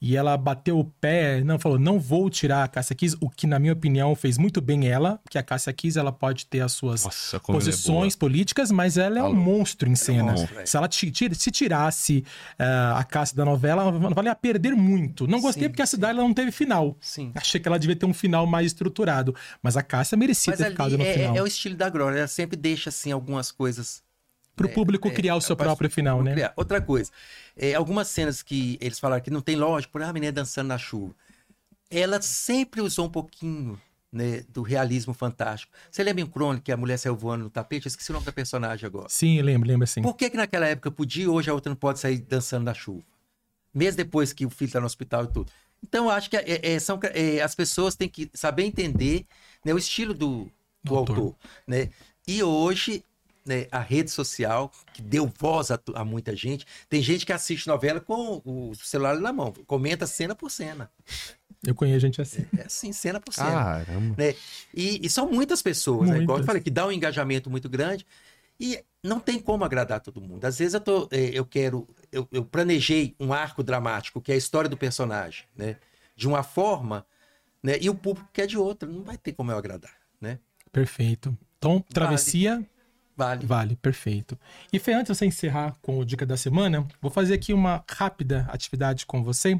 e 0.01 0.17
ela 0.17 0.35
bateu 0.35 0.79
o 0.79 0.83
pé, 0.83 1.43
não 1.43 1.59
falou, 1.59 1.77
não 1.77 1.99
vou 1.99 2.27
tirar 2.27 2.63
a 2.63 2.67
Cássia 2.67 2.95
Kiss, 2.95 3.15
o 3.21 3.29
que 3.29 3.45
na 3.45 3.59
minha 3.59 3.71
opinião 3.71 4.15
fez 4.15 4.35
muito 4.35 4.59
bem 4.59 4.87
ela, 4.87 5.19
porque 5.23 5.37
a 5.37 5.43
Cássia 5.43 5.71
Kiss 5.71 5.99
ela 5.99 6.11
pode 6.11 6.47
ter 6.47 6.61
as 6.61 6.71
suas 6.71 7.03
Nossa, 7.03 7.37
é 7.37 7.39
posições 7.39 8.15
é 8.15 8.17
políticas, 8.17 8.71
mas 8.71 8.97
ela 8.97 9.19
é 9.19 9.23
um 9.23 9.35
monstro 9.35 9.87
em 9.87 9.95
cena. 9.95 10.19
É 10.19 10.23
um 10.23 10.39
monstro, 10.39 10.57
se 10.65 10.75
ela 10.75 10.87
tira, 10.87 11.35
se 11.35 11.51
tirasse 11.51 12.25
uh, 12.59 12.95
a 12.95 13.03
Cássia 13.03 13.37
da 13.37 13.45
novela, 13.45 13.83
ela 13.83 14.09
valia 14.09 14.33
perder 14.33 14.71
muito. 14.75 15.27
Não 15.27 15.39
gostei 15.39 15.63
sim, 15.63 15.69
porque 15.69 15.83
a 15.83 15.85
cidade 15.85 16.17
ela 16.17 16.27
não 16.27 16.33
teve 16.33 16.51
final. 16.51 16.97
Sim. 16.99 17.31
Achei 17.35 17.61
que 17.61 17.67
ela 17.67 17.77
devia 17.77 17.95
ter 17.95 18.07
um 18.07 18.13
final 18.13 18.47
mais 18.47 18.67
estruturado, 18.67 19.35
mas 19.61 19.77
a 19.77 19.83
Cássia 19.83 20.17
merecia 20.17 20.51
mas 20.51 20.59
ter 20.59 20.71
ficado 20.71 20.97
no 20.97 21.03
é, 21.03 21.13
final. 21.13 21.37
É 21.37 21.43
o 21.43 21.45
estilo 21.45 21.75
da 21.75 21.89
Glória, 21.89 22.17
ela 22.17 22.27
sempre 22.27 22.57
deixa 22.57 22.89
assim 22.89 23.11
algumas 23.11 23.51
coisas 23.51 24.01
para 24.55 24.67
o 24.67 24.69
é, 24.69 24.73
público 24.73 25.07
é, 25.07 25.11
criar 25.11 25.35
o 25.35 25.41
seu 25.41 25.55
próprio 25.55 25.89
final, 25.89 26.23
né? 26.23 26.33
Criar. 26.33 26.53
Outra 26.55 26.81
coisa, 26.81 27.11
é, 27.55 27.73
algumas 27.73 28.07
cenas 28.07 28.41
que 28.41 28.77
eles 28.81 28.99
falaram 28.99 29.23
que 29.23 29.31
não 29.31 29.41
tem 29.41 29.55
lógico, 29.55 29.91
por 29.91 30.01
ah, 30.01 30.09
a 30.09 30.13
menina 30.13 30.31
dançando 30.31 30.67
na 30.67 30.77
chuva. 30.77 31.15
Ela 31.89 32.21
sempre 32.21 32.81
usou 32.81 33.05
um 33.05 33.09
pouquinho 33.09 33.79
né, 34.11 34.43
do 34.49 34.61
realismo 34.61 35.13
fantástico. 35.13 35.71
Você 35.89 36.03
lembra 36.03 36.21
em 36.21 36.27
Crônica 36.27 36.65
que 36.65 36.71
a 36.71 36.77
mulher 36.77 36.97
saiu 36.97 37.15
voando 37.15 37.45
no 37.45 37.49
tapete? 37.49 37.85
Eu 37.85 37.89
esqueci 37.89 38.11
o 38.11 38.13
nome 38.13 38.25
da 38.25 38.31
personagem 38.31 38.85
agora. 38.85 39.07
Sim, 39.09 39.41
lembro, 39.41 39.67
lembro 39.67 39.87
sim. 39.87 40.01
Por 40.01 40.15
que, 40.15 40.29
que 40.29 40.37
naquela 40.37 40.67
época 40.67 40.91
podia 40.91 41.23
e 41.23 41.27
hoje 41.27 41.49
a 41.49 41.53
outra 41.53 41.69
não 41.69 41.75
pode 41.75 41.99
sair 41.99 42.19
dançando 42.19 42.65
na 42.65 42.73
chuva? 42.73 43.03
Mesmo 43.73 43.97
depois 43.97 44.33
que 44.33 44.45
o 44.45 44.49
filho 44.49 44.67
está 44.67 44.79
no 44.79 44.85
hospital 44.85 45.25
e 45.25 45.27
tudo. 45.27 45.51
Então, 45.81 46.09
acho 46.09 46.29
que 46.29 46.37
é, 46.37 46.73
é, 46.73 46.79
são, 46.79 46.99
é, 47.13 47.41
as 47.41 47.55
pessoas 47.55 47.95
têm 47.95 48.07
que 48.07 48.29
saber 48.33 48.63
entender 48.63 49.25
né, 49.65 49.73
o 49.73 49.77
estilo 49.77 50.13
do, 50.13 50.51
do 50.83 50.95
autor. 50.95 51.17
autor. 51.17 51.35
né? 51.65 51.89
E 52.27 52.43
hoje, 52.43 53.03
né, 53.45 53.67
a 53.71 53.79
rede 53.79 54.11
social, 54.11 54.71
que 54.93 55.01
deu 55.01 55.31
voz 55.39 55.71
a, 55.71 55.79
a, 55.95 56.05
muita 56.05 56.35
gente, 56.35 56.65
tem 56.89 57.01
gente 57.01 57.25
que 57.25 57.33
assiste 57.33 57.67
novela 57.67 57.99
com 57.99 58.41
o 58.45 58.73
celular 58.75 59.19
na 59.19 59.33
mão, 59.33 59.53
comenta 59.65 60.05
cena 60.05 60.35
por 60.35 60.49
cena. 60.49 60.89
Eu 61.63 61.75
conheço 61.75 61.99
gente 61.99 62.21
assim. 62.21 62.45
É, 62.57 62.61
é 62.61 62.65
assim, 62.65 62.91
cena 62.91 63.19
por 63.19 63.33
cena. 63.33 63.51
Caramba. 63.51 64.15
Né? 64.17 64.35
E, 64.73 65.05
e 65.05 65.09
são 65.09 65.29
muitas 65.29 65.61
pessoas, 65.61 66.09
muitas. 66.09 66.17
né? 66.17 66.23
Igual 66.23 66.39
eu 66.39 66.43
falei, 66.43 66.61
que 66.61 66.71
dá 66.71 66.87
um 66.87 66.91
engajamento 66.91 67.49
muito 67.49 67.69
grande. 67.69 68.05
E 68.59 68.83
não 69.03 69.19
tem 69.19 69.39
como 69.39 69.63
agradar 69.63 69.99
todo 69.99 70.21
mundo. 70.21 70.45
Às 70.45 70.59
vezes 70.59 70.75
eu, 70.75 70.81
tô, 70.81 71.07
é, 71.11 71.31
eu 71.33 71.45
quero. 71.45 71.87
Eu, 72.11 72.27
eu 72.31 72.45
planejei 72.45 73.15
um 73.19 73.33
arco 73.33 73.63
dramático, 73.63 74.21
que 74.21 74.31
é 74.31 74.35
a 74.35 74.37
história 74.37 74.69
do 74.69 74.77
personagem, 74.77 75.45
né? 75.55 75.77
De 76.15 76.27
uma 76.27 76.43
forma, 76.43 77.05
né? 77.63 77.77
E 77.81 77.89
o 77.89 77.95
público 77.95 78.29
quer 78.31 78.45
de 78.45 78.57
outra. 78.57 78.87
Não 78.87 79.03
vai 79.03 79.17
ter 79.17 79.33
como 79.33 79.51
eu 79.51 79.57
agradar, 79.57 79.95
né? 80.19 80.37
Perfeito. 80.71 81.35
Então, 81.57 81.83
travessia. 81.91 82.55
Vale. 82.55 82.69
Vale, 83.45 83.75
perfeito. 83.75 84.37
E 84.71 84.79
Fê, 84.79 84.93
antes 84.93 85.11
de 85.11 85.17
você 85.17 85.25
encerrar 85.25 85.75
com 85.81 85.99
o 85.99 86.05
Dica 86.05 86.25
da 86.25 86.37
Semana, 86.37 86.87
vou 87.01 87.11
fazer 87.11 87.33
aqui 87.33 87.53
uma 87.53 87.83
rápida 87.89 88.47
atividade 88.49 89.05
com 89.05 89.23
você. 89.23 89.59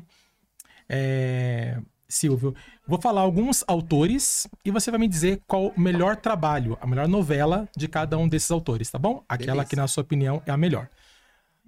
É... 0.90 1.80
Silvio, 2.08 2.54
vou 2.86 3.00
falar 3.00 3.22
alguns 3.22 3.64
autores 3.68 4.46
e 4.66 4.72
você 4.72 4.92
vai 4.92 5.00
me 5.00 5.08
dizer 5.08 5.42
qual 5.48 5.68
o 5.68 5.80
melhor 5.80 6.18
trabalho, 6.18 6.78
a 6.82 6.86
melhor 6.86 7.08
novela 7.08 7.70
de 7.76 7.88
cada 7.88 8.18
um 8.18 8.28
desses 8.28 8.52
autores, 8.52 8.90
tá 8.90 9.00
bom? 9.00 9.24
Aquela 9.30 9.54
Beleza. 9.54 9.70
que, 9.70 9.76
na 9.78 9.88
sua 9.88 10.02
opinião, 10.02 10.44
é 10.46 10.52
a 10.52 10.58
melhor. 10.58 10.90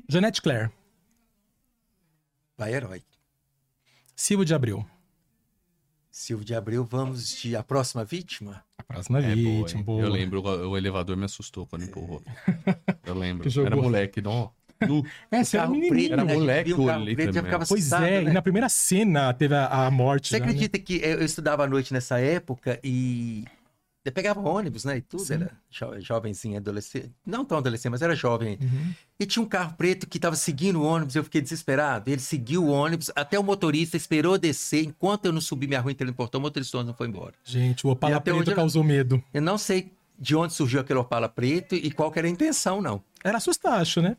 Jeanette 0.10 0.42
Claire. 0.42 0.70
Vai, 2.58 2.74
herói. 2.74 3.02
Silvio 4.16 4.46
de 4.46 4.54
Abreu. 4.54 4.86
Silvio 6.16 6.46
de 6.46 6.54
Abreu, 6.54 6.86
vamos 6.86 7.36
de 7.42 7.56
A 7.56 7.64
Próxima 7.64 8.06
Vítima? 8.06 8.64
A 8.78 8.84
Próxima 8.84 9.20
é, 9.20 9.34
Vítima, 9.34 9.82
boa, 9.82 9.98
boa. 9.98 10.08
Eu 10.08 10.14
lembro, 10.14 10.44
o 10.44 10.78
elevador 10.78 11.18
me 11.18 11.26
assustou 11.26 11.66
quando 11.66 11.86
empurrou. 11.86 12.22
Eu 13.04 13.16
lembro. 13.16 13.50
Era 13.66 13.76
moleque, 13.76 14.22
não... 14.22 14.52
Nu. 14.88 15.04
É, 15.32 15.44
você 15.44 15.58
era 15.58 15.68
menininho. 15.68 16.14
Era 16.14 16.24
moleque, 16.24 16.74
um 16.74 16.88
ali 16.88 17.16
preto, 17.16 17.34
já 17.34 17.42
ficava 17.42 17.66
Pois 17.66 17.92
é, 17.94 18.22
né? 18.22 18.30
e 18.30 18.34
na 18.34 18.42
primeira 18.44 18.70
cena 18.70 19.34
teve 19.34 19.56
a, 19.56 19.88
a 19.88 19.90
morte. 19.90 20.28
Você 20.28 20.38
já, 20.38 20.46
né? 20.46 20.52
acredita 20.52 20.78
né? 20.78 20.84
que 20.84 20.98
eu 20.98 21.24
estudava 21.26 21.64
à 21.64 21.68
noite 21.68 21.92
nessa 21.94 22.20
época 22.20 22.80
e 22.84 23.46
eu 24.06 24.12
pegava 24.12 24.42
ônibus, 24.42 24.84
né? 24.84 24.98
E 24.98 25.02
tudo, 25.02 25.24
Sim. 25.24 25.36
era 25.36 25.52
jo 25.70 26.00
jovenzinho, 26.00 26.58
adolescente. 26.58 27.12
Não 27.26 27.46
tão 27.46 27.58
adolescente, 27.58 27.92
mas 27.92 28.02
era 28.02 28.14
jovem. 28.16 28.58
Uhum. 28.62 28.94
E 29.18 29.26
tinha 29.26 29.42
um 29.42 29.48
carro 29.48 29.76
preto 29.78 30.08
que 30.08 30.18
estava 30.18 30.36
seguindo 30.36 30.82
o 30.82 30.84
ônibus, 30.84 31.16
eu 31.16 31.24
fiquei 31.24 31.42
desesperado. 31.42 32.10
Ele 32.10 32.20
seguiu 32.20 32.66
o 32.66 32.70
ônibus, 32.70 33.10
até 33.16 33.40
o 33.40 33.44
motorista 33.44 33.96
esperou 33.96 34.38
descer. 34.38 34.84
Enquanto 34.84 35.26
eu 35.26 35.32
não 35.32 35.40
subi 35.40 35.68
minha 35.68 35.80
rua, 35.80 35.92
entrei 35.92 36.08
no 36.08 36.14
portão, 36.14 36.40
o 36.40 36.42
motorista 36.42 36.84
não 36.84 36.94
foi 36.94 37.08
embora. 37.08 37.34
Gente, 37.46 37.88
o 37.88 37.92
Opala 37.92 38.20
preto 38.20 38.54
causou 38.54 38.82
eu... 38.82 38.88
medo. 38.88 39.24
Eu 39.34 39.42
não 39.42 39.58
sei 39.58 39.94
de 40.20 40.36
onde 40.36 40.54
surgiu 40.54 40.82
aquele 40.82 41.00
Opala 41.00 41.30
preto 41.30 41.74
e 41.74 41.90
qual 41.90 42.12
era 42.16 42.28
a 42.28 42.30
intenção, 42.30 42.82
não. 42.82 43.02
Era 43.24 43.38
assustar, 43.38 43.80
acho, 43.80 44.02
né? 44.02 44.18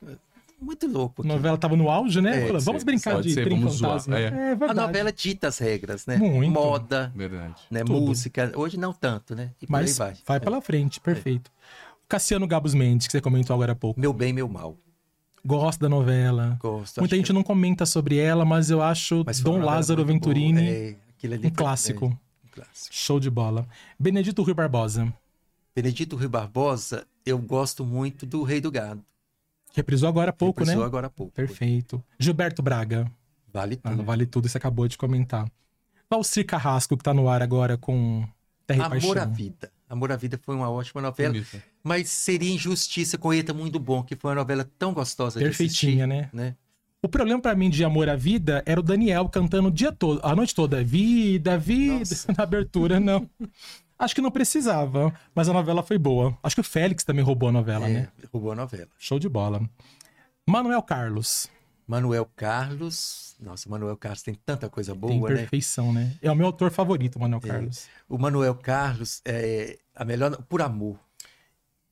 Muito 0.60 0.86
louco. 0.86 1.22
A 1.22 1.26
novela 1.26 1.58
tava 1.58 1.76
no 1.76 1.90
auge, 1.90 2.20
né? 2.20 2.48
É, 2.48 2.52
vamos 2.52 2.82
sim, 2.82 2.86
brincar 2.86 3.20
de 3.20 3.32
ser, 3.32 3.48
vamos 3.48 3.80
fantasma. 3.80 4.18
É. 4.18 4.24
É, 4.24 4.56
a 4.68 4.74
novela 4.74 5.12
dita 5.12 5.48
as 5.48 5.58
regras, 5.58 6.06
né? 6.06 6.16
Muito. 6.16 6.52
Moda, 6.52 7.12
verdade. 7.14 7.62
Né? 7.70 7.84
música. 7.84 8.52
Hoje 8.56 8.76
não 8.76 8.92
tanto, 8.92 9.34
né? 9.34 9.50
E 9.60 9.66
Mas 9.68 9.98
vai. 9.98 10.14
vai 10.26 10.40
pela 10.40 10.60
frente, 10.60 11.00
perfeito. 11.00 11.50
Cassiano 12.08 12.46
Gabos 12.46 12.74
Mendes, 12.74 13.06
que 13.06 13.12
você 13.12 13.20
comentou 13.20 13.54
agora 13.54 13.72
há 13.72 13.74
pouco. 13.74 13.98
Meu 13.98 14.12
bem, 14.12 14.32
meu 14.32 14.48
mal. 14.48 14.76
Gosto 15.44 15.80
da 15.80 15.88
novela. 15.88 16.56
Gosto. 16.60 17.00
Muita 17.00 17.16
gente 17.16 17.26
que... 17.26 17.32
não 17.32 17.42
comenta 17.42 17.84
sobre 17.84 18.16
ela, 18.16 18.44
mas 18.44 18.70
eu 18.70 18.80
acho 18.82 19.22
mas 19.26 19.40
Dom 19.40 19.58
Lázaro 19.58 20.04
Venturini 20.04 20.68
é, 20.68 20.96
um 21.44 21.50
clássico. 21.50 22.06
um 22.06 22.48
clássico. 22.50 22.94
Show 22.94 23.20
de 23.20 23.28
bola. 23.28 23.66
Benedito 23.98 24.42
Rui 24.42 24.54
Barbosa. 24.54 25.12
Benedito 25.74 26.16
Rui 26.16 26.28
Barbosa, 26.28 27.06
eu 27.26 27.36
gosto 27.38 27.84
muito 27.84 28.24
do 28.24 28.42
Rei 28.42 28.60
do 28.60 28.70
Gado. 28.70 29.04
Reprisou 29.74 30.08
agora 30.08 30.30
há 30.30 30.32
pouco, 30.32 30.60
Reprisou 30.60 30.82
né? 30.82 30.86
agora 30.86 31.06
há 31.08 31.10
pouco. 31.10 31.32
Perfeito. 31.32 32.02
Gilberto 32.18 32.62
Braga. 32.62 33.10
Vale 33.52 33.76
tudo. 33.76 34.00
Ah, 34.00 34.04
vale 34.04 34.26
tudo, 34.26 34.48
você 34.48 34.56
acabou 34.56 34.86
de 34.88 34.96
comentar. 34.96 35.50
Valcir 36.08 36.46
Carrasco, 36.46 36.96
que 36.96 37.02
tá 37.02 37.12
no 37.12 37.28
ar 37.28 37.42
agora 37.42 37.76
com 37.76 38.26
Terra 38.66 38.86
Amor 38.86 38.96
e 38.96 39.00
Paixão. 39.00 39.22
à 39.22 39.26
Vida. 39.26 39.72
Amor 39.88 40.12
à 40.12 40.16
Vida 40.16 40.38
foi 40.40 40.54
uma 40.54 40.70
ótima 40.70 41.02
novela. 41.02 41.34
Mas 41.82 42.08
seria 42.08 42.52
injustiça 42.52 43.18
com 43.18 43.32
Eta 43.32 43.52
Muito 43.52 43.78
Bom, 43.78 44.02
que 44.02 44.16
foi 44.16 44.30
uma 44.30 44.36
novela 44.36 44.68
tão 44.78 44.92
gostosa 44.92 45.38
Perfeitinha, 45.38 46.06
de 46.06 46.12
assistir, 46.12 46.32
né? 46.34 46.46
né? 46.50 46.56
O 47.02 47.08
problema 47.08 47.40
para 47.40 47.54
mim 47.54 47.68
de 47.68 47.84
Amor 47.84 48.08
à 48.08 48.16
Vida 48.16 48.62
era 48.64 48.80
o 48.80 48.82
Daniel 48.82 49.28
cantando 49.28 49.68
o 49.68 49.70
dia 49.70 49.92
todo, 49.92 50.20
a 50.22 50.34
noite 50.34 50.54
toda. 50.54 50.82
Vida, 50.82 51.58
vida, 51.58 51.98
Nossa. 51.98 52.32
na 52.36 52.44
abertura, 52.44 52.98
não. 52.98 53.28
Acho 54.04 54.14
que 54.14 54.20
não 54.20 54.30
precisava, 54.30 55.18
mas 55.34 55.48
a 55.48 55.52
novela 55.54 55.82
foi 55.82 55.96
boa. 55.96 56.36
Acho 56.42 56.56
que 56.56 56.60
o 56.60 56.64
Félix 56.64 57.04
também 57.04 57.24
roubou 57.24 57.48
a 57.48 57.52
novela, 57.52 57.88
é, 57.88 57.92
né? 57.92 58.08
Roubou 58.30 58.52
a 58.52 58.54
novela. 58.54 58.88
Show 58.98 59.18
de 59.18 59.30
bola. 59.30 59.62
Manuel 60.46 60.82
Carlos. 60.82 61.48
Manuel 61.86 62.30
Carlos. 62.36 63.34
Nossa, 63.40 63.66
Manuel 63.66 63.96
Carlos 63.96 64.22
tem 64.22 64.34
tanta 64.34 64.68
coisa 64.68 64.94
boa, 64.94 65.10
tem 65.10 65.20
né? 65.22 65.36
perfeição, 65.36 65.90
né? 65.90 66.04
né? 66.04 66.18
É 66.20 66.30
o 66.30 66.36
meu 66.36 66.46
autor 66.46 66.70
favorito, 66.70 67.18
Manuel 67.18 67.40
é. 67.44 67.48
Carlos. 67.48 67.86
O 68.06 68.18
Manuel 68.18 68.54
Carlos 68.56 69.22
é 69.24 69.78
a 69.94 70.04
melhor 70.04 70.36
por 70.50 70.60
amor, 70.60 70.98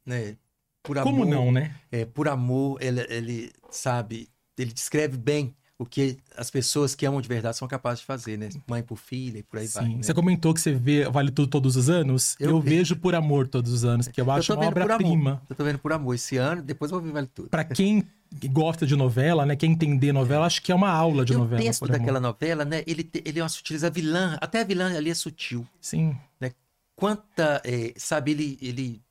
né? 0.04 0.36
Por 0.82 0.98
amor, 0.98 1.10
Como 1.10 1.24
não, 1.24 1.50
né? 1.50 1.74
É, 1.90 2.04
por 2.04 2.28
amor, 2.28 2.76
ele, 2.82 3.06
ele 3.08 3.52
sabe, 3.70 4.28
ele 4.58 4.72
descreve 4.72 5.16
bem 5.16 5.56
o 5.82 5.86
que 5.86 6.16
as 6.36 6.50
pessoas 6.50 6.94
que 6.94 7.04
amam 7.04 7.20
de 7.20 7.28
verdade 7.28 7.56
são 7.56 7.66
capazes 7.66 8.00
de 8.00 8.06
fazer, 8.06 8.38
né? 8.38 8.48
Mãe 8.66 8.82
por 8.82 8.96
filha 8.96 9.38
e 9.38 9.42
por 9.42 9.58
aí 9.58 9.66
Sim. 9.66 9.74
vai. 9.74 9.88
Né? 9.88 10.02
Você 10.02 10.14
comentou 10.14 10.54
que 10.54 10.60
você 10.60 10.72
vê 10.72 11.08
Vale 11.10 11.30
Tudo 11.30 11.48
todos 11.48 11.76
os 11.76 11.90
anos. 11.90 12.36
Eu, 12.38 12.50
eu 12.50 12.60
vejo 12.60 12.96
por 12.96 13.14
amor 13.14 13.48
todos 13.48 13.72
os 13.72 13.84
anos, 13.84 14.06
porque 14.06 14.20
eu 14.20 14.30
acho 14.30 14.52
eu 14.52 14.56
uma 14.56 14.66
obra-prima. 14.66 15.42
Eu 15.50 15.56
tô 15.56 15.64
vendo 15.64 15.78
por 15.78 15.92
amor 15.92 16.14
esse 16.14 16.36
ano, 16.36 16.62
depois 16.62 16.90
eu 16.90 16.98
vou 16.98 17.06
ver 17.06 17.12
Vale 17.12 17.26
Tudo. 17.26 17.48
Pra 17.48 17.64
quem 17.64 18.06
gosta 18.50 18.86
de 18.86 18.96
novela, 18.96 19.44
né? 19.44 19.56
Quer 19.56 19.66
entender 19.66 20.12
novela, 20.12 20.46
acho 20.46 20.62
que 20.62 20.70
é 20.70 20.74
uma 20.74 20.90
aula 20.90 21.24
de 21.24 21.32
eu 21.32 21.40
novela. 21.40 21.60
O 21.60 21.64
texto 21.64 21.86
daquela 21.86 22.20
novela, 22.20 22.64
né? 22.64 22.82
Ele, 22.86 23.10
ele 23.24 23.40
é 23.40 23.42
uma 23.42 23.48
sutileza 23.48 23.90
vilã. 23.90 24.38
Até 24.40 24.60
a 24.60 24.64
vilã 24.64 24.96
ali 24.96 25.10
é 25.10 25.14
sutil. 25.14 25.66
Sim. 25.80 26.16
Né? 26.40 26.52
Quanta... 26.96 27.60
É, 27.64 27.92
sabe, 27.96 28.30
ele, 28.30 28.58
ele 28.62 29.02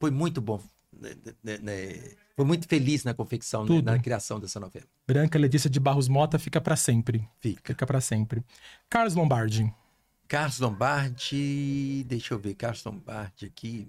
foi 0.00 0.10
muito 0.10 0.40
bom. 0.40 0.60
Né, 0.92 1.10
né, 1.42 1.58
né 1.62 1.92
foi 2.36 2.44
muito 2.44 2.68
feliz 2.68 3.02
na 3.02 3.14
confecção, 3.14 3.64
né, 3.64 3.80
na 3.80 3.98
criação 3.98 4.38
dessa 4.38 4.60
novela. 4.60 4.84
Branca 5.06 5.38
Letícia 5.38 5.70
de 5.70 5.80
Barros 5.80 6.06
Mota 6.06 6.38
fica 6.38 6.60
para 6.60 6.76
sempre. 6.76 7.26
Fica. 7.40 7.72
Fica 7.72 7.86
para 7.86 7.98
sempre. 7.98 8.44
Carlos 8.90 9.14
Lombardi. 9.14 9.72
Carlos 10.28 10.58
Lombardi, 10.58 12.04
deixa 12.06 12.34
eu 12.34 12.38
ver, 12.38 12.54
Carlos 12.54 12.84
Lombardi 12.84 13.46
aqui. 13.46 13.88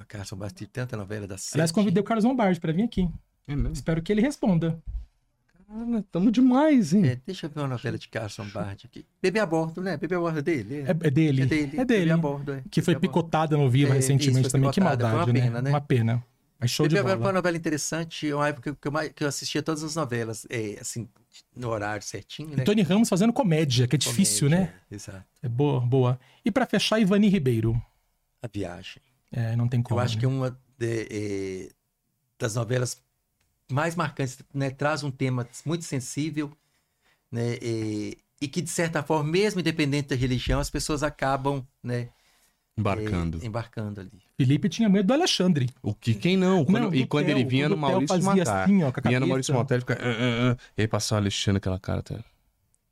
O 0.00 0.04
Carlos 0.06 0.30
Lombardi 0.30 0.54
tem 0.54 0.68
tanta 0.68 0.96
novela 0.96 1.26
da 1.26 1.36
série. 1.36 1.56
Aliás, 1.56 1.72
convidei 1.72 2.00
o 2.00 2.04
Carlos 2.04 2.24
Lombardi 2.24 2.60
para 2.60 2.72
vir 2.72 2.84
aqui. 2.84 3.08
É 3.48 3.54
Espero 3.72 4.00
que 4.02 4.12
ele 4.12 4.20
responda. 4.20 4.80
Cara, 5.66 6.04
tamo 6.12 6.30
demais, 6.30 6.92
hein? 6.94 7.06
É, 7.06 7.20
deixa 7.26 7.46
eu 7.46 7.50
ver 7.50 7.60
uma 7.60 7.68
novela 7.68 7.98
de 7.98 8.08
Carlos 8.08 8.38
Lombardi 8.38 8.86
aqui. 8.86 9.04
Bebê 9.20 9.40
a 9.40 9.46
bordo, 9.46 9.80
né? 9.80 9.96
Bebê 9.96 10.14
a 10.14 10.20
bordo 10.20 10.38
é 10.38 10.42
dele? 10.42 10.76
É, 10.76 10.90
é, 10.90 10.90
é 10.90 11.10
dele. 11.10 11.42
É 11.42 11.46
dele. 11.46 11.80
É 11.80 11.84
dele. 11.84 11.84
Bebê 11.84 12.10
a 12.12 12.16
bordo, 12.16 12.52
é. 12.52 12.62
Que 12.70 12.80
foi 12.82 12.94
picotada 12.94 13.56
no 13.56 13.68
Viva 13.68 13.94
é, 13.94 13.96
recentemente 13.96 14.42
isso, 14.42 14.50
também. 14.50 14.70
Que 14.70 14.80
maldade, 14.80 15.16
uma 15.16 15.26
né? 15.26 15.40
Pena, 15.40 15.62
né? 15.62 15.70
Uma 15.70 15.80
pena. 15.80 16.24
Mas 16.58 16.70
show 16.70 16.86
Bebê 16.86 16.96
de 16.96 17.02
bola. 17.02 17.16
foi 17.16 17.26
uma 17.26 17.32
novela 17.32 17.56
interessante, 17.56 18.32
uma 18.32 18.48
época 18.48 18.74
que 18.74 18.88
eu, 18.88 18.92
que 19.14 19.24
eu 19.24 19.28
assistia 19.28 19.62
todas 19.62 19.84
as 19.84 19.94
novelas, 19.94 20.46
é, 20.48 20.78
assim, 20.80 21.08
no 21.54 21.68
horário 21.68 22.02
certinho, 22.02 22.48
né? 22.48 22.62
E 22.62 22.64
Tony 22.64 22.82
Ramos 22.82 23.08
fazendo 23.08 23.32
comédia, 23.32 23.86
que 23.86 23.96
é 23.96 23.98
comédia, 23.98 24.10
difícil, 24.10 24.48
né? 24.48 24.74
Exato. 24.90 25.24
É 25.42 25.48
boa, 25.48 25.80
boa. 25.80 26.18
E 26.44 26.50
para 26.50 26.64
fechar, 26.64 26.98
Ivani 26.98 27.28
Ribeiro. 27.28 27.80
A 28.42 28.48
Viagem. 28.48 29.02
É, 29.30 29.54
não 29.54 29.68
tem 29.68 29.82
como. 29.82 30.00
Eu 30.00 30.04
acho 30.04 30.14
né? 30.14 30.20
que 30.20 30.26
uma 30.26 30.58
de, 30.78 31.08
é, 31.10 31.70
das 32.38 32.54
novelas 32.54 33.02
mais 33.70 33.94
marcantes, 33.94 34.38
né? 34.54 34.70
Traz 34.70 35.02
um 35.02 35.10
tema 35.10 35.46
muito 35.64 35.84
sensível, 35.84 36.50
né? 37.30 37.58
E, 37.60 38.16
e 38.40 38.48
que, 38.48 38.62
de 38.62 38.70
certa 38.70 39.02
forma, 39.02 39.30
mesmo 39.30 39.60
independente 39.60 40.08
da 40.08 40.16
religião, 40.16 40.60
as 40.60 40.70
pessoas 40.70 41.02
acabam, 41.02 41.66
né? 41.82 42.08
Embarcando. 42.78 43.38
É, 43.42 43.46
embarcando 43.46 44.00
ali. 44.02 44.10
Felipe 44.36 44.68
tinha 44.68 44.88
medo 44.88 45.06
do 45.06 45.14
Alexandre. 45.14 45.70
O 45.82 45.94
que 45.94 46.14
quem 46.14 46.36
não? 46.36 46.64
Quando, 46.64 46.84
não 46.84 46.94
e 46.94 47.06
quando 47.06 47.28
ele 47.28 47.42
vinha 47.42 47.68
no 47.70 47.76
Maurício 47.76 48.22
Matar. 48.22 48.64
Assim, 48.64 48.82
ó, 48.82 48.92
vinha 49.02 49.20
no 49.20 49.26
Maurício 49.26 49.54
Matar, 49.54 49.76
ele 49.76 49.80
ficava. 49.80 50.00
Uh, 50.00 50.04
uh, 50.04 50.52
uh, 50.52 50.58
e 50.76 50.82
aí 50.82 50.88
passava 50.88 51.20
o 51.20 51.22
Alexandre 51.22 51.56
aquela 51.56 51.78
cara 51.78 52.00
até. 52.00 52.22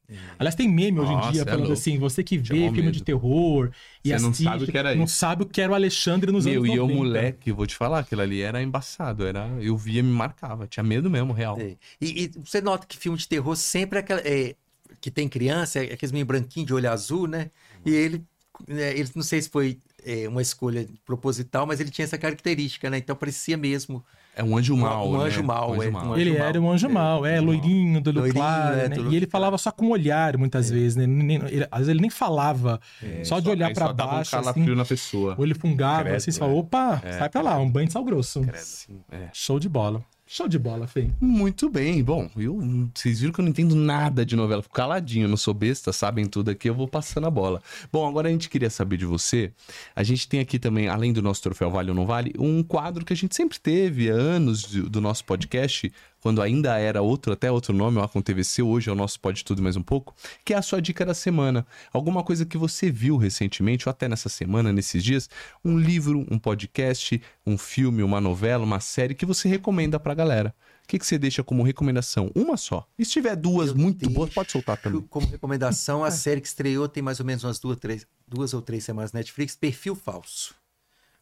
É. 0.09 0.17
Aliás, 0.39 0.55
tem 0.55 0.69
meme 0.69 1.01
hoje 1.01 1.11
Nossa, 1.11 1.29
em 1.29 1.33
dia 1.33 1.43
é 1.43 1.45
falando 1.45 1.73
assim: 1.73 1.99
você 1.99 2.23
que 2.23 2.37
vê 2.37 2.57
filme 2.57 2.83
medo. 2.83 2.93
de 2.93 3.03
terror 3.03 3.71
e 4.05 4.09
você 4.09 4.15
assiste, 4.15 4.45
não 4.45 4.53
sabe 4.53 4.65
o 4.65 4.67
que 4.67 4.79
era 4.79 4.95
não 4.95 5.05
isso. 5.05 5.17
sabe 5.17 5.43
o 5.43 5.47
que 5.47 5.61
era 5.61 5.73
o 5.73 5.75
Alexandre 5.75 6.33
nos 6.33 6.45
Meu, 6.45 6.63
anos 6.63 6.69
90. 6.69 6.75
E 6.75 6.95
eu, 6.95 6.97
moleque, 6.97 7.53
vou 7.53 7.67
te 7.67 7.75
falar, 7.75 8.01
aquilo 8.01 8.21
ali 8.21 8.41
era 8.41 8.63
embaçado. 8.63 9.27
Era, 9.27 9.49
eu 9.61 9.77
via, 9.77 10.03
me 10.03 10.13
marcava. 10.13 10.67
Tinha 10.67 10.85
medo 10.85 11.11
mesmo, 11.11 11.33
real. 11.33 11.59
É. 11.59 11.77
E, 12.01 12.25
e, 12.25 12.33
você 12.43 12.61
nota 12.61 12.87
que 12.87 12.99
filme 12.99 13.17
de 13.17 13.27
terror 13.27 13.57
sempre 13.57 13.99
é 13.99 14.01
aquela. 14.01 14.21
É, 14.21 14.55
que 15.01 15.11
tem 15.11 15.29
criança, 15.29 15.85
é 15.85 15.93
aqueles 15.93 16.13
meio 16.13 16.25
branquinhos 16.25 16.67
de 16.67 16.75
olho 16.75 16.91
azul, 16.91 17.27
né? 17.27 17.51
E 17.85 17.93
ele 17.93 18.25
ele 18.69 19.09
não 19.15 19.23
sei 19.23 19.43
se 19.43 19.49
foi 19.49 19.79
é, 20.05 20.29
uma 20.29 20.43
escolha 20.43 20.87
proposital, 21.05 21.67
mas 21.67 21.81
ele 21.81 21.91
tinha 21.91 22.05
essa 22.05 22.19
característica, 22.19 22.89
né? 22.91 22.99
Então 22.99 23.17
parecia 23.17 23.57
mesmo 23.57 24.05
É 24.37 24.43
um 24.45 24.57
anjo 24.57 24.77
mal. 24.77 25.09
um 25.09 25.19
né? 25.19 25.25
anjo 25.25 25.43
mal, 25.43 25.71
Um 25.71 25.75
é, 25.75 25.79
anjo 25.79 25.89
um 25.89 25.93
mal. 25.93 26.13
anjo 26.13 26.21
Ele 26.21 26.39
mal. 26.39 26.49
era 26.49 26.61
um 26.61 26.71
anjo 26.71 26.87
É, 26.87 26.91
mal, 26.91 27.27
é, 27.27 27.35
anjo 27.37 27.45
loirinho, 27.47 28.01
do 28.01 28.21
olho 28.21 28.33
claro, 28.33 28.77
é, 28.77 28.89
né? 28.89 28.95
do 28.97 29.03
E 29.03 29.07
olho 29.07 29.17
ele 29.17 29.27
falava 29.27 29.57
só 29.59 29.71
com 29.71 29.87
o 29.87 29.91
olhar, 29.91 30.37
muitas 30.37 30.69
vezes, 30.71 30.95
né? 30.97 31.07
Nem- 31.07 31.43
ele- 31.47 31.67
às 31.71 31.79
vezes 31.79 31.89
ele 31.89 32.01
nem 32.01 32.11
falava, 32.11 32.81
só 33.25 33.41
de 33.41 33.49
olhar 33.49 33.75
só 33.75 33.93
dava 33.93 34.11
um 34.11 34.15
baixo, 34.17 34.37
assim, 34.37 34.75
na 34.75 34.85
pessoa. 34.85 35.35
o 35.39 35.41
olho 35.43 35.59
fungava, 35.59 36.03
Credo, 36.05 36.17
assim, 36.17 36.31
você 36.31 36.39
é. 36.39 36.41
fala, 36.41 36.53
opa, 36.53 37.03
sai 37.19 37.29
pra 37.31 37.41
lá, 37.43 37.59
um 37.59 37.71
banho 37.71 37.87
de 37.87 37.93
sal 37.93 38.05
grosso. 38.05 38.45
Sim. 38.57 39.01
É. 39.11 39.29
Show 39.33 39.59
de 39.59 39.69
bola. 39.69 40.05
Show 40.35 40.49
de 40.49 40.59
bola, 40.59 40.89
Fê. 40.89 41.09
Muito 41.21 41.71
bem. 41.71 42.03
Bom, 42.03 42.29
eu, 42.37 42.59
vocês 42.93 43.21
viram 43.21 43.33
que 43.33 43.39
eu 43.39 43.45
não 43.45 43.51
entendo 43.51 43.77
nada 43.77 44.27
de 44.27 44.35
novela. 44.35 44.61
Fico 44.61 44.75
caladinho, 44.75 45.29
não 45.29 45.37
sou 45.37 45.55
besta, 45.55 45.93
sabem 45.93 46.27
tudo 46.27 46.51
aqui, 46.51 46.69
eu 46.69 46.75
vou 46.75 46.89
passando 46.89 47.29
a 47.29 47.31
bola. 47.31 47.63
Bom, 47.93 48.05
agora 48.05 48.27
a 48.27 48.33
gente 48.33 48.51
queria 48.51 48.69
saber 48.69 48.97
de 48.97 49.07
você. 49.07 49.53
A 49.95 50.03
gente 50.03 50.29
tem 50.29 50.41
aqui 50.41 50.59
também, 50.59 50.89
além 50.89 51.13
do 51.13 51.23
nosso 51.23 51.41
Troféu 51.41 51.71
Vale 51.71 51.91
ou 51.91 51.95
Não 51.95 52.05
Vale, 52.05 52.33
um 52.37 52.65
quadro 52.65 53.05
que 53.05 53.13
a 53.13 53.17
gente 53.17 53.37
sempre 53.37 53.61
teve 53.61 54.11
há 54.11 54.15
anos 54.15 54.65
do 54.65 55.01
nosso 55.01 55.25
podcast, 55.25 55.93
quando 56.25 56.41
ainda 56.41 56.79
era 56.79 57.03
outro, 57.03 57.35
até 57.35 57.53
outro 57.53 57.75
nome, 57.75 57.99
o 57.99 58.09
com 58.09 58.23
TVC, 58.23 58.63
hoje 58.63 58.89
é 58.89 58.93
o 58.95 58.97
nosso 58.97 59.21
Pode 59.21 59.45
Tudo 59.45 59.63
Mais 59.63 59.77
Um 59.77 59.83
Pouco, 59.83 60.15
que 60.43 60.55
é 60.55 60.57
a 60.57 60.63
sua 60.63 60.81
dica 60.81 61.05
da 61.05 61.13
semana. 61.13 61.67
Alguma 61.93 62.25
coisa 62.25 62.47
que 62.47 62.57
você 62.57 62.91
viu 62.91 63.19
recentemente, 63.19 63.87
ou 63.87 63.91
até 63.91 64.09
nessa 64.09 64.31
semana, 64.31 64.73
nesses 64.73 65.05
dias, 65.05 65.29
um 65.63 65.77
livro, 65.79 66.27
um 66.31 66.39
podcast, 66.39 67.21
um 67.47 67.59
filme, 67.59 68.03
uma 68.03 68.23
novela, 68.23 68.65
uma 68.65 68.81
série 68.81 69.15
que 69.15 69.27
você 69.27 69.51
recomenda 69.51 70.01
pra 70.01 70.15
galera. 70.15 70.55
O 70.83 70.89
que, 70.89 70.99
que 70.99 71.07
você 71.07 71.19
deixa 71.19 71.45
como 71.45 71.63
recomendação? 71.63 72.31
Uma 72.35 72.57
só. 72.57 72.89
E 72.99 73.05
se 73.05 73.11
tiver 73.11 73.37
duas 73.37 73.69
Eu 73.69 73.77
muito 73.77 74.09
boas, 74.09 74.33
pode 74.33 74.51
soltar 74.51 74.79
também. 74.79 75.03
Como 75.03 75.27
recomendação, 75.27 76.03
a 76.03 76.09
série 76.11 76.41
que 76.41 76.49
estreou 76.49 76.89
tem 76.89 77.03
mais 77.03 77.21
ou 77.21 77.27
menos 77.27 77.45
umas 77.45 77.59
duas, 77.59 77.77
três, 77.77 78.07
duas 78.27 78.55
ou 78.55 78.63
três 78.63 78.83
semanas 78.83 79.13
na 79.13 79.19
Netflix, 79.19 79.57
Perfil 79.57 79.95
Falso. 79.95 80.55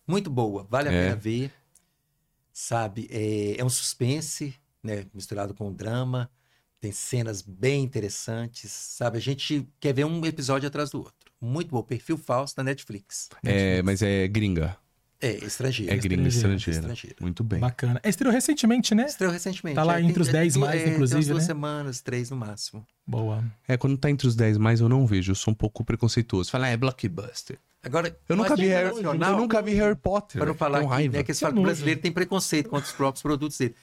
Muito 0.06 0.30
boa, 0.30 0.64
vale 0.70 0.90
a 0.90 0.92
É. 0.92 1.02
pena 1.06 1.16
ver. 1.16 1.52
Sabe, 2.52 3.08
é, 3.10 3.56
é 3.58 3.64
um 3.64 3.68
suspense, 3.70 4.54
né, 4.82 5.04
misturado 5.14 5.54
com 5.54 5.72
drama. 5.72 6.30
Tem 6.80 6.90
cenas 6.90 7.42
bem 7.42 7.84
interessantes, 7.84 8.70
sabe? 8.72 9.16
A 9.18 9.20
gente 9.20 9.68
quer 9.78 9.92
ver 9.94 10.04
um 10.04 10.24
episódio 10.26 10.66
atrás 10.66 10.90
do 10.90 10.98
outro. 10.98 11.14
Muito 11.40 11.70
bom, 11.70 11.82
Perfil 11.82 12.16
Falso 12.18 12.54
na 12.56 12.64
Netflix. 12.64 13.28
É, 13.44 13.82
mas 13.82 14.02
é 14.02 14.26
gringa. 14.28 14.76
É, 15.20 15.36
estrangeiro. 15.44 15.92
É 15.92 15.96
gringa 15.96 16.26
estrangeira, 16.26 16.56
estrangeira. 16.56 16.80
estrangeira. 16.80 17.16
Muito 17.20 17.44
bem. 17.44 17.60
Bacana. 17.60 18.00
É, 18.02 18.09
Estreou 18.09 18.32
recentemente, 18.32 18.92
né? 18.92 19.06
Estreou 19.06 19.32
recentemente. 19.32 19.76
Tá 19.76 19.84
lá 19.84 20.00
é, 20.00 20.02
entre 20.02 20.20
os 20.20 20.26
10 20.28 20.54
du- 20.54 20.60
mais, 20.60 20.80
é, 20.80 20.84
tem 20.84 20.92
inclusive, 20.94 21.18
umas 21.18 21.26
duas 21.28 21.42
né? 21.42 21.46
semanas, 21.46 22.00
três 22.00 22.30
no 22.30 22.36
máximo. 22.36 22.84
Boa. 23.06 23.44
É, 23.68 23.76
quando 23.76 23.96
tá 23.96 24.10
entre 24.10 24.26
os 24.26 24.34
10 24.34 24.59
mais, 24.59 24.80
eu 24.80 24.88
não 24.88 25.06
vejo. 25.06 25.30
Eu 25.30 25.36
sou 25.36 25.52
um 25.52 25.54
pouco 25.54 25.84
preconceituoso. 25.84 26.50
Fala, 26.50 26.66
ah, 26.66 26.70
é 26.70 26.76
blockbuster. 26.76 27.56
Agora, 27.84 28.16
Eu 28.28 28.36
nunca 28.36 28.54
vi 28.56 28.66
Harry, 28.68 29.02
eu 29.02 29.36
nunca 29.36 29.60
vi 29.62 29.74
Harry 29.74 29.96
Potter. 29.96 30.38
Para 30.40 30.46
não 30.48 30.54
falar 30.56 30.84
raiva. 30.84 31.16
né, 31.18 31.22
que 31.24 31.32
é 31.32 31.34
que 31.34 31.50
brasileiro 31.60 32.00
tem 32.00 32.12
preconceito 32.12 32.68
contra 32.68 32.86
os 32.86 32.92
próprios 32.92 33.22
produtos 33.22 33.59
dele. 33.59 33.74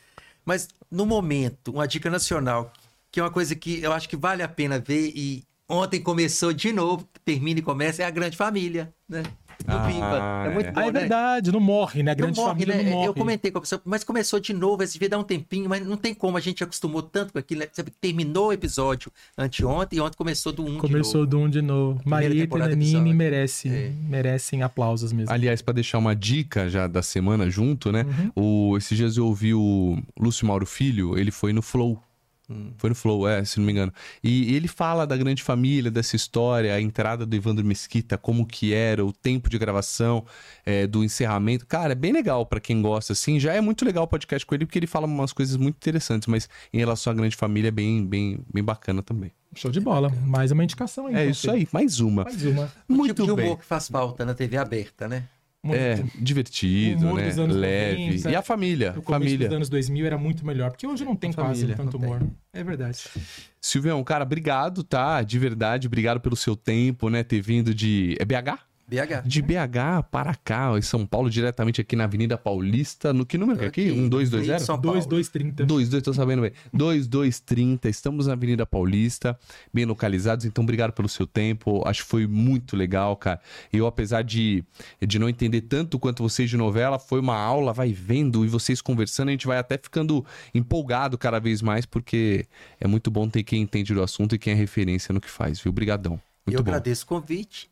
Mas, 0.49 0.67
no 0.89 1.05
momento, 1.05 1.69
uma 1.69 1.87
dica 1.87 2.09
nacional, 2.09 2.73
que 3.11 3.19
é 3.19 3.23
uma 3.23 3.29
coisa 3.29 3.55
que 3.55 3.83
eu 3.83 3.93
acho 3.93 4.09
que 4.09 4.17
vale 4.17 4.41
a 4.41 4.47
pena 4.47 4.79
ver, 4.79 5.11
e 5.13 5.43
ontem 5.69 6.01
começou 6.01 6.51
de 6.51 6.73
novo, 6.73 7.07
termina 7.23 7.59
e 7.59 7.61
começa, 7.61 8.01
é 8.01 8.05
a 8.07 8.09
Grande 8.09 8.35
Família, 8.35 8.91
né? 9.07 9.21
Do 9.65 9.71
Ah, 9.75 9.87
Pimba. 9.87 10.45
É 10.45 10.53
muito 10.53 10.67
é. 10.67 10.71
bom, 10.71 10.79
Ah, 10.79 10.83
é 10.87 10.91
né? 10.91 10.99
verdade, 11.01 11.51
não 11.51 11.59
morre, 11.59 12.01
né? 12.01 12.11
A 12.11 12.13
grande 12.13 12.37
não 12.37 12.43
morre, 12.45 12.53
família 12.55 12.75
né? 12.75 12.83
não 12.83 12.91
morre. 12.91 13.07
Eu 13.09 13.13
comentei 13.13 13.51
com 13.51 13.57
a 13.57 13.61
pessoa, 13.61 13.81
mas 13.83 14.03
começou 14.03 14.39
de 14.39 14.53
novo, 14.53 14.81
esse 14.83 14.93
devia 14.93 15.09
dar 15.09 15.19
um 15.19 15.23
tempinho, 15.23 15.67
mas 15.69 15.85
não 15.85 15.97
tem 15.97 16.13
como, 16.13 16.37
a 16.37 16.39
gente 16.39 16.63
acostumou 16.63 17.01
tanto 17.01 17.33
com 17.33 17.39
aquilo, 17.39 17.61
né? 17.61 17.67
Terminou 17.99 18.47
o 18.47 18.53
episódio 18.53 19.11
anteontem 19.37 19.99
e 19.99 20.01
ontem 20.01 20.15
começou 20.17 20.51
do 20.53 20.63
1 20.63 20.75
um 20.75 20.77
Começou 20.77 21.25
de 21.25 21.31
novo. 21.35 21.43
do 21.43 21.47
um 21.47 21.49
de 21.49 21.61
novo. 21.61 22.01
Maria 22.05 22.43
e 22.43 22.47
Nanini 22.47 23.13
merece, 23.13 23.67
É. 23.69 23.91
merecem 24.07 24.63
aplausos 24.63 25.11
mesmo. 25.11 25.33
Aliás, 25.33 25.61
pra 25.61 25.73
deixar 25.73 25.97
uma 25.97 26.15
dica 26.15 26.69
já 26.69 26.87
da 26.87 27.01
semana 27.01 27.49
junto, 27.49 27.91
né? 27.91 28.05
O, 28.35 28.75
esses 28.77 28.97
dias 28.97 29.17
eu 29.17 29.25
ouvi 29.25 29.53
o 29.53 29.97
Lúcio 30.19 30.47
Mauro 30.47 30.65
Filho, 30.65 31.17
ele 31.17 31.31
foi 31.31 31.51
no 31.53 31.61
Flow. 31.61 32.01
Foi 32.77 32.89
no 32.89 32.95
Flow, 32.95 33.27
é, 33.27 33.43
se 33.43 33.59
não 33.59 33.65
me 33.65 33.71
engano. 33.71 33.93
E 34.23 34.55
ele 34.55 34.67
fala 34.67 35.05
da 35.05 35.15
grande 35.15 35.43
família, 35.43 35.91
dessa 35.91 36.15
história, 36.15 36.73
a 36.73 36.81
entrada 36.81 37.25
do 37.25 37.35
Evandro 37.35 37.63
Mesquita, 37.63 38.17
como 38.17 38.45
que 38.45 38.73
era, 38.73 39.05
o 39.05 39.13
tempo 39.13 39.49
de 39.49 39.57
gravação, 39.57 40.25
é, 40.65 40.87
do 40.87 41.03
encerramento. 41.03 41.65
Cara, 41.67 41.91
é 41.91 41.95
bem 41.95 42.11
legal 42.11 42.45
pra 42.45 42.59
quem 42.59 42.81
gosta, 42.81 43.13
assim. 43.13 43.39
Já 43.39 43.53
é 43.53 43.61
muito 43.61 43.85
legal 43.85 44.03
o 44.03 44.07
podcast 44.07 44.45
com 44.45 44.55
ele, 44.55 44.65
porque 44.65 44.79
ele 44.79 44.87
fala 44.87 45.05
umas 45.05 45.31
coisas 45.31 45.55
muito 45.57 45.75
interessantes, 45.75 46.27
mas 46.27 46.49
em 46.73 46.77
relação 46.79 47.11
à 47.11 47.15
grande 47.15 47.35
família 47.35 47.67
é 47.67 47.71
bem, 47.71 48.05
bem, 48.05 48.39
bem 48.51 48.63
bacana 48.63 49.03
também. 49.03 49.31
Show 49.55 49.71
de 49.71 49.79
bola. 49.79 50.09
Mais 50.25 50.51
uma 50.51 50.63
indicação 50.63 51.07
aí. 51.07 51.15
É 51.15 51.19
então, 51.21 51.31
isso 51.31 51.51
aí, 51.51 51.67
mais 51.71 51.99
uma. 51.99 52.23
Mais 52.23 52.43
uma. 52.43 52.71
O 52.87 52.93
Muito 52.93 53.15
tipo 53.15 53.27
de 53.27 53.35
bem. 53.35 53.45
humor 53.45 53.59
que 53.59 53.65
faz 53.65 53.87
falta 53.87 54.23
na 54.23 54.33
TV 54.33 54.57
aberta, 54.57 55.07
né? 55.07 55.25
Muito. 55.61 55.77
É, 55.77 56.01
divertido, 56.15 57.01
Humor 57.05 57.21
né? 57.21 57.33
Leve. 57.47 58.05
90. 58.11 58.31
E 58.31 58.35
a 58.35 58.41
família, 58.41 58.93
No 58.93 59.01
começo 59.01 59.23
família. 59.25 59.47
dos 59.49 59.55
anos 59.55 59.69
2000 59.69 60.05
era 60.05 60.17
muito 60.17 60.45
melhor, 60.45 60.71
porque 60.71 60.87
hoje 60.87 61.03
não 61.03 61.15
tem 61.15 61.33
quase 61.33 61.61
Família, 61.61 61.75
tanto 61.75 61.99
não 61.99 62.07
humor. 62.07 62.27
É 62.53 62.63
verdade. 62.63 62.99
Silvião, 63.61 64.01
cara, 64.03 64.23
obrigado, 64.23 64.83
tá? 64.83 65.21
De 65.21 65.37
verdade, 65.37 65.87
obrigado 65.87 66.21
pelo 66.21 66.35
seu 66.37 66.55
tempo, 66.55 67.09
né? 67.09 67.23
Ter 67.23 67.41
vindo 67.41 67.75
de. 67.75 68.15
É 68.19 68.25
BH? 68.25 68.68
BH. 68.89 69.21
De 69.25 69.41
BH 69.41 70.03
para 70.09 70.33
cá, 70.33 70.75
em 70.75 70.81
São 70.81 71.05
Paulo, 71.05 71.29
diretamente 71.29 71.79
aqui 71.79 71.95
na 71.95 72.05
Avenida 72.05 72.37
Paulista. 72.37 73.13
No 73.13 73.23
que 73.23 73.37
número 73.37 73.59
que 73.59 73.65
é 73.65 73.67
aqui? 73.67 73.91
Um, 73.91 74.09
dois, 74.09 74.29
dois, 74.31 74.47
zero? 74.47 74.59
São 74.59 74.81
Paulo. 74.81 74.99
2230. 74.99 75.63
22, 75.63 76.03
tô 76.03 76.13
sabendo 76.13 76.41
bem. 76.41 76.51
2230, 76.73 77.87
estamos 77.87 78.25
na 78.25 78.33
Avenida 78.33 78.65
Paulista, 78.65 79.37
bem 79.71 79.85
localizados, 79.85 80.45
então 80.45 80.63
obrigado 80.63 80.91
pelo 80.91 81.07
seu 81.07 81.27
tempo. 81.27 81.83
Acho 81.85 82.03
que 82.03 82.09
foi 82.09 82.25
muito 82.25 82.75
legal, 82.75 83.15
cara. 83.15 83.39
Eu, 83.71 83.85
apesar 83.85 84.23
de, 84.23 84.63
de 85.05 85.19
não 85.19 85.29
entender 85.29 85.61
tanto 85.61 85.99
quanto 85.99 86.23
vocês 86.23 86.49
de 86.49 86.57
novela, 86.57 86.97
foi 86.97 87.19
uma 87.19 87.37
aula, 87.37 87.71
vai 87.71 87.93
vendo 87.93 88.43
e 88.43 88.47
vocês 88.47 88.81
conversando, 88.81 89.29
a 89.29 89.31
gente 89.31 89.45
vai 89.45 89.59
até 89.59 89.77
ficando 89.77 90.25
empolgado 90.53 91.17
cada 91.17 91.39
vez 91.39 91.61
mais, 91.61 91.85
porque 91.85 92.45
é 92.79 92.87
muito 92.87 93.11
bom 93.11 93.29
ter 93.29 93.43
quem 93.43 93.61
entende 93.61 93.93
do 93.93 94.01
assunto 94.01 94.33
e 94.33 94.39
quem 94.39 94.53
é 94.53 94.55
referência 94.55 95.13
no 95.13 95.21
que 95.21 95.29
faz, 95.29 95.59
viu? 95.59 95.69
Obrigadão. 95.69 96.19
Muito 96.45 96.57
eu 96.57 96.63
bom. 96.63 96.71
agradeço 96.71 97.03
o 97.05 97.07
convite, 97.07 97.69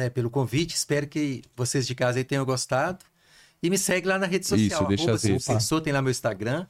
né, 0.00 0.10
pelo 0.10 0.28
convite. 0.30 0.74
Espero 0.74 1.06
que 1.06 1.42
vocês 1.56 1.86
de 1.86 1.94
casa 1.94 2.18
aí 2.18 2.24
tenham 2.24 2.44
gostado. 2.44 2.98
E 3.62 3.68
me 3.70 3.76
segue 3.78 4.08
lá 4.08 4.18
na 4.18 4.26
rede 4.26 4.46
social. 4.46 4.80
Isso, 4.80 4.88
deixa 4.88 5.18
Silvio. 5.18 5.40
Cersô, 5.40 5.80
tem 5.80 5.92
lá 5.92 6.00
meu 6.00 6.10
Instagram, 6.10 6.66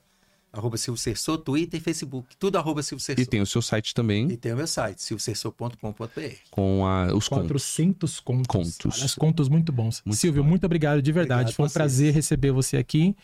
arroba 0.52 0.77
Silvio 0.77 1.01
Cersô, 1.01 1.39
Twitter 1.39 1.78
e 1.78 1.82
Facebook. 1.82 2.36
Tudo 2.36 2.59
arroba 2.59 2.82
Silvio 2.82 3.05
Cersô. 3.05 3.23
E 3.23 3.27
tem 3.27 3.40
o 3.40 3.47
seu 3.47 3.62
site 3.62 3.94
também, 3.94 4.28
E 4.28 4.36
tem 4.36 4.52
o 4.52 4.57
meu 4.57 4.66
site, 4.66 5.01
silviocersô.com.br. 5.01 6.35
com 6.51 6.85
a- 6.86 7.15
os 7.15 7.28
contos. 7.28 7.47
400 7.47 8.19
contos. 8.20 8.47
Contos. 8.48 8.94
Aliás, 8.94 9.15
contos 9.15 9.48
muito 9.48 9.70
bons. 9.73 10.02
Muito 10.05 10.19
Silvio, 10.19 10.43
bom. 10.43 10.48
muito 10.48 10.66
obrigado 10.66 11.01
de 11.01 11.12
verdade. 11.12 11.43
Obrigado 11.43 11.57
Foi 11.57 11.66
um 11.66 11.70
prazer 11.70 12.12
receber 12.12 12.51
você 12.51 12.77
aqui. 12.77 13.16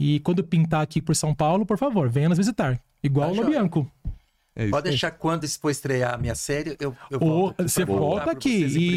E 0.00 0.18
quando 0.20 0.42
pintar 0.42 0.80
aqui 0.82 1.00
por 1.02 1.14
São 1.14 1.34
Paulo, 1.34 1.64
por 1.66 1.76
favor, 1.78 2.08
venha 2.08 2.28
nos 2.30 2.38
visitar. 2.38 2.80
Igual 3.02 3.28
Tá 3.28 3.32
o 3.32 3.36
joia. 3.36 3.46
Lobianco. 3.48 3.90
É 4.56 4.68
Pode 4.68 4.88
deixar 4.88 5.10
quando 5.10 5.48
for 5.58 5.70
estrear 5.70 6.14
a 6.14 6.16
minha 6.16 6.34
série, 6.36 6.76
eu, 6.78 6.94
eu 7.10 7.18
volto. 7.18 7.60
você 7.68 7.84
volta 7.84 8.30
aqui. 8.30 8.48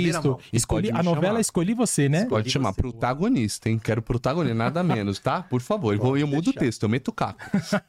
Isso. 0.07 0.37
Escolhi, 0.53 0.89
Pode 0.89 0.99
a 0.99 1.03
novela 1.03 1.27
chamar. 1.29 1.39
escolhi 1.41 1.73
você, 1.73 2.07
né? 2.07 2.25
Pode 2.25 2.47
Escolhi 2.47 2.49
chamar 2.51 2.71
você. 2.73 2.81
protagonista, 2.81 3.67
hein? 3.69 3.79
Quero 3.83 4.01
protagonista, 4.01 4.53
nada 4.55 4.83
menos, 4.83 5.17
tá? 5.17 5.41
Por 5.41 5.59
favor. 5.61 5.93
Eu, 5.95 5.99
vou- 5.99 6.17
eu 6.17 6.27
mudo 6.27 6.49
o 6.51 6.53
texto, 6.53 6.83
eu 6.83 6.89
meto 6.89 7.07
o 7.07 7.11
caco, 7.11 7.39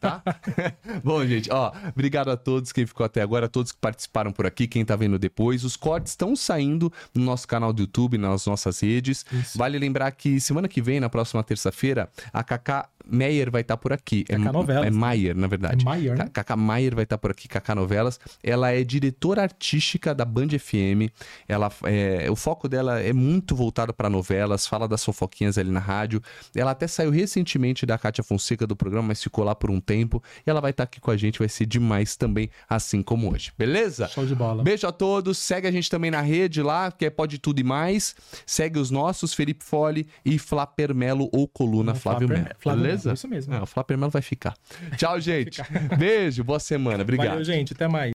tá? 0.01 0.23
Bom, 1.05 1.24
gente, 1.27 1.51
ó, 1.53 1.73
obrigado 1.95 2.31
a 2.31 2.36
todos 2.36 2.73
quem 2.73 2.86
ficou 2.86 3.05
até 3.05 3.20
agora, 3.20 3.47
a 3.47 3.49
todos 3.49 3.70
que 3.73 3.78
participaram 3.78 4.32
por 4.32 4.47
aqui, 4.47 4.66
quem 4.66 4.85
tá 4.85 4.97
vendo 4.97 5.19
depois. 5.19 5.62
Os 5.62 5.77
cortes 5.77 6.12
estão 6.12 6.35
saindo 6.35 6.90
no 7.15 7.23
nosso 7.24 7.47
canal 7.47 7.73
do 7.73 7.82
YouTube, 7.82 8.16
nas 8.16 8.47
nossas 8.47 8.81
redes. 8.81 9.27
Isso. 9.31 9.59
Vale 9.59 9.78
lembrar 9.78 10.11
que 10.12 10.40
semana 10.40 10.69
que 10.69 10.81
vem, 10.81 11.01
na 11.01 11.11
próxima 11.11 11.43
terça-feira, 11.43 12.09
a 12.32 12.43
Kaká 12.43 12.89
Meyer 13.09 13.51
vai 13.51 13.62
estar 13.62 13.76
por 13.76 13.93
aqui. 13.93 14.24
É, 14.28 14.36
Kaká 14.36 14.52
Novelas. 14.52 14.86
é 14.86 14.90
Maier, 14.90 15.36
na 15.36 15.47
verdade. 15.47 15.82
É 15.82 15.85
Maier, 15.85 16.18
né? 16.18 16.28
Kaká 16.32 16.56
Maier 16.56 16.94
vai 16.94 17.05
estar 17.05 17.18
por 17.18 17.30
aqui, 17.30 17.48
Kaká 17.48 17.74
Novelas. 17.74 18.20
Ela 18.43 18.70
é 18.70 18.85
diretora 18.85 19.43
artística 19.43 20.14
da 20.14 20.24
Band 20.24 20.48
FM. 20.59 21.10
Ela, 21.48 21.70
é, 21.85 22.30
o 22.30 22.36
foco 22.36 22.68
dela 22.68 23.01
é 23.01 23.12
muito 23.12 23.55
voltado 23.56 23.93
para 23.93 24.10
novelas, 24.10 24.66
fala 24.66 24.86
das 24.86 25.05
fofoquinhas 25.05 25.56
ali 25.56 25.70
na 25.70 25.80
rádio. 25.80 26.22
Ela 26.55 26.72
até 26.72 26.86
saiu 26.86 27.10
recentemente 27.10 27.86
da 27.86 27.97
Cátia 27.97 28.22
Fonseca 28.22 28.66
do 28.66 28.76
programa, 28.76 29.09
mas 29.09 29.22
ficou 29.22 29.44
lá 29.44 29.55
por 29.55 29.70
um 29.70 29.80
tempo. 29.80 30.22
E 30.47 30.51
ela 30.51 30.60
vai 30.60 30.70
estar 30.70 30.85
aqui 30.85 31.01
com 31.01 31.10
a 31.10 31.16
gente, 31.16 31.39
vai 31.39 31.48
ser 31.48 31.66
demais 31.66 32.16
também, 32.16 32.51
assim 32.68 33.02
como 33.02 33.32
hoje. 33.32 33.52
Beleza? 33.56 34.09
Show 34.09 34.26
de 34.26 34.35
bola. 34.35 34.62
Beijo 34.62 34.86
a 34.86 34.93
todos. 34.93 35.39
Segue 35.39 35.66
a 35.66 35.72
gente 35.72 35.89
também 35.89 36.10
na 36.10 36.20
rede 36.20 36.62
lá, 36.62 36.93
que 36.93 37.06
é 37.06 37.10
Pode 37.10 37.39
Tudo 37.39 37.60
e 37.60 37.64
Mais. 37.64 38.14
Segue 38.44 38.78
os 38.78 38.90
nossos, 38.90 39.32
Felipe 39.32 39.64
Fole 39.64 40.06
e 40.24 40.39
Flaper 40.39 40.94
Melo 40.94 41.28
ou 41.32 41.48
Coluna 41.48 41.94
Flávio 41.94 42.28
Flávio 42.28 42.28
Melo. 42.28 42.56
Flávio 42.59 42.82
Melo, 42.82 42.98
Beleza? 43.05 43.12
isso 43.15 43.29
mesmo. 43.29 43.55
É, 43.55 43.62
o 43.62 43.66
Flapper 43.66 43.97
Melo 43.99 44.11
vai 44.11 44.23
ficar. 44.23 44.55
Tchau, 44.97 45.20
gente. 45.20 45.61
Beijo, 45.99 46.43
boa 46.45 46.61
semana. 46.61 47.03
Obrigado. 47.03 47.29
Valeu, 47.29 47.45
gente. 47.45 47.73
Até 47.73 47.89
mais. 47.89 48.12